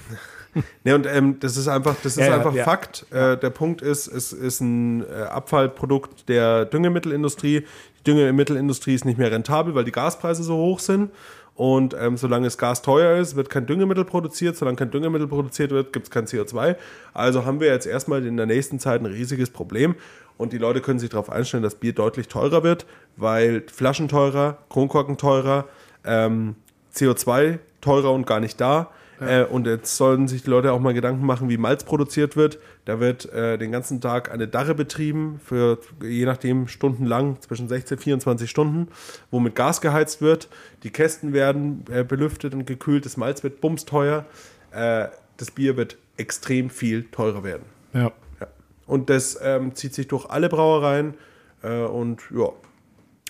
Ne, 0.85 0.95
und 0.95 1.07
ähm, 1.07 1.39
das 1.41 1.57
ist 1.57 1.69
einfach, 1.69 1.97
das 2.03 2.17
ist 2.17 2.25
Ja, 2.27 2.35
einfach 2.35 2.55
ja. 2.55 2.65
Fakt. 2.65 3.07
Äh, 3.11 3.37
der 3.37 3.51
Punkt 3.51 3.83
ist, 3.83 4.07
es 4.07 4.33
ist 4.33 4.61
ein 4.61 5.03
äh, 5.03 5.23
Abfallprodukt 5.23 6.29
der 6.29 6.65
Düngemittelindustrie. 6.65 7.67
Die 7.99 8.05
Düngemittelindustrie 8.05 8.95
ist 8.95 9.05
nicht 9.05 9.19
mehr 9.19 9.31
rentabel, 9.31 9.75
weil 9.75 9.85
die 9.85 9.93
Gaspreise 9.93 10.43
so 10.43 10.57
hoch 10.57 10.81
sind. 10.81 11.11
Und 11.55 11.97
ähm, 11.99 12.19
solange 12.19 12.45
das 12.45 12.59
Gas 12.59 12.83
teuer 12.83 13.19
ist, 13.19 13.35
wird 13.35 13.49
kein 13.49 13.67
Düngemittel 13.67 14.05
produziert. 14.05 14.57
Solange 14.57 14.77
kein 14.77 14.91
Düngemittel 14.91 15.27
produziert 15.27 15.71
wird, 15.71 15.93
gibt 15.93 16.07
es 16.07 16.11
kein 16.11 16.27
CO2. 16.27 16.77
Also 17.15 17.47
haben 17.47 17.61
wir 17.61 17.69
jetzt 17.69 17.87
erstmal 17.87 18.25
in 18.27 18.37
der 18.37 18.47
nächsten 18.47 18.79
Zeit 18.79 19.01
ein 19.01 19.07
riesiges 19.07 19.51
Problem. 19.51 19.95
Und 20.37 20.53
die 20.53 20.59
Leute 20.59 20.83
können 20.83 20.99
sich 20.99 21.09
darauf 21.09 21.31
einstellen, 21.31 21.63
dass 21.63 21.77
Bier 21.77 21.95
deutlich 21.95 22.29
teurer 22.29 22.63
wird, 22.63 22.85
weil 23.17 23.63
Flaschen 23.73 24.09
teurer, 24.09 24.59
Kronkorken 24.69 25.17
teurer, 25.17 25.65
ähm, 26.05 26.57
CO2 26.95 27.59
teurer 27.81 28.13
und 28.13 28.27
gar 28.27 28.41
nicht 28.41 28.61
da. 28.61 28.91
Äh, 29.21 29.45
und 29.45 29.67
jetzt 29.67 29.97
sollen 29.97 30.29
sich 30.29 30.43
die 30.43 30.51
Leute 30.51 30.73
auch 30.73 30.81
mal 30.81 30.95
Gedanken 30.95 31.25
machen, 31.25 31.49
wie 31.49 31.57
Malz 31.57 31.85
produziert 31.85 32.37
wird. 32.37 32.59
Da 32.85 33.01
wird 33.01 33.33
äh, 33.33 33.59
den 33.59 33.73
ganzen 33.73 34.01
Tag 34.01 34.31
eine 34.31 34.49
Darre 34.49 34.75
betrieben, 34.75 35.41
für 35.45 35.79
je 36.03 36.25
nachdem 36.25 36.69
stundenlang, 36.69 37.41
zwischen 37.41 37.69
16 37.69 37.97
und 37.97 38.03
24 38.03 38.51
Stunden, 38.51 38.89
wo 39.31 39.41
mit 39.41 39.55
Gas 39.55 39.81
geheizt 39.81 40.21
wird. 40.21 40.49
Die 40.83 40.91
Kästen 40.91 41.33
werden 41.33 41.85
äh, 41.91 42.05
belüftet 42.05 42.55
und 42.55 42.67
gekühlt, 42.67 43.05
das 43.05 43.17
Malz 43.17 43.43
wird 43.43 43.61
bumsteuer. 43.61 44.25
Äh, 44.71 45.09
das 45.37 45.51
Bier 45.51 45.77
wird 45.77 45.97
extrem 46.17 46.71
viel 46.71 47.05
teurer 47.11 47.45
werden. 47.45 47.65
Ja. 47.93 48.13
Ja. 48.41 48.47
Und 48.87 49.11
das 49.11 49.39
ähm, 49.43 49.75
zieht 49.75 49.95
sich 49.95 50.09
durch 50.09 50.27
alle 50.27 50.49
Brauereien. 50.49 51.15
Äh, 51.63 51.83
und 51.83 52.23
ja, 52.35 52.51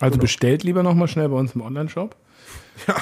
Also 0.01 0.18
bestellt 0.18 0.64
lieber 0.64 0.82
nochmal 0.82 1.09
schnell 1.09 1.28
bei 1.28 1.37
uns 1.37 1.55
im 1.55 1.62
Online-Shop. 1.62 2.16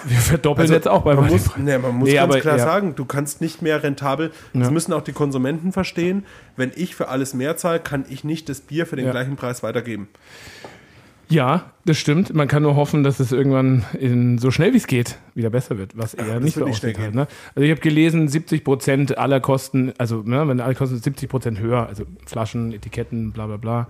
Wir 0.04 0.16
verdoppeln 0.18 0.62
Also, 0.62 0.74
jetzt 0.74 0.88
auch 0.88 1.02
bei 1.02 1.14
man 1.14 1.26
muss, 1.28 1.56
nee, 1.56 1.76
man 1.78 1.94
muss 1.96 2.08
Nee, 2.08 2.14
ganz 2.14 2.32
aber, 2.32 2.40
klar 2.40 2.58
ja. 2.58 2.64
sagen, 2.64 2.94
du 2.94 3.04
kannst 3.04 3.40
nicht 3.40 3.60
mehr 3.62 3.82
rentabel, 3.82 4.30
das 4.52 4.70
müssen 4.70 4.92
auch 4.92 5.02
die 5.02 5.12
Konsumenten 5.12 5.72
verstehen, 5.72 6.24
wenn 6.56 6.70
ich 6.76 6.94
für 6.94 7.08
alles 7.08 7.34
mehr 7.34 7.56
zahle, 7.56 7.80
kann 7.80 8.04
ich 8.08 8.22
nicht 8.24 8.48
das 8.48 8.60
Bier 8.60 8.86
für 8.86 8.96
den 8.96 9.06
Ja. 9.06 9.10
gleichen 9.10 9.36
Preis 9.36 9.62
weitergeben. 9.62 10.08
Ja, 11.30 11.72
das 11.86 11.96
stimmt. 11.98 12.34
Man 12.34 12.48
kann 12.48 12.62
nur 12.62 12.76
hoffen, 12.76 13.02
dass 13.02 13.18
es 13.18 13.32
irgendwann 13.32 13.84
in, 13.98 14.36
so 14.38 14.50
schnell 14.50 14.72
wie 14.74 14.76
es 14.76 14.86
geht 14.86 15.18
wieder 15.34 15.50
besser 15.50 15.78
wird, 15.78 15.96
was 15.96 16.12
eher 16.14 16.38
nicht 16.38 16.54
so 16.54 16.60
wird 16.60 16.68
nicht 16.68 16.78
schnell 16.78 16.92
aussieht. 16.92 16.98
Halt, 17.02 17.14
ne? 17.14 17.26
Also 17.54 17.64
ich 17.64 17.70
habe 17.70 17.80
gelesen, 17.80 18.28
70 18.28 18.62
Prozent 18.62 19.18
aller 19.18 19.40
Kosten, 19.40 19.92
also 19.98 20.22
ne, 20.24 20.46
wenn 20.46 20.60
alle 20.60 20.74
Kosten 20.74 20.98
70 20.98 21.28
Prozent 21.28 21.60
höher, 21.60 21.86
also 21.88 22.04
Flaschen, 22.26 22.72
Etiketten, 22.72 23.32
bla 23.32 23.46
bla 23.46 23.56
bla. 23.56 23.88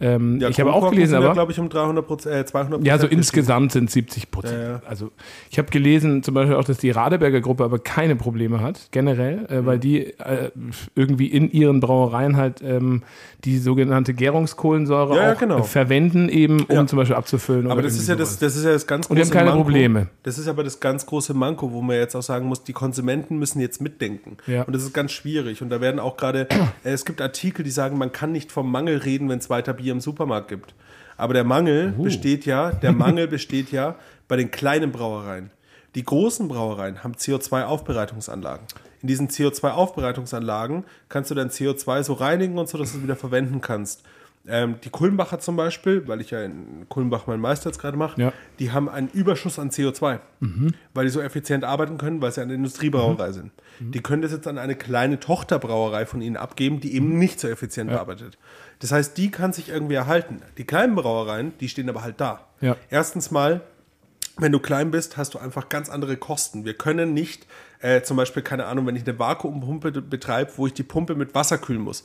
Ähm, 0.00 0.40
ich 0.48 0.60
habe 0.60 0.72
auch 0.72 0.90
gelesen, 0.90 1.10
sind 1.10 1.20
ja, 1.20 1.26
aber 1.26 1.34
glaube 1.34 1.52
ich, 1.52 1.58
um 1.58 1.68
300 1.68 2.06
Prozent, 2.06 2.34
äh, 2.36 2.44
200 2.46 2.84
ja, 2.84 2.98
so 2.98 3.06
insgesamt 3.06 3.72
sind 3.72 3.90
70 3.90 4.30
Prozent. 4.30 4.58
Ja, 4.62 4.68
ja. 4.74 4.82
Also 4.86 5.10
ich 5.50 5.58
habe 5.58 5.68
gelesen, 5.70 6.22
zum 6.22 6.34
Beispiel 6.34 6.54
auch, 6.54 6.64
dass 6.64 6.78
die 6.78 6.90
Radeberger 6.90 7.40
Gruppe 7.40 7.64
aber 7.64 7.78
keine 7.80 8.14
Probleme 8.16 8.60
hat, 8.60 8.88
generell, 8.92 9.46
äh, 9.48 9.60
Mhm. 9.60 9.66
weil 9.66 9.78
die 9.78 10.06
äh, 10.18 10.50
irgendwie 10.94 11.26
in 11.26 11.50
ihren 11.50 11.80
Brauereien 11.80 12.36
halt 12.36 12.62
ähm, 12.62 13.02
die 13.44 13.58
sogenannte 13.58 14.14
Gärungskohlensäure 14.14 15.16
Ja, 15.16 15.22
ja, 15.28 15.32
auch 15.34 15.38
genau. 15.38 15.58
äh, 15.58 15.62
verwenden, 15.64 16.28
eben 16.28 16.60
um 16.64 16.74
Ja. 16.76 16.86
zum 16.86 16.96
Beispiel 16.98 17.16
abzufüllen. 17.16 17.70
Aber 17.70 17.82
das 17.82 17.94
ist, 17.94 18.08
ja 18.08 18.14
das, 18.14 18.38
das 18.38 18.56
ist 18.56 18.64
ja 18.64 18.72
das 18.72 18.86
ganz 18.86 19.06
große 19.08 19.12
Und 19.20 19.24
die 19.24 19.30
haben 19.30 19.36
keine 19.36 19.50
Manko. 19.50 19.64
Probleme. 19.64 20.08
Das 20.22 20.38
ist 20.38 20.48
aber 20.48 20.64
das 20.64 20.80
ganz 20.80 21.06
große 21.06 21.34
Manko, 21.34 21.72
wo 21.72 21.82
man 21.82 21.96
jetzt 21.96 22.14
auch 22.14 22.22
sagen 22.22 22.46
muss, 22.46 22.62
die 22.64 22.72
Konsumenten 22.72 23.38
müssen 23.38 23.60
jetzt 23.60 23.80
mitdenken. 23.80 24.36
Ja. 24.46 24.62
Und 24.62 24.72
das 24.74 24.82
ist 24.82 24.94
ganz 24.94 25.12
schwierig. 25.12 25.62
Und 25.62 25.70
da 25.70 25.80
werden 25.80 25.98
auch 26.00 26.16
gerade, 26.16 26.48
äh, 26.84 26.90
es 26.90 27.04
gibt 27.04 27.20
Artikel, 27.20 27.64
die 27.64 27.70
sagen, 27.70 27.98
man 27.98 28.12
kann 28.12 28.32
nicht 28.32 28.52
vom 28.52 28.70
Mangel 28.70 28.98
reden, 28.98 29.28
wenn 29.28 29.38
es 29.38 29.50
weiter 29.50 29.72
Bier 29.72 29.87
im 29.92 30.00
Supermarkt 30.00 30.48
gibt. 30.48 30.74
Aber 31.16 31.34
der 31.34 31.44
Mangel 31.44 31.94
Uh. 31.98 32.04
besteht 32.04 32.44
ja, 32.46 32.70
der 32.72 32.92
Mangel 33.04 33.26
besteht 33.28 33.72
ja 33.72 33.96
bei 34.28 34.36
den 34.36 34.50
kleinen 34.50 34.92
Brauereien. 34.92 35.50
Die 35.94 36.04
großen 36.04 36.48
Brauereien 36.48 37.02
haben 37.02 37.14
CO2-Aufbereitungsanlagen. 37.14 38.66
In 39.02 39.08
diesen 39.08 39.28
CO2-Aufbereitungsanlagen 39.28 40.84
kannst 41.08 41.30
du 41.30 41.34
dein 41.34 41.50
CO2 41.50 42.02
so 42.02 42.12
reinigen 42.14 42.58
und 42.58 42.68
so, 42.68 42.78
dass 42.78 42.92
du 42.92 42.98
es 42.98 43.02
wieder 43.02 43.16
verwenden 43.16 43.60
kannst. 43.60 44.02
Ähm, 44.46 44.76
die 44.82 44.88
Kulmbacher 44.90 45.40
zum 45.40 45.56
Beispiel, 45.56 46.06
weil 46.08 46.20
ich 46.20 46.30
ja 46.30 46.42
in 46.42 46.86
Kulmbach 46.88 47.26
meinen 47.26 47.40
Meister 47.40 47.68
jetzt 47.68 47.80
gerade 47.80 47.96
mache, 47.98 48.20
Ja. 48.20 48.32
die 48.58 48.70
haben 48.72 48.88
einen 48.88 49.08
Überschuss 49.08 49.58
an 49.58 49.70
CO2, 49.70 50.20
weil 50.94 51.04
die 51.04 51.10
so 51.10 51.20
effizient 51.20 51.64
arbeiten 51.64 51.98
können, 51.98 52.22
weil 52.22 52.32
sie 52.32 52.40
eine 52.40 52.54
Industriebrauerei 52.54 53.32
sind. 53.32 53.50
Die 53.80 54.00
können 54.00 54.22
das 54.22 54.32
jetzt 54.32 54.46
an 54.48 54.56
eine 54.56 54.74
kleine 54.74 55.20
Tochterbrauerei 55.20 56.06
von 56.06 56.22
ihnen 56.22 56.36
abgeben, 56.36 56.80
die 56.80 56.94
eben 56.94 57.18
nicht 57.18 57.40
so 57.40 57.48
effizient 57.48 57.90
arbeitet. 57.90 58.38
Das 58.80 58.92
heißt, 58.92 59.16
die 59.16 59.30
kann 59.30 59.52
sich 59.52 59.68
irgendwie 59.68 59.94
erhalten. 59.94 60.40
Die 60.56 60.64
kleinen 60.64 60.94
Brauereien, 60.94 61.52
die 61.58 61.68
stehen 61.68 61.88
aber 61.88 62.02
halt 62.02 62.20
da. 62.20 62.46
Ja. 62.60 62.76
Erstens 62.90 63.30
mal, 63.30 63.60
wenn 64.36 64.52
du 64.52 64.60
klein 64.60 64.90
bist, 64.92 65.16
hast 65.16 65.34
du 65.34 65.38
einfach 65.38 65.68
ganz 65.68 65.88
andere 65.88 66.16
Kosten. 66.16 66.64
Wir 66.64 66.74
können 66.74 67.12
nicht, 67.12 67.46
äh, 67.80 68.02
zum 68.02 68.16
Beispiel, 68.16 68.42
keine 68.42 68.66
Ahnung, 68.66 68.86
wenn 68.86 68.94
ich 68.94 69.06
eine 69.06 69.18
Vakuumpumpe 69.18 69.90
betreibe, 70.00 70.52
wo 70.56 70.66
ich 70.68 70.74
die 70.74 70.84
Pumpe 70.84 71.16
mit 71.16 71.34
Wasser 71.34 71.58
kühlen 71.58 71.82
muss, 71.82 72.04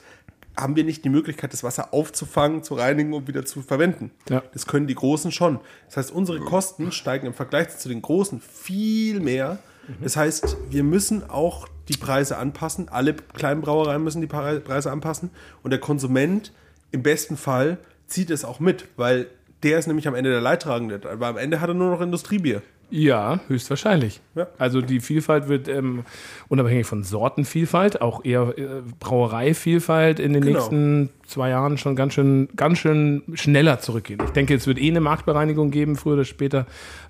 haben 0.58 0.76
wir 0.76 0.84
nicht 0.84 1.04
die 1.06 1.10
Möglichkeit, 1.10 1.54
das 1.54 1.64
Wasser 1.64 1.94
aufzufangen, 1.94 2.64
zu 2.64 2.76
reinigen 2.76 3.14
und 3.14 3.28
wieder 3.28 3.46
zu 3.46 3.62
verwenden. 3.62 4.12
Ja. 4.30 4.42
Das 4.54 4.66
können 4.68 4.88
die 4.88 4.96
Großen 4.96 5.32
schon. 5.32 5.60
Das 5.88 5.98
heißt, 5.98 6.12
unsere 6.12 6.40
Kosten 6.40 6.92
steigen 6.92 7.28
im 7.28 7.34
Vergleich 7.34 7.78
zu 7.78 7.90
den 7.90 8.02
Großen 8.02 8.40
viel 8.42 9.20
mehr, 9.20 9.60
Das 10.02 10.16
heißt, 10.16 10.56
wir 10.70 10.84
müssen 10.84 11.30
auch 11.30 11.68
die 11.90 11.98
Preise 11.98 12.38
anpassen. 12.38 12.88
Alle 12.90 13.14
kleinen 13.14 13.62
Brauereien 13.62 14.04
müssen 14.04 14.22
die 14.22 14.28
Pre- 14.28 14.62
Preise 14.62 14.92
anpassen. 14.92 15.30
Und 15.62 15.72
der 15.72 15.80
Konsument 15.80 16.54
im 16.94 17.04
besten 17.04 17.36
Fall 17.36 17.78
zieht 18.08 18.30
es 18.30 18.46
auch 18.46 18.60
mit, 18.62 18.86
weil 18.96 19.28
der 19.64 19.80
ist 19.80 19.88
nämlich 19.88 20.08
am 20.08 20.16
Ende 20.16 20.30
der 20.30 20.42
Leidtragende. 20.42 21.02
Aber 21.12 21.28
am 21.28 21.38
Ende 21.38 21.60
hat 21.60 21.70
er 21.70 21.74
nur 21.74 21.92
noch 21.92 22.02
Industriebier. 22.02 22.62
Ja, 22.90 23.40
höchstwahrscheinlich. 23.48 24.22
Ja. 24.36 24.48
Also 24.60 24.82
die 24.82 25.00
Vielfalt 25.00 25.48
wird 25.48 25.68
ähm, 25.68 26.04
unabhängig 26.48 26.86
von 26.86 27.04
Sortenvielfalt, 27.04 28.02
auch 28.02 28.24
eher 28.24 28.54
äh, 28.56 28.68
Brauereivielfalt 29.00 30.20
in 30.20 30.34
den 30.34 30.44
Genau. 30.44 30.60
nächsten 30.60 31.10
zwei 31.26 31.50
Jahren 31.50 31.78
schon 31.80 31.96
ganz 31.96 32.14
schön, 32.14 32.50
ganz 32.56 32.78
schön 32.78 33.24
schneller 33.34 33.80
zurückgehen. 33.80 34.20
Ich 34.26 34.32
denke, 34.32 34.54
es 34.54 34.68
wird 34.68 34.80
eh 34.80 34.90
eine 34.90 35.02
Marktbereinigung 35.02 35.72
geben, 35.72 35.96
früher 35.96 36.14
oder 36.14 36.26
später, 36.26 36.68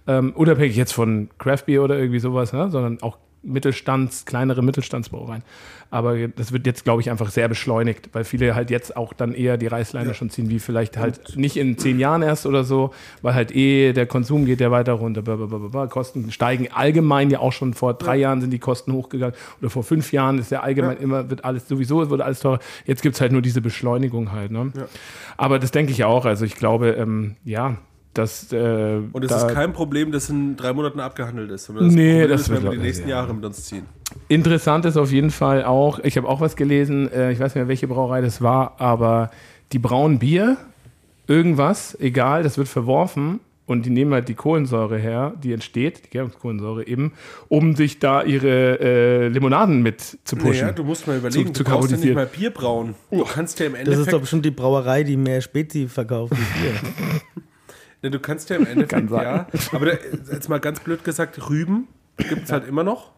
ähm, 0.07 0.31
unabhängig 0.34 0.77
jetzt 0.77 0.93
von 0.93 1.29
Craft 1.38 1.63
Beer 1.65 1.84
oder 1.84 1.97
irgendwie 1.97 2.19
sowas, 2.19 2.53
ne? 2.53 2.69
sondern 2.71 3.01
auch 3.01 3.17
Mittelstands, 3.43 4.25
kleinere 4.25 4.63
Mittelstandsbrauereien. 4.63 5.43
Aber 5.91 6.27
das 6.27 6.51
wird 6.51 6.65
jetzt, 6.65 6.83
glaube 6.85 7.01
ich, 7.01 7.11
einfach 7.11 7.29
sehr 7.29 7.47
beschleunigt, 7.47 8.09
weil 8.13 8.23
viele 8.23 8.55
halt 8.55 8.71
jetzt 8.71 8.97
auch 8.97 9.13
dann 9.13 9.35
eher 9.35 9.57
die 9.57 9.67
Reißleine 9.67 10.15
schon 10.15 10.31
ziehen, 10.31 10.49
wie 10.49 10.57
vielleicht 10.57 10.97
halt 10.97 11.37
nicht 11.37 11.55
in 11.55 11.77
zehn 11.77 11.99
Jahren 11.99 12.23
erst 12.23 12.47
oder 12.47 12.63
so, 12.63 12.93
weil 13.21 13.35
halt 13.35 13.55
eh 13.55 13.93
der 13.93 14.07
Konsum 14.07 14.45
geht 14.45 14.59
ja 14.59 14.71
weiter 14.71 14.93
runter. 14.93 15.21
Blablabla. 15.21 15.85
Kosten 15.87 16.31
steigen 16.31 16.69
allgemein 16.73 17.29
ja 17.29 17.39
auch 17.39 17.51
schon 17.51 17.75
vor 17.75 17.93
drei 17.93 18.15
Jahren 18.15 18.41
sind 18.41 18.49
die 18.49 18.59
Kosten 18.59 18.91
hochgegangen 18.91 19.35
oder 19.61 19.69
vor 19.69 19.83
fünf 19.83 20.11
Jahren 20.11 20.39
ist 20.39 20.49
ja 20.49 20.61
allgemein 20.61 20.97
immer, 20.97 21.29
wird 21.29 21.45
alles 21.45 21.67
sowieso, 21.67 22.09
wird 22.09 22.21
alles 22.21 22.39
teurer. 22.39 22.59
Jetzt 22.85 23.03
gibt 23.03 23.13
es 23.13 23.21
halt 23.21 23.31
nur 23.31 23.43
diese 23.43 23.61
Beschleunigung 23.61 24.31
halt. 24.31 24.49
Ne? 24.51 24.71
Aber 25.37 25.59
das 25.59 25.69
denke 25.69 25.91
ich 25.91 26.03
auch. 26.03 26.25
Also 26.25 26.43
ich 26.45 26.55
glaube, 26.55 26.91
ähm, 26.91 27.35
ja, 27.43 27.77
dass. 28.14 28.51
Äh, 28.53 28.99
Und 29.11 29.24
es 29.24 29.30
da- 29.30 29.47
ist 29.47 29.53
kein 29.53 29.74
Problem, 29.74 30.11
das 30.11 30.30
in 30.30 30.55
drei 30.55 30.74
Monaten 30.74 30.99
abgehandelt 30.99 31.51
ist. 31.51 31.70
das 31.70 31.76
Nee, 31.76 32.11
Problem 32.22 32.30
das 32.30 32.41
ist, 32.41 32.49
wenn 32.51 32.64
wir 32.64 32.72
die 32.72 32.78
nächsten 32.78 33.09
ja. 33.09 33.18
Jahre 33.18 33.34
mit 33.34 33.45
uns 33.45 33.66
ziehen. 33.66 33.86
Interessant 34.28 34.86
ist 34.86 34.97
auf 34.97 35.11
jeden 35.11 35.32
Fall 35.32 35.64
auch, 35.66 35.99
ich 35.99 36.18
habe 36.18 36.28
auch 36.28 36.39
was 36.41 36.55
gelesen, 36.55 37.11
äh, 37.11 37.32
ich 37.32 37.39
weiß 37.39 37.47
nicht 37.53 37.55
mehr, 37.55 37.68
welche 37.68 37.88
Brauerei 37.88 38.22
das 38.22 38.41
war, 38.41 38.76
aber 38.80 39.32
die 39.72 39.80
brauen 39.80 40.20
Bier, 40.20 40.57
irgendwas, 41.28 41.97
egal, 41.99 42.43
das 42.43 42.57
wird 42.57 42.68
verworfen 42.68 43.39
und 43.66 43.86
die 43.86 43.89
nehmen 43.89 44.14
halt 44.14 44.28
die 44.28 44.36
Kohlensäure 44.36 44.97
her, 44.99 45.34
die 45.41 45.53
entsteht, 45.53 46.05
die 46.05 46.09
Gärungskohlensäure 46.09 46.86
eben, 46.86 47.14
um 47.47 47.76
sich 47.76 47.97
da 47.97 48.22
ihre 48.22 48.80
äh, 48.80 49.28
Limonaden 49.30 49.82
mit 49.82 50.01
zu 50.26 50.36
pushen. 50.36 50.61
Naja, 50.61 50.72
du 50.74 50.84
musst 50.84 51.07
mal 51.07 51.18
überlegen, 51.18 51.47
Zu- 51.47 51.53
zu 51.53 51.64
du 51.64 51.70
brauchst 51.72 51.91
ja 51.91 51.97
nicht 51.97 52.14
mal 52.14 52.26
Bier 52.28 52.51
brauen. 52.51 52.93
Du 53.09 53.24
kannst 53.24 53.59
ja 53.59 53.66
im 53.68 53.72
Das 53.74 53.82
ist 53.82 53.88
Endeffekt 53.88 54.14
doch 54.14 54.20
bestimmt 54.22 54.45
die 54.45 54.51
Brauerei, 54.51 55.03
die 55.03 55.18
mehr 55.18 55.41
Spezi 55.41 55.88
verkauft 55.88 56.34
wie 56.34 56.61
Bier. 56.61 56.74
Ja, 58.03 58.09
du 58.09 58.19
kannst 58.19 58.49
ja 58.51 58.57
im 58.57 58.65
Endeffekt, 58.67 59.09
ja. 59.09 59.47
Aber 59.71 59.85
da, 59.87 59.93
jetzt 60.31 60.49
mal 60.49 60.59
ganz 60.59 60.79
blöd 60.81 61.03
gesagt, 61.03 61.49
Rüben 61.49 61.87
gibt 62.17 62.43
es 62.43 62.51
halt 62.51 62.67
immer 62.67 62.83
noch. 62.83 63.11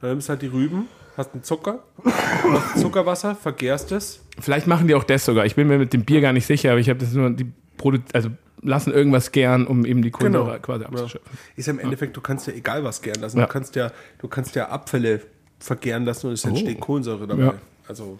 Dann 0.00 0.10
nimmst 0.10 0.28
halt 0.28 0.42
die 0.42 0.46
Rüben, 0.46 0.86
hast 1.16 1.32
einen 1.32 1.42
Zucker, 1.42 1.82
hast 2.04 2.78
Zuckerwasser, 2.80 3.34
vergärst 3.34 3.90
es. 3.92 4.20
Vielleicht 4.38 4.66
machen 4.66 4.86
die 4.86 4.94
auch 4.94 5.04
das 5.04 5.24
sogar. 5.24 5.46
Ich 5.46 5.54
bin 5.56 5.66
mir 5.66 5.78
mit 5.78 5.92
dem 5.94 6.04
Bier 6.04 6.20
gar 6.20 6.32
nicht 6.34 6.46
sicher, 6.46 6.70
aber 6.70 6.80
ich 6.80 6.88
habe 6.90 6.98
das 7.00 7.12
nur, 7.14 7.30
die 7.30 7.50
Produ 7.78 7.98
also 8.12 8.28
lassen 8.62 8.92
irgendwas 8.92 9.32
gern, 9.32 9.66
um 9.66 9.84
eben 9.86 10.02
die 10.02 10.10
Kohlensäure 10.10 10.44
Genau. 10.46 10.58
quasi 10.60 10.82
Ja. 10.84 10.88
abzuschöpfen. 10.90 11.38
Ist 11.56 11.66
ja 11.66 11.72
im 11.72 11.78
Endeffekt, 11.78 12.16
du 12.16 12.20
kannst 12.20 12.46
ja 12.46 12.52
egal 12.52 12.84
was 12.84 13.00
gären 13.00 13.20
lassen. 13.22 13.38
Ja. 13.38 13.46
Du, 13.46 13.52
kannst 13.52 13.74
ja, 13.76 13.90
du 14.18 14.28
kannst 14.28 14.54
ja 14.54 14.68
Abfälle 14.68 15.20
vergären 15.58 16.04
lassen 16.04 16.26
und 16.28 16.32
es 16.34 16.44
entsteht 16.44 16.78
Kohlensäure 16.80 17.26
dabei. 17.26 17.42
Ja. 17.42 17.54
Also 17.88 18.18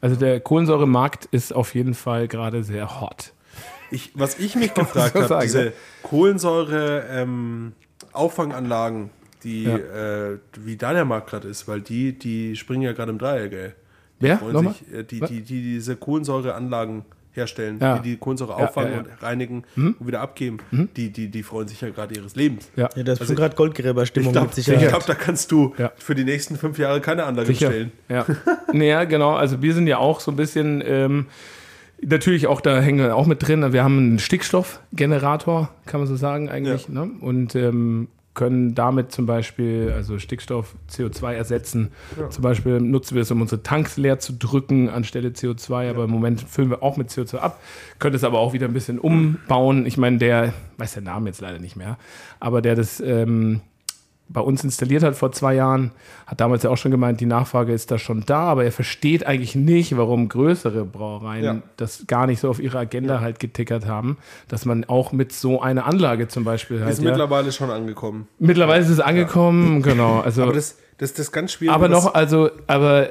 Also 0.00 0.16
der 0.16 0.40
Kohlensäuremarkt 0.40 1.26
ist 1.26 1.52
auf 1.54 1.74
jeden 1.74 1.92
Fall 1.94 2.28
gerade 2.28 2.62
sehr 2.64 3.00
hot. 3.00 3.32
Ich, 3.90 4.12
was 4.14 4.38
ich 4.38 4.54
mich 4.56 4.74
gefragt 4.74 5.14
so 5.16 5.28
habe, 5.34 5.42
diese? 5.44 5.72
Kohlensäure-Auffanganlagen, 8.12 9.10
die, 9.44 9.64
Ja. 9.64 9.76
äh, 9.76 10.38
wie 10.58 10.76
da 10.76 10.92
der 10.92 11.04
Markt 11.04 11.30
gerade 11.30 11.48
ist, 11.48 11.68
weil 11.68 11.80
die, 11.80 12.18
die 12.18 12.56
springen 12.56 12.82
ja 12.82 12.92
gerade 12.92 13.10
im 13.12 13.18
Dreieck, 13.18 13.52
ey. 13.52 13.72
Wer? 14.20 14.38
freuen 14.38 14.52
Nochmal? 14.52 14.74
sich, 14.74 14.92
äh, 14.92 15.04
die, 15.04 15.20
die, 15.20 15.42
die 15.42 15.62
diese 15.62 15.94
Kohlensäureanlagen 15.94 17.04
herstellen, 17.32 17.78
Ja. 17.80 17.98
die 17.98 18.10
die 18.10 18.16
Kohlensäure 18.16 18.50
Ja, 18.58 18.66
auffangen 18.66 18.90
ja, 18.92 18.98
Mhm. 18.98 19.06
ja. 19.06 19.12
und 19.12 19.22
reinigen 19.22 19.64
und 19.76 20.06
wieder 20.08 20.20
abgeben, 20.22 20.58
die, 20.72 21.10
die, 21.10 21.28
die 21.28 21.42
freuen 21.44 21.68
sich 21.68 21.80
ja 21.80 21.90
gerade 21.90 22.16
ihres 22.16 22.34
Lebens. 22.34 22.68
Ja. 22.74 22.88
Ja, 22.96 23.02
das 23.04 23.14
ist 23.14 23.20
Also 23.20 23.24
schon 23.26 23.36
gerade 23.36 23.54
Goldgräberstimmung 23.54 24.30
Ich 24.56 24.64
glaube, 24.66 24.86
glaub, 24.88 25.06
da 25.06 25.14
kannst 25.14 25.52
du 25.52 25.72
Ja. 25.78 25.92
für 25.96 26.16
die 26.16 26.24
nächsten 26.24 26.56
fünf 26.56 26.78
Jahre 26.78 27.00
keine 27.00 27.22
Anlage 27.24 27.46
Sicher. 27.46 27.68
stellen. 27.68 27.92
Ja. 28.08 28.26
naja, 28.72 29.04
genau. 29.04 29.34
Also 29.34 29.62
wir 29.62 29.72
sind 29.72 29.86
ja 29.86 29.98
auch 29.98 30.18
so 30.18 30.32
ein 30.32 30.36
bisschen, 30.36 30.82
ähm, 30.84 31.26
natürlich 32.02 32.46
auch, 32.46 32.60
da 32.60 32.80
hängen 32.80 32.98
wir 32.98 33.16
auch 33.16 33.26
mit 33.26 33.46
drin. 33.46 33.72
Wir 33.72 33.84
haben 33.84 33.98
einen 33.98 34.18
Stickstoffgenerator, 34.18 35.70
kann 35.86 36.00
man 36.00 36.08
so 36.08 36.16
sagen 36.16 36.48
eigentlich. 36.48 36.88
Ne? 36.88 37.10
Und 37.20 37.54
ähm, 37.54 38.08
können 38.38 38.76
damit 38.76 39.10
zum 39.10 39.26
Beispiel, 39.26 39.92
also 39.92 40.20
Stickstoff, 40.20 40.76
CO2 40.88 41.32
ersetzen. 41.32 41.90
Zum 42.30 42.42
Beispiel 42.42 42.80
nutzen 42.80 43.16
wir 43.16 43.22
es, 43.22 43.32
um 43.32 43.40
unsere 43.40 43.64
Tanks 43.64 43.96
leer 43.96 44.20
zu 44.20 44.32
drücken 44.32 44.88
anstelle 44.88 45.30
CO2, 45.30 45.90
aber 45.90 46.04
im 46.04 46.10
Moment 46.10 46.42
füllen 46.42 46.70
wir 46.70 46.84
auch 46.84 46.96
mit 46.96 47.10
CO2 47.10 47.38
ab. 47.38 47.60
Können 47.98 48.14
es 48.14 48.22
aber 48.22 48.38
auch 48.38 48.52
wieder 48.52 48.68
ein 48.68 48.72
bisschen 48.72 49.00
umbauen. 49.00 49.86
Ich 49.86 49.96
meine, 49.96 50.18
der, 50.18 50.52
weiß 50.76 50.92
der 50.92 51.02
Name 51.02 51.30
jetzt 51.30 51.40
leider 51.40 51.58
nicht 51.58 51.74
mehr, 51.74 51.98
aber 52.38 52.62
der 52.62 52.76
das 52.76 53.00
ähm, 53.00 53.60
bei 54.30 54.40
uns 54.42 54.62
installiert 54.62 55.02
hat 55.02 55.16
vor 55.16 55.32
zwei 55.32 55.54
Jahren, 55.54 55.90
hat 56.26 56.40
damals 56.40 56.62
ja 56.62 56.70
auch 56.70 56.76
schon 56.76 56.90
gemeint, 56.90 57.20
die 57.20 57.26
Nachfrage 57.26 57.72
ist 57.72 57.90
da 57.90 57.98
schon 57.98 58.24
da, 58.26 58.40
aber 58.40 58.64
er 58.64 58.72
versteht 58.72 59.26
eigentlich 59.26 59.54
nicht, 59.54 59.96
warum 59.96 60.28
größere 60.28 60.84
Brauereien 60.84 61.44
Ja. 61.44 61.62
das 61.78 62.04
gar 62.06 62.26
nicht 62.26 62.40
so 62.40 62.50
auf 62.50 62.60
ihre 62.60 62.78
Agenda 62.78 63.20
halt 63.20 63.40
getickert 63.40 63.86
haben, 63.86 64.18
dass 64.48 64.64
man 64.66 64.84
auch 64.84 65.12
mit 65.12 65.32
so 65.32 65.62
einer 65.62 65.86
Anlage 65.86 66.28
zum 66.28 66.44
Beispiel 66.44 66.80
halt. 66.80 66.92
Ist 66.92 67.02
Ja, 67.02 67.08
mittlerweile 67.10 67.52
schon 67.52 67.70
angekommen. 67.70 68.28
mittlerweile 68.38 68.82
ist 68.82 68.90
es 68.90 69.00
angekommen, 69.00 69.80
genau. 69.82 70.20
Also, 70.20 70.42
Aber 70.42 70.50
aber, 70.50 70.56
das, 70.58 70.76
das, 70.98 71.12
das 71.14 71.26
ist 71.26 71.32
ganz 71.32 71.52
schwierig. 71.52 71.88
noch, 71.88 72.12
also, 72.14 72.50
aber 72.66 73.08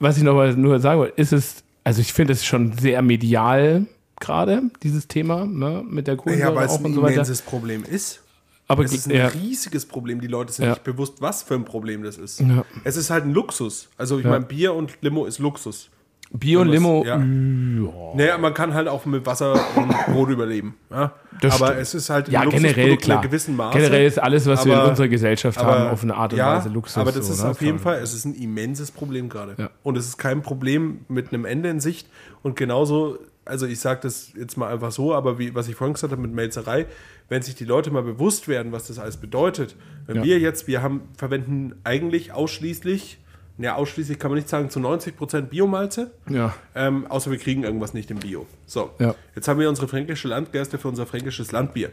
was 0.00 0.16
ich 0.16 0.24
noch 0.24 0.34
mal 0.34 0.52
nur 0.54 0.80
sagen 0.80 0.98
wollte, 1.00 1.20
ist 1.20 1.32
es, 1.32 1.62
also 1.84 2.00
ich 2.00 2.12
finde 2.12 2.32
es 2.32 2.44
schon 2.44 2.72
sehr 2.72 3.02
medial 3.02 3.86
gerade, 4.18 4.62
dieses 4.82 5.06
Thema, 5.08 5.44
ne, 5.46 5.84
mit 5.88 6.06
der 6.06 6.16
Kohlensäure 6.16 6.50
ja, 6.50 6.56
weil 6.56 6.66
es 6.66 6.72
auch 6.72 6.78
ein 6.80 6.86
und 6.86 6.94
so 6.94 7.02
weiter. 7.02 7.12
immenses 7.14 7.42
Problem 7.42 7.84
ist. 7.88 8.22
Aber 8.68 8.82
Es 8.84 8.92
ist 8.92 9.06
ein 9.06 9.14
ja, 9.14 9.28
riesiges 9.28 9.86
Problem. 9.86 10.20
Die 10.20 10.26
Leute 10.26 10.52
sind 10.52 10.64
Ja. 10.64 10.70
nicht 10.72 10.84
bewusst, 10.84 11.20
was 11.20 11.42
für 11.42 11.54
ein 11.54 11.64
Problem 11.64 12.02
das 12.02 12.18
ist. 12.18 12.40
Ja. 12.40 12.64
Es 12.84 12.96
ist 12.96 13.10
halt 13.10 13.24
ein 13.24 13.32
Luxus. 13.32 13.88
Also 13.96 14.18
ich 14.18 14.24
meine, 14.24 14.44
Bier 14.44 14.74
und 14.74 14.98
Limo 15.02 15.24
ist 15.26 15.38
Luxus. 15.38 15.88
Bier 16.32 16.58
und 16.60 16.68
Limo, 16.68 17.04
Ja. 17.06 17.16
Naja, 17.18 18.36
man 18.38 18.52
kann 18.52 18.74
halt 18.74 18.88
auch 18.88 19.06
mit 19.06 19.24
Wasser 19.26 19.54
und 19.76 19.88
Brot 20.12 20.28
überleben. 20.30 20.74
Aber 20.90 21.12
stimmt. 21.38 21.70
es 21.78 21.94
ist 21.94 22.10
halt 22.10 22.26
ein 22.26 22.32
Ja, 22.32 22.44
generell 22.44 22.96
klar. 22.96 23.22
gewissen 23.22 23.54
Maße. 23.54 23.78
Generell 23.78 24.06
ist 24.06 24.18
alles, 24.20 24.46
was 24.46 24.64
wir 24.64 24.72
in 24.72 24.78
Aber- 24.80 24.90
unserer 24.90 25.08
Gesellschaft 25.08 25.58
haben, 25.62 25.88
auf 25.90 26.02
eine 26.02 26.16
Art 26.16 26.32
und 26.32 26.40
Weise 26.40 26.68
Luxus. 26.68 26.98
Aber 26.98 27.12
das 27.12 27.26
so, 27.28 27.32
ist 27.34 27.42
ne? 27.44 27.50
auf 27.50 27.62
jeden. 27.62 27.78
Fall, 27.78 28.00
es 28.02 28.12
ist 28.14 28.24
ein 28.24 28.34
immenses 28.34 28.90
Problem 28.90 29.28
gerade. 29.28 29.70
Und 29.84 29.96
es 29.96 30.06
ist 30.08 30.18
kein 30.18 30.42
Problem 30.42 31.00
mit 31.08 31.32
einem 31.32 31.44
Ende 31.44 31.68
in 31.70 31.78
Sicht. 31.78 32.08
Und 32.42 32.56
genauso, 32.56 33.18
also 33.44 33.66
ich 33.66 33.78
sage 33.78 34.00
das 34.02 34.32
jetzt 34.36 34.56
mal 34.56 34.72
einfach 34.72 34.90
so, 34.90 35.14
aber 35.14 35.38
wie, 35.38 35.54
was 35.54 35.68
ich 35.68 35.76
vorhin 35.76 35.94
gesagt 35.94 36.10
habe 36.12 36.22
mit 36.22 36.32
Melzerei, 36.32 36.86
wenn 37.28 37.42
sich 37.42 37.54
die 37.54 37.64
Leute 37.64 37.90
mal 37.90 38.02
bewusst 38.02 38.48
werden, 38.48 38.72
was 38.72 38.86
das 38.86 38.98
alles 38.98 39.16
bedeutet. 39.16 39.74
Wenn 40.06 40.16
Ja. 40.16 40.22
wir 40.24 40.38
jetzt, 40.38 40.66
wir 40.68 40.82
haben, 40.82 41.08
verwenden 41.16 41.74
eigentlich 41.84 42.32
ausschließlich, 42.32 43.18
ja 43.58 43.74
ausschließlich 43.74 44.18
kann 44.18 44.30
man 44.30 44.36
nicht 44.36 44.48
sagen, 44.48 44.70
zu 44.70 44.78
90% 44.80 45.42
Biomalze. 45.50 46.12
Ja. 46.28 46.54
Ähm, 46.74 47.06
außer 47.08 47.30
wir 47.30 47.38
kriegen 47.38 47.64
irgendwas 47.64 47.94
nicht 47.94 48.10
im 48.10 48.18
Bio. 48.18 48.46
So, 48.66 48.90
Ja. 48.98 49.14
jetzt 49.34 49.48
haben 49.48 49.58
wir 49.58 49.68
unsere 49.68 49.88
fränkische 49.88 50.28
Landgerste 50.28 50.78
für 50.78 50.88
unser 50.88 51.06
fränkisches 51.06 51.52
Landbier. 51.52 51.90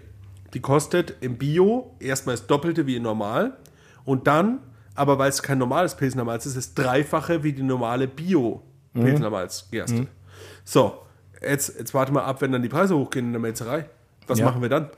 Die 0.53 0.59
kostet 0.59 1.15
im 1.21 1.37
Bio 1.37 1.95
erstmal 1.99 2.35
das 2.35 2.45
Doppelte 2.45 2.85
wie 2.85 2.99
normal 2.99 3.57
und 4.05 4.27
dann, 4.27 4.59
aber 4.93 5.17
weil 5.17 5.29
es 5.29 5.41
kein 5.41 5.57
normales 5.57 5.95
Pilsner 5.95 6.23
Malz 6.25 6.45
ist, 6.45 6.55
das 6.57 6.75
Dreifache 6.75 7.43
wie 7.43 7.53
die 7.53 7.63
normale 7.63 8.07
Bio-Pilsner 8.07 9.31
Malzgerste. 9.31 10.05
So, 10.63 10.99
jetzt, 11.41 11.79
jetzt 11.79 11.93
warte 11.95 12.11
mal 12.11 12.23
ab, 12.23 12.41
wenn 12.41 12.51
dann 12.51 12.61
die 12.61 12.69
Preise 12.69 12.95
hochgehen 12.95 13.25
in 13.27 13.31
der 13.31 13.41
Melzerei. 13.41 13.85
Was 14.27 14.37
Ja. 14.39 14.45
machen 14.45 14.61
wir 14.61 14.69
dann? 14.69 14.89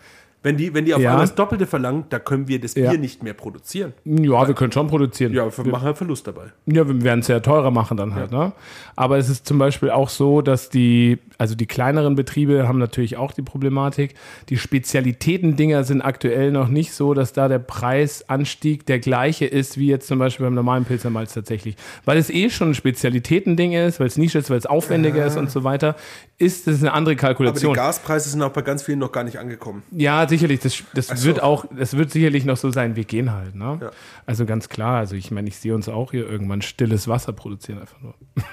Wenn 0.46 0.58
die, 0.58 0.72
wenn 0.76 0.86
die 0.86 0.94
auf 0.94 1.02
Ja. 1.02 1.10
einmal 1.10 1.26
das 1.26 1.34
Doppelte 1.34 1.66
verlangen, 1.66 2.04
da 2.10 2.20
können 2.20 2.48
wir 2.48 2.62
das 2.62 2.76
Ja. 2.76 2.92
Bier 2.92 3.00
nicht 3.00 3.24
mehr 3.24 3.34
produzieren. 3.34 3.94
Ja, 4.06 4.48
wir 4.48 4.54
können 4.54 4.72
schon 4.72 4.88
produzieren. 4.88 5.34
Ja, 5.34 5.46
wir 5.58 5.66
machen 5.72 5.88
einen 5.88 5.96
Verlust 5.96 6.28
dabei. 6.28 6.52
Ja, 6.68 6.88
wir 6.88 7.02
werden 7.02 7.22
es 7.22 7.28
ja 7.28 7.40
teurer 7.40 7.72
machen 7.72 7.98
dann 7.98 8.14
halt. 8.14 8.32
Ne? 8.32 8.52
Aber 8.96 9.18
es 9.18 9.28
ist 9.28 9.48
zum 9.48 9.58
Beispiel 9.58 9.90
auch 9.90 10.08
so, 10.08 10.44
dass 10.44 10.70
die, 10.70 11.18
also 11.40 11.56
die 11.56 11.66
kleineren 11.66 12.16
Betriebe 12.16 12.68
haben 12.68 12.78
natürlich 12.78 13.18
auch 13.18 13.32
die 13.34 13.42
Problematik. 13.42 14.14
Die 14.50 14.58
Spezialitäten-Dinger 14.58 15.84
sind 15.84 16.02
aktuell 16.04 16.52
noch 16.52 16.68
nicht 16.68 16.94
so, 16.94 17.16
dass 17.16 17.34
da 17.34 17.48
der 17.48 17.58
Preisanstieg 17.60 18.86
der 18.86 19.00
gleiche 19.00 19.46
ist, 19.46 19.80
wie 19.80 19.88
jetzt 19.88 20.08
zum 20.08 20.20
Beispiel 20.20 20.46
beim 20.46 20.54
normalen 20.54 20.86
Pilzermalz 20.86 21.34
tatsächlich. 21.34 21.76
Weil 22.06 22.20
es 22.20 22.30
eh 22.30 22.52
schon 22.52 22.70
ein 22.70 22.76
Spezialitätending 22.76 23.74
ist, 23.74 24.00
weil 24.00 24.08
es 24.08 24.18
Nische 24.18 24.38
ist, 24.38 24.52
weil 24.52 24.58
es 24.60 24.68
aufwendiger 24.68 25.26
ist 25.26 25.38
und 25.38 25.50
so 25.50 25.64
weiter, 25.64 25.96
ist 26.38 26.68
es 26.68 26.82
eine 26.82 26.94
andere 26.94 27.14
Aber 27.14 27.16
die 27.16 27.22
Kalkulation. 27.22 27.74
Gaspreise 27.74 28.30
sind 28.30 28.42
auch 28.42 28.52
bei 28.52 28.62
ganz 28.62 28.84
vielen 28.84 29.00
noch 29.00 29.12
gar 29.12 29.24
nicht 29.24 29.40
angekommen. 29.40 29.84
Ja, 29.92 30.26
sicherlich. 30.38 30.60
Das, 30.60 30.84
das 30.94 31.08
so. 31.08 31.28
wird 31.28 31.42
auch, 31.42 31.66
das 31.76 31.98
wird 31.98 32.12
sicherlich 32.12 32.46
noch 32.46 32.58
so 32.58 32.72
sein. 32.72 32.96
Wir 32.96 33.06
gehen 33.06 33.32
halt, 33.32 33.56
ne? 33.56 33.80
Ja. 33.82 33.92
Also 34.26 34.46
ganz 34.46 34.70
klar. 34.70 34.98
Also 34.98 35.16
ich 35.16 35.32
meine, 35.32 35.48
ich 35.48 35.58
sehe 35.58 35.74
uns 35.74 35.90
auch 35.90 36.12
hier 36.12 36.30
irgendwann 36.30 36.62
stilles 36.62 37.08
Wasser 37.08 37.34
produzieren 37.34 37.80
einfach 37.80 38.00
nur. 38.02 38.16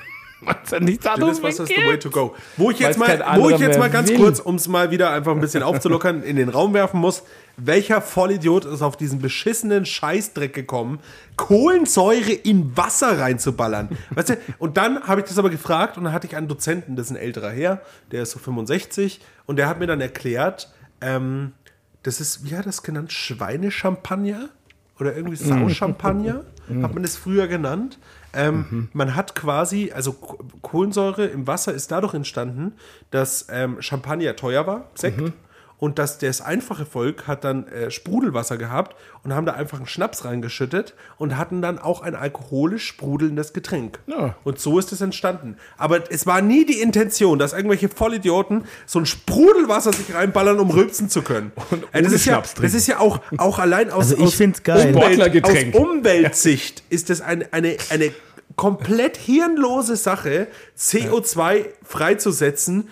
Nichts 0.42 0.68
Stilles 0.68 1.06
anderes 1.06 1.42
Wasser 1.42 1.62
ist 1.64 1.68
the 1.74 1.86
way 1.86 1.98
to 1.98 2.10
go. 2.10 2.34
Wo 2.56 2.70
ich 2.70 2.78
jetzt 2.78 2.98
Weil's 2.98 3.20
mal, 3.20 3.40
wo 3.40 3.50
ich 3.50 3.58
jetzt 3.58 3.78
mal 3.78 3.90
ganz 3.90 4.08
will. 4.08 4.16
kurz, 4.16 4.40
um 4.40 4.56
es 4.56 4.66
mal 4.66 4.90
wieder 4.90 5.10
einfach 5.10 5.32
ein 5.32 5.40
bisschen 5.40 5.62
aufzulockern, 5.62 6.22
in 6.22 6.36
den 6.36 6.48
Raum 6.48 6.74
werfen 6.74 6.98
muss. 6.98 7.22
Welcher 7.56 8.00
Vollidiot 8.00 8.64
ist 8.64 8.82
auf 8.82 8.96
diesen 8.96 9.20
beschissenen 9.20 9.84
Scheißdreck 9.84 10.52
gekommen, 10.52 11.00
Kohlensäure 11.36 12.32
in 12.32 12.76
Wasser 12.76 13.20
reinzuballern? 13.20 13.90
Weißt 14.10 14.30
du? 14.30 14.38
Und 14.58 14.76
dann 14.78 15.02
habe 15.04 15.20
ich 15.20 15.28
das 15.28 15.38
aber 15.38 15.50
gefragt 15.50 15.96
und 15.96 16.04
dann 16.04 16.12
hatte 16.12 16.26
ich 16.26 16.34
einen 16.34 16.48
Dozenten, 16.48 16.96
das 16.96 17.06
ist 17.06 17.12
ein 17.12 17.16
älterer 17.16 17.50
Herr, 17.50 17.82
der 18.10 18.22
ist 18.22 18.32
so 18.32 18.38
65 18.38 19.20
und 19.46 19.56
der 19.56 19.68
hat 19.68 19.78
mir 19.78 19.86
dann 19.86 20.00
erklärt, 20.00 20.72
ähm, 21.02 21.52
das 22.02 22.20
ist, 22.20 22.44
wie 22.44 22.56
hat 22.56 22.66
das 22.66 22.82
genannt, 22.82 23.12
Schweinechampagner? 23.12 24.48
Oder 25.00 25.16
irgendwie 25.16 25.36
Sauchampagner, 25.36 26.44
hat 26.82 26.94
man 26.94 27.02
das 27.02 27.16
früher 27.16 27.48
genannt. 27.48 27.98
Ähm, 28.34 28.88
Man 28.92 29.16
hat 29.16 29.34
quasi, 29.34 29.90
also 29.92 30.12
Ko- 30.12 30.38
Kohlensäure 30.62 31.26
im 31.26 31.46
Wasser 31.46 31.74
ist 31.74 31.90
dadurch 31.90 32.14
entstanden, 32.14 32.74
dass 33.10 33.46
ähm, 33.50 33.80
Champagner 33.82 34.36
teuer 34.36 34.66
war, 34.66 34.88
Sekt, 34.94 35.20
und 35.82 35.98
dass 35.98 36.18
das 36.18 36.40
einfache 36.40 36.86
Volk 36.86 37.26
hat 37.26 37.42
dann 37.42 37.66
äh, 37.66 37.90
Sprudelwasser 37.90 38.56
gehabt 38.56 38.94
und 39.24 39.34
haben 39.34 39.46
da 39.46 39.54
einfach 39.54 39.78
einen 39.78 39.88
Schnaps 39.88 40.24
reingeschüttet 40.24 40.94
und 41.18 41.36
hatten 41.36 41.60
dann 41.60 41.80
auch 41.80 42.02
ein 42.02 42.14
alkoholisch 42.14 42.86
sprudelndes 42.86 43.52
Getränk. 43.52 43.98
Ja. 44.06 44.36
Und 44.44 44.60
so 44.60 44.78
ist 44.78 44.92
es 44.92 45.00
entstanden. 45.00 45.56
Aber 45.76 46.08
es 46.08 46.24
war 46.24 46.40
nie 46.40 46.64
die 46.64 46.80
Intention, 46.80 47.40
dass 47.40 47.52
irgendwelche 47.52 47.88
Vollidioten 47.88 48.62
so 48.86 49.00
ein 49.00 49.06
Sprudelwasser 49.06 49.92
sich 49.92 50.14
reinballern, 50.14 50.60
um 50.60 50.70
rülpsen 50.70 51.08
zu 51.08 51.22
können. 51.22 51.50
Und 51.72 51.82
ohne 51.92 52.02
das, 52.04 52.12
ist 52.12 52.26
ja, 52.26 52.34
Schnaps 52.34 52.54
das 52.54 52.74
ist 52.74 52.86
ja 52.86 53.00
auch, 53.00 53.18
auch 53.38 53.58
allein 53.58 53.90
aus, 53.90 54.12
Also 54.12 54.24
ich 54.24 54.40
aus 54.52 54.62
geil. 54.62 54.94
Umwelt, 54.94 55.44
aus 55.44 55.80
Umweltsicht 55.80 56.84
ist 56.90 57.10
das 57.10 57.20
eine, 57.20 57.52
eine, 57.52 57.76
eine 57.90 58.12
komplett 58.54 59.16
hirnlose 59.16 59.96
Sache, 59.96 60.46
CO2 60.78 61.64
freizusetzen 61.82 62.88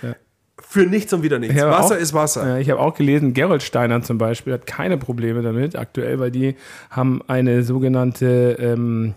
für 0.70 0.86
nichts 0.86 1.12
und 1.12 1.24
wieder 1.24 1.40
nichts. 1.40 1.60
Wasser 1.60 1.96
auch- 1.96 2.00
ist 2.00 2.14
Wasser. 2.14 2.46
Ja, 2.48 2.58
ich 2.58 2.70
habe 2.70 2.78
auch 2.80 2.94
gelesen, 2.94 3.34
Gerolsteiner 3.34 4.02
zum 4.02 4.18
Beispiel 4.18 4.52
hat 4.52 4.66
keine 4.66 4.98
Probleme 4.98 5.42
damit 5.42 5.74
aktuell, 5.74 6.20
weil 6.20 6.30
die 6.30 6.54
haben 6.90 7.22
eine 7.26 7.64
sogenannte, 7.64 8.56
ähm, 8.60 9.14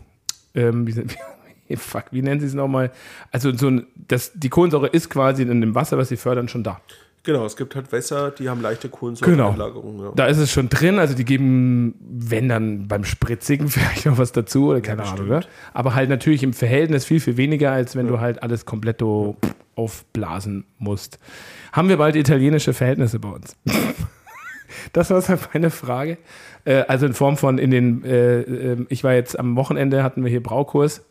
ähm, 0.55 0.87
wie, 0.87 0.95
wie, 1.67 1.75
fuck, 1.75 2.05
wie 2.09 2.23
nennen 2.23 2.39
sie 2.41 2.47
es 2.47 2.55
nochmal? 2.55 2.89
Also 3.31 3.55
so 3.55 3.67
ein, 3.67 3.85
das, 4.07 4.31
die 4.33 4.49
Kohlensäure 4.49 4.87
ist 4.87 5.11
quasi 5.11 5.43
in 5.43 5.61
dem 5.61 5.75
Wasser, 5.75 5.95
was 5.99 6.09
sie 6.09 6.17
fördern, 6.17 6.47
schon 6.47 6.63
da. 6.63 6.81
Genau, 7.25 7.45
es 7.45 7.55
gibt 7.55 7.75
halt 7.75 7.89
Wässer, 7.91 8.31
die 8.31 8.49
haben 8.49 8.61
leichte 8.61 8.89
Genau. 8.89 8.97
Kohlensäureeinlagerung. 8.97 9.99
Ja. 10.01 10.11
Da 10.15 10.25
ist 10.25 10.39
es 10.39 10.51
schon 10.51 10.69
drin, 10.69 10.97
also 10.99 11.13
die 11.13 11.23
geben, 11.23 11.93
wenn 12.01 12.49
dann 12.49 12.87
beim 12.87 13.05
Spritzigen 13.05 13.67
vielleicht 13.69 14.07
noch 14.07 14.17
was 14.17 14.31
dazu 14.31 14.69
oder 14.71 14.81
keine 14.81 15.03
Ahnung, 15.03 15.27
ne? 15.27 15.41
aber 15.73 15.93
halt 15.93 16.09
natürlich 16.09 16.41
im 16.41 16.51
Verhältnis 16.51 17.05
viel, 17.05 17.19
viel 17.19 17.37
weniger, 17.37 17.71
als 17.71 17.95
wenn 17.95 18.07
du 18.07 18.19
halt 18.19 18.41
alles 18.41 18.65
komplett 18.65 18.99
so 18.99 19.37
aufblasen 19.75 20.65
musst. 20.77 21.19
Haben 21.71 21.89
wir 21.89 21.97
bald 21.97 22.15
italienische 22.15 22.73
Verhältnisse 22.73 23.19
bei 23.19 23.29
uns? 23.29 23.55
Das 24.91 25.09
war 25.11 25.21
so 25.21 25.35
meine 25.53 25.69
Frage. 25.69 26.17
Äh, 26.65 26.83
also 26.87 27.05
in 27.05 27.13
Form 27.13 27.37
von 27.37 27.57
in 27.57 27.71
den, 27.71 28.03
äh, 28.03 28.41
äh, 28.41 28.85
ich 28.89 29.03
war 29.03 29.13
jetzt 29.13 29.37
am 29.37 29.55
Wochenende, 29.55 30.03
hatten 30.03 30.23
wir 30.23 30.31
hier 30.31 30.41
Braukurs, 30.41 31.05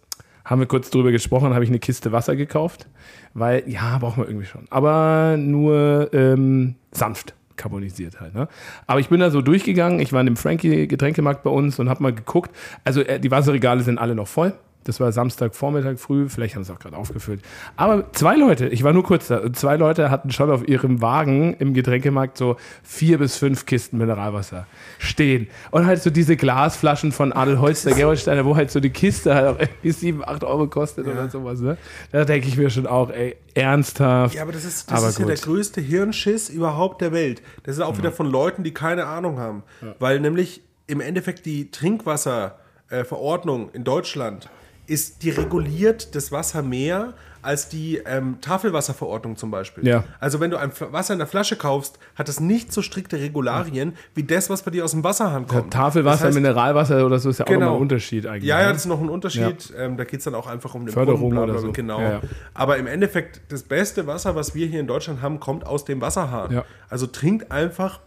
haben 0.44 0.60
wir 0.60 0.66
kurz 0.66 0.90
drüber 0.90 1.12
gesprochen, 1.12 1.54
habe 1.54 1.64
ich 1.64 1.70
eine 1.70 1.78
Kiste 1.78 2.12
Wasser 2.12 2.36
gekauft, 2.36 2.88
weil, 3.34 3.62
ja, 3.68 3.98
brauchen 3.98 4.22
wir 4.22 4.28
irgendwie 4.28 4.46
schon. 4.46 4.66
Aber 4.70 5.36
nur 5.38 6.12
ähm, 6.12 6.74
sanft 6.90 7.34
carbonisiert 7.56 8.20
halt. 8.20 8.34
Ne? 8.34 8.48
Aber 8.86 9.00
ich 9.00 9.08
bin 9.08 9.20
da 9.20 9.30
so 9.30 9.40
durchgegangen, 9.40 10.00
ich 10.00 10.12
war 10.12 10.20
in 10.20 10.26
dem 10.26 10.36
Frankie 10.36 10.88
Getränkemarkt 10.88 11.42
bei 11.42 11.50
uns 11.50 11.78
und 11.78 11.88
habe 11.88 12.02
mal 12.02 12.12
geguckt. 12.12 12.50
Also 12.84 13.02
äh, 13.02 13.20
die 13.20 13.30
Wasserregale 13.30 13.82
sind 13.82 13.98
alle 13.98 14.14
noch 14.14 14.28
voll. 14.28 14.54
Das 14.84 15.00
war 15.00 15.12
Samstagvormittag 15.12 15.98
früh, 15.98 16.28
vielleicht 16.28 16.56
haben 16.56 16.64
sie 16.64 16.72
es 16.72 16.76
auch 16.76 16.80
gerade 16.80 16.96
aufgefüllt. 16.96 17.40
Aber 17.76 18.12
zwei 18.12 18.36
Leute, 18.36 18.68
ich 18.68 18.82
war 18.82 18.92
nur 18.92 19.04
kurz 19.04 19.28
da, 19.28 19.52
zwei 19.52 19.76
Leute 19.76 20.10
hatten 20.10 20.30
schon 20.30 20.50
auf 20.50 20.66
ihrem 20.66 21.00
Wagen 21.00 21.54
im 21.54 21.74
Getränkemarkt 21.74 22.36
so 22.36 22.56
vier 22.82 23.18
bis 23.18 23.36
fünf 23.36 23.66
Kisten 23.66 23.98
Mineralwasser 23.98 24.66
stehen. 24.98 25.48
Und 25.70 25.86
halt 25.86 26.02
so 26.02 26.10
diese 26.10 26.36
Glasflaschen 26.36 27.12
von 27.12 27.32
Adelholz, 27.32 27.82
der 27.82 27.94
Gerolsteiner, 27.94 28.44
wo 28.44 28.56
halt 28.56 28.70
so 28.70 28.80
die 28.80 28.90
Kiste 28.90 29.34
halt 29.34 29.46
auch 29.46 29.60
irgendwie 29.60 29.92
sieben, 29.92 30.24
acht 30.24 30.44
Euro 30.44 30.66
kostet 30.66 31.06
oder 31.06 31.28
sowas. 31.30 31.60
Ne? 31.60 31.76
Da 32.10 32.24
denke 32.24 32.48
ich 32.48 32.56
mir 32.56 32.70
schon 32.70 32.86
auch, 32.86 33.10
ey, 33.10 33.36
ernsthaft. 33.54 34.34
Ja, 34.34 34.42
aber 34.42 34.52
das 34.52 34.64
ist, 34.64 34.90
das 34.90 34.98
Aber 34.98 35.08
ist 35.08 35.18
ja 35.18 35.26
der 35.26 35.36
größte 35.36 35.80
Hirnschiss 35.80 36.48
überhaupt 36.48 37.00
der 37.00 37.12
Welt. 37.12 37.42
Das 37.64 37.76
ist 37.76 37.82
auch 37.82 37.98
wieder 37.98 38.12
von 38.12 38.26
Leuten, 38.26 38.64
die 38.64 38.74
keine 38.74 39.06
Ahnung 39.06 39.38
haben. 39.38 39.62
Weil 39.98 40.20
nämlich 40.20 40.62
im 40.86 41.00
Endeffekt 41.00 41.46
die 41.46 41.70
Trinkwasserverordnung 41.70 43.70
in 43.72 43.84
Deutschland 43.84 44.48
ist, 44.86 45.22
die 45.22 45.30
reguliert 45.30 46.14
das 46.14 46.32
Wasser 46.32 46.62
mehr 46.62 47.14
als 47.40 47.68
die 47.68 47.96
ähm, 48.06 48.36
Tafelwasserverordnung 48.40 49.36
zum 49.36 49.50
Beispiel. 49.50 49.84
Ja. 49.84 50.04
Also 50.20 50.38
wenn 50.38 50.52
du 50.52 50.58
ein 50.58 50.70
Wasser 50.92 51.12
in 51.14 51.18
der 51.18 51.26
Flasche 51.26 51.56
kaufst, 51.56 51.98
hat 52.14 52.28
es 52.28 52.38
nicht 52.38 52.72
so 52.72 52.82
strikte 52.82 53.18
Regularien 53.18 53.94
wie 54.14 54.22
das, 54.22 54.48
was 54.48 54.62
bei 54.62 54.70
dir 54.70 54.84
aus 54.84 54.92
dem 54.92 55.02
Wasserhahn 55.02 55.48
kommt. 55.48 55.72
Tafelwasser, 55.72 56.26
Das 56.26 56.32
heißt- 56.32 56.40
Mineralwasser 56.40 57.04
oder 57.04 57.18
so 57.18 57.30
ist 57.30 57.38
ja 57.38 57.44
auch 57.44 57.48
Genau. 57.48 57.60
nochmal 57.60 57.78
ein 57.78 57.82
Unterschied 57.82 58.26
eigentlich. 58.26 58.44
Ja, 58.44 58.60
ja, 58.60 58.66
ne? 58.66 58.72
das 58.74 58.82
ist 58.82 58.86
noch 58.88 59.00
ein 59.00 59.08
Unterschied. 59.08 59.74
Ähm, 59.76 59.96
da 59.96 60.04
geht 60.04 60.20
es 60.20 60.24
dann 60.24 60.36
auch 60.36 60.46
einfach 60.46 60.74
um 60.76 60.86
den 60.86 60.92
Förderung 60.92 61.20
Brunnen, 61.20 61.38
oder 61.50 61.58
so. 61.58 61.72
Genau. 61.72 62.00
Ja, 62.00 62.10
ja. 62.12 62.20
Aber 62.54 62.76
im 62.76 62.86
Endeffekt, 62.86 63.40
das 63.48 63.64
beste 63.64 64.06
Wasser, 64.06 64.36
was 64.36 64.54
wir 64.54 64.68
hier 64.68 64.78
in 64.78 64.86
Deutschland 64.86 65.20
haben, 65.20 65.40
kommt 65.40 65.66
aus 65.66 65.84
dem 65.84 66.00
Wasserhahn. 66.00 66.52
Ja. 66.52 66.64
Also 66.88 67.08
trinkt 67.08 67.50
einfach 67.50 67.98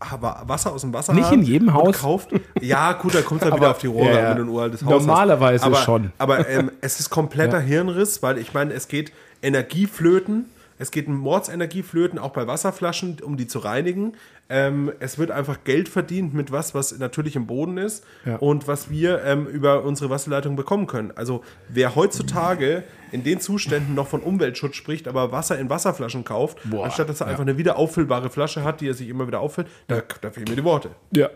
Wasser 0.00 0.72
aus 0.72 0.82
dem 0.82 0.92
Wasserhahn. 0.92 1.20
Nicht 1.20 1.32
in 1.32 1.42
jedem 1.42 1.72
Haus. 1.72 1.98
Kauft, 1.98 2.30
ja, 2.60 2.92
gut, 2.92 3.14
da 3.14 3.22
kommt 3.22 3.42
es 3.42 3.48
dann 3.48 3.58
wieder 3.58 3.70
auf 3.70 3.78
die 3.78 3.86
Rohre, 3.86 4.12
ja, 4.12 4.20
ja. 4.20 4.30
wenn 4.30 4.36
du 4.38 4.42
ein 4.44 4.48
uraltes 4.48 4.84
Haus 4.84 4.90
Normalerweise 4.90 5.64
hast. 5.64 5.72
Aber, 5.72 5.82
schon. 5.82 6.12
Aber 6.18 6.48
ähm, 6.48 6.70
es 6.80 7.00
ist 7.00 7.10
kompletter 7.10 7.60
Hirnriss, 7.60 8.22
weil 8.22 8.38
ich 8.38 8.54
meine, 8.54 8.72
es 8.74 8.88
geht 8.88 9.12
Energieflöten. 9.42 10.46
Es 10.78 10.90
geht 10.90 11.08
Mordsenergieflöten, 11.08 12.18
auch 12.18 12.32
bei 12.32 12.46
Wasserflaschen, 12.46 13.18
um 13.22 13.38
die 13.38 13.46
zu 13.46 13.60
reinigen. 13.60 14.12
Ähm, 14.48 14.92
es 15.00 15.18
wird 15.18 15.32
einfach 15.32 15.64
Geld 15.64 15.88
verdient 15.88 16.32
mit 16.32 16.52
was, 16.52 16.72
was 16.74 16.96
natürlich 16.98 17.34
im 17.34 17.46
Boden 17.48 17.78
ist 17.78 18.04
Ja. 18.24 18.36
und 18.36 18.68
was 18.68 18.90
wir 18.90 19.24
ähm, 19.24 19.46
über 19.46 19.82
unsere 19.82 20.08
Wasserleitung 20.08 20.54
bekommen 20.54 20.86
können. 20.86 21.12
Also 21.16 21.42
wer 21.68 21.96
heutzutage 21.96 22.84
in 23.10 23.24
den 23.24 23.40
Zuständen 23.40 23.94
noch 23.94 24.06
von 24.06 24.20
Umweltschutz 24.20 24.76
spricht, 24.76 25.08
aber 25.08 25.32
Wasser 25.32 25.58
in 25.58 25.68
Wasserflaschen 25.68 26.22
kauft, 26.24 26.58
Boah, 26.64 26.84
anstatt 26.84 27.08
dass 27.08 27.20
er 27.20 27.26
einfach 27.26 27.42
eine 27.42 27.58
wieder 27.58 27.76
auffüllbare 27.76 28.30
Flasche 28.30 28.62
hat, 28.62 28.80
die 28.80 28.88
er 28.88 28.94
sich 28.94 29.08
immer 29.08 29.26
wieder 29.26 29.40
auffüllt, 29.40 29.66
da, 29.88 30.00
da 30.20 30.30
fehlen 30.30 30.46
mir 30.48 30.56
die 30.56 30.64
Worte. 30.64 30.90
Ja. 31.12 31.28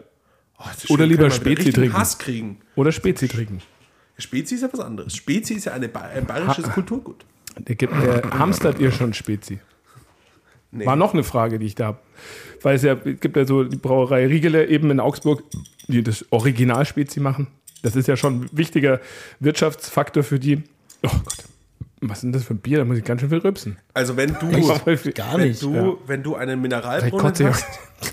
Oh, 0.58 0.94
Oder 0.94 1.06
lieber 1.06 1.30
Spezi 1.30 1.72
trinken. 1.72 1.96
Hass 1.96 2.18
kriegen. 2.18 2.60
Oder 2.76 2.92
Spezi 2.92 3.26
trinken. 3.28 3.60
Spezi 4.18 4.54
ist 4.54 4.60
ja 4.62 4.68
was 4.72 4.80
anderes. 4.80 5.16
Spezi 5.16 5.54
ist 5.54 5.64
ja 5.64 5.72
eine 5.72 5.90
ein 5.94 6.26
bayerisches 6.26 6.70
Kulturgut. 6.70 7.24
Der, 7.58 7.74
gibt, 7.74 7.92
der 7.94 8.22
hamstert 8.38 8.78
ihr 8.78 8.92
schon 8.92 9.14
Spezi? 9.14 9.58
Nee. 10.72 10.86
War 10.86 10.96
noch 10.96 11.12
eine 11.14 11.24
Frage, 11.24 11.58
die 11.58 11.66
ich 11.66 11.74
da 11.74 11.86
habe. 11.86 11.98
Weil 12.62 12.76
es 12.76 12.82
ja 12.82 12.94
es 12.94 13.20
gibt 13.20 13.36
ja 13.36 13.44
so 13.44 13.64
die 13.64 13.76
Brauerei 13.76 14.26
Riegele 14.26 14.66
eben 14.68 14.90
in 14.90 15.00
Augsburg, 15.00 15.42
die 15.88 16.02
das 16.02 16.24
Original 16.30 16.84
Spezi 16.86 17.18
machen. 17.20 17.48
Das 17.82 17.96
ist 17.96 18.06
ja 18.08 18.16
schon 18.16 18.42
ein 18.42 18.48
wichtiger 18.52 19.00
Wirtschaftsfaktor 19.40 20.22
für 20.22 20.38
die. 20.38 20.62
Oh 21.02 21.08
Gott. 21.24 21.44
Was 22.02 22.18
ist 22.18 22.22
denn 22.22 22.32
das 22.32 22.44
für 22.44 22.54
ein 22.54 22.58
Bier? 22.60 22.78
Da 22.78 22.84
muss 22.84 22.96
ich 22.96 23.04
ganz 23.04 23.20
schön 23.20 23.28
viel 23.30 23.38
rübsen. 23.40 23.76
Also 23.92 24.16
wenn 24.16 24.34
du, 24.40 24.48
Gar 25.12 25.36
wenn 25.36 25.48
nicht. 25.48 25.62
du, 25.62 25.74
ja. 25.74 25.92
wenn 26.06 26.22
du 26.22 26.34
einen 26.34 26.60
Mineralbrunnen 26.62 27.22
hast, 27.24 27.64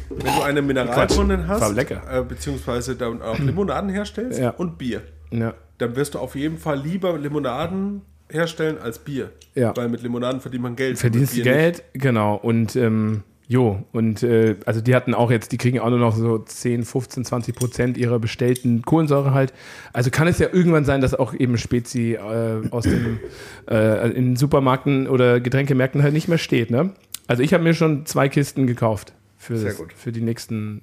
wenn 0.09 0.25
du 0.35 0.41
einen 0.41 0.67
Mineralbrunnen 0.67 1.47
hast, 1.47 1.61
War 1.61 1.71
lecker. 1.71 2.01
Äh, 2.11 2.23
beziehungsweise 2.23 2.95
dann 2.97 3.21
auch 3.21 3.39
Limonaden 3.39 3.89
herstellst 3.89 4.39
Ja. 4.39 4.49
und 4.51 4.77
Bier, 4.77 5.03
Ja. 5.31 5.53
dann 5.77 5.95
wirst 5.95 6.15
du 6.15 6.19
auf 6.19 6.35
jeden 6.35 6.57
Fall 6.57 6.79
lieber 6.81 7.17
Limonaden 7.17 8.01
herstellen 8.29 8.77
als 8.77 8.99
Bier. 8.99 9.31
Ja. 9.55 9.75
Weil 9.75 9.89
mit 9.89 10.01
Limonaden 10.01 10.41
verdient 10.41 10.63
man 10.63 10.75
Geld. 10.75 10.97
Verdienst 10.97 11.41
Geld, 11.41 11.83
genau. 11.93 12.35
Und 12.35 12.75
ähm, 12.75 13.23
jo, 13.47 13.83
und 13.91 14.23
äh, 14.23 14.55
also 14.65 14.81
die 14.81 14.95
hatten 14.95 15.13
auch 15.13 15.31
jetzt, 15.31 15.51
die 15.51 15.57
kriegen 15.57 15.79
auch 15.79 15.89
nur 15.89 15.99
noch 15.99 16.15
so 16.15 16.37
10, 16.37 16.83
15, 16.83 17.25
20 17.25 17.55
Prozent 17.55 17.97
ihrer 17.97 18.19
bestellten 18.19 18.81
Kohlensäure 18.83 19.33
halt. 19.33 19.53
Also 19.93 20.11
kann 20.11 20.27
es 20.27 20.39
ja 20.39 20.47
irgendwann 20.51 20.85
sein, 20.85 21.01
dass 21.01 21.15
auch 21.15 21.33
eben 21.33 21.57
Spezi 21.57 22.13
äh, 22.13 22.69
aus 22.69 22.83
dem 22.83 23.19
äh, 23.69 24.09
in 24.11 24.35
Supermärkten 24.35 25.07
oder 25.07 25.39
Getränkemärkten 25.39 26.03
halt 26.03 26.13
nicht 26.13 26.27
mehr 26.27 26.37
steht, 26.37 26.71
ne? 26.71 26.91
Also 27.27 27.43
ich 27.43 27.53
habe 27.53 27.63
mir 27.63 27.73
schon 27.73 28.05
zwei 28.05 28.29
Kisten 28.29 28.67
gekauft 28.67 29.13
für, 29.37 29.55
das, 29.55 29.83
für 29.95 30.13
die 30.13 30.21
nächsten 30.21 30.81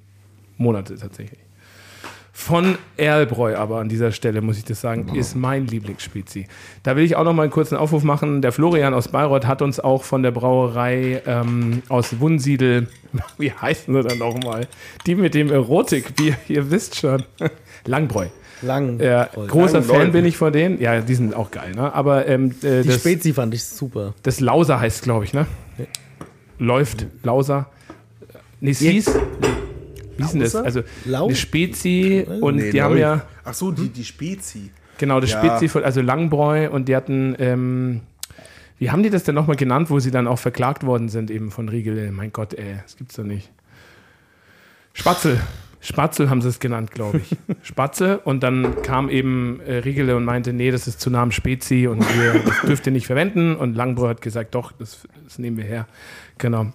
Monate 0.59 0.97
tatsächlich. 0.97 1.44
Von 2.37 2.79
Erlbräu 2.97 3.57
aber 3.57 3.79
an 3.79 3.89
dieser 3.89 4.11
Stelle, 4.11 4.41
muss 4.41 4.59
ich 4.59 4.65
das 4.65 4.81
sagen, 4.81 5.15
ist 5.15 5.37
mein 5.37 5.69
Lieblingsspezi. 5.69 6.49
Da 6.83 6.97
will 6.97 7.05
ich 7.05 7.15
auch 7.15 7.23
noch 7.23 7.33
mal 7.33 7.43
einen 7.43 7.53
kurzen 7.53 7.77
Aufruf 7.77 8.03
machen. 8.03 8.43
Der 8.43 8.51
Florian 8.51 8.93
aus 8.93 9.07
Bayreuth 9.07 9.47
hat 9.47 9.63
uns 9.63 9.79
auch 9.79 10.03
von 10.03 10.25
der 10.25 10.33
Brauerei 10.33 11.23
ähm, 11.27 11.83
aus 11.89 12.19
Wunsiedel, 12.19 12.89
wie 13.39 13.53
heißen 13.53 13.95
sie 13.95 14.03
dann 14.03 14.19
noch 14.19 14.37
mal? 14.43 14.67
Die 15.07 15.15
mit 15.15 15.35
dem 15.35 15.53
Erotikbier, 15.53 16.35
ihr 16.49 16.73
wisst 16.73 16.97
schon. 16.97 17.23
Langbräu. 17.87 18.27
Lang. 18.63 18.99
Ja, 18.99 19.27
großer 19.27 19.79
Langbräu. 19.79 19.99
Fan 20.01 20.13
bin 20.13 20.25
ich 20.25 20.37
von 20.37 20.53
denen. 20.53 20.81
Ja, 20.81 21.01
die 21.01 21.15
sind 21.15 21.37
auch 21.37 21.53
geil, 21.53 21.73
ne? 21.77 21.95
Aber 21.95 22.27
ähm, 22.27 22.53
äh, 22.63 22.83
Die 22.83 22.89
das, 22.89 22.97
Spezi 22.99 23.33
fand 23.33 23.55
ich 23.55 23.63
super. 23.63 24.13
das 24.25 24.41
Lauser 24.41 24.81
heißt, 24.81 25.03
glaube 25.05 25.25
ich, 25.25 25.35
ne? 25.35 25.47
Läuft, 26.59 27.07
Lauser. 27.23 27.71
Nee, 28.61 28.73
es 28.73 28.81
hieß. 28.81 29.15
Wie 30.17 30.23
ist 30.23 30.33
denn 30.33 30.41
das? 30.41 30.55
Also 30.55 30.83
Lau- 31.05 31.27
eine 31.27 31.35
Spezi 31.37 32.27
und 32.41 32.57
Nee, 32.57 32.71
die 32.71 32.83
haben 32.83 32.95
neu. 32.95 33.01
ja 33.01 33.27
Ach 33.45 33.55
so, 33.55 33.71
die, 33.73 33.89
die 33.89 34.05
Spezi. 34.05 34.71
genau 34.99 35.21
das 35.21 35.33
Ja. 35.33 35.41
Spezi 35.45 35.69
von 35.69 35.85
also 35.85 36.01
Langbräu 36.01 36.71
und 36.71 36.89
die 36.89 36.97
hatten 36.97 37.35
ähm, 37.39 38.01
Wie 38.79 38.91
haben 38.91 39.03
die 39.03 39.11
das 39.11 39.25
denn 39.25 39.35
nochmal 39.35 39.57
genannt, 39.57 39.91
wo 39.91 39.99
sie 40.01 40.11
dann 40.11 40.27
auch 40.27 40.39
verklagt 40.39 40.85
worden 40.85 41.09
sind, 41.09 41.31
eben 41.31 41.51
von 41.51 41.69
Riegele? 41.69 42.11
Mein 42.13 42.33
Gott, 42.33 42.55
ey, 42.55 42.77
das 42.83 42.97
gibt's 42.97 43.15
doch 43.17 43.25
nicht. 43.25 43.51
Spatzel. 44.93 45.41
Spatzel 45.81 46.31
haben 46.31 46.41
sie 46.41 46.49
es 46.49 46.61
genannt, 46.61 46.93
glaube 46.93 47.19
ich. 47.19 47.37
Spatze. 47.63 48.19
Und 48.21 48.43
dann 48.43 48.81
kam 48.83 49.11
eben 49.11 49.61
äh, 49.67 49.75
Riegele 49.79 50.17
und 50.17 50.25
meinte, 50.25 50.53
nee, 50.55 50.71
das 50.71 50.87
ist 50.87 50.99
zu 51.01 51.11
nah 51.11 51.23
am 51.23 51.31
Spezi 51.31 51.87
und 51.89 52.01
wir, 52.19 52.41
das 52.43 52.63
dürft 52.63 52.87
ihr 52.87 52.93
nicht 52.93 53.07
verwenden. 53.07 53.55
Und 53.55 53.75
Langbräu 53.77 54.09
hat 54.09 54.23
gesagt, 54.23 54.55
doch, 54.55 54.73
das, 54.73 55.07
das 55.25 55.39
nehmen 55.39 55.59
wir 55.59 55.65
her. 55.65 55.87
Genau. 56.39 56.73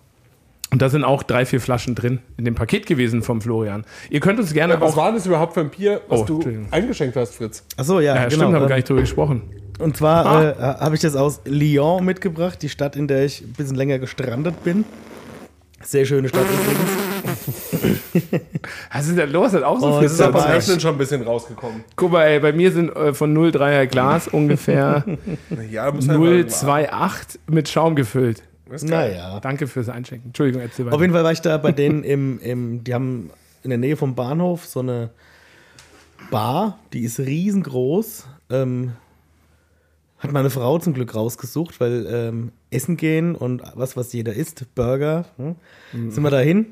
Und 0.72 0.82
da 0.84 0.89
sind 0.89 1.03
auch 1.03 1.24
drei, 1.24 1.45
vier 1.45 1.59
Flaschen 1.61 1.95
drin 1.95 2.20
in 2.38 2.45
dem 2.45 2.53
Paket 2.55 2.86
gewesen 2.86 3.24
vom 3.24 3.41
Florian. 3.41 3.86
Ihr 4.11 4.20
könnt 4.20 4.39
uns 4.39 4.53
gerne 4.53 4.80
Was 4.80 4.93
auch. 4.93 4.97
war 4.97 5.11
das 5.11 5.26
überhaupt 5.26 5.53
für 5.55 5.61
ein 5.61 5.70
Bier, 5.70 6.01
was 6.09 6.22
Oh, 6.22 6.26
du 6.26 6.43
eingeschenkt 6.72 7.15
hast, 7.15 7.36
Fritz? 7.36 7.63
Achso, 7.76 7.99
ja, 7.99 8.13
Ja, 8.13 8.26
genau. 8.26 8.30
stimmt, 8.30 8.43
haben 8.43 8.53
wir 8.53 8.61
ähm, 8.61 8.67
gar 8.67 8.76
nicht 8.76 8.88
drüber 8.89 9.01
gesprochen. 9.01 9.41
Und 9.80 9.97
zwar 9.97 10.26
Ah. 10.26 10.49
äh, 10.49 10.55
habe 10.84 10.93
ich 10.95 11.01
das 11.01 11.15
aus 11.15 11.41
Lyon 11.45 12.05
mitgebracht, 12.05 12.61
die 12.61 12.70
Stadt, 12.70 12.95
in 12.95 13.07
der 13.07 13.26
ich 13.26 13.41
ein 13.41 13.53
bisschen 13.53 13.76
länger 13.78 13.97
gestrandet 13.97 14.63
bin. 14.63 14.86
Sehr 15.82 16.05
schöne 16.05 16.28
Stadt 16.30 16.45
übrigens. 16.45 18.41
Was 18.93 19.07
ist 19.07 19.17
denn 19.17 19.32
los? 19.32 19.53
Hat 19.53 19.63
auch 19.63 19.80
so 19.80 19.88
Oh, 19.88 19.97
viel 19.99 20.05
ist 20.07 20.20
aber 20.22 20.45
Öffnen 20.49 20.80
schon 20.80 20.91
ein 20.95 20.97
bisschen 20.97 21.22
rausgekommen. 21.24 21.84
Guck 21.95 22.11
mal, 22.11 22.24
ey, 22.26 22.39
bei 22.39 22.51
mir 22.51 22.72
sind 22.72 22.95
äh, 22.95 23.13
von 23.13 23.36
0,3er 23.36 23.86
Glas 23.88 24.28
ungefähr 24.32 25.03
Ja, 25.72 25.91
muss 25.91 26.05
man 26.07 26.20
mal- 26.20 26.30
0,28 26.41 27.39
mit 27.47 27.70
Schaum 27.70 27.95
gefüllt. 27.95 28.43
Naja. 28.82 29.39
Danke 29.39 29.67
fürs 29.67 29.89
Einschenken. 29.89 30.30
Entschuldigung, 30.30 30.61
erzähl 30.61 30.86
weiter. 30.86 30.95
Auf 30.95 31.01
jeden 31.01 31.13
Fall 31.13 31.24
war 31.24 31.32
ich 31.32 31.41
da 31.41 31.57
bei 31.57 31.72
denen 31.72 32.03
im, 32.03 32.39
im, 32.39 32.84
die 32.84 32.93
haben 32.93 33.32
in 33.63 33.70
der 33.70 33.80
Nähe 33.80 33.97
vom 33.97 34.15
Bahnhof 34.15 34.65
so 34.65 34.80
eine 34.80 35.09
Bar, 36.32 36.80
die 36.93 37.01
ist 37.01 37.20
riesengroß. 37.20 38.28
Ähm, 38.51 38.93
hat 40.20 40.32
meine 40.32 40.49
Frau 40.49 40.78
zum 40.80 40.93
Glück 40.93 41.15
rausgesucht, 41.15 41.80
weil 41.80 42.05
ähm, 42.09 42.51
Essen 42.72 42.97
gehen 42.97 43.36
und 43.36 43.63
was, 43.74 43.95
was 43.95 44.11
jeder 44.13 44.34
isst, 44.34 44.65
Burger, 44.76 45.26
hm, 45.38 45.55
sind 46.11 46.22
wir 46.22 46.30
dahin. 46.30 46.67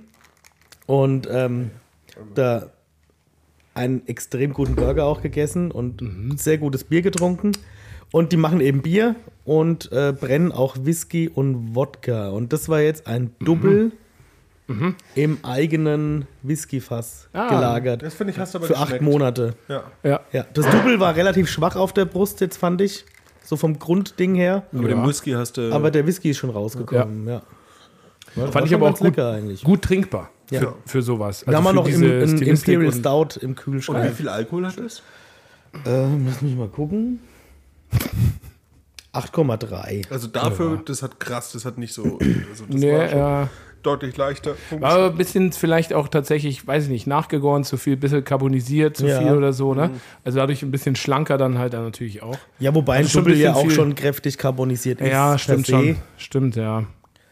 Und 0.85 1.27
ähm, 1.31 1.71
da 2.35 2.71
einen 3.73 4.05
extrem 4.07 4.53
guten 4.53 4.75
Burger 4.75 5.05
auch 5.05 5.21
gegessen 5.21 5.71
und 5.71 6.01
sehr 6.37 6.57
gutes 6.57 6.83
Bier 6.83 7.01
getrunken. 7.01 7.53
Und 8.11 8.31
die 8.31 8.37
machen 8.37 8.61
eben 8.61 8.81
Bier 8.81 9.15
und 9.45 9.91
äh, 9.91 10.13
brennen 10.17 10.51
auch 10.51 10.77
Whisky 10.81 11.29
und 11.29 11.75
Wodka. 11.75 12.29
Und 12.29 12.53
das 12.53 12.69
war 12.69 12.79
jetzt 12.81 13.07
ein 13.07 13.31
Double 13.39 13.91
im 15.15 15.37
eigenen 15.43 16.25
Whiskyfass 16.43 17.29
Ah, 17.31 17.47
gelagert. 17.47 18.01
Das 18.03 18.15
finde 18.15 18.33
ich, 18.33 18.39
hast 18.39 18.53
du 18.53 18.57
aber 18.57 18.67
Für 18.67 18.75
acht 18.75 18.83
geschmeckt. 18.91 19.03
Monate. 19.03 19.53
Ja. 19.69 19.83
ja. 20.03 20.19
Ja, 20.33 20.45
das 20.53 20.69
Double 20.69 20.99
war 20.99 21.15
relativ 21.15 21.49
schwach 21.49 21.77
auf 21.77 21.93
der 21.93 22.03
Brust, 22.03 22.41
jetzt 22.41 22.57
fand 22.57 22.81
ich. 22.81 23.05
So 23.45 23.55
vom 23.55 23.79
Grundding 23.79 24.35
her. 24.35 24.63
Aber 24.73 24.89
den 24.89 25.05
Whisky 25.07 25.31
hast 25.31 25.55
du. 25.55 25.71
Aber 25.71 25.89
der 25.89 26.05
Whisky 26.05 26.31
ist 26.31 26.37
schon 26.37 26.49
rausgekommen, 26.49 27.25
ja. 27.27 27.41
War- 28.35 28.43
war 28.43 28.51
Fand 28.51 28.67
ich 28.67 28.73
aber 28.75 28.89
auch 28.89 28.99
gut, 28.99 29.17
eigentlich. 29.17 29.63
gut 29.63 29.83
trinkbar 29.83 30.31
Ja. 30.51 30.59
für, 30.59 30.75
für 30.85 31.01
sowas. 31.01 31.47
Wir 31.47 31.55
haben 31.55 31.63
für 31.63 31.69
auch 31.69 31.73
noch 31.73 31.87
im, 31.87 32.03
Imperial 32.41 32.91
Stout 32.91 33.39
im 33.41 33.51
und 33.51 33.57
wie 33.57 33.61
Kühlschrank. 33.61 34.13
viel 34.15 34.27
Alkohol 34.27 34.65
hat 34.67 34.77
es? 34.79 35.01
Äh, 35.85 36.07
lass 36.25 36.41
mich 36.41 36.55
mal 36.57 36.67
gucken. 36.67 37.21
8,3. 39.13 40.11
Also 40.11 40.27
dafür, 40.27 40.81
das 40.85 41.01
hat 41.01 41.19
krass, 41.19 41.51
das 41.51 41.65
hat 41.65 41.77
nicht 41.77 41.93
so. 41.93 42.19
Also 42.49 42.65
das 42.67 42.75
Nee, 42.75 42.91
war 42.93 43.09
schon 43.09 43.17
ja. 43.17 43.49
deutlich 43.81 44.15
leichter. 44.15 44.53
Punkt. 44.69 44.83
Aber 44.85 45.07
ein 45.07 45.17
bisschen 45.17 45.51
vielleicht 45.53 45.93
auch 45.93 46.07
tatsächlich, 46.07 46.67
weiß 46.67 46.83
ich 46.83 46.89
nicht, 46.89 47.07
nachgegoren, 47.07 47.63
zu 47.63 47.77
viel, 47.77 47.97
bisschen 47.97 48.23
carbonisiert, 48.23 48.97
zu 48.97 49.07
Ja. 49.07 49.19
viel 49.19 49.31
oder 49.31 49.53
so, 49.53 49.71
Mhm. 49.73 49.79
ne? 49.79 49.89
Also 50.23 50.37
dadurch 50.39 50.61
ein 50.61 50.69
bisschen 50.71 50.95
schlanker 50.95 51.37
dann 51.39 51.57
halt 51.57 51.73
dann 51.73 51.83
natürlich 51.83 52.21
auch. 52.21 52.37
Ja, 52.59 52.75
wobei 52.75 52.97
ein 52.97 53.03
Also 53.05 53.19
ein 53.19 53.25
Double 53.25 53.37
ja 53.39 53.53
auch 53.53 53.61
viel. 53.61 53.71
schon 53.71 53.95
kräftig 53.95 54.37
carbonisiert 54.37 55.01
ist. 55.01 55.09
Ja, 55.09 55.37
stimmt 55.39 55.65
schon. 55.67 55.95
Stimmt, 56.17 56.55
ja. 56.55 56.83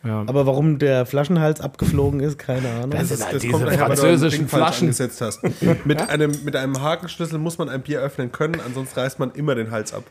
ja. 0.03 0.24
Aber 0.26 0.47
warum 0.47 0.80
der 0.80 1.06
Flaschenhals 1.06 1.62
abgeflogen 1.62 2.20
ist, 2.20 2.39
keine 2.39 2.68
Ahnung. 2.70 2.91
Das 2.91 3.10
Das, 3.10 3.12
ist 3.12 3.24
halt 3.26 3.36
das 3.36 3.41
diese 3.43 3.51
kommt 3.53 3.68
daher, 3.68 3.80
weil 3.82 3.86
du 3.88 3.91
ein 3.91 3.97
französischen 3.97 4.47
Flaschen. 4.47 4.89
hast. 4.89 5.41
Mit, 5.86 6.10
einem, 6.10 6.32
mit 6.43 6.56
einem 6.56 6.82
Hakenschlüssel 6.82 7.38
muss 7.38 7.60
man 7.60 7.70
ein 7.70 7.82
Bier 7.84 7.99
öffnen 8.01 8.32
können, 8.32 8.60
ansonsten 8.66 8.99
reißt 8.99 9.20
man 9.20 9.32
immer 9.34 9.53
den 9.53 9.70
Hals 9.70 9.93
ab. 9.93 10.06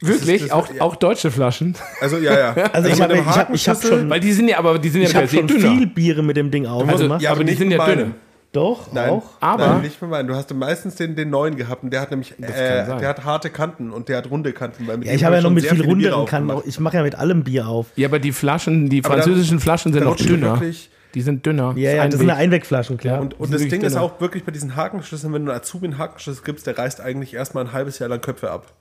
Wirklich? 0.00 0.42
das- 0.42 0.50
auch, 0.52 0.72
ja. 0.72 0.80
auch 0.82 0.96
deutsche 0.96 1.30
Flaschen? 1.30 1.74
Also 2.00 2.18
ja, 2.18 2.38
ja. 2.38 2.52
Also 2.72 2.88
ich 2.88 2.94
mit 2.98 3.02
habe 3.02 3.14
ich 3.18 3.26
hab, 3.26 3.54
ich 3.54 3.68
hab 3.68 3.82
schon, 3.82 4.08
Weil 4.08 4.20
die 4.20 4.32
sind 4.32 4.48
ja, 4.48 4.58
aber 4.58 4.78
die 4.78 4.88
sind 4.88 5.02
ja 5.02 5.08
ich 5.08 5.14
per 5.14 5.28
schon 5.28 5.46
dünner. 5.46 5.70
viel 5.74 5.86
Biere 5.86 6.22
mit 6.22 6.36
dem 6.36 6.50
Ding 6.50 6.66
aufgemacht. 6.66 7.20
ja, 7.22 7.30
aber 7.32 7.40
die 7.40 7.50
nicht 7.50 7.58
sind 7.58 7.68
mit 7.68 7.78
ja 7.78 7.84
meinem. 7.84 7.98
dünne. 7.98 8.14
Doch, 8.52 8.90
Nein, 8.94 9.10
auch. 9.10 9.24
Aber- 9.40 9.66
Nein, 9.66 9.82
nicht 9.82 10.00
mit 10.00 10.10
meinem. 10.10 10.26
Du 10.26 10.34
hast 10.34 10.52
meistens 10.54 10.94
den, 10.94 11.14
den 11.14 11.28
neuen 11.28 11.56
gehabt 11.56 11.82
und 11.82 11.92
der 11.92 12.00
hat 12.00 12.10
nämlich, 12.10 12.32
äh, 12.40 12.46
der 12.46 13.08
hat 13.08 13.22
harte 13.24 13.50
Kanten 13.50 13.90
und 13.90 14.08
der 14.08 14.16
hat 14.18 14.30
runde 14.30 14.52
Kanten. 14.54 14.86
Weil 14.86 14.96
mit 14.98 15.06
Ja, 15.06 15.12
ich 15.14 15.22
habe 15.24 15.36
ja 15.36 15.42
noch 15.42 15.50
mit 15.50 15.66
viel 15.66 15.82
runderen 15.84 16.24
Kanten. 16.24 16.50
Ich 16.66 16.80
mache 16.80 16.96
ja 16.96 17.02
mit 17.02 17.14
allem 17.14 17.44
Bier 17.44 17.68
auf. 17.68 17.88
Ja, 17.96 18.08
aber 18.08 18.18
die 18.18 18.32
Flaschen, 18.32 18.88
die 18.88 19.04
Aber 19.04 19.14
französischen 19.14 19.60
Flaschen 19.60 19.92
sind 19.92 20.04
noch 20.04 20.16
du 20.16 20.24
dünner. 20.24 20.52
wirklich- 20.60 20.88
Die 21.14 21.22
sind 21.22 21.44
dünner. 21.46 21.74
Ja, 21.76 21.92
ja, 21.92 22.04
das 22.06 22.18
sind 22.18 22.28
Weg. 22.28 22.36
Einwegflaschen, 22.36 22.98
klar. 22.98 23.20
Und, 23.20 23.32
Die 23.32 23.36
und 23.36 23.48
sind 23.48 23.54
das 23.60 23.68
Ding 23.68 23.82
ist 23.82 23.94
dünner. 23.94 24.04
auch 24.04 24.20
wirklich 24.20 24.44
bei 24.44 24.52
diesen 24.52 24.76
Hakenschlüsseln, 24.76 25.32
wenn 25.32 25.46
du 25.46 25.50
einen 25.52 25.60
Azubi 25.60 25.86
einen 25.86 25.98
Hakenschlüssel 25.98 26.44
gibst, 26.44 26.66
der 26.66 26.76
reißt 26.76 27.00
eigentlich 27.00 27.34
erstmal 27.34 27.64
ein 27.64 27.72
halbes 27.72 27.98
Jahr 27.98 28.08
lang 28.10 28.20
Köpfe 28.20 28.50
ab. 28.50 28.72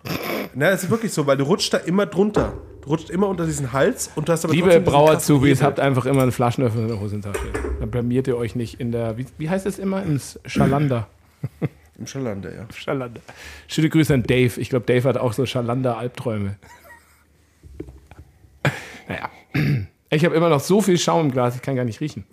Na, 0.53 0.69
es 0.69 0.83
ist 0.83 0.89
wirklich 0.89 1.13
so, 1.13 1.25
weil 1.25 1.37
du 1.37 1.45
rutscht 1.45 1.73
da 1.73 1.77
immer 1.77 2.05
drunter. 2.05 2.53
Du 2.81 2.89
rutscht 2.89 3.09
immer 3.09 3.27
unter 3.27 3.45
diesen 3.45 3.71
Hals 3.73 4.11
und 4.15 4.27
du 4.27 4.31
hast 4.33 4.43
aber 4.45 4.53
Liebe 4.53 4.79
Brauerzubis, 4.81 5.61
habt 5.61 5.79
einfach 5.79 6.05
immer 6.05 6.23
einen 6.23 6.31
Flaschenöffner 6.31 6.81
in 6.81 6.87
der 6.89 6.99
Hosentasche. 6.99 7.39
Dann 7.79 7.91
blamiert 7.91 8.27
ihr 8.27 8.37
euch 8.37 8.55
nicht 8.55 8.79
in 8.79 8.91
der, 8.91 9.17
wie, 9.17 9.25
wie 9.37 9.49
heißt 9.49 9.65
es 9.65 9.79
immer? 9.79 10.03
Im 10.03 10.19
Schalander. 10.45 11.07
Im 11.97 12.07
Schalander, 12.07 12.53
ja. 12.53 12.65
Schalander. 12.75 13.21
Schöne 13.67 13.89
Grüße 13.89 14.13
an 14.13 14.23
Dave. 14.23 14.59
Ich 14.59 14.69
glaube, 14.69 14.85
Dave 14.85 15.07
hat 15.07 15.17
auch 15.17 15.33
so 15.33 15.45
Schalander-Albträume. 15.45 16.55
naja. 19.07 19.29
Ich 20.09 20.23
habe 20.25 20.35
immer 20.35 20.49
noch 20.49 20.59
so 20.61 20.81
viel 20.81 20.97
Schaum 20.97 21.25
im 21.27 21.31
Glas, 21.31 21.55
ich 21.55 21.61
kann 21.61 21.75
gar 21.75 21.83
nicht 21.85 21.99
riechen. 21.99 22.25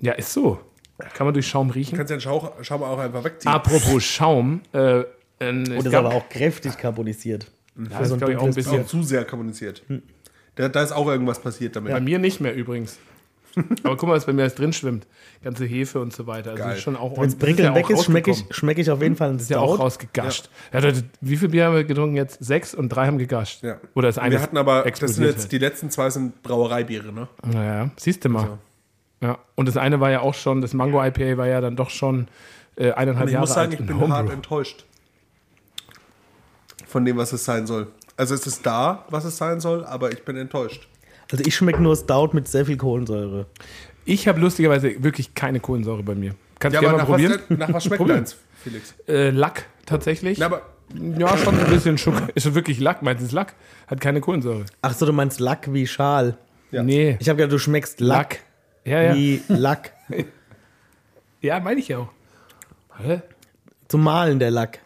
Ja, 0.00 0.12
ist 0.12 0.32
so. 0.32 0.60
Kann 1.14 1.26
man 1.26 1.34
durch 1.34 1.46
Schaum 1.46 1.68
Du 1.68 1.74
riechen? 1.74 1.96
kannst 1.96 2.10
ja 2.10 2.16
den 2.16 2.20
Schau, 2.22 2.52
Schaum 2.62 2.82
auch 2.82 2.98
einfach 2.98 3.22
wegziehen. 3.22 3.52
Apropos 3.52 4.02
Schaum. 4.02 4.62
Äh, 4.72 5.04
Und 5.40 5.68
es 5.68 5.84
ist 5.84 5.94
aber 5.94 6.14
auch 6.14 6.28
kräftig 6.28 6.76
carbonisiert. 6.76 7.46
ja, 7.76 7.98
das 7.98 8.10
ist, 8.10 8.18
glaube 8.18 8.32
ich, 8.32 8.38
auch 8.38 8.42
ein 8.44 8.48
ist 8.50 8.66
auch 8.66 8.72
bisschen. 8.72 8.86
zu 8.86 9.02
sehr 9.02 9.24
kommuniziert. 9.24 9.82
Da, 10.56 10.68
da 10.68 10.82
ist 10.82 10.90
auch 10.92 11.06
irgendwas 11.06 11.40
passiert 11.40 11.76
damit. 11.76 11.92
Bei 11.92 12.00
mir 12.00 12.18
nicht 12.18 12.40
mehr 12.40 12.54
übrigens. 12.54 12.98
Aber 13.82 13.96
guck 13.96 14.08
mal, 14.08 14.16
was 14.16 14.26
bei 14.26 14.32
mir 14.32 14.42
alles 14.42 14.54
drin 14.54 14.72
schwimmt. 14.72 15.06
Ganze 15.42 15.64
Hefe 15.64 16.00
und 16.00 16.12
so 16.12 16.26
weiter. 16.26 16.50
Also 16.50 16.62
Geil. 16.62 16.76
ist 16.76 16.82
schon 16.82 16.96
auch 16.96 17.16
Wenn 17.16 17.28
es 17.28 17.58
ja 17.58 17.74
weg 17.74 17.88
ist, 17.90 18.04
schmecke 18.04 18.30
ich, 18.30 18.44
schmeck 18.50 18.78
ich 18.78 18.90
auf 18.90 19.00
jeden 19.02 19.16
Fall 19.16 19.30
einen 19.30 19.38
Ist 19.38 19.50
ja 19.50 19.58
auch 19.58 19.74
Stout. 19.74 19.82
rausgegascht. 19.82 20.50
Ja. 20.72 20.80
Leute, 20.80 21.04
wie 21.20 21.36
viel 21.36 21.48
Bier 21.48 21.66
haben 21.66 21.74
wir 21.74 21.84
getrunken 21.84 22.16
jetzt? 22.16 22.42
Sechs 22.44 22.74
und 22.74 22.88
drei 22.88 23.06
haben 23.06 23.18
gegascht. 23.18 23.62
Ja. 23.62 23.78
Oder 23.94 24.08
ist 24.08 24.18
eine 24.18 24.34
Wir 24.36 24.42
hatten 24.42 24.56
aber, 24.56 24.82
das 24.82 25.14
sind 25.14 25.24
jetzt, 25.24 25.52
die 25.52 25.58
letzten 25.58 25.90
zwei 25.90 26.10
sind 26.10 26.42
Brauereibiere, 26.42 27.12
ne? 27.12 27.28
Naja, 27.46 27.90
siehst 27.96 28.24
du 28.24 28.28
mal. 28.28 28.58
Ja. 29.20 29.38
Und 29.54 29.66
das 29.66 29.76
eine 29.76 30.00
war 30.00 30.10
ja 30.10 30.20
auch 30.20 30.34
schon, 30.34 30.60
das 30.60 30.74
Mango 30.74 31.02
IPA 31.02 31.36
war 31.36 31.46
ja 31.48 31.60
dann 31.60 31.76
doch 31.76 31.90
schon 31.90 32.28
äh, 32.76 32.92
eineinhalb 32.92 33.24
Und 33.24 33.28
ich 33.28 33.32
Jahre 33.34 33.42
muss 33.42 33.54
sagen, 33.54 33.70
alt. 33.70 33.74
ich 33.74 33.80
in 33.80 33.86
bin 33.86 33.96
Homebrew. 34.00 34.14
hart 34.14 34.30
enttäuscht 34.30 34.84
von 36.86 37.04
dem, 37.04 37.16
was 37.16 37.32
es 37.32 37.44
sein 37.44 37.66
soll. 37.66 37.88
Also 38.16 38.34
es 38.34 38.46
ist 38.46 38.64
da, 38.66 39.04
was 39.10 39.24
es 39.24 39.36
sein 39.36 39.60
soll, 39.60 39.84
aber 39.84 40.12
ich 40.12 40.24
bin 40.24 40.36
enttäuscht. 40.36 40.88
Also 41.30 41.44
ich 41.46 41.54
schmecke 41.54 41.82
nur 41.82 41.96
Stout 41.96 42.30
mit 42.32 42.48
sehr 42.48 42.64
viel 42.66 42.76
Kohlensäure. 42.76 43.46
Ich 44.04 44.26
habe 44.28 44.40
lustigerweise 44.40 45.02
wirklich 45.02 45.34
keine 45.34 45.60
Kohlensäure 45.60 46.02
bei 46.02 46.14
mir. 46.14 46.34
Kannst 46.58 46.74
Ja, 46.74 46.80
du 46.80 46.86
gerne 46.86 47.02
aber 47.02 47.12
mal 47.12 47.18
nach 47.22 47.28
probieren? 47.28 47.42
was, 47.48 47.58
nach 47.68 47.72
was 47.74 47.84
schmeckt 47.84 48.08
deins, 48.08 48.36
Felix? 48.62 48.94
Äh, 49.06 49.30
Lack 49.30 49.66
tatsächlich. 49.86 50.38
Na, 50.38 50.46
aber 50.46 50.62
ja, 51.18 51.36
schon 51.36 51.58
ein 51.58 51.66
bisschen 51.70 51.98
Schokolade. 51.98 52.32
Ist 52.34 52.44
schon 52.44 52.54
wirklich 52.54 52.80
Lack. 52.80 53.02
Meinst 53.02 53.20
du, 53.20 53.24
es 53.24 53.30
ist 53.30 53.34
Lack? 53.34 53.54
Hat 53.86 54.00
keine 54.00 54.20
Kohlensäure. 54.22 54.64
Ach 54.80 54.94
so, 54.94 55.04
du 55.04 55.12
meinst 55.12 55.38
Lack 55.40 55.72
wie 55.72 55.86
Schal. 55.86 56.38
Ja. 56.70 56.82
Nee. 56.82 57.16
Ich 57.20 57.28
habe 57.28 57.36
gedacht, 57.36 57.52
du 57.52 57.58
schmeckst 57.58 58.00
Lack, 58.00 58.40
Ja, 58.84 59.02
ja. 59.02 59.14
wie 59.14 59.42
Lack. 59.48 59.92
Ja, 61.40 61.60
meine 61.60 61.78
ich 61.78 61.88
ja 61.88 61.98
auch. 61.98 62.08
Hä? 63.00 63.20
Zum 63.86 64.02
Malen 64.02 64.38
der 64.40 64.50
Lack. 64.50 64.80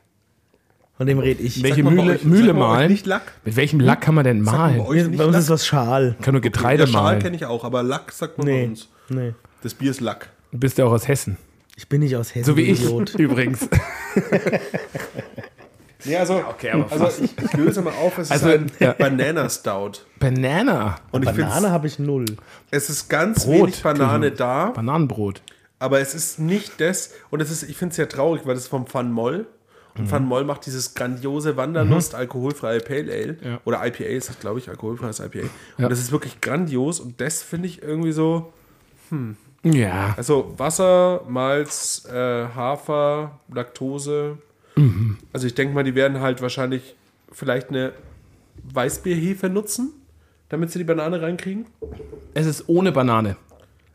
Von 0.97 1.07
dem 1.07 1.18
rede 1.18 1.43
ich. 1.43 1.62
Welche 1.62 1.82
bei 1.82 1.90
Mühle, 1.90 2.12
euch- 2.12 2.24
Mühle 2.24 2.53
bei 2.55 2.61
malen? 2.61 2.90
Nicht 2.90 3.07
Lack. 3.07 3.32
Mit 3.45 3.57
welchem 3.57 3.80
Lack 3.80 4.03
kann 4.03 4.14
man 4.14 4.24
denn 4.24 4.43
malen? 4.43 4.78
bei 4.78 4.84
Bei 4.84 5.24
uns 5.24 5.32
Lack? 5.34 5.34
ist 5.36 5.51
was 5.51 5.66
Schal. 5.66 6.16
Kann 6.22 6.33
nur 6.34 6.41
Getreide 6.42 6.84
Der 6.84 6.92
Schal 6.92 7.03
malen. 7.03 7.22
kenne 7.22 7.37
ich 7.37 7.45
auch, 7.46 7.64
aber 7.64 7.83
Lack 7.83 8.12
sagt 8.12 8.38
man 8.38 8.46
bei 8.46 8.53
Nee, 8.53 8.64
uns. 8.66 8.88
nee. 9.08 9.34
Das 9.62 9.75
Bier 9.75 9.91
ist 9.91 10.00
Lack. 10.00 10.29
Du 10.53 10.58
bist 10.58 10.76
ja 10.79 10.84
auch 10.84 10.92
aus 10.92 11.08
Hessen. 11.08 11.38
Ich 11.76 11.88
bin 11.88 12.00
nicht 12.00 12.14
aus 12.16 12.34
Hessen. 12.34 12.45
So 12.45 12.57
wie 12.57 12.62
ich 12.62 12.83
Idiot. 12.84 13.14
übrigens. 13.18 13.68
Nee, 16.04 16.16
also, 16.16 16.34
Okay, 16.49 16.71
aber 16.72 16.91
also 16.91 17.22
ich, 17.25 17.30
ich 17.41 17.53
löse 17.53 17.80
mal 17.80 17.92
auf, 17.92 18.18
es 18.18 18.29
Also, 18.33 18.49
ist 18.49 18.54
ein 18.58 18.72
ja. 18.80 18.92
Banana 18.92 19.49
Stout. 19.49 19.92
Banana. 20.18 20.96
Und 21.12 21.22
ich 21.22 21.30
Banane 21.30 21.71
habe 21.71 21.87
ich 21.87 22.00
null. 22.00 22.25
es 22.72 22.91
ist 22.91 23.08
ganz 23.08 23.45
Brot. 23.45 23.54
wenig 23.68 23.83
Banane 23.84 24.33
da, 24.33 24.71
Bananenbrot. 24.71 25.42
aber 25.79 26.00
es 26.00 26.16
ist 26.16 26.41
nicht 26.41 26.80
das, 26.80 27.11
und 27.30 27.41
es 27.41 27.53
ist, 27.53 27.62
ich 27.62 27.76
finde 27.76 27.91
es 27.91 27.96
sehr 27.96 28.08
traurig, 28.08 28.42
weil 28.46 28.54
das 28.54 28.64
ist 28.64 28.68
vom 28.68 28.84
Van 28.92 29.12
Moll. 29.12 29.46
Und 29.96 30.10
Van 30.10 30.24
Moll 30.24 30.44
macht 30.44 30.64
dieses 30.66 30.94
grandiose 30.94 31.56
Wanderlust 31.56 32.14
alkoholfreie 32.14 32.80
Pale 32.80 33.12
Ale. 33.12 33.36
Ja. 33.42 33.60
Oder 33.64 33.86
IPA 33.86 34.04
ist 34.04 34.28
das, 34.30 34.38
glaube 34.38 34.58
ich, 34.58 34.68
alkoholfreies 34.68 35.20
IPA. 35.20 35.38
Ja. 35.38 35.84
Und 35.84 35.90
das 35.90 35.98
ist 35.98 36.12
wirklich 36.12 36.40
grandios 36.40 37.00
und 37.00 37.20
das 37.20 37.42
finde 37.42 37.68
ich 37.68 37.82
irgendwie 37.82 38.12
so, 38.12 38.52
Ja. 39.62 40.14
Also 40.16 40.54
Wasser, 40.56 41.22
Malz, 41.28 42.06
äh, 42.10 42.14
Hafer, 42.54 43.40
Laktose. 43.52 44.38
Also 45.32 45.46
ich 45.46 45.54
denke 45.54 45.74
mal, 45.74 45.84
die 45.84 45.94
werden 45.94 46.20
halt 46.20 46.40
wahrscheinlich 46.40 46.96
vielleicht 47.30 47.68
eine 47.68 47.92
Weißbierhefe 48.64 49.48
nutzen, 49.48 49.92
damit 50.48 50.70
sie 50.70 50.78
die 50.78 50.84
Banane 50.84 51.20
reinkriegen? 51.20 51.66
Es 52.34 52.46
ist 52.46 52.68
ohne 52.68 52.92
Banane. 52.92 53.36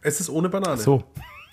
Es 0.01 0.19
ist 0.19 0.29
ohne 0.29 0.49
Banane. 0.49 0.77
So. 0.77 1.03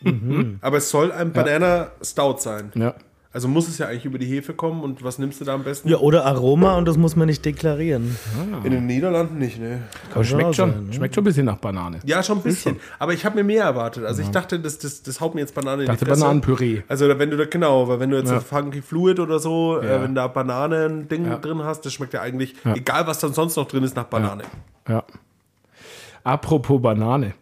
Aber 0.60 0.76
es 0.76 0.90
soll 0.90 1.10
ein 1.12 1.32
Banana 1.32 1.92
Stout 2.02 2.36
sein. 2.38 2.70
Ja. 2.74 2.94
Also 3.35 3.48
muss 3.48 3.66
es 3.69 3.78
ja 3.78 3.89
eigentlich 3.89 4.05
über 4.05 4.19
die 4.19 4.27
Hefe 4.27 4.55
kommen. 4.55 4.82
Und 4.85 5.02
was 5.02 5.19
nimmst 5.19 5.40
du 5.40 5.44
da 5.44 5.55
am 5.55 5.65
besten? 5.65 5.89
Ja, 5.89 5.97
oder 5.98 6.24
Aroma 6.24 6.77
und 6.78 6.86
das 6.86 6.97
muss 6.97 7.16
man 7.16 7.27
nicht 7.27 7.44
deklarieren. 7.44 8.16
In 8.62 8.70
den 8.70 8.86
Niederlanden 8.86 9.39
nicht, 9.39 9.59
ne? 9.59 9.82
Aber 10.15 10.23
schmeckt 10.23 10.55
schon, 10.55 10.70
sein, 10.73 10.86
ne? 10.86 10.93
schmeckt 10.93 11.16
schon 11.16 11.23
ein 11.23 11.24
bisschen 11.27 11.44
nach 11.47 11.56
Banane. 11.56 11.98
Ja, 12.05 12.23
schon 12.23 12.39
ein 12.39 12.43
bisschen. 12.44 12.77
Aber 13.01 13.12
ich 13.12 13.24
habe 13.27 13.35
mir 13.35 13.43
mehr 13.43 13.65
erwartet. 13.65 14.05
Also 14.05 14.23
ich 14.23 14.28
dachte, 14.31 14.61
das, 14.61 14.78
das, 14.78 15.02
das 15.02 15.20
haut 15.20 15.35
mir 15.35 15.40
jetzt 15.40 15.52
Banane 15.52 15.82
in 15.82 15.89
Dachte 15.89 16.05
die 16.05 16.11
Fresse. 16.12 16.20
Bananenpüree. 16.23 16.82
Also 16.86 17.09
wenn 17.19 17.28
du 17.31 17.36
da, 17.36 17.44
genau, 17.47 17.89
weil 17.89 17.98
wenn 17.98 18.11
du 18.11 18.16
jetzt 18.19 18.31
Ja. 18.31 18.36
ein 18.36 18.40
Funky 18.40 18.81
Fluid 18.82 19.19
oder 19.19 19.40
so, 19.40 19.81
Ja. 19.82 19.97
äh, 19.97 20.02
wenn 20.05 20.15
da 20.15 20.28
Bananen-Ding 20.28 21.27
Ja. 21.27 21.36
drin 21.39 21.61
hast, 21.65 21.85
das 21.85 21.93
schmeckt 21.93 22.15
ja 22.15 22.20
eigentlich, 22.23 22.55
egal 22.65 23.09
was 23.09 23.19
dann 23.19 23.35
sonst 23.35 23.56
noch 23.56 23.66
drin 23.66 23.82
ist, 23.82 23.97
nach 23.97 24.05
Banane. 24.05 24.44
Ja. 24.89 25.02
Apropos 26.23 26.81
Banane. 26.81 27.35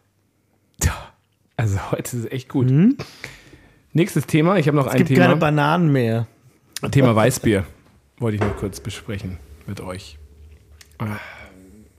Also 1.56 1.78
heute 1.93 2.16
ist 2.16 2.24
es 2.24 2.32
echt 2.32 2.48
gut. 2.48 2.73
Nächstes 3.93 4.27
Thema. 4.27 4.56
Ich 4.56 4.66
habe 4.69 4.77
noch 4.77 4.86
Es 4.86 4.93
ein 4.93 4.98
gibt 4.98 5.10
keine 5.10 5.35
Thema. 5.35 5.36
Bananen 5.36 5.93
mehr. 5.93 6.27
Thema 6.90 7.14
Weißbier. 7.14 7.64
Wollte 8.19 8.36
ich 8.36 8.40
noch 8.43 8.56
kurz 8.56 8.81
besprechen 8.81 9.39
mit 9.66 9.81
euch. 9.81 10.19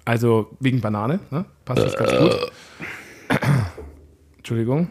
Also 0.05 0.49
wegen 0.59 0.81
Banane, 0.81 1.19
ne? 1.29 1.45
Passt 1.65 1.81
das 1.83 1.95
ganz 1.95 2.11
gut. 2.17 2.51
Entschuldigung. 4.37 4.87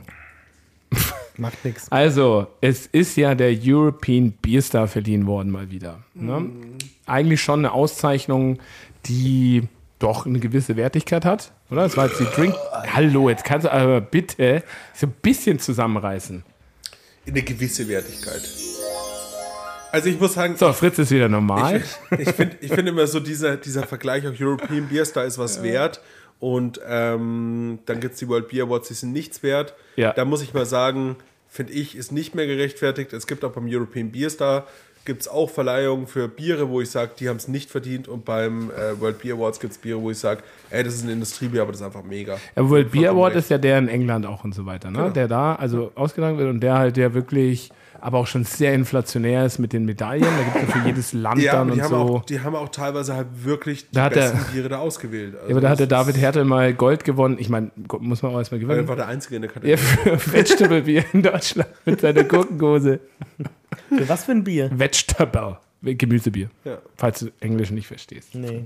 Macht 1.39 1.65
nichts. 1.65 1.91
Also, 1.91 2.47
es 2.61 2.87
ist 2.87 3.17
ja 3.17 3.35
der 3.35 3.57
European 3.59 4.33
Beer 4.43 4.61
Star 4.61 4.87
verliehen 4.87 5.27
worden 5.27 5.51
mal 5.51 5.71
wieder. 5.71 6.01
Ne? 6.15 6.47
Eigentlich 7.07 7.41
schon 7.41 7.61
eine 7.61 7.73
Auszeichnung, 7.73 8.59
die 9.07 9.67
doch 9.99 10.27
eine 10.27 10.41
gewisse 10.41 10.77
Wertigkeit 10.77 11.25
hat, 11.25 11.53
oder? 11.71 11.83
Das 11.85 11.97
war 11.97 12.07
jetzt 12.07 12.21
die 12.21 12.27
Drink. 12.37 12.55
Hallo, 12.95 13.31
jetzt 13.31 13.45
kannst 13.45 13.67
du 13.67 13.73
aber 13.73 14.01
bitte 14.03 14.63
so 14.95 15.07
ein 15.07 15.15
bisschen 15.23 15.59
zusammenreißen. 15.59 16.43
Eine 17.27 17.43
gewisse 17.43 17.87
Wertigkeit. 17.89 18.43
Also 19.93 20.09
ich 20.09 20.19
muss 20.19 20.35
sagen, 20.35 20.57
So, 20.57 20.73
Fritz 20.73 20.99
ist 20.99 21.11
wieder 21.11 21.29
normal. 21.29 21.83
ich 22.19 22.31
finde 22.31 22.57
ich 22.61 22.73
find 22.73 22.89
immer 22.89 23.07
so 23.07 23.21
dieser, 23.21 23.57
dieser 23.57 23.87
Vergleich 23.87 24.27
auf 24.27 24.35
European 24.41 24.89
Beer 24.89 25.05
Star 25.05 25.25
ist 25.25 25.39
was 25.39 25.63
wert. 25.63 26.01
Und 26.41 26.81
ähm, 26.89 27.79
dann 27.87 28.01
gibt 28.01 28.15
es 28.15 28.19
die 28.19 28.29
World 28.29 28.49
Beer 28.49 28.65
Awards, 28.65 28.89
die 28.89 28.95
sind 28.95 29.13
nichts 29.13 29.43
wert. 29.43 29.75
Ja. 29.97 30.13
Da 30.13 30.25
muss 30.25 30.43
ich 30.43 30.55
mal 30.55 30.67
sagen, 30.67 31.17
finde 31.47 31.75
ich, 31.75 31.95
ist 31.95 32.11
nicht 32.11 32.35
mehr 32.35 32.47
gerechtfertigt. 32.47 33.13
Es 33.13 33.27
gibt 33.27 33.45
auch 33.45 33.53
beim 33.53 33.67
European 33.69 34.11
Beer 34.11 34.31
Star 34.31 34.67
gibt 35.05 35.23
es 35.23 35.29
auch 35.29 35.51
Verleihungen 35.51 36.07
für 36.07 36.29
Biere, 36.29 36.69
wo 36.69 36.81
ich 36.81 36.91
sage, 36.91 37.13
die 37.19 37.29
haben 37.29 37.37
es 37.37 37.49
nicht 37.49 37.71
verdient. 37.71 38.09
Und 38.09 38.25
beim 38.25 38.71
äh, 38.71 39.01
World 39.01 39.21
Beer 39.21 39.35
Awards 39.35 39.59
gibt 39.61 39.73
es 39.73 39.79
Biere, 39.79 40.01
wo 40.01 40.11
ich 40.11 40.19
sage, 40.19 40.43
ey, 40.71 40.85
das 40.85 40.95
ist 40.95 41.05
ein 41.05 41.11
Industriebier, 41.11 41.63
aber 41.63 41.73
das 41.73 41.81
ist 41.81 41.87
einfach 41.87 42.05
mega. 42.05 42.39
Der 42.57 42.69
World 42.69 42.93
Beer 42.93 43.11
Award 43.11 43.35
ist 43.37 43.51
ja 43.51 43.59
der 43.59 43.79
in 43.79 43.89
England 43.89 44.27
auch 44.27 44.45
und 44.45 44.55
so 44.55 44.67
weiter, 44.67 44.91
ne? 44.91 44.99
Genau. 44.99 45.11
Der 45.11 45.29
da 45.29 45.55
also 45.57 45.93
ausgetragen 45.95 46.39
wird 46.39 46.49
und 46.51 46.61
der 46.61 46.75
halt 46.79 46.97
der 46.97 47.15
wirklich, 47.15 47.71
aber 48.01 48.19
auch 48.19 48.27
schon 48.27 48.45
sehr 48.45 48.75
inflationär 48.75 49.45
ist 49.47 49.59
mit 49.59 49.73
den 49.73 49.85
Medaillen. 49.85 50.23
Da 50.25 50.43
gibt 50.61 50.69
es 50.69 50.75
ja 50.75 50.81
für 50.81 50.87
jedes 50.89 51.13
Land 51.13 51.41
Ja, 51.43 51.53
dann 51.53 51.71
und 51.71 51.85
so. 51.85 51.97
auch, 51.97 52.25
die 52.25 52.41
haben 52.41 52.55
auch 52.57 52.69
teilweise 52.69 53.15
halt 53.15 53.29
wirklich 53.45 53.89
die 53.89 53.95
Da 53.95 54.05
hat 54.05 54.15
der- 54.17 54.31
besten 54.31 54.53
Biere 54.53 54.69
da 54.69 54.79
ausgewählt. 54.79 55.35
Also 55.37 55.49
ja, 55.49 55.53
aber 55.55 55.61
da 55.61 55.69
hat 55.69 55.79
der 55.81 55.87
David 55.89 56.17
Hertel 56.17 56.45
mal 56.45 56.73
Gold 56.75 57.05
gewonnen. 57.05 57.37
Ich 57.39 57.49
meine, 57.49 57.71
muss 58.01 58.23
man 58.23 58.33
auch 58.35 58.39
erstmal 58.39 58.61
gewinnen. 58.61 58.81
Er 58.81 58.89
war 58.89 58.97
der 58.97 59.09
Einzige 59.09 59.37
in 59.37 59.43
der 59.43 59.51
Kategorie. 59.51 59.71
Ja, 59.73 59.77
für 59.77 60.33
Vegetable 60.33 60.83
Bier 60.83 61.05
in 61.13 61.23
Deutschland 61.23 61.69
mit 61.85 62.01
seiner 62.01 62.25
Gurkengose. 62.25 63.01
Für 63.89 64.09
was 64.09 64.25
für 64.25 64.33
ein 64.33 64.45
Bier? 64.45 64.71
Vegetable. 64.73 65.59
Gemüsebier. 65.85 66.49
Ja. 66.65 66.79
Falls 66.97 67.19
du 67.21 67.31
Englisch 67.41 67.73
nicht 67.73 67.89
verstehst. 67.89 68.35
Nee. 68.37 68.65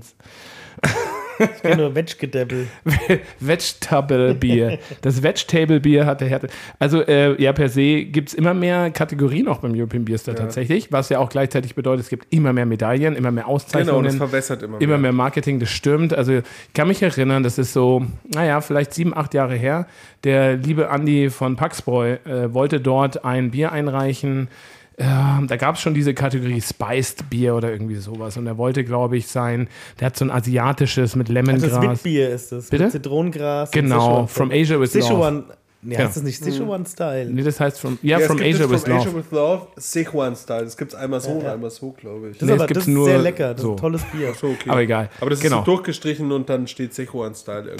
Ich 1.39 1.61
kenne 1.61 1.77
nur 1.77 1.95
Vegetable. 1.95 2.67
Vegetable 3.39 4.35
Bier. 4.35 4.79
Das 5.01 5.21
Vegetable 5.21 5.79
Bier 5.79 6.05
hat 6.05 6.21
der 6.21 6.29
Härte. 6.29 6.47
Also, 6.79 7.01
äh, 7.01 7.39
ja, 7.41 7.53
per 7.53 7.69
se 7.69 8.05
gibt 8.05 8.29
es 8.29 8.33
immer 8.35 8.53
mehr 8.53 8.91
Kategorien 8.91 9.47
auch 9.47 9.59
beim 9.59 9.73
European 9.73 10.05
Beer 10.05 10.17
Star 10.17 10.35
tatsächlich, 10.35 10.91
was 10.91 11.09
ja 11.09 11.19
auch 11.19 11.29
gleichzeitig 11.29 11.75
bedeutet, 11.75 12.05
es 12.05 12.09
gibt 12.09 12.27
immer 12.31 12.53
mehr 12.53 12.65
Medaillen, 12.65 13.15
immer 13.15 13.31
mehr 13.31 13.43
Genau, 13.45 13.55
Auszeichnungen. 13.55 14.05
das 14.05 14.15
verwässert 14.15 14.63
immer. 14.63 14.79
immer 14.79 14.93
mehr. 14.93 14.99
mehr 14.99 15.13
Marketing, 15.13 15.59
das 15.59 15.69
stimmt. 15.69 16.13
Also 16.13 16.33
ich 16.33 16.43
kann 16.73 16.87
mich 16.87 17.01
erinnern, 17.01 17.43
das 17.43 17.57
ist 17.57 17.73
so, 17.73 18.05
naja, 18.33 18.61
vielleicht 18.61 18.93
sieben, 18.93 19.15
acht 19.15 19.33
Jahre 19.33 19.55
her. 19.55 19.87
Der 20.23 20.55
liebe 20.57 20.89
Andi 20.89 21.29
von 21.29 21.55
Paxbräu 21.55 22.17
äh, 22.25 22.53
wollte 22.53 22.79
dort 22.79 23.25
ein 23.25 23.51
Bier 23.51 23.71
einreichen. 23.71 24.49
Ähm, 24.99 25.45
da 25.47 25.57
gab 25.57 25.75
es 25.75 25.81
schon 25.81 25.93
diese 25.93 26.13
Kategorie 26.15 26.59
Spiced 26.59 27.29
Bier 27.29 27.53
oder 27.55 27.71
irgendwie 27.71 27.95
sowas. 27.97 28.35
Und 28.37 28.47
er 28.47 28.57
wollte, 28.57 28.83
glaube 28.83 29.15
ich, 29.17 29.27
sein, 29.27 29.67
der 29.99 30.07
hat 30.07 30.17
so 30.17 30.25
ein 30.25 30.31
asiatisches 30.31 31.15
mit 31.15 31.27
Also 31.29 31.33
Lemongras. 31.33 31.71
das 31.71 31.81
Wildbier 31.81 32.29
ist 32.29 32.51
das. 32.51 32.69
Bitte? 32.69 32.83
Mit 32.85 32.91
Zitronengras. 32.93 33.69
und 33.69 33.73
Genau, 33.73 34.25
From 34.25 34.49
Asia 34.51 34.79
with 34.79 34.93
Love. 34.95 35.05
Sichuan. 35.05 35.43
Nee, 35.83 35.93
Ja. 35.93 35.99
heißt 36.05 36.17
das 36.17 36.23
nicht 36.23 36.43
Sichuan-Style? 36.43 37.29
Nee, 37.29 37.43
das 37.43 37.59
heißt 37.59 37.79
from, 37.79 37.99
ja, 38.01 38.17
Ja, 38.19 38.25
from 38.25 38.37
Asia 38.39 38.67
with 38.67 38.81
From 38.81 38.91
Love. 38.93 39.01
Asia 39.07 39.15
with 39.15 39.25
Love, 39.31 39.67
Sichuan-Style. 39.77 40.63
Das 40.63 40.75
gibt 40.75 40.93
es 40.93 40.97
einmal 40.99 41.21
so 41.21 41.29
und 41.29 41.43
ja. 41.43 41.53
einmal 41.53 41.69
so, 41.69 41.91
glaube 41.91 42.29
ich. 42.31 42.39
Das, 42.39 42.47
Nee, 42.47 42.53
ist 42.55 42.59
aber, 42.59 42.67
gibt's 42.67 42.79
das 42.85 42.87
ist 42.87 42.93
nur 42.95 43.05
sehr 43.05 43.19
lecker. 43.19 43.53
Das 43.53 43.61
so. 43.61 43.67
ist 43.69 43.77
ein 43.77 43.81
tolles 43.81 44.01
Bier. 44.05 44.33
So, 44.33 44.47
okay. 44.47 44.69
Aber 44.69 44.81
egal. 44.81 45.09
Aber 45.21 45.29
das 45.29 45.37
ist 45.39 45.43
Genau. 45.43 45.59
so 45.59 45.65
durchgestrichen 45.65 46.31
und 46.31 46.49
dann 46.49 46.65
steht 46.67 46.95
Sichuan-Style 46.95 47.65
irgendwas. 47.65 47.77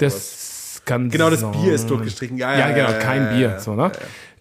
Das 0.78 0.82
kann 0.84 1.10
genau, 1.10 1.28
das. 1.28 1.42
Bier 1.50 1.72
ist 1.72 1.90
durchgestrichen. 1.90 2.38
Ja, 2.38 2.52
Ja, 2.52 2.68
ja, 2.70 2.74
genau, 2.76 2.90
ja, 2.92 2.98
kein 2.98 3.24
ja, 3.24 3.30
Bier. 3.32 3.48
ja. 3.48 3.58
So, 3.58 3.74
ne? 3.74 3.90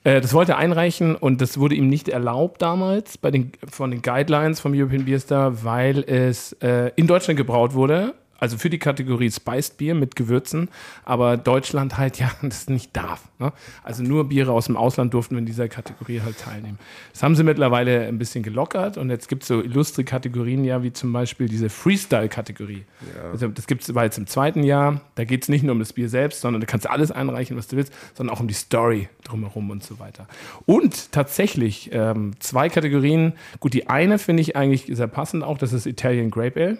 Äh, 0.07 0.21
Das 0.21 0.33
wollte 0.33 0.53
er 0.53 0.57
einreichen 0.57 1.15
und 1.15 1.41
das 1.41 1.57
wurde 1.59 1.75
ihm 1.75 1.89
nicht 1.89 2.07
erlaubt 2.07 2.61
damals 2.61 3.17
bei 3.17 3.29
den, 3.29 3.51
von 3.69 3.91
den 3.91 4.01
Guidelines 4.01 4.61
vom 4.61 4.71
European 4.73 5.03
Beer 5.03 5.19
Star, 5.19 5.65
weil 5.65 6.03
es 6.07 6.53
äh, 6.61 6.91
in 6.95 7.07
Deutschland 7.07 7.37
gebraut 7.37 7.73
wurde. 7.73 8.13
Also 8.39 8.57
für 8.57 8.69
die 8.69 8.79
Kategorie 8.79 9.31
Spiced 9.31 9.77
Bier 9.77 9.95
mit 9.95 10.15
Gewürzen, 10.15 10.69
aber 11.05 11.37
Deutschland 11.37 11.97
halt 11.97 12.19
ja 12.19 12.31
das 12.41 12.67
nicht 12.69 12.95
darf. 12.95 13.23
Ne? 13.39 13.51
Also 13.83 14.03
nur 14.03 14.29
Biere 14.29 14.51
aus 14.51 14.65
dem 14.65 14.77
Ausland 14.77 15.13
durften 15.13 15.37
in 15.37 15.45
dieser 15.45 15.67
Kategorie 15.67 16.21
halt 16.21 16.39
teilnehmen. 16.39 16.79
Das 17.13 17.23
haben 17.23 17.35
sie 17.35 17.43
mittlerweile 17.43 18.07
ein 18.07 18.17
bisschen 18.17 18.43
gelockert 18.43 18.97
und 18.97 19.09
jetzt 19.09 19.27
gibt 19.27 19.43
es 19.43 19.47
so 19.47 19.61
illustre 19.61 20.03
Kategorien, 20.03 20.63
ja, 20.63 20.83
wie 20.83 20.93
zum 20.93 21.13
Beispiel 21.13 21.47
diese 21.47 21.69
Freestyle-Kategorie. 21.69 22.83
Also 23.31 23.47
das 23.47 23.67
gibt 23.67 23.81
es 23.81 23.93
jetzt 23.93 24.17
im 24.17 24.27
zweiten 24.27 24.63
Jahr. 24.63 25.01
Da 25.15 25.23
geht 25.23 25.43
es 25.43 25.49
nicht 25.49 25.63
nur 25.63 25.73
um 25.73 25.79
das 25.79 25.93
Bier 25.93 26.09
selbst, 26.09 26.41
sondern 26.41 26.61
da 26.61 26.67
kannst 26.67 26.85
du 26.85 26.91
alles 26.91 27.11
einreichen, 27.11 27.57
was 27.57 27.67
du 27.67 27.77
willst, 27.77 27.93
sondern 28.13 28.35
auch 28.35 28.39
um 28.39 28.47
die 28.47 28.53
Story 28.53 29.09
drumherum 29.23 29.69
und 29.69 29.83
so 29.83 29.99
weiter. 29.99 30.27
Und 30.65 31.11
tatsächlich 31.11 31.89
ähm, 31.93 32.31
zwei 32.39 32.69
Kategorien. 32.69 33.33
Gut, 33.59 33.73
die 33.73 33.89
eine 33.89 34.19
finde 34.19 34.41
ich 34.41 34.55
eigentlich 34.55 34.85
sehr 34.89 35.07
passend 35.07 35.43
auch, 35.43 35.57
das 35.57 35.73
ist 35.73 35.85
Italian 35.85 36.31
Grape 36.31 36.59
Ale. 36.59 36.77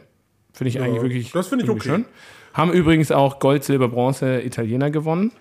Finde 0.57 0.69
ich 0.69 0.81
eigentlich 0.81 1.01
wirklich 1.03 1.31
das 1.31 1.49
finde 1.49 1.65
ich 1.65 1.69
okay. 1.69 1.89
schön. 1.89 2.05
Haben 2.53 2.73
übrigens 2.73 3.11
auch 3.11 3.38
Gold, 3.38 3.63
Silber, 3.63 3.89
Bronze 3.89 4.41
Italiener 4.41 4.89
gewonnen. 4.89 5.31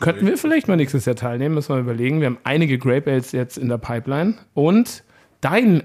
Könnten 0.00 0.26
wir 0.26 0.38
vielleicht 0.38 0.66
mal 0.66 0.76
nächstes 0.76 1.04
Jahr 1.04 1.14
teilnehmen, 1.14 1.54
müssen 1.54 1.74
wir 1.74 1.80
überlegen. 1.80 2.20
Wir 2.20 2.28
haben 2.28 2.38
einige 2.44 2.78
Grape 2.78 3.10
Ales 3.10 3.32
jetzt 3.32 3.58
in 3.58 3.68
der 3.68 3.76
Pipeline. 3.76 4.36
Und 4.54 5.04
dein, 5.42 5.82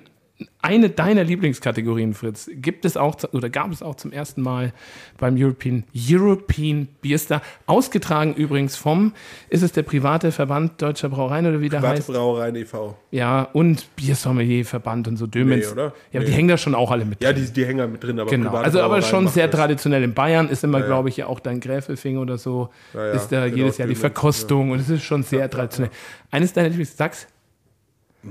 eine 0.61 0.89
deiner 0.89 1.23
Lieblingskategorien, 1.23 2.13
Fritz, 2.13 2.47
gibt 2.53 2.85
es 2.85 2.95
auch 2.95 3.15
oder 3.31 3.49
gab 3.49 3.71
es 3.71 3.81
auch 3.81 3.95
zum 3.95 4.11
ersten 4.11 4.41
Mal 4.41 4.71
beim 5.17 5.35
European, 5.35 5.83
European 5.95 6.87
Beer 7.01 7.17
Star. 7.17 7.41
Ausgetragen 7.65 8.35
übrigens 8.35 8.75
vom, 8.75 9.13
ist 9.49 9.63
es 9.63 9.71
der 9.71 9.81
private 9.83 10.31
Verband 10.31 10.79
Deutscher 10.81 11.09
Brauereien 11.09 11.47
oder 11.47 11.59
wie 11.61 11.69
der 11.69 11.81
Warte 11.81 11.97
heißt? 11.97 12.07
Brauereien 12.11 12.55
e.V. 12.55 12.95
Ja, 13.09 13.43
und 13.53 13.87
Biersommelier-Verband 13.95 15.07
und 15.07 15.17
so 15.17 15.25
Dömens. 15.25 15.65
Nee, 15.67 15.71
oder? 15.71 15.83
Ja, 15.83 15.89
aber 15.89 16.19
Nee. 16.19 16.25
die 16.25 16.31
hängen 16.33 16.49
da 16.49 16.57
schon 16.57 16.75
auch 16.75 16.91
alle 16.91 17.05
mit 17.05 17.23
Ja, 17.23 17.33
drin. 17.33 17.45
die, 17.45 17.53
die 17.53 17.65
hängen 17.65 17.79
halt 17.79 17.91
mit 17.93 18.03
drin, 18.03 18.19
aber 18.19 18.29
Genau, 18.29 18.49
private 18.49 18.65
also 18.65 18.81
aber 18.81 19.01
schon 19.01 19.27
sehr 19.29 19.47
das. 19.47 19.59
traditionell. 19.59 20.03
In 20.03 20.13
Bayern 20.13 20.49
ist 20.49 20.63
immer, 20.63 20.77
Ja, 20.79 20.83
ja. 20.83 20.87
glaube 20.89 21.09
ich, 21.09 21.17
ja 21.17 21.27
auch 21.27 21.39
dein 21.39 21.59
Gräfelfinger 21.59 22.21
oder 22.21 22.37
so, 22.37 22.69
Ja, 22.93 23.05
ja, 23.07 23.11
ist 23.13 23.29
da 23.29 23.45
genau, 23.45 23.57
jedes 23.57 23.77
Jahr 23.79 23.87
die 23.87 23.95
Verkostung 23.95 24.71
und 24.71 24.79
es 24.79 24.89
ist 24.89 25.03
schon 25.03 25.23
sehr 25.23 25.49
traditionell. 25.49 25.91
Eines 26.29 26.53
deiner 26.53 26.69
Lieblingssacks? 26.69 27.27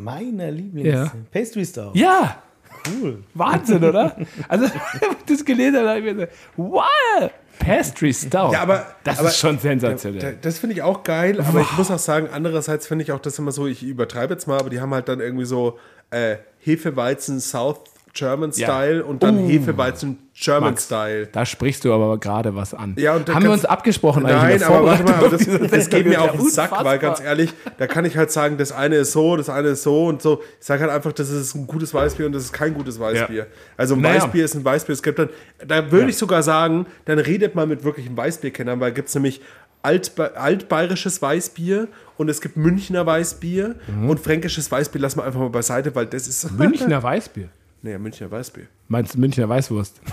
Meiner 0.02 0.50
Lieblings. 0.50 0.88
Ja. 0.88 1.12
Pastry 1.32 1.64
Star. 1.64 1.90
Ja! 1.94 2.42
Cool. 2.88 3.24
Wahnsinn, 3.34 3.82
oder? 3.82 4.16
Also, 4.48 4.64
wenn 5.00 5.10
ich 5.12 5.24
das 5.26 5.44
gelesen 5.44 5.76
habe, 5.78 5.88
habe 5.88 5.98
ich 5.98 6.04
mir 6.04 6.14
gesagt, 6.14 6.32
wow! 6.56 7.30
Pastry 7.58 8.12
Stout. 8.12 8.52
Ja, 8.52 8.60
aber 8.62 8.86
das 9.02 9.18
aber, 9.18 9.28
ist 9.28 9.38
schon 9.38 9.56
Da- 9.56 9.62
sensationell. 9.62 10.38
Das 10.40 10.58
finde 10.58 10.74
ich 10.76 10.82
auch 10.82 11.02
geil, 11.02 11.40
aber 11.40 11.62
ich 11.62 11.72
muss 11.76 11.90
auch 11.90 11.98
sagen, 11.98 12.28
andererseits 12.32 12.86
finde 12.86 13.02
ich 13.02 13.12
auch 13.12 13.18
das 13.18 13.38
immer 13.38 13.50
so, 13.50 13.66
ich 13.66 13.82
übertreibe 13.82 14.34
jetzt 14.34 14.46
mal, 14.46 14.58
aber 14.60 14.70
die 14.70 14.80
haben 14.80 14.92
halt 14.94 15.08
dann 15.08 15.20
irgendwie 15.20 15.46
so 15.46 15.78
äh, 16.10 16.36
Hefeweizen 16.60 17.40
South 17.40 17.80
German 18.16 18.50
Ja. 18.54 18.66
Style 18.66 19.04
und 19.04 19.22
dann 19.22 19.36
Uh. 19.38 19.48
Hefeweizen 19.48 20.18
German 20.34 20.70
Max, 20.70 20.84
Style. 20.86 21.26
Da 21.28 21.46
sprichst 21.46 21.84
du 21.84 21.92
aber 21.92 22.18
gerade 22.18 22.54
was 22.54 22.74
an. 22.74 22.94
Ja, 22.98 23.14
und 23.14 23.32
haben 23.32 23.42
wir 23.44 23.52
uns 23.52 23.64
abgesprochen 23.64 24.22
Nein, 24.24 24.62
aber 24.62 24.84
warte 24.84 25.02
mal, 25.04 25.14
aber 25.14 25.28
das, 25.30 25.46
das 25.70 25.88
geht 25.88 26.06
mir 26.06 26.20
auf 26.20 26.32
den 26.32 26.48
Sack, 26.50 26.72
weil 26.84 26.98
ganz 26.98 27.20
ehrlich, 27.20 27.52
da 27.78 27.86
kann 27.86 28.04
ich 28.04 28.16
halt 28.16 28.30
sagen, 28.30 28.58
das 28.58 28.72
eine 28.72 28.96
ist 28.96 29.12
so, 29.12 29.36
das 29.36 29.48
eine 29.48 29.68
ist 29.68 29.82
so 29.82 30.06
und 30.06 30.20
so. 30.20 30.42
Ich 30.60 30.66
sage 30.66 30.82
halt 30.82 30.92
einfach, 30.92 31.12
das 31.12 31.30
ist 31.30 31.54
ein 31.54 31.66
gutes 31.66 31.94
Weißbier 31.94 32.26
und 32.26 32.32
das 32.32 32.44
ist 32.44 32.52
kein 32.52 32.74
gutes 32.74 32.98
Weißbier. 33.00 33.36
Ja. 33.36 33.46
Also 33.76 33.94
ein 33.94 34.00
Naja. 34.00 34.16
Weißbier 34.22 34.44
ist 34.44 34.54
ein 34.54 34.64
Weißbier. 34.64 34.92
Es 34.94 35.02
gibt 35.02 35.18
dann, 35.18 35.28
da 35.66 35.90
würde 35.90 36.10
ich 36.10 36.16
sogar 36.18 36.42
sagen, 36.42 36.86
dann 37.04 37.18
redet 37.18 37.54
mal 37.54 37.66
mit 37.66 37.84
wirklichen 37.84 38.16
Weißbierkennern, 38.16 38.80
weil 38.80 38.92
gibt 38.92 39.08
es 39.08 39.14
nämlich 39.14 39.40
Altba 39.82 40.24
altbayerisches 40.34 41.22
Weißbier 41.22 41.86
und 42.16 42.28
es 42.28 42.40
gibt 42.40 42.56
Münchner 42.56 43.06
Weißbier 43.06 43.76
Mhm. 43.86 44.10
und 44.10 44.18
fränkisches 44.20 44.70
Weißbier 44.72 45.00
lassen 45.00 45.20
wir 45.20 45.24
einfach 45.24 45.38
mal 45.40 45.50
beiseite, 45.50 45.94
weil 45.94 46.06
das 46.06 46.26
ist 46.26 46.50
Münchner 46.58 47.02
Weißbier. 47.02 47.48
Nee, 47.86 47.98
Münchner 47.98 48.28
Weißbier. 48.30 48.64
Meinst 48.88 49.14
du 49.14 49.20
Münchner 49.20 49.48
Weißwurst? 49.48 50.00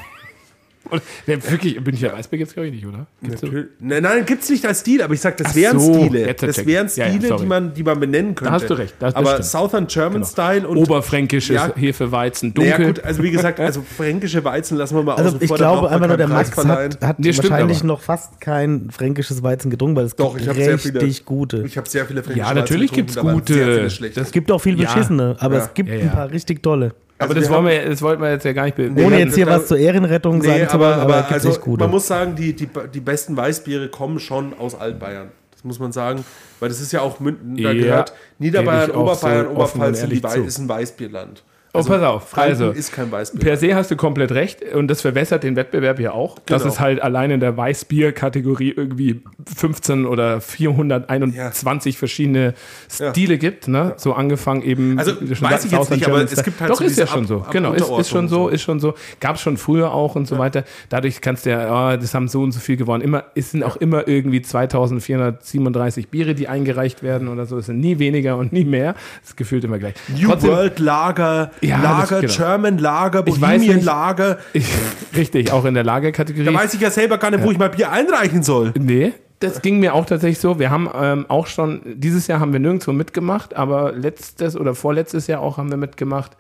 Und, 0.90 1.02
ne, 1.28 1.41
wirklich, 1.50 1.80
Münchner 1.84 2.12
Weißbier 2.12 2.40
gibt 2.40 2.50
es, 2.50 2.54
glaube 2.54 2.68
ich, 2.68 2.74
nicht, 2.74 2.86
oder? 2.86 3.08
Natürlich. 3.22 3.68
Nein, 3.80 4.04
nein, 4.04 4.26
gibt's 4.26 4.50
nicht 4.50 4.66
als 4.66 4.82
Stil, 4.82 5.02
aber 5.02 5.14
ich 5.14 5.22
sag, 5.22 5.38
das 5.38 5.48
Ach 5.52 5.56
wären 5.56 5.80
so, 5.80 5.94
Stile. 5.94 6.34
Das 6.34 6.66
wären 6.66 6.90
Ja, 6.94 7.06
ja, 7.06 7.10
Stile, 7.14 7.28
sorry. 7.30 7.41
die, 7.41 7.48
man, 7.48 7.74
die 7.74 7.84
man 7.84 8.00
benennen 8.02 8.36
könnte. 8.36 8.52
hast 8.52 8.70
du 8.70 8.74
recht, 8.74 8.94
das- 9.00 9.14
das 9.14 9.16
aber 9.16 9.30
stimmt. 9.32 9.45
Southern 9.45 9.88
German 9.88 10.26
Style 10.26 10.68
und 10.68 10.76
Oberfränkisches 10.78 11.56
Ja. 11.56 11.74
Hefeweizen, 11.74 12.54
naja, 12.58 12.76
dunkel. 12.76 12.94
gut, 12.95 13.04
also 13.06 13.24
wie 13.24 13.32
gesagt, 13.32 13.62
also 13.62 13.82
fränkische 13.98 14.44
Weizen 14.44 14.76
lassen 14.78 14.98
wir 14.98 15.04
mal 15.04 15.16
Also 15.16 15.30
außen 15.30 15.41
ich 15.41 15.48
vor, 15.48 15.58
da 15.58 15.72
glaube 15.72 15.90
einfach 15.90 16.08
nur, 16.10 16.18
der 16.18 16.28
Max 16.28 16.56
hat, 16.58 17.02
hat 17.02 17.20
Nee, 17.20 17.38
wahrscheinlich 17.38 17.78
aber. 17.80 17.88
noch 17.88 18.02
fast 18.02 18.41
kein 18.41 18.90
fränkisches 18.91 19.41
Weizen 19.41 19.72
getrunken, 19.72 19.95
weil 19.95 20.06
es 20.06 20.16
Doch, 20.18 20.32
gibt 20.34 20.41
ich 20.41 20.50
habe 20.50 20.60
sehr 20.62 20.74
richtig 20.74 20.91
viele. 21.00 21.24
gute. 21.24 21.64
Ich 21.66 21.78
habe 21.78 21.88
sehr 21.88 22.06
viele 22.06 22.24
fränkische 22.24 22.45
Ja, 22.45 22.54
natürlich 22.54 22.91
Weizen 22.91 22.95
gibt's 22.98 23.16
getrunken, 23.16 23.45
da 23.48 23.56
waren 23.56 23.86
gute. 23.88 24.20
Es 24.22 24.32
gibt 24.34 24.52
auch 24.52 24.60
viel 24.60 24.78
Ja. 24.78 24.94
beschissene, 24.94 25.38
aber 25.40 25.56
Ja. 25.56 25.64
es 25.64 25.74
gibt 25.74 25.88
Ja, 25.88 25.95
ein 25.95 26.06
ja. 26.08 26.12
paar 26.12 26.30
richtig 26.30 26.62
tolle. 26.62 26.94
Aber 27.18 27.30
Also 27.30 27.34
das, 27.41 27.49
wir 27.49 27.56
wollen 27.56 27.65
wir, 27.68 27.90
das 27.90 28.02
wollten 28.02 28.22
wir 28.22 28.31
jetzt 28.31 28.45
ja 28.45 28.53
gar 28.53 28.65
nicht 28.65 28.76
be 28.76 28.90
Ohne 28.90 29.19
jetzt 29.19 29.35
hier 29.35 29.48
was 29.48 29.68
zur 29.68 29.77
Ehrenrettung 29.77 30.40
Nee, 30.40 30.48
sagen 30.48 30.68
zu 30.68 30.73
aber, 30.76 30.85
wollen, 30.85 30.94
aber, 30.99 31.03
aber 31.03 31.19
es 31.19 31.27
gibt 31.27 31.45
also, 31.45 31.60
gute. 31.60 31.84
man 31.84 31.91
muss 31.91 32.07
sagen, 32.07 32.35
die, 32.35 32.53
die, 32.53 32.68
die 32.94 32.99
besten 32.99 33.38
Weißbiere 33.38 33.90
kommen 33.90 34.19
schon 34.19 34.53
aus 34.57 34.76
Altbayern. 34.76 35.30
Das 35.52 35.64
muss 35.64 35.80
man 35.80 35.91
sagen, 35.91 36.26
weil 36.60 36.69
das 36.69 36.81
ist 36.81 36.91
ja 36.91 37.02
auch 37.02 37.19
Münden, 37.19 37.56
da 37.56 37.72
Ja, 37.72 37.73
gehört 37.73 38.14
Niederbayern, 38.40 38.91
Oberbayern, 38.91 39.45
so 39.45 39.52
Oberpfalz 39.52 40.03
ist 40.03 40.57
ein 40.57 40.68
Weißbierland. 40.69 41.44
Oh, 41.76 41.82
pass 41.84 42.04
auf. 42.04 42.38
Also, 42.38 42.70
ist 42.70 42.91
kein 42.94 43.12
Weißbier. 43.12 43.40
per 43.41 43.58
se 43.58 43.74
hast 43.74 43.90
du 43.90 43.95
komplett 43.95 44.32
recht 44.32 44.62
und 44.76 44.88
das 44.90 45.02
verwässert 45.02 45.44
den 45.44 45.56
Wettbewerb 45.56 46.00
ja 46.00 46.12
auch. 46.12 46.38
Das 46.45 46.62
Genau. 46.62 46.74
ist 46.74 46.80
halt 46.80 47.02
allein 47.02 47.32
in 47.32 47.40
der 47.40 47.58
Weißbier-Kategorie 47.58 48.74
irgendwie 48.78 49.22
15 49.58 50.06
oder 50.06 50.40
421 50.40 51.98
verschiedene 51.98 52.54
Stile 52.90 53.38
gibt. 53.38 53.68
Ne? 53.68 53.94
So 53.98 54.14
angefangen 54.14 54.62
eben. 54.62 55.00
Also, 55.00 55.14
weiß 55.20 55.66
ich 55.66 55.72
jetzt 55.72 55.90
nicht, 55.90 56.06
aber 56.08 56.22
es 56.24 56.44
gibt 56.44 56.62
halt 56.62 56.70
Doch, 56.72 56.78
so 56.78 56.84
ist 56.84 56.98
ja 57.00 57.08
schon 57.08 57.26
so. 57.26 57.38
Ab- 57.38 57.52
genau, 57.52 57.74
ist, 57.74 57.90
ist 57.90 58.10
schon 58.10 58.28
so, 58.28 58.44
so. 58.44 58.50
ist 58.50 58.62
schon 58.62 58.80
so. 58.80 58.94
Gab 59.20 59.38
es 59.38 59.41
schon 59.41 59.58
früher 59.58 59.91
auch 59.94 60.16
und 60.16 60.28
so 60.28 60.38
weiter. 60.38 60.64
Dadurch 60.90 61.22
kannst 61.22 61.45
du 61.45 61.50
ja, 61.52 61.94
oh, 61.94 61.98
das 61.98 62.14
haben 62.14 62.28
so 62.28 62.41
und 62.44 62.52
so 62.52 62.60
viel 62.60 62.78
gewonnen. 62.78 63.02
Immer, 63.04 63.24
es 63.36 63.52
sind 63.52 63.64
auch 63.64 63.78
immer 63.78 64.08
irgendwie 64.08 64.41
2437 64.44 66.10
Biere, 66.10 66.36
die 66.36 66.48
eingereicht 66.48 67.04
werden 67.04 67.28
oder 67.28 67.45
so. 67.45 67.58
Es 67.58 67.66
sind 67.68 67.80
nie 67.80 68.00
weniger 68.00 68.38
und 68.38 68.54
nie 68.54 68.66
mehr. 68.66 68.94
Das 69.22 69.30
ist 69.32 69.38
gefühlt 69.38 69.64
immer 69.64 69.80
gleich. 69.80 69.95
New 70.10 70.28
Trotzdem- 70.30 70.52
World 70.52 70.80
Lager, 70.80 71.52
Ja, 71.69 71.81
Lager, 71.81 72.22
das- 72.22 72.35
genau. 72.38 72.49
German 72.49 72.77
Lager, 72.77 73.23
Bohemian 73.23 73.76
nicht- 73.77 73.85
Lager. 73.85 74.38
Ich, 74.53 74.68
richtig, 75.15 75.52
auch 75.52 75.65
in 75.65 75.73
der 75.73 75.84
Lagerkategorie. 75.84 76.45
Da 76.45 76.53
weiß 76.53 76.73
ich 76.73 76.81
ja 76.81 76.91
selber 76.91 77.18
gar 77.18 77.31
nicht, 77.31 77.44
wo 77.44 77.52
ich 77.52 77.57
mein 77.57 77.72
Bier 77.72 77.91
einreichen 77.91 78.44
soll. 78.44 78.73
Nee, 78.80 79.14
das 79.40 79.61
ging 79.61 79.80
mir 79.80 79.94
auch 79.94 80.06
tatsächlich 80.06 80.40
so. 80.40 80.60
Wir 80.60 80.69
haben 80.72 80.90
ähm, 80.95 81.26
auch 81.27 81.48
schon, 81.48 81.81
dieses 81.95 82.27
Jahr 82.27 82.40
haben 82.40 82.53
wir 82.53 82.60
nirgendwo 82.60 82.91
mitgemacht, 82.94 83.56
aber 83.56 83.91
letztes 83.91 84.56
oder 84.56 84.73
vorletztes 84.76 85.27
Jahr 85.27 85.41
auch 85.41 85.57
haben 85.57 85.69
wir 85.69 85.77
mitgemacht 85.77 86.31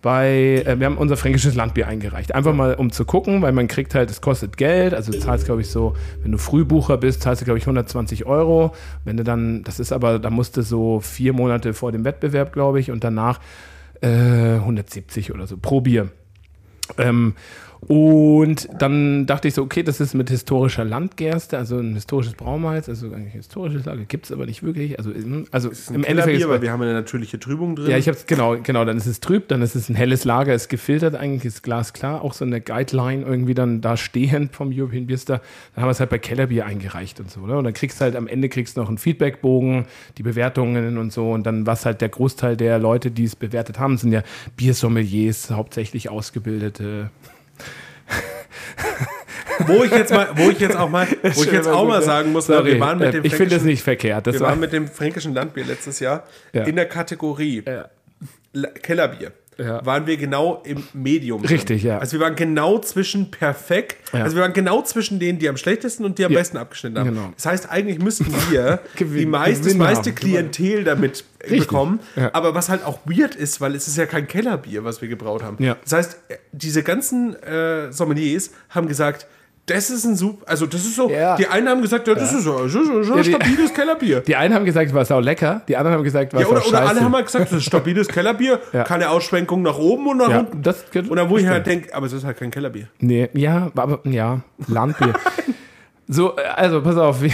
bei, 0.00 0.62
äh, 0.66 0.78
wir 0.80 0.86
haben 0.86 0.96
unser 0.98 1.16
fränkisches 1.16 1.54
Landbier 1.54 1.86
eingereicht. 1.86 2.34
Einfach 2.34 2.52
mal, 2.52 2.74
um 2.74 2.90
zu 2.90 3.04
gucken, 3.04 3.40
weil 3.40 3.52
man 3.52 3.68
kriegt 3.68 3.94
halt, 3.94 4.10
es 4.10 4.20
kostet 4.20 4.56
Geld, 4.56 4.94
also 4.94 5.12
du 5.12 5.18
zahlst, 5.20 5.44
glaube 5.46 5.60
ich, 5.60 5.70
so, 5.70 5.94
wenn 6.22 6.32
du 6.32 6.38
Frühbucher 6.38 6.96
bist, 6.98 7.22
zahlst 7.22 7.40
du, 7.42 7.44
glaube 7.44 7.58
ich, 7.58 7.64
120 7.64 8.26
Euro. 8.26 8.72
Wenn 9.04 9.16
du 9.16 9.22
dann, 9.22 9.62
das 9.62 9.78
ist 9.78 9.92
aber, 9.92 10.18
da 10.18 10.28
musst 10.30 10.56
du 10.56 10.62
so 10.62 10.98
vier 11.00 11.32
Monate 11.32 11.72
vor 11.72 11.92
dem 11.92 12.04
Wettbewerb, 12.04 12.52
glaube 12.52 12.80
ich, 12.80 12.90
und 12.90 13.04
danach 13.04 13.38
äh, 14.02 14.56
170 14.56 15.32
oder 15.32 15.46
so 15.46 15.56
pro 15.56 15.80
Bier. 15.80 16.10
Ähm, 16.98 17.34
und 17.88 18.68
dann 18.78 19.26
dachte 19.26 19.48
ich 19.48 19.54
so, 19.54 19.62
okay, 19.62 19.82
das 19.82 20.00
ist 20.00 20.14
mit 20.14 20.30
historischer 20.30 20.84
Landgerste, 20.84 21.58
also 21.58 21.78
ein 21.78 21.94
historisches 21.94 22.34
Braumalz, 22.34 22.88
also 22.88 23.06
eigentlich 23.12 23.34
historisches 23.34 23.84
Lager, 23.84 24.04
gibt 24.04 24.26
es 24.26 24.32
aber 24.32 24.46
nicht 24.46 24.62
wirklich. 24.62 24.98
Also, 24.98 25.10
im- 25.10 25.46
also 25.50 25.68
im 25.92 26.04
Endeffekt 26.04 26.36
Bier, 26.36 26.46
ist 26.46 26.48
weil 26.48 26.62
wir 26.62 26.70
haben 26.70 26.80
eine 26.82 26.92
natürliche 26.92 27.40
Trübung 27.40 27.74
drin. 27.74 27.90
ja, 27.90 27.98
ich 27.98 28.08
hab's 28.08 28.26
genau, 28.26 28.56
genau, 28.62 28.84
dann 28.84 28.96
ist 28.96 29.06
es 29.06 29.18
trüb, 29.20 29.48
dann 29.48 29.62
ist 29.62 29.74
es 29.74 29.88
ein 29.88 29.94
helles 29.96 30.24
Lager, 30.24 30.54
ist 30.54 30.68
gefiltert, 30.68 31.14
eigentlich 31.16 31.44
ist 31.44 31.62
glasklar, 31.62 32.22
auch 32.22 32.34
so 32.34 32.44
eine 32.44 32.60
Guideline 32.60 33.24
irgendwie 33.24 33.54
dann 33.54 33.80
da 33.80 33.96
stehend 33.96 34.54
vom 34.54 34.70
European 34.72 35.06
Beer 35.06 35.18
Star. 35.18 35.40
Dann 35.74 35.82
haben 35.82 35.88
wir 35.88 35.92
es 35.92 36.00
halt 36.00 36.10
bei 36.10 36.18
Kellerbier 36.18 36.64
eingereicht 36.66 37.18
und 37.20 37.30
so, 37.30 37.40
oder? 37.40 37.58
Und 37.58 37.64
dann 37.64 37.74
kriegst 37.74 38.00
du 38.00 38.04
halt 38.04 38.14
am 38.16 38.28
Ende 38.28 38.48
kriegst 38.48 38.76
noch 38.76 38.88
einen 38.88 38.98
Feedbackbogen, 38.98 39.86
die 40.18 40.22
Bewertungen 40.22 40.98
und 40.98 41.12
so 41.12 41.32
und 41.32 41.44
dann 41.46 41.66
was 41.66 41.84
halt 41.84 42.00
der 42.00 42.10
Großteil 42.10 42.56
der 42.56 42.78
Leute, 42.78 43.10
die 43.10 43.24
es 43.24 43.34
bewertet 43.34 43.78
haben, 43.80 43.96
sind 43.98 44.12
ja 44.12 44.22
Biersommeliers, 44.56 45.50
hauptsächlich 45.50 46.08
ausgebildete. 46.08 47.10
wo 49.66 49.84
ich 49.84 49.90
jetzt 49.90 50.12
mal, 50.12 50.28
wo 50.34 50.50
ich 50.50 50.58
jetzt 50.58 50.76
auch 50.76 50.88
mal, 50.88 51.06
wo 51.34 51.42
ich 51.44 51.52
jetzt 51.52 51.68
auch 51.68 51.80
gut, 51.80 51.88
mal 51.88 52.02
sagen 52.02 52.32
muss, 52.32 52.46
Sorry, 52.46 52.72
wir 52.72 52.80
waren 52.80 52.98
mit 52.98 53.08
äh, 53.08 53.12
dem 53.12 53.24
ich 53.24 53.34
finde 53.34 53.56
fränkischen- 53.56 53.64
nicht 53.66 53.82
verkehrt. 53.82 54.26
Das 54.26 54.34
Wir 54.34 54.40
war, 54.40 54.50
waren 54.50 54.60
mit 54.60 54.72
dem 54.72 54.88
fränkischen 54.88 55.34
Landbier 55.34 55.64
letztes 55.64 56.00
Jahr 56.00 56.24
Ja. 56.52 56.64
in 56.64 56.76
der 56.76 56.86
Kategorie 56.86 57.62
Ja. 57.66 57.88
Kellerbier. 58.82 59.32
Ja. 59.58 59.84
Waren 59.84 60.06
wir 60.06 60.16
genau 60.16 60.62
im 60.64 60.82
Medium. 60.94 61.42
drin. 61.42 61.50
Richtig, 61.56 61.82
ja. 61.82 61.98
Also 61.98 62.14
wir 62.14 62.20
waren 62.20 62.36
genau 62.36 62.78
zwischen 62.78 63.30
perfekt. 63.30 63.96
Ja. 64.12 64.24
Also 64.24 64.36
wir 64.36 64.42
waren 64.42 64.52
genau 64.52 64.82
zwischen 64.82 65.18
denen, 65.18 65.38
die 65.38 65.48
am 65.48 65.56
schlechtesten 65.56 66.04
und 66.04 66.18
die 66.18 66.24
am 66.24 66.32
Ja. 66.32 66.38
besten 66.38 66.56
abgeschnitten 66.56 66.98
haben. 66.98 67.08
Genau. 67.14 67.32
Das 67.36 67.46
heißt, 67.46 67.70
eigentlich 67.70 67.98
müssten 67.98 68.26
wir 68.50 68.80
die 68.98 69.26
meist, 69.26 69.66
das 69.66 69.74
meiste 69.74 70.10
haben. 70.10 70.14
Klientel 70.16 70.84
damit 70.84 71.24
bekommen. 71.48 72.00
Ja. 72.16 72.30
Aber 72.32 72.54
was 72.54 72.68
halt 72.68 72.84
auch 72.84 73.00
weird 73.04 73.34
ist, 73.34 73.60
weil 73.60 73.74
es 73.74 73.88
ist 73.88 73.96
ja 73.96 74.06
kein 74.06 74.26
Kellerbier, 74.26 74.84
was 74.84 75.02
wir 75.02 75.08
gebraut 75.08 75.42
haben. 75.42 75.62
Ja. 75.62 75.76
Das 75.84 75.92
heißt, 75.92 76.16
diese 76.52 76.82
ganzen 76.82 77.34
äh, 77.42 77.92
Sommeliers 77.92 78.50
haben 78.70 78.88
gesagt, 78.88 79.26
das 79.66 79.90
ist 79.90 80.04
ein 80.04 80.16
super, 80.16 80.48
also 80.48 80.66
das 80.66 80.80
ist 80.82 80.96
so, 80.96 81.08
Ja. 81.08 81.36
die 81.36 81.46
einen 81.46 81.68
haben 81.68 81.82
gesagt, 81.82 82.08
ja, 82.08 82.14
das 82.14 82.32
ist 82.32 82.42
so, 82.42 82.66
so, 82.66 82.84
so, 82.84 83.02
so 83.02 83.12
Ja, 83.12 83.18
ein 83.18 83.22
die- 83.22 83.30
stabiles 83.30 83.72
Kellerbier. 83.74 84.20
die 84.20 84.34
einen 84.36 84.52
haben 84.54 84.64
gesagt, 84.64 84.88
es 84.88 84.94
war 84.94 85.04
sau 85.04 85.20
lecker, 85.20 85.62
die 85.68 85.76
anderen 85.76 85.96
haben 85.98 86.04
gesagt, 86.04 86.32
es 86.32 86.34
war 86.34 86.40
Ja, 86.42 86.48
oder, 86.48 86.66
oder 86.66 86.88
alle 86.88 87.00
haben 87.00 87.14
halt 87.14 87.26
gesagt, 87.26 87.46
das 87.46 87.58
ist 87.58 87.64
stabiles 87.64 88.08
Kellerbier, 88.08 88.58
Ja. 88.72 88.82
keine 88.84 89.08
Ausschwenkung 89.10 89.62
nach 89.62 89.78
oben 89.78 90.08
und 90.08 90.16
nach 90.18 90.30
ja, 90.30 90.38
unten. 90.40 90.62
das, 90.62 90.84
Und 90.94 91.14
dann, 91.16 91.30
wo 91.30 91.36
ich 91.36 91.44
das 91.44 91.52
halt 91.52 91.66
denke, 91.66 91.94
aber 91.94 92.06
es 92.06 92.12
ist 92.12 92.24
halt 92.24 92.36
kein 92.38 92.50
Kellerbier. 92.50 92.88
Nee, 92.98 93.28
ja, 93.34 93.70
aber 93.76 94.00
ja, 94.04 94.40
Landbier. 94.66 95.12
so, 96.08 96.36
äh, 96.36 96.42
also 96.56 96.82
pass 96.82 96.96
auf, 96.96 97.22
we- 97.22 97.30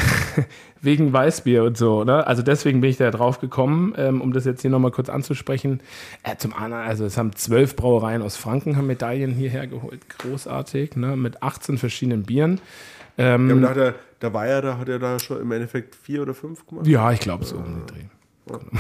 wegen 0.81 1.13
Weißbier 1.13 1.65
und 1.65 1.77
so, 1.77 2.05
ne? 2.05 2.27
Also 2.27 2.43
deswegen 2.43 2.81
bin 2.81 2.91
ich 2.91 2.97
da 2.97 3.11
drauf 3.11 3.41
gekommen, 3.41 3.95
ähm, 3.97 4.21
um 4.21 4.33
das 4.33 4.45
jetzt 4.45 4.63
hier 4.63 4.71
nochmal 4.71 4.91
kurz 4.91 5.09
anzusprechen. 5.09 5.81
Äh, 6.23 6.37
zum 6.37 6.53
anderen, 6.55 6.85
also 6.85 7.05
es 7.05 7.17
haben 7.17 7.35
zwölf 7.35 7.77
Brauereien 7.77 8.23
aus 8.23 8.37
Franken 8.37 8.77
haben 8.77 8.87
Medaillen 8.87 9.33
hierher 9.33 9.67
geholt, 9.67 10.09
großartig, 10.19 10.97
ne? 10.97 11.17
Mit 11.17 11.43
18 11.43 11.79
verschiedenen 11.79 12.23
Bieren. 12.25 12.61
Ja, 13.17 13.35
Ähm, 13.35 13.51
aber 13.51 13.61
da 13.61 13.69
hat 13.71 13.77
er, 13.77 13.95
da 14.21 14.33
war 14.33 14.47
er, 14.47 14.63
da 14.63 14.79
hat 14.79 14.89
er 14.89 14.99
da 14.99 15.19
schon 15.19 15.41
im 15.41 15.51
Endeffekt 15.53 15.95
vier 15.97 16.23
oder 16.23 16.35
fünf 16.35 16.67
gemacht. 16.67 16.87
Ja, 16.87 17.11
ich 17.13 17.21
glaube 17.21 17.45
so 17.45 17.57
um 17.57 17.65
den 17.65 17.87
Dreh. 17.87 18.05
Genau. 18.47 18.61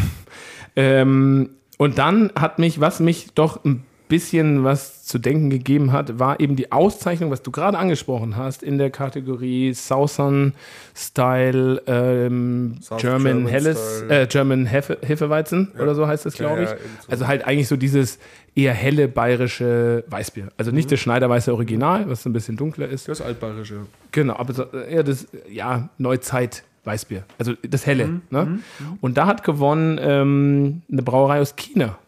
Ähm, 0.77 1.51
und 1.77 1.99
dann 1.99 2.31
hat 2.39 2.61
mich, 2.61 2.81
was 2.81 3.01
mich 3.01 3.33
doch 3.35 3.65
ein 3.65 3.85
bisschen 4.09 4.65
was 4.65 5.05
zu 5.05 5.19
denken 5.19 5.51
gegeben 5.51 5.93
hat, 5.93 6.19
war 6.19 6.41
eben 6.41 6.57
die 6.57 6.73
Auszeichnung, 6.73 7.31
was 7.31 7.43
du 7.43 7.51
gerade 7.51 7.79
angesprochen 7.79 8.37
hast, 8.37 8.63
in 8.63 8.79
der 8.79 8.91
Kategorie 8.91 9.73
Southern 9.75 10.55
Style 10.95 11.83
ähm, 11.87 12.77
South 12.83 13.01
German 13.01 13.23
German 13.23 13.47
Helles, 13.49 13.99
Style. 13.99 14.23
äh, 14.23 14.27
German 14.27 14.67
Hefe, 14.67 14.99
Hefeweizen 15.03 15.73
oder 15.81 15.95
so 15.95 16.07
heißt 16.07 16.27
es, 16.27 16.35
glaube 16.35 16.63
ja, 16.63 16.65
ich. 16.65 16.71
irgend 16.71 17.03
so. 17.07 17.13
Also 17.13 17.27
halt 17.27 17.47
eigentlich 17.47 17.69
so 17.69 17.77
dieses 17.77 18.19
eher 18.55 18.73
helle 18.75 19.09
bayerische 19.09 20.05
Weißbier. 20.09 20.49
Also 20.57 20.73
nicht 20.73 20.91
das 20.91 20.99
Schneiderweiße 21.01 21.53
Original, 21.53 22.09
was 22.11 22.27
ein 22.27 22.33
bisschen 22.33 22.57
dunkler 22.57 22.89
ist. 22.89 23.09
Das 23.09 23.21
altbayerische. 23.21 23.87
Genau, 24.13 24.35
aber 24.37 24.53
so, 24.53 24.65
ja, 24.91 25.03
das, 25.03 25.27
ja, 25.49 25.89
Neuzeit 25.99 26.65
Weißbier. 26.85 27.25
Also 27.39 27.53
das 27.69 27.87
Helle. 27.87 28.07
Mhm, 28.07 28.23
Ne? 28.31 28.59
Und 29.01 29.17
da 29.19 29.27
hat 29.27 29.45
gewonnen 29.45 29.99
ähm, 30.01 30.83
eine 30.91 31.03
Brauerei 31.03 31.41
aus 31.41 31.55
China. 31.57 31.99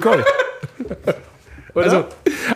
Gold. 0.00 0.24
also, 1.74 2.04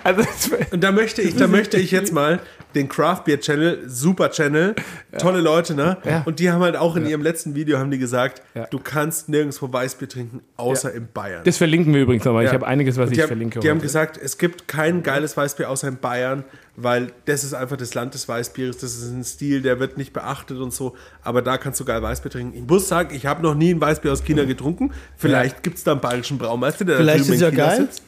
also 0.05 0.23
das- 0.23 0.51
Und 0.73 0.83
da 0.85 0.93
möchte 0.93 1.23
ich, 1.23 1.37
da 1.37 1.47
möchte 1.47 1.79
ich 1.79 1.91
jetzt 1.91 2.13
mal 2.13 2.41
den 2.77 2.89
Craft 2.89 3.23
Beer 3.25 3.41
Channel, 3.41 3.83
super 3.89 4.31
Channel, 4.31 4.75
tolle 5.19 5.41
Leute, 5.41 5.75
ne? 5.75 5.97
Ja. 6.05 6.23
Und 6.27 6.39
die 6.39 6.51
haben 6.51 6.61
halt 6.63 6.77
auch 6.77 6.95
in 6.97 7.07
ihrem 7.07 7.23
letzten 7.23 7.55
Video 7.55 7.79
haben 7.79 7.91
die 7.91 7.99
gesagt, 7.99 8.43
Ja. 8.55 8.67
du 8.67 8.79
kannst 8.79 9.29
nirgendwo 9.29 9.73
Weißbier 9.73 10.09
trinken, 10.09 10.41
außer 10.57 10.93
in 10.93 11.09
Bayern. 11.13 11.43
das 11.45 11.57
verlinken 11.57 11.93
wir 11.95 12.03
übrigens 12.03 12.25
nochmal. 12.25 12.45
Ich 12.45 12.51
Ja. 12.51 12.55
habe 12.55 12.67
einiges, 12.67 12.97
was 12.99 13.11
ich 13.11 13.19
haben, 13.21 13.27
verlinke. 13.29 13.59
Die 13.61 13.69
haben 13.71 13.79
heute. 13.79 13.87
gesagt, 13.87 14.19
es 14.23 14.39
gibt 14.39 14.69
kein 14.69 15.03
geiles 15.03 15.37
Weißbier 15.37 15.69
außer 15.71 15.89
in 15.89 15.97
Bayern, 15.99 16.45
weil 16.77 17.13
das 17.25 17.43
ist 17.43 17.55
einfach 17.55 17.77
das 17.79 17.95
Land 17.95 18.15
des 18.15 18.29
Weißbieres. 18.29 18.77
Das 18.79 18.95
ist 18.97 19.11
ein 19.11 19.25
Stil, 19.25 19.63
der 19.63 19.81
wird 19.81 19.97
nicht 19.97 20.13
beachtet 20.13 20.59
und 20.59 20.73
so. 20.73 20.95
Aber 21.23 21.41
da 21.43 21.57
kannst 21.57 21.81
du 21.81 21.85
geil 21.87 22.03
Weißbier 22.03 22.31
trinken. 22.31 22.57
Ich 22.57 22.69
muss 22.69 22.87
sagen, 22.89 23.15
ich 23.15 23.25
habe 23.27 23.43
noch 23.43 23.55
nie 23.55 23.73
ein 23.75 23.81
Weißbier 23.81 24.13
aus 24.13 24.23
China 24.23 24.45
getrunken. 24.45 24.93
Vielleicht 25.17 25.63
gibt 25.63 25.79
es 25.79 25.85
da 25.85 25.93
einen 25.93 26.01
bayerischen 26.03 26.37
Braumeister, 26.39 26.85
der 26.85 26.97
da 26.97 27.03
Vielleicht 27.03 27.25
drüben 27.25 27.35
ist 27.35 27.41
in 27.41 27.45
ja 27.47 27.51
China 27.51 27.67
geil. 27.69 27.77
sitzt. 27.79 28.03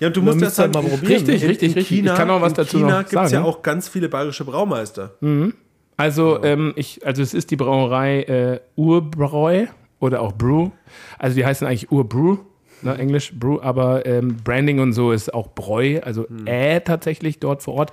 Ja, 0.00 0.08
und 0.08 0.16
du 0.16 0.22
musst 0.22 0.40
das 0.40 0.58
halt 0.58 0.72
mal 0.74 0.82
probieren. 0.82 1.06
Richtig, 1.06 1.42
in, 1.42 1.48
richtig, 1.48 1.70
in 1.70 1.74
richtig. 1.74 1.98
China, 1.98 2.12
Ich 2.12 2.18
kann 2.18 2.30
auch 2.30 2.40
was 2.40 2.52
in 2.52 2.56
dazu 2.56 2.78
China 2.78 2.98
gibt 3.02 3.08
es 3.14 3.14
ja 3.14 3.28
sagen. 3.28 3.44
auch 3.44 3.62
ganz 3.62 3.88
viele 3.88 4.08
bayerische 4.08 4.44
Braumeister. 4.44 5.14
Also, 5.96 6.42
ähm, 6.44 6.72
ich, 6.76 7.04
also 7.04 7.22
es 7.22 7.34
ist 7.34 7.50
die 7.50 7.56
Brauerei 7.56 8.22
äh, 8.22 8.60
Urbräu 8.76 9.66
oder 10.00 10.20
auch 10.22 10.32
Brew. 10.32 10.70
Also 11.18 11.34
die 11.36 11.44
heißen 11.44 11.66
eigentlich 11.66 11.90
Urbrew, 11.90 12.38
ne, 12.82 12.96
Englisch 12.96 13.32
Brew, 13.34 13.58
aber 13.60 14.06
ähm, 14.06 14.36
Branding 14.44 14.78
und 14.78 14.92
so 14.92 15.10
ist 15.10 15.34
auch 15.34 15.48
Bräu, 15.48 16.00
also 16.02 16.26
äh 16.46 16.80
tatsächlich 16.80 17.40
dort 17.40 17.62
vor 17.62 17.74
Ort. 17.74 17.92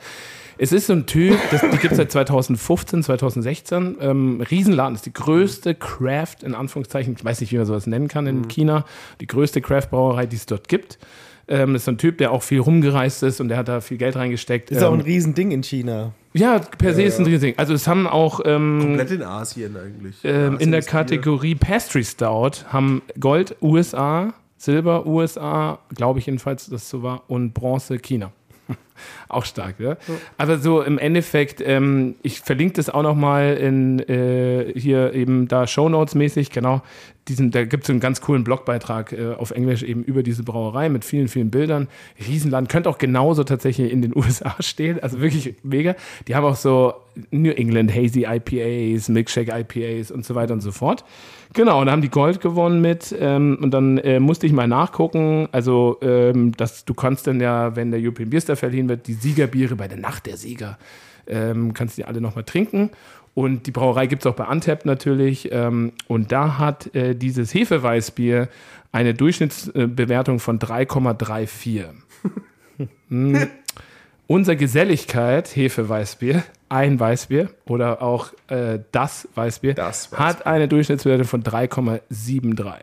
Es 0.58 0.72
ist 0.72 0.88
so 0.88 0.94
ein 0.94 1.06
Typ, 1.06 1.38
das, 1.52 1.62
die 1.62 1.78
gibt 1.80 1.92
es 1.92 1.98
seit 1.98 2.12
2015, 2.12 3.04
2016. 3.04 3.98
Ähm, 4.00 4.42
Riesenladen, 4.50 4.96
ist 4.96 5.06
die 5.06 5.12
größte 5.12 5.76
Craft, 5.76 6.44
in 6.44 6.56
Anführungszeichen, 6.56 7.16
ich 7.18 7.26
weiß 7.26 7.42
nicht, 7.42 7.52
wie 7.52 7.58
man 7.58 7.66
sowas 7.66 7.88
nennen 7.88 8.08
kann 8.08 8.26
in 8.26 8.48
China, 8.48 8.86
die 9.20 9.28
größte 9.28 9.60
Craft-Brauerei, 9.60 10.28
die 10.28 10.38
es 10.38 10.46
dort 10.46 10.70
gibt. 10.70 10.98
Ähm, 11.48 11.76
ist 11.76 11.86
so 11.86 11.92
ein 11.92 11.98
Typ, 12.00 12.18
der 12.18 12.32
auch 12.32 12.42
viel 12.42 12.60
rumgereist 12.60 13.22
ist 13.24 13.40
und 13.40 13.50
der 13.50 13.58
hat 13.58 13.68
da 13.68 13.80
viel 13.82 13.98
Geld 13.98 14.16
reingesteckt. 14.16 14.72
Ist 14.72 14.82
auch 14.84 14.94
ein 14.94 15.00
ähm, 15.02 15.06
Riesending 15.06 15.52
in 15.52 15.62
China. 15.64 16.14
ja, 16.34 16.58
per 16.60 16.94
se 16.96 17.04
ist 17.04 17.20
ein 17.20 17.26
Riesending. 17.26 17.54
Also 17.58 17.74
es 17.76 17.88
haben 17.88 18.08
auch 18.08 18.40
ähm, 18.46 18.80
Komplett 18.82 19.12
in 19.12 19.22
Asien 19.22 19.78
eigentlich. 19.78 20.16
ähm, 20.24 20.32
in 20.34 20.56
Asien 20.56 20.72
der 20.72 20.80
ist 20.80 20.86
hier- 20.90 20.92
Kategorie 21.00 21.54
Pastry 21.56 22.04
Stout 22.04 22.66
haben 22.70 23.04
Gold 23.20 23.56
USA, 23.62 24.34
Silber 24.58 25.06
USA, 25.06 25.78
glaube 25.94 26.18
ich 26.20 26.26
jedenfalls, 26.26 26.68
dass 26.68 26.90
so 26.90 27.04
war, 27.04 27.24
und 27.28 27.54
Bronze 27.54 28.00
China. 28.00 28.32
auch 29.30 29.46
stark, 29.46 29.80
ja. 29.80 29.98
Aber 30.38 30.58
so 30.58 30.82
im 30.82 30.98
Endeffekt, 30.98 31.62
ähm, 31.66 32.16
ich 32.22 32.42
verlinke 32.42 32.76
das 32.76 32.90
auch 32.90 33.04
nochmal 33.04 33.56
in 33.58 34.00
äh, 34.00 34.74
hier 34.76 35.14
eben 35.14 35.48
da 35.48 35.68
Shownotes 35.68 36.16
mäßig, 36.16 36.50
genau. 36.52 36.82
Diesen, 37.28 37.50
da 37.50 37.66
gibt 37.66 37.86
es 37.86 37.90
einen 37.90 38.00
ganz 38.00 38.22
coolen 38.22 38.44
Blogbeitrag 38.44 39.12
äh, 39.12 39.34
auf 39.34 39.52
Englisch 39.52 39.82
eben 39.82 40.04
über 40.04 40.22
diese 40.22 40.44
Brauerei 40.44 40.90
mit 40.90 41.04
vielen, 41.04 41.28
vielen 41.28 41.50
Bildern. 41.50 41.88
Riesenland, 42.28 42.70
könnte 42.70 42.90
auch 42.90 43.00
genauso 43.00 43.44
tatsächlich 43.44 43.92
in 43.92 44.02
den 44.02 44.16
USA 44.16 44.56
stehen, 44.60 45.02
also 45.02 45.20
wirklich 45.22 45.56
mega. 45.64 45.96
Die 46.28 46.36
haben 46.36 46.46
auch 46.46 46.56
so 46.56 46.94
New 47.32 47.52
England 47.52 47.94
Hazy 47.96 48.26
IPAs, 48.26 49.10
Milkshake 49.10 49.52
IPAs 49.52 50.12
und 50.12 50.26
so 50.26 50.36
weiter 50.36 50.54
und 50.54 50.62
so 50.62 50.72
fort. 50.72 51.04
Genau, 51.56 51.80
und 51.80 51.86
da 51.86 51.94
haben 51.94 52.02
die 52.02 52.10
Gold 52.10 52.42
gewonnen 52.42 52.82
mit. 52.82 53.16
Ähm, 53.18 53.58
und 53.62 53.72
dann 53.72 53.98
äh, 54.00 54.20
musste 54.20 54.46
ich 54.46 54.52
mal 54.52 54.68
nachgucken. 54.68 55.48
Also, 55.54 55.98
ähm, 56.02 56.52
dass 56.52 56.84
du 56.84 56.94
kannst 56.94 57.28
dann 57.28 57.40
ja, 57.40 57.76
wenn 57.78 57.92
der 57.92 58.02
European 58.02 58.30
Beer 58.30 58.42
Star 58.42 58.58
verliehen 58.58 58.90
wird, 58.90 59.08
die 59.08 59.14
Siegerbiere 59.14 59.76
bei 59.78 59.88
der 59.88 59.98
Nacht 59.98 60.26
der 60.26 60.36
Sieger, 60.36 60.78
ähm, 61.28 61.74
kannst 61.74 61.98
du 61.98 62.02
die 62.02 62.08
alle 62.08 62.20
nochmal 62.20 62.44
trinken. 62.44 62.92
Und 63.34 63.68
die 63.68 63.72
Brauerei 63.72 64.08
gibt 64.08 64.24
es 64.24 64.28
auch 64.28 64.36
bei 64.36 64.46
Antep 64.46 64.86
natürlich. 64.86 65.50
Ähm, 65.52 65.94
und 66.10 66.34
da 66.34 66.58
hat 66.58 66.94
äh, 66.94 67.16
dieses 67.16 67.54
Hefeweißbier 67.54 68.50
eine 68.92 69.14
Durchschnittsbewertung 69.14 70.40
von 70.40 70.60
3,34. 70.60 71.86
Hm. 73.08 73.48
Unser 74.28 74.56
Geselligkeit, 74.58 75.56
Hefeweißbier, 75.56 76.44
ein 76.70 77.00
Weißbier 77.00 77.50
oder 77.68 78.02
auch 78.02 78.32
äh, 78.48 78.80
das 78.92 79.28
Weißbier, 79.36 79.74
Das 79.76 80.12
hat 80.12 80.46
eine 80.46 80.68
Durchschnittsbewertung 80.68 81.28
von 81.28 81.44
3,73. 81.44 82.74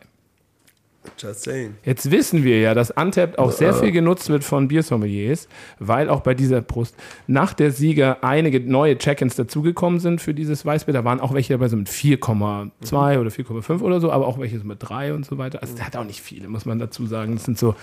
Just 1.17 1.43
saying. 1.43 1.75
Jetzt 1.83 2.11
wissen 2.11 2.43
wir 2.43 2.61
ja, 2.61 2.73
dass 2.73 2.91
Antep 2.91 3.37
auch 3.37 3.51
sehr 3.51 3.73
viel 3.73 3.91
genutzt 3.91 4.29
wird 4.29 4.43
von 4.43 4.69
Biersommeliers, 4.69 5.49
weil 5.79 6.09
auch 6.09 6.21
bei 6.21 6.33
dieser 6.33 6.61
Brust 6.61 6.95
nach 7.27 7.53
der 7.53 7.71
Sieger 7.71 8.23
einige 8.23 8.61
neue 8.61 8.97
Check-ins 8.97 9.35
dazugekommen 9.35 9.99
sind 9.99 10.21
für 10.21 10.33
dieses 10.33 10.65
Weißbier. 10.65 10.93
Da 10.93 11.03
waren 11.03 11.19
auch 11.19 11.33
welche 11.33 11.53
dabei 11.53 11.67
so 11.67 11.75
mit 11.75 11.89
4,2 11.89 13.19
oder 13.19 13.29
4,5 13.29 13.81
oder 13.81 13.99
so, 13.99 14.11
aber 14.11 14.27
auch 14.27 14.39
welche 14.39 14.57
so 14.59 14.63
mit 14.65 14.77
3 14.81 15.13
und 15.13 15.25
so 15.25 15.37
weiter. 15.37 15.61
Also 15.61 15.75
der 15.75 15.87
hat 15.87 15.95
auch 15.97 16.05
nicht 16.05 16.21
viele, 16.21 16.47
muss 16.47 16.65
man 16.65 16.79
dazu 16.79 17.05
sagen. 17.05 17.33
Das 17.35 17.43
sind 17.43 17.59
so 17.59 17.75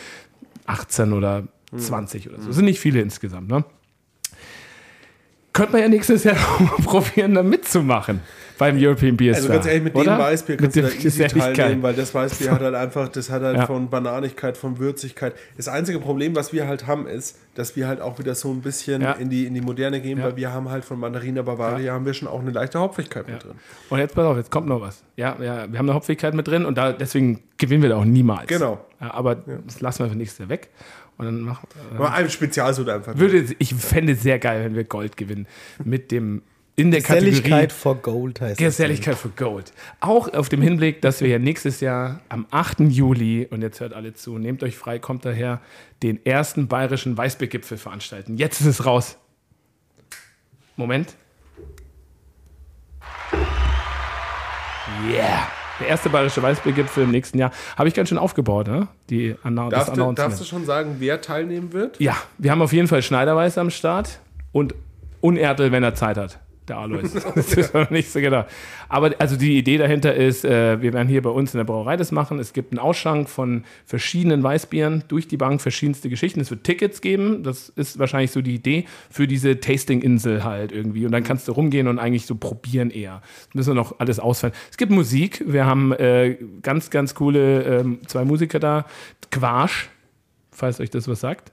18 0.67 1.13
oder 1.13 1.45
20 1.77 2.29
oder 2.29 2.41
so. 2.41 2.47
Das 2.49 2.57
sind 2.57 2.65
nicht 2.65 2.81
viele 2.81 3.01
insgesamt, 3.01 3.49
ne? 3.49 3.65
Könnte 5.61 5.73
man 5.73 5.83
ja 5.83 5.89
nächstes 5.89 6.25
Jahr 6.25 6.37
probieren, 6.85 7.35
da 7.35 7.43
mitzumachen 7.43 8.21
beim 8.57 8.77
European 8.79 9.17
Beer 9.17 9.35
Also 9.35 9.47
Star, 9.47 9.57
ganz 9.57 9.67
ehrlich, 9.69 9.85
mit 9.85 9.95
oder? 9.95 10.17
dem 10.17 10.19
Weißbier 10.19 10.57
kannst 10.59 10.77
Mit 10.77 10.85
du 10.85 10.89
da 10.91 10.95
easy 11.03 11.27
teilnehmen, 11.29 11.83
weil 11.83 11.95
das 11.95 12.15
Weißbier 12.15 12.51
hat 12.51 12.61
halt 12.61 12.75
einfach, 12.75 13.09
das 13.09 13.31
hat 13.31 13.41
halt 13.43 13.57
Ja. 13.57 13.67
von 13.67 13.89
Bananigkeit, 13.89 14.59
von 14.59 14.79
Würzigkeit. 14.79 15.35
Das 15.57 15.67
einzige 15.69 15.99
Problem, 15.99 16.37
was 16.37 16.53
wir 16.53 16.67
halt 16.69 16.87
haben, 16.87 17.07
ist, 17.07 17.39
dass 17.55 17.75
wir 17.77 17.89
halt 17.89 18.03
auch 18.03 18.19
wieder 18.19 18.35
so 18.35 18.51
ein 18.51 18.61
bisschen 18.61 19.01
Ja. 19.01 19.13
in, 19.13 19.31
die, 19.31 19.47
in 19.47 19.55
die 19.55 19.63
Moderne 19.63 20.01
gehen, 20.03 20.19
Ja. 20.19 20.25
weil 20.25 20.37
wir 20.37 20.53
haben 20.53 20.69
halt 20.71 20.85
von 20.85 21.01
Mandarina 21.01 21.41
Bavaria 21.41 21.95
haben 21.95 22.05
wir 22.05 22.13
schon 22.13 22.29
auch 22.29 22.41
eine 22.41 22.51
leichte 22.51 22.79
Hopfigkeit 22.79 23.27
mit 23.29 23.43
drin. 23.43 23.53
Und 23.89 23.99
jetzt 23.99 24.15
pass 24.15 24.27
auf, 24.27 24.37
jetzt 24.37 24.51
kommt 24.51 24.67
noch 24.69 24.83
was. 24.83 25.03
Ja, 25.17 25.37
ja 25.43 25.71
wir 25.71 25.79
haben 25.79 25.89
eine 25.89 25.95
Hopfigkeit 25.95 26.35
mit 26.35 26.47
drin 26.47 26.67
und 26.67 26.77
da, 26.77 26.93
deswegen 26.93 27.41
gewinnen 27.57 27.83
wir 27.83 27.89
da 27.89 27.97
auch 27.97 28.05
niemals. 28.05 28.47
Genau. 28.47 28.79
Aber 28.99 29.37
das 29.37 29.81
lassen 29.81 30.05
wir 30.05 30.11
für 30.11 30.17
nächstes 30.17 30.39
Jahr 30.39 30.49
weg. 30.51 30.69
Und 31.21 31.27
dann 31.27 31.41
machen 31.43 31.69
Aber 31.97 32.13
ein 32.13 32.31
Spezialsoda 32.31 32.97
einfach. 32.97 33.17
würde, 33.17 33.55
ich 33.59 33.75
fände 33.75 34.13
es 34.13 34.23
sehr 34.23 34.39
geil, 34.39 34.65
wenn 34.65 34.75
wir 34.75 34.85
Gold 34.85 35.17
gewinnen. 35.17 35.47
Mit 35.85 36.11
dem 36.11 36.43
in 36.77 36.91
der 36.91 37.03
Kategorie 37.03 37.31
Geselligkeit 37.33 37.73
for 37.73 37.97
Gold 37.97 38.41
heißt 38.41 38.59
das. 38.59 38.67
Geselligkeit 38.67 39.17
für 39.17 39.29
Gold. 39.29 39.73
Auch 40.01 40.33
auf 40.33 40.49
dem 40.49 40.63
Hinblick, 40.63 41.03
dass 41.03 41.21
wir 41.21 41.29
ja 41.29 41.39
nächstes 41.39 41.81
Jahr 41.81 42.23
am 42.31 42.47
8. 42.51 42.81
Juli, 42.81 43.47
und 43.51 43.61
jetzt 43.61 43.81
hört 43.81 43.93
alle 43.93 44.15
zu, 44.15 44.39
nehmt 44.39 44.63
euch 44.63 44.79
frei, 44.79 44.99
kommt 44.99 45.27
daher, 45.27 45.61
den 46.03 46.25
ersten 46.25 46.69
bayerischen 46.69 47.19
Weißbiergipfel 47.19 47.77
veranstalten. 47.77 48.39
Jetzt 48.39 48.61
ist 48.61 48.67
es 48.67 48.87
raus. 48.87 49.19
Moment. 50.77 51.15
Yeah. 55.07 55.60
Der 55.81 55.89
erste 55.89 56.11
bayerische 56.11 56.43
Weißbiergipfel 56.43 57.05
im 57.05 57.11
nächsten 57.11 57.39
Jahr. 57.39 57.51
Habe 57.77 57.89
ich 57.89 57.95
ganz 57.95 58.11
schön 58.11 58.19
aufgebaut, 58.19 58.69
ne? 58.69 58.89
Die 59.09 59.35
Anna 59.43 59.69
Darfst 59.71 59.97
du, 59.97 60.13
darfst 60.13 60.41
du 60.41 60.45
schon 60.45 60.67
sagen, 60.67 60.97
wer 60.99 61.21
teilnehmen 61.23 61.73
wird? 61.73 61.99
Ja, 61.99 62.17
wir 62.39 62.51
haben 62.51 62.61
auf 62.61 62.73
jeden 62.73 62.87
Fall 62.87 63.03
Schneiderweiß 63.03 63.57
am 63.59 63.71
Start 63.71 64.21
und 64.53 64.75
Unertel, 65.21 65.73
wenn 65.73 65.83
er 65.83 65.95
Zeit 65.95 66.19
hat. 66.19 66.39
Der 66.71 66.79
Alois. 66.79 67.03
Das 67.35 67.53
ist 67.53 67.75
noch 67.75 67.91
nicht 67.91 68.13
so 68.13 68.21
genau. 68.21 68.45
Aber 68.89 69.13
also 69.19 69.37
die 69.37 69.59
Idee 69.59 69.77
dahinter 69.77 70.15
ist, 70.15 70.45
äh, 70.45 70.81
wir 70.81 70.93
werden 70.93 71.09
hier 71.09 71.21
bei 71.21 71.31
uns 71.31 71.53
in 71.53 71.59
der 71.59 71.65
Brauerei 71.65 71.97
das 71.97 72.13
machen. 72.13 72.39
Es 72.39 72.53
gibt 72.53 72.71
einen 72.73 72.79
Ausschank 72.79 73.29
von 73.29 73.65
verschiedenen 73.85 74.41
Weißbieren 74.45 75.03
durch 75.09 75.27
die 75.27 75.37
Bank, 75.37 75.61
verschiedenste 75.61 76.09
Geschichten. 76.09 76.39
Es 76.39 76.51
wird 76.51 76.63
Tickets 76.63 77.01
geben. 77.01 77.43
Das 77.43 77.71
ist 77.71 77.99
wahrscheinlich 77.99 78.31
so 78.31 78.41
die 78.41 78.55
Idee 78.55 78.85
für 79.11 79.27
diese 79.27 79.59
Tasting-Insel 79.59 80.45
halt 80.45 80.71
irgendwie. 80.71 81.05
Und 81.07 81.11
dann 81.11 81.25
kannst 81.25 81.49
du 81.49 81.53
rumgehen 81.53 81.89
und 81.89 81.99
eigentlich 81.99 82.27
so 82.27 82.37
probieren 82.37 82.91
eher. 82.91 83.21
Das 83.49 83.55
müssen 83.55 83.71
wir 83.71 83.75
noch 83.75 83.99
alles 83.99 84.21
ausfallen. 84.21 84.55
Es 84.71 84.77
gibt 84.77 84.93
Musik. 84.93 85.43
Wir 85.45 85.67
haben 85.67 85.93
äh, 85.93 86.37
ganz, 86.63 86.91
ganz 86.91 87.17
coole 87.17 87.65
ähm, 87.65 87.99
zwei 88.07 88.25
Musiker 88.25 88.61
da. 88.61 88.87
Quasch, 89.33 89.91
falls 90.53 90.79
euch 90.79 90.91
das 90.91 91.09
was 91.09 91.19
sagt 91.19 91.51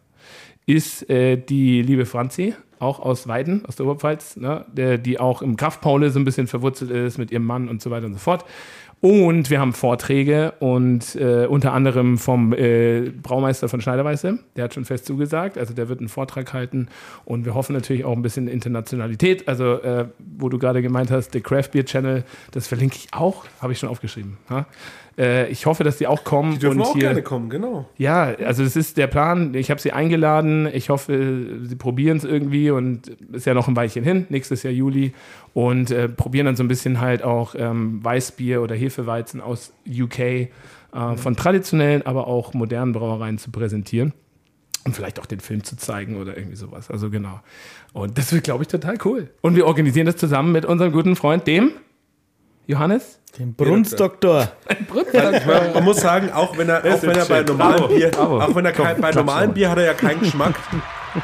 ist 0.67 1.09
äh, 1.09 1.37
die 1.37 1.81
liebe 1.81 2.05
Franzi, 2.05 2.53
auch 2.79 2.99
aus 2.99 3.27
Weiden, 3.27 3.65
aus 3.65 3.75
der 3.75 3.85
Oberpfalz, 3.85 4.37
ne, 4.37 4.65
der, 4.71 4.97
die 4.97 5.19
auch 5.19 5.41
im 5.41 5.55
Kraftpaule 5.55 6.09
so 6.09 6.19
ein 6.19 6.25
bisschen 6.25 6.47
verwurzelt 6.47 6.91
ist 6.91 7.17
mit 7.17 7.31
ihrem 7.31 7.45
Mann 7.45 7.69
und 7.69 7.81
so 7.81 7.91
weiter 7.91 8.05
und 8.05 8.13
so 8.13 8.19
fort. 8.19 8.45
Und 8.99 9.51
wir 9.51 9.59
haben 9.59 9.73
Vorträge 9.73 10.53
und 10.59 11.15
äh, 11.15 11.45
unter 11.45 11.71
anderem 11.73 12.17
vom 12.17 12.51
äh, 12.53 13.11
Braumeister 13.11 13.69
von 13.69 13.79
Schneiderweiße, 13.79 14.39
der 14.55 14.63
hat 14.63 14.73
schon 14.73 14.85
fest 14.85 15.05
zugesagt, 15.05 15.59
also 15.59 15.75
der 15.75 15.87
wird 15.87 15.99
einen 15.99 16.09
Vortrag 16.09 16.51
halten 16.51 16.87
und 17.23 17.45
wir 17.45 17.53
hoffen 17.53 17.73
natürlich 17.73 18.05
auch 18.05 18.13
ein 18.13 18.23
bisschen 18.23 18.47
Internationalität, 18.47 19.47
also 19.47 19.73
äh, 19.83 20.07
wo 20.37 20.49
du 20.49 20.57
gerade 20.57 20.81
gemeint 20.81 21.11
hast, 21.11 21.35
der 21.35 21.41
Craft 21.41 21.69
Beer 21.73 21.85
Channel, 21.85 22.23
das 22.51 22.67
verlinke 22.67 22.95
ich 22.95 23.13
auch, 23.13 23.45
habe 23.61 23.71
ich 23.71 23.77
schon 23.77 23.89
aufgeschrieben. 23.89 24.37
Ja? 24.49 24.65
Äh, 25.17 25.49
ich 25.49 25.65
hoffe, 25.65 25.83
dass 25.83 25.97
die 25.97 26.07
auch 26.07 26.23
kommen 26.23 26.53
Die 26.53 26.59
dürfen 26.59 26.79
und 26.79 26.85
auch 26.85 26.93
hier 26.93 27.01
gerne 27.01 27.23
kommen, 27.23 27.49
genau. 27.49 27.89
ja, 27.97 28.35
also 28.45 28.63
das 28.63 28.75
ist 28.75 28.97
der 28.97 29.07
Plan. 29.07 29.53
Ich 29.55 29.71
habe 29.71 29.81
sie 29.81 29.91
eingeladen. 29.91 30.69
Ich 30.71 30.89
hoffe, 30.89 31.59
sie 31.63 31.75
probieren 31.75 32.17
es 32.17 32.23
irgendwie 32.23 32.69
und 32.69 33.07
ist 33.31 33.45
ja 33.45 33.53
noch 33.53 33.67
ein 33.67 33.75
Weilchen 33.75 34.03
hin, 34.03 34.27
nächstes 34.29 34.63
Jahr 34.63 34.73
Juli. 34.73 35.13
Und 35.53 35.89
äh, 35.89 36.07
probieren 36.07 36.45
dann 36.45 36.55
so 36.55 36.63
ein 36.63 36.67
bisschen 36.67 37.01
halt 37.01 37.23
auch 37.23 37.55
ähm, 37.57 38.03
Weißbier 38.03 38.61
oder 38.61 38.75
Hefeweizen 38.87 39.41
aus 39.41 39.73
UK 39.87 40.19
äh, 40.19 40.49
von 41.15 41.35
traditionellen, 41.35 42.05
aber 42.05 42.27
auch 42.27 42.53
modernen 42.53 42.93
Brauereien 42.93 43.37
zu 43.37 43.51
präsentieren. 43.51 44.13
Und 44.85 44.95
vielleicht 44.95 45.19
auch 45.19 45.25
den 45.25 45.41
Film 45.41 45.65
zu 45.65 45.75
zeigen 45.75 46.15
oder 46.15 46.37
irgendwie 46.37 46.55
sowas. 46.55 46.89
Also 46.89 47.09
genau. 47.09 47.41
Und 47.91 48.17
das 48.17 48.31
wird, 48.31 48.45
glaube 48.45 48.63
ich, 48.63 48.69
total 48.69 48.97
cool. 49.03 49.29
Und 49.41 49.57
wir 49.57 49.67
organisieren 49.67 50.05
das 50.05 50.15
zusammen 50.15 50.53
mit 50.53 50.63
unserem 50.63 50.93
guten 50.93 51.17
Freund, 51.17 51.45
dem 51.45 51.71
Johannes. 52.67 53.19
Den 53.37 53.53
Brunsdoktor. 53.53 54.51
Man, 54.89 55.73
man 55.73 55.83
muss 55.83 55.97
sagen, 55.97 56.31
auch 56.31 56.57
wenn 56.57 56.69
er, 56.69 56.79
auch 56.79 57.01
wenn 57.01 57.17
er 57.17 57.25
bei 57.25 57.43
Bravo, 57.43 57.87
Bier, 57.89 58.11
auch 58.17 58.55
wenn 58.55 58.65
er 58.65 58.71
kein, 58.71 59.01
bei 59.01 59.23
mal. 59.23 59.49
Bier 59.49 59.69
hat 59.69 59.77
er 59.77 59.85
ja 59.85 59.93
keinen 59.93 60.21
Geschmack. 60.21 60.55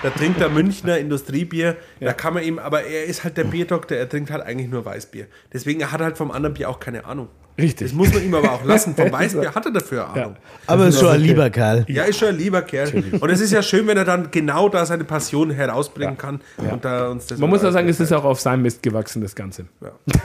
Da 0.01 0.09
trinkt 0.09 0.41
er 0.41 0.49
Münchner 0.49 0.97
Industriebier. 0.97 1.75
Da 1.99 2.13
kann 2.13 2.33
man 2.33 2.43
ihm, 2.43 2.59
aber 2.59 2.83
er 2.83 3.05
ist 3.05 3.23
halt 3.23 3.37
der 3.37 3.43
Bierdoktor, 3.45 3.97
er 3.97 4.09
trinkt 4.09 4.31
halt 4.31 4.43
eigentlich 4.43 4.69
nur 4.69 4.85
Weißbier. 4.85 5.27
Deswegen 5.51 5.91
hat 5.91 6.01
er 6.01 6.05
halt 6.05 6.17
vom 6.17 6.31
anderen 6.31 6.53
Bier 6.53 6.69
auch 6.69 6.79
keine 6.79 7.05
Ahnung. 7.05 7.29
Richtig. 7.57 7.89
Das 7.89 7.95
muss 7.95 8.11
man 8.11 8.23
ihm 8.23 8.33
aber 8.33 8.51
auch 8.51 8.65
lassen. 8.65 8.95
Vom 8.95 9.11
Weißbier 9.11 9.53
hat 9.53 9.65
er 9.65 9.71
dafür 9.71 10.09
Ahnung. 10.09 10.35
Aber 10.65 10.87
ist 10.87 10.99
schon 10.99 11.09
ein 11.09 11.21
lieber 11.21 11.49
Kerl. 11.49 11.85
Ja, 11.87 12.03
ist 12.03 12.17
schon 12.17 12.29
ein 12.29 12.37
lieber 12.37 12.63
Kerl. 12.63 13.03
Und 13.19 13.29
es 13.29 13.41
ist 13.41 13.51
ja 13.51 13.61
schön, 13.61 13.85
wenn 13.85 13.97
er 13.97 14.05
dann 14.05 14.31
genau 14.31 14.69
da 14.69 14.85
seine 14.85 15.03
Passion 15.03 15.51
herausbringen 15.51 16.17
kann. 16.17 16.41
Und 16.57 16.83
da 16.83 17.09
uns 17.09 17.27
das 17.27 17.37
Man 17.37 17.49
muss 17.49 17.61
ja 17.61 17.71
sagen, 17.71 17.87
es 17.87 17.99
ist 17.99 18.11
auch 18.11 18.23
auf 18.23 18.39
seinem 18.39 18.63
Mist 18.63 18.81
gewachsen, 18.81 19.21
das 19.21 19.35
Ganze. 19.35 19.65
Ja. 19.81 19.91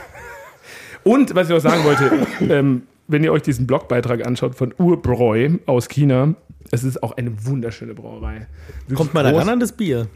Und 1.05 1.35
was 1.35 1.49
ich 1.49 1.55
noch 1.55 1.61
sagen 1.61 1.85
wollte, 1.85 2.11
ähm, 2.53 2.83
wenn 3.07 3.25
ihr 3.25 3.33
euch 3.33 3.43
diesen 3.43 3.67
Blogbeitrag 3.67 4.27
anschaut 4.27 4.55
von 4.55 4.75
Urbräu 4.77 5.51
aus 5.67 5.89
China, 5.89 6.35
es 6.71 6.85
ist 6.85 7.03
auch 7.03 7.17
eine 7.17 7.33
wunderschöne 7.47 7.95
Brauerei. 7.95 8.47
Kommt 8.95 9.15
man 9.15 9.25
da 9.25 9.31
ran 9.37 9.49
an 9.49 9.61
das 9.61 9.73
Bier? 9.73 10.09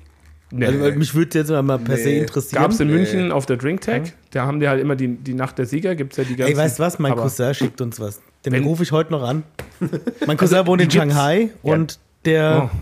Nee. 0.51 0.67
Also, 0.67 0.99
mich 0.99 1.15
würde 1.15 1.39
jetzt 1.39 1.51
mal 1.51 1.79
per 1.79 1.97
se 1.97 2.09
Nee. 2.11 2.19
interessieren. 2.21 2.63
Gab 2.63 2.73
es 2.73 2.81
in 2.81 2.89
München 2.89 3.33
auf 3.33 3.47
der 3.47 3.57
Drinktag, 3.57 4.13
da 4.33 4.47
haben 4.47 4.61
die 4.61 4.69
halt 4.69 4.81
immer 4.83 4.97
die, 4.97 5.09
die 5.09 5.33
Nacht 5.33 5.57
der 5.59 5.65
Sieger, 5.65 5.95
gibt 5.95 6.13
es 6.13 6.19
ja 6.19 6.25
die 6.25 6.37
ganzen... 6.37 6.53
Ey, 6.53 6.59
weißt 6.59 6.79
du 6.79 6.83
was? 6.83 6.99
Mein 6.99 7.15
Cousin 7.15 7.55
schickt 7.55 7.81
uns 7.81 7.99
was. 7.99 8.21
Den 8.45 8.63
rufe 8.65 8.83
ich 8.83 8.93
heute 8.93 9.13
noch 9.13 9.23
an. 9.23 9.45
Mein 10.27 10.37
Cousin 10.37 10.67
wohnt 10.67 10.83
in 10.83 10.91
Shanghai 10.91 11.51
Ja. 11.63 11.73
und 11.75 11.99
der 12.27 12.71
Oh. 12.73 12.77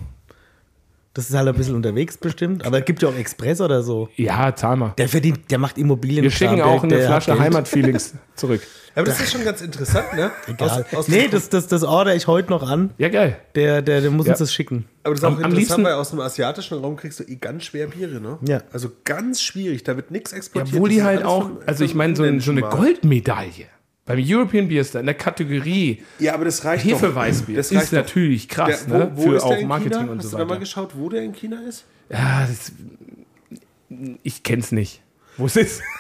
Das 1.13 1.29
ist 1.29 1.35
halt 1.37 1.49
ein 1.49 1.55
bisschen 1.57 1.75
unterwegs 1.75 2.17
bestimmt. 2.19 2.65
Aber 2.65 2.79
es 2.79 2.85
gibt 2.85 3.03
ja 3.03 3.09
auch 3.09 3.15
Express 3.17 3.61
oder 3.61 3.83
so. 3.83 4.09
Ja, 4.15 4.55
zahl 4.55 4.77
mal. 4.77 4.95
Der 4.97 5.09
verdient, 5.09 5.51
der 5.51 5.59
macht 5.59 5.77
Immobilien. 5.77 6.23
Wir 6.23 6.31
schicken 6.31 6.61
auch 6.63 6.85
eine 6.85 7.01
Flasche 7.01 7.37
Heimatfeelings 7.37 8.15
zurück. 8.37 8.61
Aber 8.95 9.07
das 9.07 9.21
ist 9.21 9.33
schon 9.33 9.45
ganz 9.45 9.61
interessant, 9.61 10.15
ne? 10.15 10.31
Egal. 10.47 10.85
Aus, 10.93 10.95
aus 10.99 11.09
nee, 11.09 11.27
das, 11.29 11.49
das, 11.49 11.67
das 11.69 11.83
order 11.85 12.15
ich 12.15 12.27
heute 12.29 12.51
noch 12.51 12.69
an. 12.69 12.91
Ja, 12.99 13.09
geil. 13.09 13.39
Der, 13.57 13.83
der, 13.83 14.01
der 14.03 14.11
muss 14.13 14.27
Ja. 14.27 14.33
uns 14.33 14.39
das 14.41 14.53
schicken. 14.55 14.87
aber 15.03 15.15
das 15.15 15.21
ist 15.21 15.25
auch 15.25 15.29
am- 15.31 15.35
am 15.37 15.39
interessant, 15.51 15.59
liebsten- 15.59 15.85
weil 15.85 15.93
aus 15.95 16.11
dem 16.11 16.21
asiatischen 16.21 16.79
Raum 16.79 16.97
kriegst 16.97 17.19
du 17.21 17.25
eh 17.25 17.37
ganz 17.37 17.65
schwer 17.65 17.89
Biere, 17.89 18.21
ne? 18.21 18.39
Ja. 18.47 18.63
Also 18.73 18.91
ganz 19.05 19.43
schwierig, 19.43 19.83
da 19.85 19.97
wird 19.97 20.11
nichts 20.13 20.33
exportiert. 20.33 20.75
obwohl 20.75 20.91
die 20.91 21.03
halt 21.03 21.25
auch, 21.25 21.51
also 21.67 21.83
ich 21.85 21.95
meine, 21.95 22.15
so, 22.17 22.23
ein, 22.23 22.39
so 22.41 22.51
eine. 22.53 22.63
Goldmedaille 22.63 23.67
beim 24.07 24.19
European 24.25 24.67
Beer 24.69 24.83
Star 24.85 25.01
in 25.01 25.07
der 25.07 25.15
Kategorie 25.15 26.03
Ja, 26.19 26.35
aber 26.35 26.45
das 26.47 26.65
reicht. 26.65 26.85
Hefeweißbier 26.85 27.57
Das 27.57 27.71
ist 27.71 27.79
reicht 27.79 27.93
doch. 27.93 27.99
natürlich 27.99 28.49
krass, 28.49 28.87
Der, 28.87 28.99
ne? 28.99 29.11
wo, 29.15 29.23
wo 29.23 29.23
Für 29.31 29.37
ist 29.37 29.43
der 29.45 29.51
auch 29.51 29.57
in 29.61 29.69
Marketing 29.69 29.99
China? 29.99 30.13
und 30.13 30.19
Hast 30.19 30.25
so 30.31 30.31
du 30.33 30.37
da 30.39 30.45
mal 30.45 30.51
weiter. 30.51 30.61
geschaut, 30.61 30.91
wo 30.97 31.09
der 31.09 31.23
in 31.23 31.33
China 31.33 31.61
ist? 31.69 31.85
Ja, 32.11 32.47
das, 32.49 32.73
ich 34.23 34.43
kenn's 34.43 34.73
nicht. 34.73 35.03
Wo 35.37 35.47
es 35.47 35.57
ist? 35.57 35.83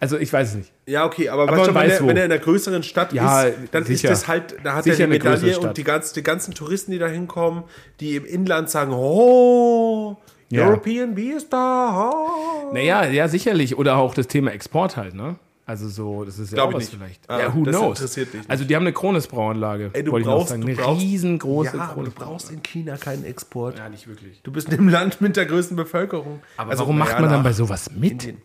Also 0.00 0.18
ich 0.18 0.30
weiß 0.32 0.50
es 0.50 0.54
nicht. 0.56 0.72
Ja, 0.86 1.04
okay, 1.06 1.28
aber, 1.30 1.44
Aber 1.44 1.56
du, 1.66 1.74
wenn, 1.74 1.88
er, 1.90 2.00
wenn 2.06 2.16
er 2.16 2.24
in 2.26 2.32
einer 2.32 2.40
größeren 2.40 2.82
Stadt 2.82 3.12
Ja, 3.12 3.44
ist, 3.44 3.56
dann 3.72 3.84
sicher. 3.84 4.10
ist 4.10 4.22
das 4.22 4.28
halt, 4.28 4.56
da 4.62 4.74
hat 4.74 4.84
Sicher 4.84 5.00
er 5.00 5.06
die 5.06 5.12
Medaille 5.12 5.58
und 5.58 5.76
die, 5.78 5.84
ganz, 5.84 6.12
die 6.12 6.22
ganzen 6.22 6.52
Touristen, 6.52 6.90
die 6.92 6.98
da 6.98 7.06
hinkommen, 7.06 7.62
die 8.00 8.16
im 8.16 8.24
Inland 8.26 8.68
sagen, 8.70 8.92
oh, 8.92 10.16
Ja. 10.50 10.66
European 10.66 11.14
Beer 11.14 11.40
Star, 11.40 12.12
oh. 12.14 12.72
Naja, 12.74 13.06
ja, 13.06 13.28
sicherlich. 13.28 13.78
Oder 13.78 13.96
auch 13.96 14.14
das 14.14 14.26
Thema 14.28 14.50
Export 14.52 14.96
halt, 14.96 15.14
ne? 15.14 15.36
Also 15.66 15.88
so, 15.88 16.24
das 16.24 16.38
ist 16.38 16.52
ja 16.52 16.62
auch 16.62 16.72
was 16.74 16.80
nicht. 16.84 16.94
vielleicht. 16.94 17.30
Ah, 17.30 17.38
ja, 17.40 17.54
who 17.54 17.64
das 17.64 17.74
knows? 17.74 17.98
interessiert 17.98 18.34
dich. 18.34 18.42
Also 18.48 18.64
die 18.64 18.76
haben 18.76 18.82
eine 18.82 18.92
Krones-Brauanlage. 18.92 19.90
Ey, 19.94 20.04
du 20.04 20.12
wollte 20.12 20.28
ich 20.28 20.34
brauchst, 20.34 20.48
sagen. 20.50 20.60
du 20.60 20.66
Eine 20.68 20.76
brauchst, 20.76 21.00
riesengroße 21.02 21.76
ja, 21.78 21.82
aber 21.88 22.04
du 22.04 22.10
brauchst 22.10 22.50
in 22.50 22.62
China 22.62 22.96
keinen 22.98 23.24
Export. 23.24 23.78
Ja, 23.78 23.88
nicht 23.88 24.06
wirklich. 24.06 24.42
Du 24.42 24.52
bist 24.52 24.68
in 24.68 24.74
einem 24.78 24.88
Land 24.90 25.22
mit 25.22 25.36
der 25.36 25.46
größten 25.46 25.74
Bevölkerung. 25.76 26.40
Aber 26.58 26.70
Also, 26.70 26.82
warum 26.82 26.98
macht 26.98 27.18
man 27.18 27.30
dann 27.30 27.42
bei 27.42 27.52
sowas 27.54 27.90
mit? 27.92 28.12
Indien. 28.12 28.42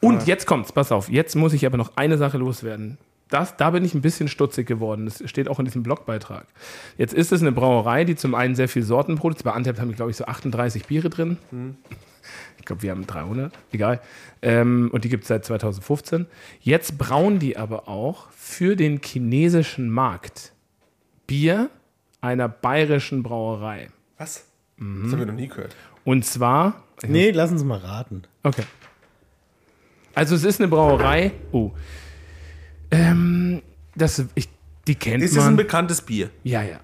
Und 0.00 0.26
jetzt 0.26 0.46
kommt's, 0.46 0.72
pass 0.72 0.90
auf, 0.90 1.10
jetzt 1.10 1.34
muss 1.36 1.52
ich 1.52 1.66
aber 1.66 1.76
noch 1.76 1.96
eine 1.96 2.16
Sache 2.16 2.38
loswerden. 2.38 2.96
Das, 3.34 3.56
da 3.56 3.70
bin 3.70 3.84
ich 3.84 3.94
ein 3.94 4.00
bisschen 4.00 4.28
stutzig 4.28 4.64
geworden. 4.64 5.06
Das 5.06 5.28
steht 5.28 5.48
auch 5.48 5.58
in 5.58 5.64
diesem 5.64 5.82
Blogbeitrag. 5.82 6.46
Jetzt 6.96 7.12
ist 7.12 7.32
es 7.32 7.40
eine 7.40 7.50
Brauerei, 7.50 8.04
die 8.04 8.14
zum 8.14 8.36
einen 8.36 8.54
sehr 8.54 8.68
viele 8.68 8.84
Sorten 8.84 9.16
produziert. 9.16 9.46
Bei 9.46 9.50
Antep 9.54 9.80
haben 9.80 9.88
wir, 9.88 9.96
glaube 9.96 10.12
ich, 10.12 10.16
so 10.16 10.26
38 10.26 10.86
Biere 10.86 11.10
drin. 11.10 11.38
Ich 12.58 12.64
glaube, 12.64 12.82
wir 12.82 12.92
haben 12.92 13.08
300. 13.08 13.52
Egal. 13.72 14.00
Ähm, 14.40 14.88
und 14.92 15.02
die 15.02 15.08
gibt 15.08 15.24
es 15.24 15.28
seit 15.28 15.44
2015. 15.44 16.26
Jetzt 16.60 16.96
brauen 16.96 17.40
die 17.40 17.56
aber 17.56 17.88
auch 17.88 18.30
für 18.30 18.76
den 18.76 19.00
chinesischen 19.02 19.90
Markt 19.90 20.52
Bier 21.26 21.70
einer 22.20 22.48
bayerischen 22.48 23.24
Brauerei. 23.24 23.88
Was? 24.16 24.46
Mhm. 24.76 25.02
Das 25.02 25.12
haben 25.12 25.18
wir 25.18 25.26
noch 25.26 25.34
nie 25.34 25.48
gehört. 25.48 25.74
Und 26.04 26.24
zwar. 26.24 26.84
Nee, 27.04 27.32
lass 27.32 27.50
uns 27.50 27.64
mal 27.64 27.78
raten. 27.78 28.22
Okay. 28.44 28.62
Also 30.14 30.36
es 30.36 30.44
ist 30.44 30.60
eine 30.60 30.68
Brauerei. 30.68 31.32
Oh. 31.50 31.72
Ähm, 32.94 33.62
das, 33.96 34.24
ich, 34.34 34.48
die 34.86 34.94
kennt 34.94 35.22
Ist 35.22 35.32
es 35.32 35.38
ein 35.38 35.44
man. 35.44 35.56
bekanntes 35.56 36.02
Bier? 36.02 36.30
ja, 36.42 36.62
ja. 36.62 36.80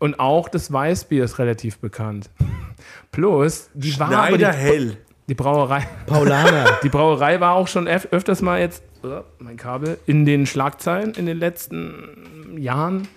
Und 0.00 0.20
auch 0.20 0.48
das 0.48 0.72
Weißbier 0.72 1.24
ist 1.24 1.40
relativ 1.40 1.78
bekannt. 1.78 2.30
Plus, 3.10 3.68
die 3.74 3.98
war 3.98 4.12
aber 4.12 4.28
Schneider 4.28 4.52
die, 4.52 4.56
hell. 4.56 4.96
die 5.28 5.34
Brauerei. 5.34 5.88
Paulaner. 6.06 6.78
Die 6.84 6.88
Brauerei 6.88 7.40
war 7.40 7.54
auch 7.54 7.66
schon 7.66 7.88
öf 7.88 8.06
öfters 8.12 8.40
mal 8.40 8.60
jetzt, 8.60 8.84
oh, 9.02 9.22
mein 9.40 9.56
Kabel, 9.56 9.98
in 10.06 10.24
den 10.24 10.46
Schlagzeilen 10.46 11.14
in 11.14 11.26
den 11.26 11.38
letzten 11.38 12.56
Jahren. 12.58 13.08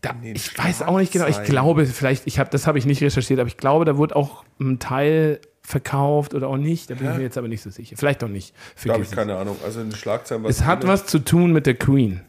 Da, 0.00 0.12
den 0.12 0.34
ich 0.34 0.58
weiß 0.58 0.82
auch 0.82 0.98
nicht 0.98 1.12
genau. 1.12 1.26
Ich 1.26 1.44
glaube, 1.44 1.86
vielleicht, 1.86 2.26
ich 2.26 2.40
habe, 2.40 2.50
das 2.50 2.66
habe 2.66 2.78
ich 2.78 2.86
nicht 2.86 3.00
recherchiert, 3.00 3.38
aber 3.38 3.46
ich 3.46 3.56
glaube, 3.56 3.84
da 3.84 3.96
wurde 3.96 4.16
auch 4.16 4.44
ein 4.60 4.80
Teil 4.80 5.38
verkauft 5.62 6.34
oder 6.34 6.48
auch 6.48 6.56
nicht. 6.56 6.90
Da 6.90 6.94
bin 6.94 7.10
ich 7.10 7.16
mir 7.16 7.22
jetzt 7.22 7.38
aber 7.38 7.48
nicht 7.48 7.62
so 7.62 7.70
sicher. 7.70 7.96
Vielleicht 7.96 8.22
auch 8.24 8.28
nicht. 8.28 8.54
Da 8.84 8.94
habe 8.94 9.02
ich 9.02 9.10
keine 9.10 9.36
Ahnung. 9.36 9.56
Also 9.64 9.80
in 9.80 9.90
den 9.90 9.96
Schlagzeilen 9.96 10.44
es 10.44 10.64
hat 10.64 10.86
was 10.86 11.06
zu 11.06 11.18
tun 11.20 11.52
mit 11.52 11.66
der 11.66 11.74
Queen. 11.74 12.20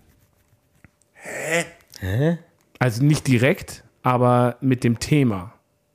Hä? 1.99 2.37
Also 2.79 3.03
nicht 3.03 3.27
direkt, 3.27 3.83
aber 4.01 4.57
mit 4.61 4.83
dem 4.83 4.99
Thema 4.99 5.53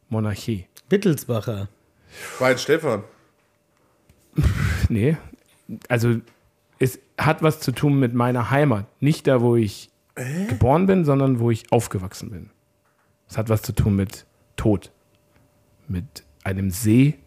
Monarchie. 0.08 0.66
Wittelsbacher. 0.88 1.68
War 2.38 2.50
jetzt 2.50 2.62
Stefan. 2.62 3.04
Nee. 4.90 5.18
Also 5.88 6.16
es 6.78 6.98
hat 7.18 7.42
was 7.42 7.60
zu 7.60 7.72
tun 7.72 7.98
mit 7.98 8.14
meiner 8.14 8.50
Heimat. 8.50 8.86
Nicht 9.00 9.26
da, 9.26 9.42
wo 9.42 9.54
ich 9.54 9.90
geboren 10.48 10.86
bin, 10.86 11.04
sondern 11.04 11.40
wo 11.40 11.50
ich 11.50 11.70
aufgewachsen 11.72 12.30
bin. 12.30 12.50
Es 13.28 13.36
hat 13.36 13.50
was 13.50 13.60
zu 13.60 13.72
tun 13.72 13.96
mit 13.96 14.24
Tod. 14.56 14.90
Mit 15.88 16.24
einem 16.42 16.70
See. 16.70 17.18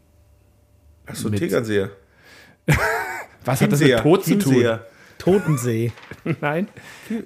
Achso, 1.11 1.29
Mit- 1.29 1.39
Tegernseher. 1.39 1.89
Was 3.45 3.61
hat 3.61 3.71
das 3.71 3.79
mit 3.79 3.97
Tod 3.99 4.23
zu 4.25 4.37
tun? 4.37 4.79
Totensee. 5.17 5.91
Nein. 6.41 6.67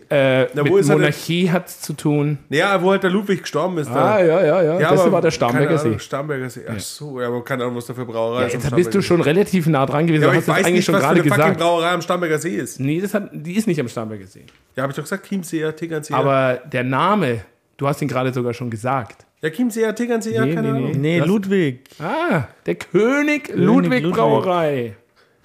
Äh, 0.09 0.47
Na, 0.53 0.63
mit 0.63 0.71
wo 0.71 0.77
ist 0.77 0.89
denn? 0.89 0.97
Monarchie 0.97 1.49
hat 1.49 1.67
es 1.69 1.79
zu 1.79 1.93
tun. 1.93 2.39
Ja, 2.49 2.81
wo 2.81 2.91
halt 2.91 3.03
der 3.03 3.09
Ludwig 3.09 3.41
gestorben 3.41 3.77
ist. 3.77 3.87
da. 3.89 4.15
Ah, 4.15 4.19
ja, 4.23 4.43
ja, 4.45 4.61
ja. 4.63 4.89
das 4.89 4.99
aber 4.99 5.13
war 5.13 5.21
der 5.21 5.31
Starnberger 5.31 5.77
See. 5.77 5.97
Starnberger 5.97 6.49
See. 6.49 6.63
Ach 6.67 6.77
so, 6.77 7.21
ja, 7.21 7.27
aber 7.27 7.41
keine 7.45 7.63
Ahnung, 7.63 7.77
was 7.77 7.85
da 7.85 7.93
für 7.93 8.03
Brauerei 8.05 8.41
Ja, 8.41 8.47
ist. 8.47 8.53
jetzt 8.53 8.75
bist 8.75 8.93
du 8.93 9.01
schon 9.01 9.21
relativ 9.21 9.67
nah 9.67 9.85
dran 9.85 10.07
gewesen. 10.07 10.23
Ja, 10.23 10.27
du 10.27 10.31
aber 10.31 10.37
hast 10.37 10.43
ich 10.43 10.45
das 10.47 10.55
weiß 10.57 10.65
eigentlich 10.65 10.75
nicht, 10.75 10.85
schon 10.85 10.95
was 10.95 11.01
für 11.01 11.07
gerade 11.07 11.21
eine 11.21 11.29
fucking 11.29 11.43
gesagt. 11.43 11.59
Brauerei 11.59 11.91
am 11.91 12.01
Starnberger 12.01 12.37
See 12.39 12.55
ist. 12.57 12.79
Nee, 12.81 12.99
das 12.99 13.13
hat, 13.13 13.29
die 13.31 13.53
ist 13.55 13.65
nicht 13.67 13.79
am 13.79 13.87
Starnberger 13.87 14.27
See. 14.27 14.43
Ja, 14.75 14.83
habe 14.83 14.91
ich 14.91 14.97
doch 14.97 15.03
gesagt, 15.03 15.25
Chiemseer, 15.27 15.73
Tegernseer. 15.73 16.17
Aber 16.17 16.59
der 16.69 16.83
Name, 16.83 17.41
du 17.77 17.87
hast 17.87 18.01
ihn 18.01 18.09
gerade 18.09 18.33
sogar 18.33 18.53
schon 18.53 18.69
gesagt. 18.69 19.25
Ja, 19.41 19.49
Chiemseer, 19.49 19.93
Tegernseer, 19.95 20.45
Nee, 20.45 20.55
keine 20.55 20.71
nee, 20.71 20.77
Ahnung. 20.77 20.91
Nee, 21.01 21.19
Das- 21.19 21.27
Ludwig. 21.27 21.79
Ah, 21.99 22.47
der 22.65 22.75
König, 22.75 23.49
Ludwig, 23.53 24.01
Ludwig. 24.03 24.11
Brauerei. 24.13 24.95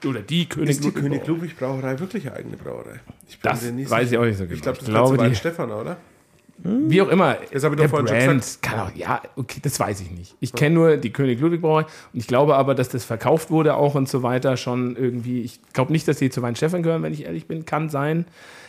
Oder 0.07 0.21
die 0.21 0.49
König 0.49 0.71
Ist 0.71 0.81
die 0.83 0.87
Ludwig. 0.89 1.03
König. 1.03 1.27
Ludwig 1.27 1.57
Brauerei 1.59 1.99
wirklich 1.99 2.27
eine 2.27 2.37
eigene 2.37 2.57
Brauerei? 2.57 3.01
Ich 3.29 3.39
Das 3.43 3.62
weiß 3.91 4.12
ich 4.12 4.17
auch 4.19 4.25
nicht 4.25 4.39
so 4.39 4.45
genau. 4.45 4.55
Ich 4.55 4.62
glaube, 4.62 4.79
das 4.79 4.89
Ich 4.89 4.95
glaube, 4.95 5.17
Ganze 5.19 5.29
war 5.31 5.35
Stefan, 5.35 5.71
oder? 5.73 5.97
Wie 6.62 7.01
auch 7.01 7.09
immer. 7.09 7.37
Das 7.53 7.65
habe 7.65 7.75
ich 7.75 7.79
doch 7.79 7.83
der 7.85 7.89
vorhin 7.89 8.09
schon 8.09 8.17
Brand 8.27 8.41
gesagt. 8.43 8.62
kann 8.62 8.81
auch, 8.81 8.95
ja, 8.95 9.23
okay, 9.37 9.61
das 9.62 9.81
weiß 9.81 10.01
ich 10.03 10.11
nicht. 10.11 10.37
Ich 10.41 10.53
kenne 10.53 10.75
nur 10.75 10.97
die 10.99 11.11
König 11.11 11.41
Ludwig 11.41 11.61
Brauerei 11.62 11.83
und 12.12 12.19
ich 12.21 12.27
glaube 12.27 12.55
aber, 12.57 12.75
dass 12.75 12.89
das 12.91 13.05
verkauft 13.05 13.51
wurde 13.51 13.75
auch 13.77 13.95
und 13.95 14.09
so 14.09 14.23
weiter 14.23 14.57
schon 14.59 14.95
irgendwie. 14.97 15.41
Ich 15.43 15.61
glaube 15.73 15.93
nicht, 15.93 16.07
dass 16.09 16.19
die 16.19 16.29
zu 16.31 16.43
Weinstefan 16.43 16.83
gehören, 16.83 17.03
wenn 17.03 17.12
ich 17.15 17.25
ehrlich 17.25 17.47
bin. 17.47 17.65
Kann 17.67 17.89
sein. 17.89 18.27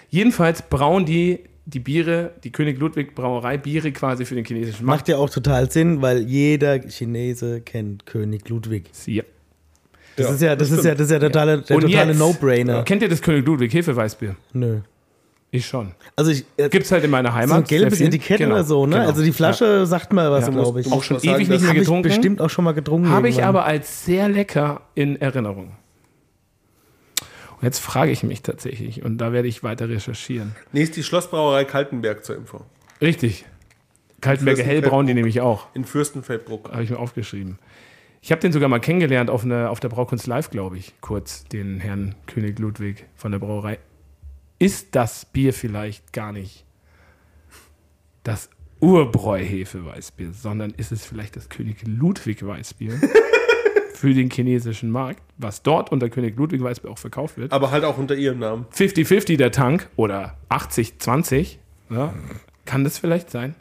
Jedenfalls 0.10 0.61
brauen 0.64 1.06
die 1.06 1.39
die 1.73 1.80
Biere, 1.80 2.31
die 2.43 2.52
König 2.52 2.80
Ludwig 2.80 3.15
Brauerei 3.15 3.57
Biere 3.57 3.91
quasi 3.91 4.26
für 4.26 4.35
den 4.35 4.45
chinesischen 4.45 4.85
Markt. 4.85 5.02
Macht 5.02 5.07
ja 5.10 5.18
auch 5.18 5.30
total 5.30 5.72
Sinn, 5.72 6.02
weil 6.02 6.19
jeder 6.22 6.80
Chinese 6.80 7.61
kennt 7.61 8.06
König 8.06 8.48
Ludwig. 8.49 8.89
Ja. 9.06 9.23
Das 10.18 10.27
Ja, 10.27 10.34
ist 10.34 10.41
ja, 10.41 10.56
das 10.56 10.69
das 10.69 10.80
ist 10.80 10.85
ja, 10.85 10.91
das 10.93 11.02
ist 11.07 11.11
ja 11.11 11.19
totale, 11.19 11.61
der 11.61 11.76
Und 11.76 11.84
totale 11.84 12.14
No-Brainer. 12.15 12.84
Kennt 12.84 13.02
ihr 13.02 13.10
das 13.10 13.22
König 13.22 13.45
Ludwig 13.45 13.73
Hefeweißbier? 13.73 14.35
Nö. 14.53 14.80
Ich 15.53 15.65
schon. 15.65 15.91
Also 16.15 16.31
ich, 16.31 16.45
äh, 16.56 16.69
Gibt's 16.69 16.91
halt 16.91 17.03
in 17.03 17.10
meiner 17.11 17.30
so 17.30 17.35
Heimat. 17.35 17.57
ein 17.57 17.64
gelbes. 17.65 17.99
Etikett 17.99 18.38
Genau, 18.38 18.56
oder 18.56 18.64
so, 18.64 18.85
ne? 18.85 18.95
genau. 18.98 19.07
Also 19.07 19.22
die 19.22 19.34
Flasche 19.34 19.85
sagt 19.85 20.14
mal 20.14 20.31
was, 20.31 20.45
Ja. 20.45 20.52
glaube 20.52 20.80
ich. 20.80 20.88
Du 20.88 20.93
Auch 20.93 21.03
schon 21.03 21.18
mal 21.18 21.22
sagen, 21.22 21.35
ewig 21.35 21.49
nicht 21.49 21.60
mehr 21.61 21.69
Habe 21.69 21.77
ich 21.80 21.84
getrunken. 21.85 22.03
bestimmt 22.03 22.41
auch 22.41 22.49
schon 22.49 22.64
mal 22.64 22.72
getrunken. 22.73 23.10
Habe 23.10 23.27
ich 23.27 23.43
aber 23.43 23.65
als 23.65 24.06
sehr 24.06 24.30
lecker 24.30 24.81
in 24.95 25.19
Erinnerung. 25.19 25.72
Jetzt 27.61 27.79
frage 27.79 28.11
ich 28.11 28.23
mich 28.23 28.41
tatsächlich, 28.41 29.03
und 29.03 29.19
da 29.19 29.33
werde 29.33 29.47
ich 29.47 29.63
weiter 29.63 29.88
recherchieren. 29.88 30.55
Nee, 30.71 30.83
ist 30.83 30.95
die 30.95 31.03
Schlossbrauerei 31.03 31.65
Kaltenberg 31.65 32.25
zur 32.25 32.35
Info. 32.35 32.65
Richtig. 33.01 33.45
Kaltenberger 34.19 34.63
Hellbraun, 34.63 35.07
die 35.07 35.13
nehme 35.13 35.27
ich 35.27 35.41
auch. 35.41 35.67
In 35.73 35.85
Fürstenfeldbruck. 35.85 36.71
Habe 36.71 36.83
ich 36.83 36.89
mir 36.89 36.99
aufgeschrieben. 36.99 37.59
Ich 38.21 38.31
habe 38.31 38.39
den 38.41 38.51
sogar 38.51 38.69
mal 38.69 38.79
kennengelernt 38.79 39.31
auf, 39.31 39.43
eine, 39.43 39.69
auf 39.69 39.79
der 39.79 39.89
Braukunst 39.89 40.27
Live, 40.27 40.51
glaube 40.51 40.77
ich, 40.77 40.93
kurz, 41.01 41.45
den 41.45 41.79
Herrn 41.79 42.15
König 42.27 42.59
Ludwig 42.59 43.05
von 43.15 43.31
der 43.31 43.39
Brauerei. 43.39 43.79
Ist 44.59 44.89
das 44.95 45.25
Bier 45.25 45.53
vielleicht 45.53 46.13
gar 46.13 46.31
nicht 46.31 46.65
das 48.23 48.49
Urbräu-Hefeweißbier, 48.79 50.33
sondern 50.33 50.71
ist 50.71 50.91
es 50.91 51.05
vielleicht 51.05 51.35
das 51.35 51.49
König 51.49 51.77
Ludwig 51.85 52.45
Weißbier 52.45 52.99
für 54.01 54.15
den 54.15 54.31
chinesischen 54.31 54.89
Markt, 54.89 55.21
was 55.37 55.61
dort 55.61 55.91
unter 55.91 56.09
König 56.09 56.35
Ludwig 56.35 56.63
Weißbier 56.63 56.89
auch 56.89 56.97
verkauft 56.97 57.37
wird? 57.37 57.51
Aber 57.51 57.69
halt 57.69 57.83
auch 57.83 57.99
unter 57.99 58.15
ihrem 58.15 58.39
Namen. 58.39 58.65
50-50 58.75 59.37
der 59.37 59.51
Tank 59.51 59.89
oder 59.95 60.37
80-20, 60.49 61.57
ja, 61.91 62.11
kann 62.65 62.83
das 62.83 62.97
vielleicht 62.97 63.29
sein? 63.29 63.53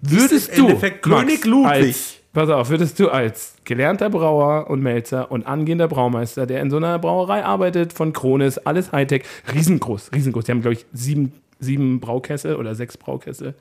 Würdest 0.00 0.56
du, 0.56 0.68
Endeffekt 0.68 1.02
König 1.02 1.44
Ludwig. 1.44 1.66
als, 1.66 2.14
pass 2.32 2.48
auf, 2.48 2.70
würdest 2.70 3.00
du 3.00 3.08
als 3.08 3.56
gelernter 3.64 4.08
Brauer 4.08 4.70
und 4.70 4.82
Melzer 4.82 5.32
und 5.32 5.48
angehender 5.48 5.88
Braumeister, 5.88 6.46
der 6.46 6.60
in 6.60 6.70
so 6.70 6.76
einer 6.76 7.00
Brauerei 7.00 7.44
arbeitet, 7.44 7.92
von 7.92 8.12
Kronis, 8.12 8.58
alles 8.58 8.92
Hightech, 8.92 9.24
riesengroß, 9.52 10.12
riesengroß, 10.14 10.44
die 10.44 10.52
haben, 10.52 10.60
glaube 10.60 10.74
ich, 10.74 10.86
sieben, 10.92 11.32
sieben 11.62 12.00
Braukessel 12.00 12.56
oder 12.56 12.74
sechs 12.74 12.96
Braukessel, 12.96 13.54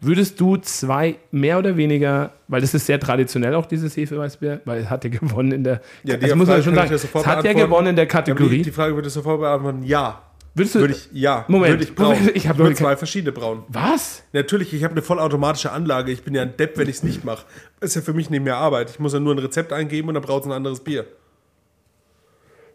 würdest 0.00 0.38
du 0.40 0.56
zwei 0.58 1.16
mehr 1.30 1.58
oder 1.58 1.76
weniger, 1.76 2.32
weil 2.48 2.60
das 2.60 2.74
ist 2.74 2.86
sehr 2.86 3.00
traditionell 3.00 3.54
auch 3.54 3.66
dieses 3.66 3.96
Hefeweißbier, 3.96 4.60
weil 4.64 4.82
es 4.82 4.90
hat 4.90 5.04
ja 5.04 5.10
gewonnen 5.10 5.52
in 5.52 5.64
der, 5.64 5.80
Ja, 6.02 6.16
also 6.16 6.36
muss 6.36 6.48
man 6.48 6.62
schon 6.62 6.74
sagen, 6.74 6.92
es 6.92 7.14
hat 7.26 7.44
ja 7.44 7.52
gewonnen 7.52 7.88
in 7.88 7.96
der 7.96 8.06
Kategorie. 8.06 8.58
Die, 8.58 8.62
die 8.64 8.70
Frage 8.72 8.94
würde 8.94 9.08
ich 9.08 9.14
sofort 9.14 9.40
beantworten. 9.40 9.82
Ja. 9.84 10.20
Würdest 10.56 10.76
du. 10.76 10.80
Würde 10.80 10.94
ich, 10.94 11.08
ja, 11.12 11.44
Moment, 11.48 11.72
würde 11.72 11.82
ich 11.84 11.94
brauen. 11.96 12.30
Ich 12.34 12.46
hab 12.48 12.58
würde 12.58 12.70
noch- 12.70 12.78
zwei 12.78 12.96
verschiedene 12.96 13.32
brauen. 13.32 13.64
was? 13.68 14.22
Natürlich, 14.32 14.72
ich 14.72 14.84
habe 14.84 14.92
eine 14.92 15.02
vollautomatische 15.02 15.72
Anlage. 15.72 16.12
Ich 16.12 16.22
bin 16.22 16.32
ja 16.34 16.42
ein 16.42 16.56
Depp, 16.56 16.78
wenn 16.78 16.88
ich 16.88 16.96
es 16.96 17.02
nicht 17.02 17.24
mache. 17.24 17.44
Ist 17.80 17.96
ja 17.96 18.02
für 18.02 18.12
mich 18.12 18.30
nicht 18.30 18.42
mehr 18.44 18.56
Arbeit. 18.56 18.90
Ich 18.90 19.00
muss 19.00 19.12
ja 19.12 19.18
nur 19.18 19.34
ein 19.34 19.38
Rezept 19.40 19.72
eingeben 19.72 20.06
und 20.08 20.14
dann 20.14 20.22
braut 20.22 20.42
es 20.42 20.46
ein 20.46 20.52
anderes 20.52 20.78
Bier. 20.78 21.06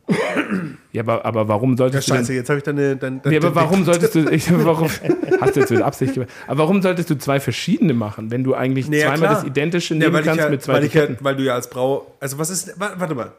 Ja, 0.91 1.03
aber, 1.03 1.23
aber 1.23 1.48
warum 1.48 1.72
Ja, 1.72 1.77
solltest 1.77 2.10
du. 2.10 2.15
scheiße, 2.15 2.34
jetzt 2.34 2.49
habe 2.49 2.57
ich 2.57 2.64
dann 2.64 2.76
eine. 2.77 2.95
Dann, 2.98 3.22
dann 3.22 3.31
Ja, 3.31 3.38
aber 3.40 3.53
warum 3.53 3.86
solltest 3.86 4.15
du. 4.15 4.27
Ich, 4.31 4.49
warum, 4.65 4.90
hast 5.40 5.56
du 5.56 5.60
jetzt 5.60 5.69
mit 5.69 5.84
Absicht 5.84 6.15
gemacht. 6.15 6.30
Aber 6.48 6.57
warum 6.64 6.81
solltest 6.81 7.11
du 7.11 7.18
zwei 7.19 7.40
verschiedene 7.40 7.94
machen, 7.94 8.31
wenn 8.31 8.44
du 8.44 8.56
eigentlich 8.56 8.90
Nee, 8.90 9.02
ja, 9.02 9.10
zweimal 9.10 9.30
klar. 9.30 9.34
das 9.36 9.44
Identische 9.44 9.94
Ja, 9.94 9.99
nehmen 9.99 10.15
ich 10.19 10.26
kannst 10.26 10.40
ja, 10.40 10.49
mit 10.49 10.64
zwei 10.64 10.73
weil, 10.73 10.84
ich 10.86 10.94
ja, 10.95 11.07
weil 11.19 11.36
du 11.36 11.44
ja 11.44 11.53
als 11.53 11.69
Brau. 11.69 12.11
Also, 12.19 12.40
was 12.40 12.49
ist. 12.49 12.80
wa- 12.80 12.94
Warte 12.98 13.14
mal. 13.14 13.31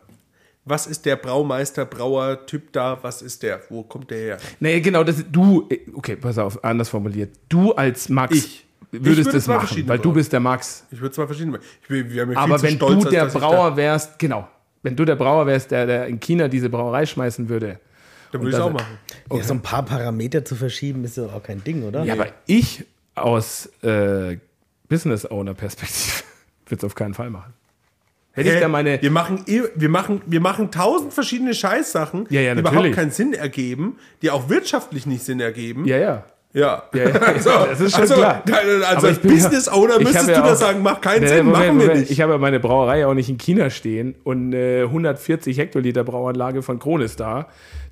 Was 0.64 0.86
ist 0.86 1.06
der 1.06 1.16
Braumeister, 1.16 1.86
Brauer, 1.86 2.46
Typ 2.46 2.72
da? 2.72 2.98
Was 3.02 3.20
ist 3.22 3.42
der? 3.42 3.60
Wo 3.68 3.82
kommt 3.82 4.10
der 4.12 4.18
her? 4.18 4.36
Nee, 4.60 4.80
genau, 4.80 5.02
das 5.02 5.24
du. 5.32 5.68
Okay, 5.94 6.14
pass 6.14 6.38
auf, 6.38 6.62
anders 6.62 6.88
formuliert. 6.88 7.30
Du 7.48 7.72
als 7.72 8.08
Max 8.08 8.36
Ich. 8.36 8.66
Ich 8.92 9.04
würdest 9.04 9.26
würde 9.26 9.38
das 9.38 9.46
machen, 9.48 9.88
weil 9.88 9.98
du 9.98 10.12
bist 10.12 10.32
der 10.32 10.40
Max. 10.40 10.84
Ich 10.92 11.00
würde 11.00 11.14
zwei 11.14 11.26
verschiedene. 11.26 11.52
machen. 11.58 11.64
Ich 11.82 11.88
bin, 11.88 12.10
wir 12.12 12.22
haben 12.22 12.32
ja 12.32 12.38
Aber 12.38 12.62
wenn 12.62 12.76
stolz, 12.76 13.04
du 13.04 13.10
der 13.10 13.26
ich 13.26 13.32
Brauer 13.32 13.76
wärst, 13.76 14.18
genau. 14.18 14.46
Wenn 14.82 14.96
du 14.96 15.04
der 15.04 15.16
Brauer 15.16 15.46
wärst, 15.46 15.70
der, 15.70 15.86
der 15.86 16.06
in 16.06 16.20
China 16.20 16.48
diese 16.48 16.70
Brauerei 16.70 17.04
schmeißen 17.06 17.48
würde. 17.48 17.78
Da, 18.32 18.38
dann 18.38 18.40
würde 18.42 18.50
ich 18.50 18.56
das- 18.56 18.64
auch 18.66 18.72
machen. 18.72 18.98
Ja, 19.32 19.42
so 19.42 19.54
ein 19.54 19.60
paar 19.62 19.84
Parameter 19.84 20.44
zu 20.44 20.54
verschieben 20.56 21.04
ist 21.04 21.16
ja 21.16 21.24
auch 21.26 21.42
kein 21.42 21.62
Ding, 21.64 21.82
oder? 21.82 22.04
Ja, 22.04 22.14
aber 22.14 22.28
ich 22.46 22.84
aus 23.14 23.66
äh, 23.82 24.38
Business 24.88 25.26
Owner 25.30 25.54
Perspektive 25.54 26.22
würde 26.66 26.78
es 26.78 26.84
auf 26.84 26.94
keinen 26.94 27.14
Fall 27.14 27.30
machen. 27.30 27.52
Hätte 28.32 28.48
ich 28.50 28.54
Hä? 28.56 28.60
da 28.60 28.68
meine. 28.68 29.02
wir 29.02 29.10
machen 29.10 29.44
wir 29.46 29.88
machen 29.88 30.22
wir 30.24 30.40
machen 30.40 30.70
tausend 30.70 31.12
verschiedene 31.12 31.52
Scheißsachen, 31.52 32.26
Ja, 32.30 32.40
ja, 32.40 32.54
die 32.54 32.62
natürlich. 32.62 32.78
überhaupt 32.78 32.94
keinen 32.96 33.10
Sinn 33.10 33.34
ergeben, 33.34 33.98
die 34.22 34.30
auch 34.30 34.48
wirtschaftlich 34.48 35.04
nicht 35.04 35.24
Sinn 35.24 35.40
ergeben. 35.40 35.84
Ja, 35.84 35.96
ja. 35.98 36.24
Ja. 36.52 36.82
Ja, 36.92 37.08
ja, 37.08 37.14
also, 37.14 37.50
das 37.50 37.80
ist 37.80 37.92
schon 37.92 38.00
also, 38.00 38.14
klar. 38.14 38.42
Also 38.88 39.06
als 39.06 39.22
ja- 39.22 39.30
Business 39.30 39.68
Owner 39.68 39.98
ich 39.98 40.04
müsstest 40.04 40.28
ja 40.30 40.34
du 40.36 40.42
da 40.42 40.52
auch- 40.52 40.56
sagen, 40.56 40.82
macht 40.82 41.02
keinen 41.02 41.22
Nee, 41.22 41.28
Sinn, 41.28 41.46
Moment, 41.46 41.52
machen 41.52 41.78
wir 41.78 41.86
Moment. 41.86 42.00
nicht. 42.00 42.10
Ich 42.10 42.20
habe 42.20 42.32
ja 42.32 42.38
meine 42.38 42.58
Brauerei 42.58 43.06
auch 43.06 43.14
nicht 43.14 43.28
in 43.28 43.38
China 43.38 43.70
stehen 43.70 44.16
und 44.24 44.52
äh, 44.52 44.82
140 44.82 45.56
Hektoliter 45.58 46.02
Brauanlage 46.02 46.62
von 46.62 46.80
Kronis 46.80 47.14
da, 47.14 47.46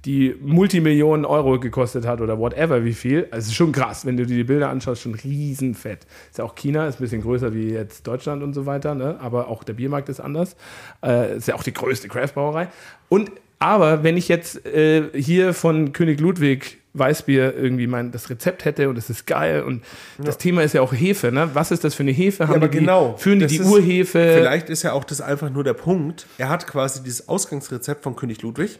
die 0.04 0.34
Multimillionen 0.40 1.24
Euro 1.24 1.60
gekostet 1.60 2.04
hat 2.04 2.20
oder 2.20 2.38
whatever 2.40 2.84
wie 2.84 2.94
viel. 2.94 3.28
Also 3.30 3.48
ist 3.50 3.54
schon 3.54 3.70
krass, 3.70 4.04
wenn 4.06 4.16
du 4.16 4.26
dir 4.26 4.36
die 4.36 4.44
Bilder 4.44 4.70
anschaust, 4.70 5.02
schon 5.02 5.14
riesenfett. 5.14 6.06
Ist 6.30 6.38
ja 6.38 6.44
auch 6.44 6.56
China, 6.56 6.88
ist 6.88 6.98
ein 6.98 7.02
bisschen 7.02 7.22
größer 7.22 7.54
wie 7.54 7.70
jetzt 7.70 8.06
Deutschland 8.08 8.42
und 8.42 8.54
so 8.54 8.66
weiter, 8.66 8.94
ne? 8.96 9.18
aber 9.20 9.48
auch 9.48 9.62
der 9.62 9.74
Biermarkt 9.74 10.08
ist 10.08 10.18
anders. 10.18 10.56
Äh, 11.04 11.36
ist 11.36 11.46
ja 11.46 11.54
auch 11.54 11.62
die 11.62 11.72
größte 11.72 12.08
Craft-Brauerei. 12.08 12.68
Und 13.08 13.30
aber 13.60 14.04
wenn 14.04 14.16
ich 14.16 14.28
jetzt 14.28 14.66
äh, 14.66 15.04
hier 15.14 15.52
von 15.54 15.92
König 15.92 16.20
Ludwig 16.20 16.78
Weißbier 16.94 17.54
irgendwie 17.54 17.86
mein 17.86 18.10
das 18.12 18.30
Rezept 18.30 18.64
hätte 18.64 18.88
und 18.88 18.96
es 18.98 19.10
ist 19.10 19.26
geil 19.26 19.62
und 19.62 19.84
das 20.18 20.38
Thema 20.38 20.62
ist 20.62 20.72
ja 20.74 20.80
auch 20.80 20.92
Hefe, 20.92 21.30
ne? 21.30 21.50
Was 21.52 21.70
ist 21.70 21.84
das 21.84 21.94
für 21.94 22.02
eine 22.02 22.12
Hefe? 22.12 22.48
Haben 22.48 22.56
aber 22.56 22.68
die, 22.68 22.78
genau. 22.78 23.16
Führen 23.18 23.38
die 23.40 23.46
die 23.46 23.56
ist- 23.58 23.66
Urhefe? 23.66 24.34
Vielleicht 24.36 24.70
ist 24.70 24.82
ja 24.82 24.92
auch 24.94 25.04
das 25.04 25.20
einfach 25.20 25.50
nur 25.50 25.64
der 25.64 25.74
Punkt. 25.74 26.26
Er 26.38 26.48
hat 26.48 26.66
quasi 26.66 27.02
dieses 27.02 27.28
Ausgangsrezept 27.28 28.02
von 28.02 28.16
König 28.16 28.42
Ludwig 28.42 28.78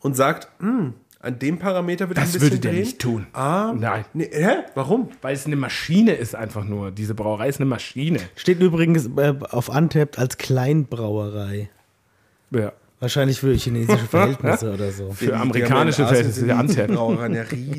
und 0.00 0.16
sagt, 0.16 0.48
"Hm, 0.60 0.94
an 1.20 1.38
dem 1.38 1.58
Parameter 1.58 2.08
wird 2.08 2.18
Das 2.18 2.26
ein 2.26 2.32
bisschen 2.34 2.42
würde 2.50 2.58
der 2.60 2.70
drehen. 2.72 2.80
nicht 2.80 2.98
tun. 3.00 3.26
Ah, 3.32 3.72
Nein. 3.76 4.04
Nee, 4.14 4.30
hä? 4.32 4.50
Warum? 4.74 5.08
Weil 5.22 5.34
es 5.34 5.46
eine 5.46 5.56
Maschine 5.56 6.12
ist 6.12 6.34
einfach 6.36 6.64
nur. 6.64 6.90
Diese 6.92 7.14
Brauerei 7.14 7.48
ist 7.48 7.58
eine 7.60 7.68
Maschine. 7.68 8.20
Steht 8.36 8.60
übrigens 8.60 9.08
äh, 9.16 9.34
auf 9.50 9.68
Untapped 9.68 10.18
als 10.18 10.38
Kleinbrauerei. 10.38 11.70
Ja. 12.50 12.72
Wahrscheinlich 13.00 13.38
für 13.38 13.54
chinesische 13.54 14.06
Verhältnisse 14.10 14.72
oder 14.72 14.90
so. 14.90 15.12
Für 15.12 15.36
amerikanische 15.36 16.06
Verhältnisse, 16.06 16.46
der 16.46 16.58
Antep. 16.58 16.90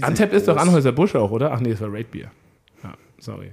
Antep. 0.01 0.33
Ist 0.33 0.47
doch 0.47 0.57
Anhäuser 0.57 0.91
Busch 0.91 1.15
auch, 1.15 1.31
oder? 1.31 1.51
Ach 1.51 1.59
nee, 1.59 1.71
das 1.71 1.81
war 1.81 1.91
Raidbier. 1.91 2.31
Ja, 2.83 2.93
sorry. 3.19 3.51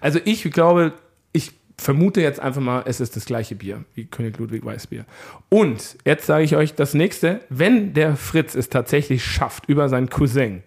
Also 0.00 0.20
ich 0.24 0.44
glaube, 0.50 0.92
ich 1.32 1.52
vermute 1.76 2.20
jetzt 2.20 2.38
einfach 2.40 2.60
mal, 2.60 2.84
es 2.86 3.00
ist 3.00 3.16
das 3.16 3.24
gleiche 3.24 3.56
Bier 3.56 3.84
wie 3.94 4.04
König 4.04 4.38
Ludwig 4.38 4.64
Weißbier. 4.64 5.04
Und 5.48 5.96
jetzt 6.04 6.26
sage 6.26 6.44
ich 6.44 6.54
euch 6.54 6.74
das 6.74 6.94
nächste, 6.94 7.40
wenn 7.48 7.92
der 7.92 8.16
Fritz 8.16 8.54
es 8.54 8.68
tatsächlich 8.68 9.24
schafft, 9.24 9.66
über 9.68 9.88
seinen 9.88 10.10
Cousin 10.10 10.62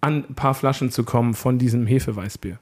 an 0.00 0.24
ein 0.28 0.34
paar 0.34 0.54
Flaschen 0.54 0.90
zu 0.90 1.04
kommen 1.04 1.34
von 1.34 1.58
diesem 1.58 1.86
Hefeweißbier, 1.86 2.58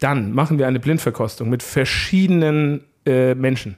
dann 0.00 0.32
machen 0.32 0.58
wir 0.58 0.66
eine 0.66 0.80
Blindverkostung 0.80 1.48
mit 1.48 1.62
verschiedenen 1.62 2.84
äh, 3.04 3.34
Menschen 3.34 3.76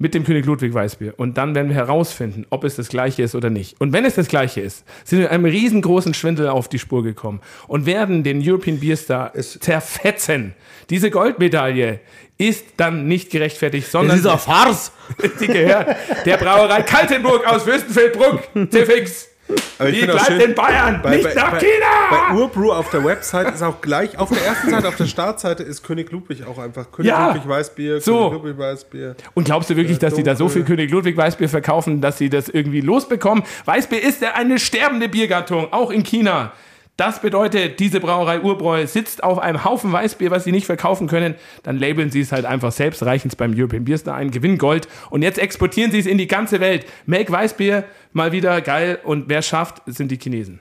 mit 0.00 0.14
dem 0.14 0.24
König 0.24 0.46
Ludwig 0.46 0.72
Weißbier. 0.72 1.14
Und 1.18 1.36
dann 1.36 1.54
werden 1.54 1.68
wir 1.68 1.76
herausfinden, 1.76 2.46
ob 2.48 2.64
es 2.64 2.74
das 2.74 2.88
gleiche 2.88 3.22
ist 3.22 3.34
oder 3.34 3.50
nicht. 3.50 3.78
Und 3.80 3.92
wenn 3.92 4.06
es 4.06 4.14
das 4.14 4.28
gleiche 4.28 4.62
ist, 4.62 4.82
sind 5.04 5.20
wir 5.20 5.30
einem 5.30 5.44
riesengroßen 5.44 6.14
Schwindel 6.14 6.48
auf 6.48 6.68
die 6.68 6.78
Spur 6.78 7.04
gekommen 7.04 7.40
und 7.68 7.84
werden 7.84 8.24
den 8.24 8.40
European 8.42 8.80
Beer 8.80 8.96
Star 8.96 9.34
zerfetzen. 9.34 10.54
Diese 10.88 11.10
Goldmedaille 11.10 12.00
ist 12.38 12.64
dann 12.78 13.06
nicht 13.08 13.30
gerechtfertigt, 13.30 13.90
sondern 13.90 14.18
eine 14.18 14.38
Farce! 14.38 14.90
die 15.40 15.46
gehört 15.46 15.94
der 16.24 16.38
Brauerei 16.38 16.80
Kaltenburg 16.82 17.46
aus 17.46 17.64
Fürstenfeldbruck. 17.64 18.70
C-Fix. 18.70 19.28
Aber 19.78 19.88
ich 19.88 20.02
bleibt 20.02 20.26
schön, 20.26 20.40
in 20.40 20.54
Bayern, 20.54 21.00
bei, 21.02 21.16
nicht 21.16 21.24
bei, 21.24 21.34
nach 21.34 21.52
bei, 21.52 21.58
China. 21.58 21.86
Bei 22.10 22.34
Urbrew 22.34 22.72
auf 22.72 22.90
der 22.90 23.04
Website 23.04 23.54
ist 23.54 23.62
auch 23.62 23.80
gleich, 23.80 24.18
auf 24.18 24.28
der 24.28 24.44
ersten 24.44 24.70
Seite, 24.70 24.88
auf 24.88 24.96
der 24.96 25.06
Startseite 25.06 25.62
ist 25.62 25.82
König 25.82 26.10
Ludwig 26.12 26.46
auch 26.46 26.58
einfach 26.58 26.90
König 26.92 27.10
Ja. 27.10 27.28
Ludwig 27.28 27.48
Weißbier, 27.48 28.00
So. 28.00 28.30
König 28.30 28.42
Ludwig 28.44 28.58
Weißbier. 28.58 29.16
Und 29.34 29.44
glaubst 29.44 29.70
du 29.70 29.76
wirklich, 29.76 29.98
dass 29.98 30.14
die 30.14 30.22
da 30.22 30.36
so 30.36 30.48
viel 30.48 30.64
König 30.64 30.90
Ludwig 30.90 31.16
Weißbier 31.16 31.48
verkaufen, 31.48 32.00
dass 32.00 32.18
sie 32.18 32.28
das 32.28 32.48
irgendwie 32.48 32.80
losbekommen? 32.80 33.44
Weißbier 33.64 34.02
ist 34.02 34.20
ja 34.22 34.34
eine 34.34 34.58
sterbende 34.58 35.08
Biergattung, 35.08 35.72
auch 35.72 35.90
in 35.90 36.02
China. 36.02 36.52
Das 37.00 37.22
bedeutet, 37.22 37.80
diese 37.80 37.98
Brauerei 37.98 38.40
Urbräu 38.42 38.86
sitzt 38.86 39.24
auf 39.24 39.38
einem 39.38 39.64
Haufen 39.64 39.90
Weißbier, 39.90 40.30
was 40.30 40.44
sie 40.44 40.52
nicht 40.52 40.66
verkaufen 40.66 41.06
können. 41.06 41.34
Dann 41.62 41.78
labeln 41.78 42.10
sie 42.10 42.20
es 42.20 42.30
halt 42.30 42.44
einfach 42.44 42.72
selbst, 42.72 43.02
reichen 43.02 43.28
es 43.28 43.36
beim 43.36 43.54
European 43.56 43.86
Beer 43.86 43.96
Star 43.96 44.16
ein, 44.16 44.30
gewinnen 44.30 44.58
Gold. 44.58 44.86
Und 45.08 45.22
jetzt 45.22 45.38
exportieren 45.38 45.90
sie 45.90 45.98
es 45.98 46.04
in 46.04 46.18
die 46.18 46.26
ganze 46.26 46.60
Welt. 46.60 46.84
Make 47.06 47.32
Weißbier 47.32 47.84
mal 48.12 48.32
wieder 48.32 48.60
geil. 48.60 48.98
Und 49.02 49.30
wer 49.30 49.40
schafft, 49.40 49.80
sind 49.86 50.10
die 50.10 50.18
Chinesen. 50.18 50.60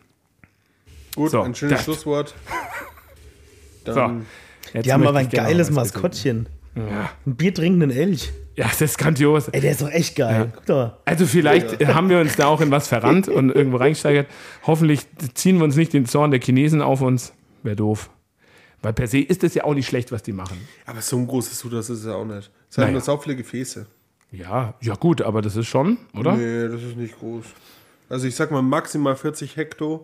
Gut, 1.13 1.31
So, 1.31 1.41
ein 1.41 1.53
schönes 1.55 1.75
das- 1.75 1.83
Schlusswort. 1.83 2.33
So. 3.85 3.93
Dann, 3.95 4.25
Jetzt 4.73 4.85
Die 4.85 4.93
haben 4.93 5.05
aber 5.07 5.17
ein 5.19 5.29
geiles 5.29 5.71
Maskottchen. 5.71 6.47
Ja. 6.87 7.09
Ein 7.25 7.35
biertrinkenden 7.35 7.91
Elch. 7.91 8.31
ja, 8.55 8.67
das 8.67 8.81
ist 8.81 8.97
grandios. 8.97 9.47
Ey, 9.49 9.61
der 9.61 9.71
ist 9.71 9.81
doch 9.81 9.89
echt 9.89 10.15
geil. 10.15 10.51
Guck 10.55 10.65
doch 10.65 10.75
mal. 10.75 10.97
Also 11.05 11.25
vielleicht 11.25 11.85
haben 11.87 12.09
wir 12.09 12.19
uns 12.19 12.35
da 12.35 12.47
auch 12.47 12.61
in 12.61 12.71
was 12.71 12.87
verrannt 12.87 13.27
und 13.27 13.49
irgendwo 13.51 13.77
reingesteigert. 13.77 14.27
Hoffentlich 14.65 15.01
ziehen 15.33 15.57
wir 15.57 15.63
uns 15.63 15.75
nicht 15.75 15.93
den 15.93 16.05
Zorn 16.05 16.31
der 16.31 16.39
Chinesen 16.41 16.81
auf 16.81 17.01
uns. 17.01 17.33
Wäre 17.63 17.75
doof. 17.75 18.09
Weil 18.81 18.93
per 18.93 19.07
se 19.07 19.19
ist 19.19 19.43
es 19.43 19.53
ja 19.55 19.65
auch 19.65 19.73
nicht 19.73 19.87
schlecht, 19.87 20.11
was 20.11 20.23
die 20.23 20.31
machen. 20.31 20.57
aber 20.85 21.01
so 21.01 21.17
ein 21.17 21.27
großes 21.27 21.59
Sud, 21.59 21.73
das 21.73 21.89
ist 21.89 21.99
es 21.99 22.05
ja 22.05 22.13
auch 22.15 22.25
nicht. 22.25 22.49
Es 22.69 22.77
hat 22.77 22.83
Naja. 22.83 22.91
nur 22.93 23.01
so 23.01 23.17
viele 23.17 23.35
Gefäße. 23.35 23.85
Ja, 24.31 24.73
ja 24.81 24.93
gut, 24.95 25.21
aber 25.21 25.41
das 25.41 25.55
ist 25.55 25.67
schon, 25.67 25.97
oder? 26.17 26.35
Nee, 26.35 26.67
das 26.69 26.83
ist 26.83 26.95
nicht 26.95 27.17
groß. 27.19 27.45
Also 28.09 28.27
ich 28.27 28.35
sag 28.35 28.51
mal 28.51 28.61
maximal 28.61 29.15
40 29.15 29.57
Hektar. 29.57 29.99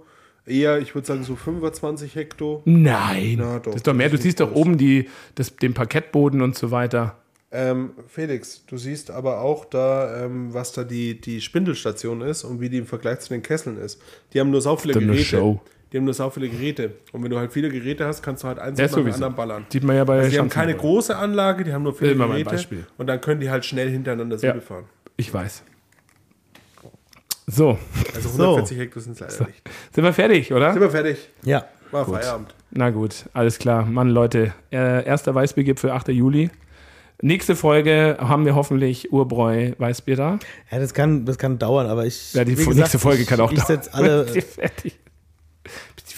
Eher, 0.46 0.80
ich 0.80 0.94
würde 0.94 1.08
sagen 1.08 1.24
so 1.24 1.36
25 1.36 2.16
Hektar. 2.16 2.62
Nein. 2.66 3.38
Na 3.40 3.58
doch, 3.60 3.66
das 3.72 3.78
ist 3.78 3.88
doch 3.88 3.94
mehr. 3.94 4.10
Du 4.10 4.18
siehst 4.18 4.40
doch 4.40 4.54
oben 4.54 4.78
die, 4.78 5.10
das, 5.34 5.56
den 5.56 5.74
Parkettboden 5.74 6.42
und 6.42 6.56
so 6.56 6.72
weiter. 6.72 7.18
Ähm, 7.52 7.92
Felix, 8.08 8.66
du 8.66 8.78
siehst 8.78 9.12
aber 9.12 9.42
auch 9.42 9.66
da, 9.66 10.26
ähm, 10.26 10.54
was 10.54 10.74
da 10.74 10.84
die, 10.84 11.20
die 11.20 11.42
Spindelstation 11.42 12.22
ist 12.22 12.44
und 12.44 12.60
wie 12.60 12.70
die 12.70 12.80
im 12.80 12.86
Vergleich 12.86 13.22
zu 13.22 13.30
den 13.30 13.42
Kesseln 13.42 13.78
ist. 13.78 14.02
Die 14.34 14.40
haben 14.40 14.52
nur 14.52 14.62
sau 14.62 14.76
viele 14.76 14.94
Geräte. 14.94 15.24
Show. 15.24 15.62
Die 15.92 15.98
haben 15.98 16.06
nur 16.06 16.14
sau 16.14 16.30
viele 16.30 16.50
Geräte. 16.50 16.96
Und 17.14 17.24
wenn 17.24 17.32
du 17.32 17.38
halt 17.38 17.54
viele 17.54 17.70
Geräte 17.70 18.06
hast, 18.06 18.22
kannst 18.22 18.44
du 18.44 18.48
halt 18.48 18.60
eins 18.60 18.78
nach 18.78 18.92
dem 18.92 19.12
anderen 19.12 19.36
ballern. 19.36 19.66
Sieht 19.70 19.84
man 19.84 19.96
ja 19.96 20.04
bei 20.04 20.18
Also 20.18 20.32
die 20.32 20.40
haben 20.40 20.50
keine 20.50 20.76
große 20.76 21.16
Anlage, 21.16 21.64
die 21.64 21.72
haben 21.72 21.84
nur 21.84 21.94
viele 21.94 22.16
Geräte. 22.16 22.86
Und 22.98 23.08
dann 23.08 23.22
können 23.22 23.40
die 23.40 23.50
halt 23.50 23.64
schnell 23.64 23.90
hintereinander 23.90 24.38
Ja. 24.40 24.60
Fahren. 24.60 24.86
Ich 25.16 25.34
weiß. 25.34 25.64
So, 27.48 27.78
Also 28.16 28.30
So. 28.30 28.44
140 28.56 28.78
Hektar 28.80 29.02
sind 29.04 29.14
es 29.14 29.20
leider 29.40 29.48
nicht. 29.48 29.62
sind 29.94 30.04
wir 30.04 30.14
fertig, 30.14 30.52
oder? 30.54 30.74
Sind 30.74 30.82
wir 30.82 30.90
fertig? 30.90 31.30
Ja. 31.44 31.66
War 31.92 32.06
Feierabend. 32.06 32.54
Na 32.72 32.90
gut, 32.90 33.26
alles 33.34 33.60
klar. 33.60 33.86
Mann, 33.86 34.10
Leute, 34.10 34.54
äh, 34.72 35.06
erster 35.06 35.34
Weißbiergipfel, 35.36 35.92
8. 35.92 36.10
Juli. 36.10 36.50
Nächste 37.22 37.56
Folge 37.56 38.18
haben 38.20 38.46
wir 38.46 38.56
hoffentlich 38.56 39.14
Urbräu 39.14 39.72
Weißbier 39.78 40.16
da. 40.18 40.40
Ja, 40.72 40.80
das 40.80 40.94
kann, 40.94 41.26
das 41.26 41.38
kann 41.38 41.58
dauern, 41.60 41.88
aber 41.88 42.06
ich. 42.06 42.34
Ja, 42.34 42.44
die 42.44 42.58
wie 42.58 42.68
nächste 42.74 43.00
Folge 43.00 43.24
kann 43.26 43.40
auch 43.40 43.52
Ich, 43.52 43.60
ich 43.60 43.64
setze 43.64 43.94
alle, 43.94 44.26
Fertig. 44.28 45.00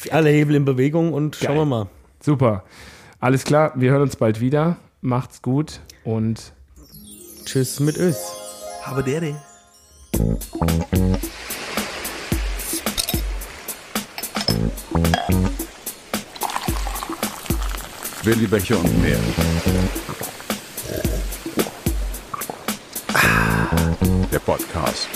alle 0.10 0.30
Hebel 0.30 0.56
in 0.56 0.66
Bewegung 0.66 1.14
und 1.14 1.36
schauen 1.36 1.48
Geil. 1.50 1.58
wir 1.58 1.66
mal. 1.66 1.88
Super. 2.22 2.64
Alles 3.20 3.44
klar, 3.44 3.74
wir 3.76 3.92
hören 3.92 4.02
uns 4.04 4.16
bald 4.16 4.40
wieder. 4.40 4.78
Macht's 5.02 5.42
gut 5.42 5.82
und 6.04 6.54
Tschüss 7.46 7.80
mit 7.80 7.98
Ös. 7.98 8.18
Aber 8.86 9.04
der, 9.04 9.20
der. 9.22 9.36
Willi 18.24 18.48
Becher 18.48 18.80
und 18.80 19.02
mehr. 19.02 19.20
Der 24.32 24.40
Podcast. 24.40 25.08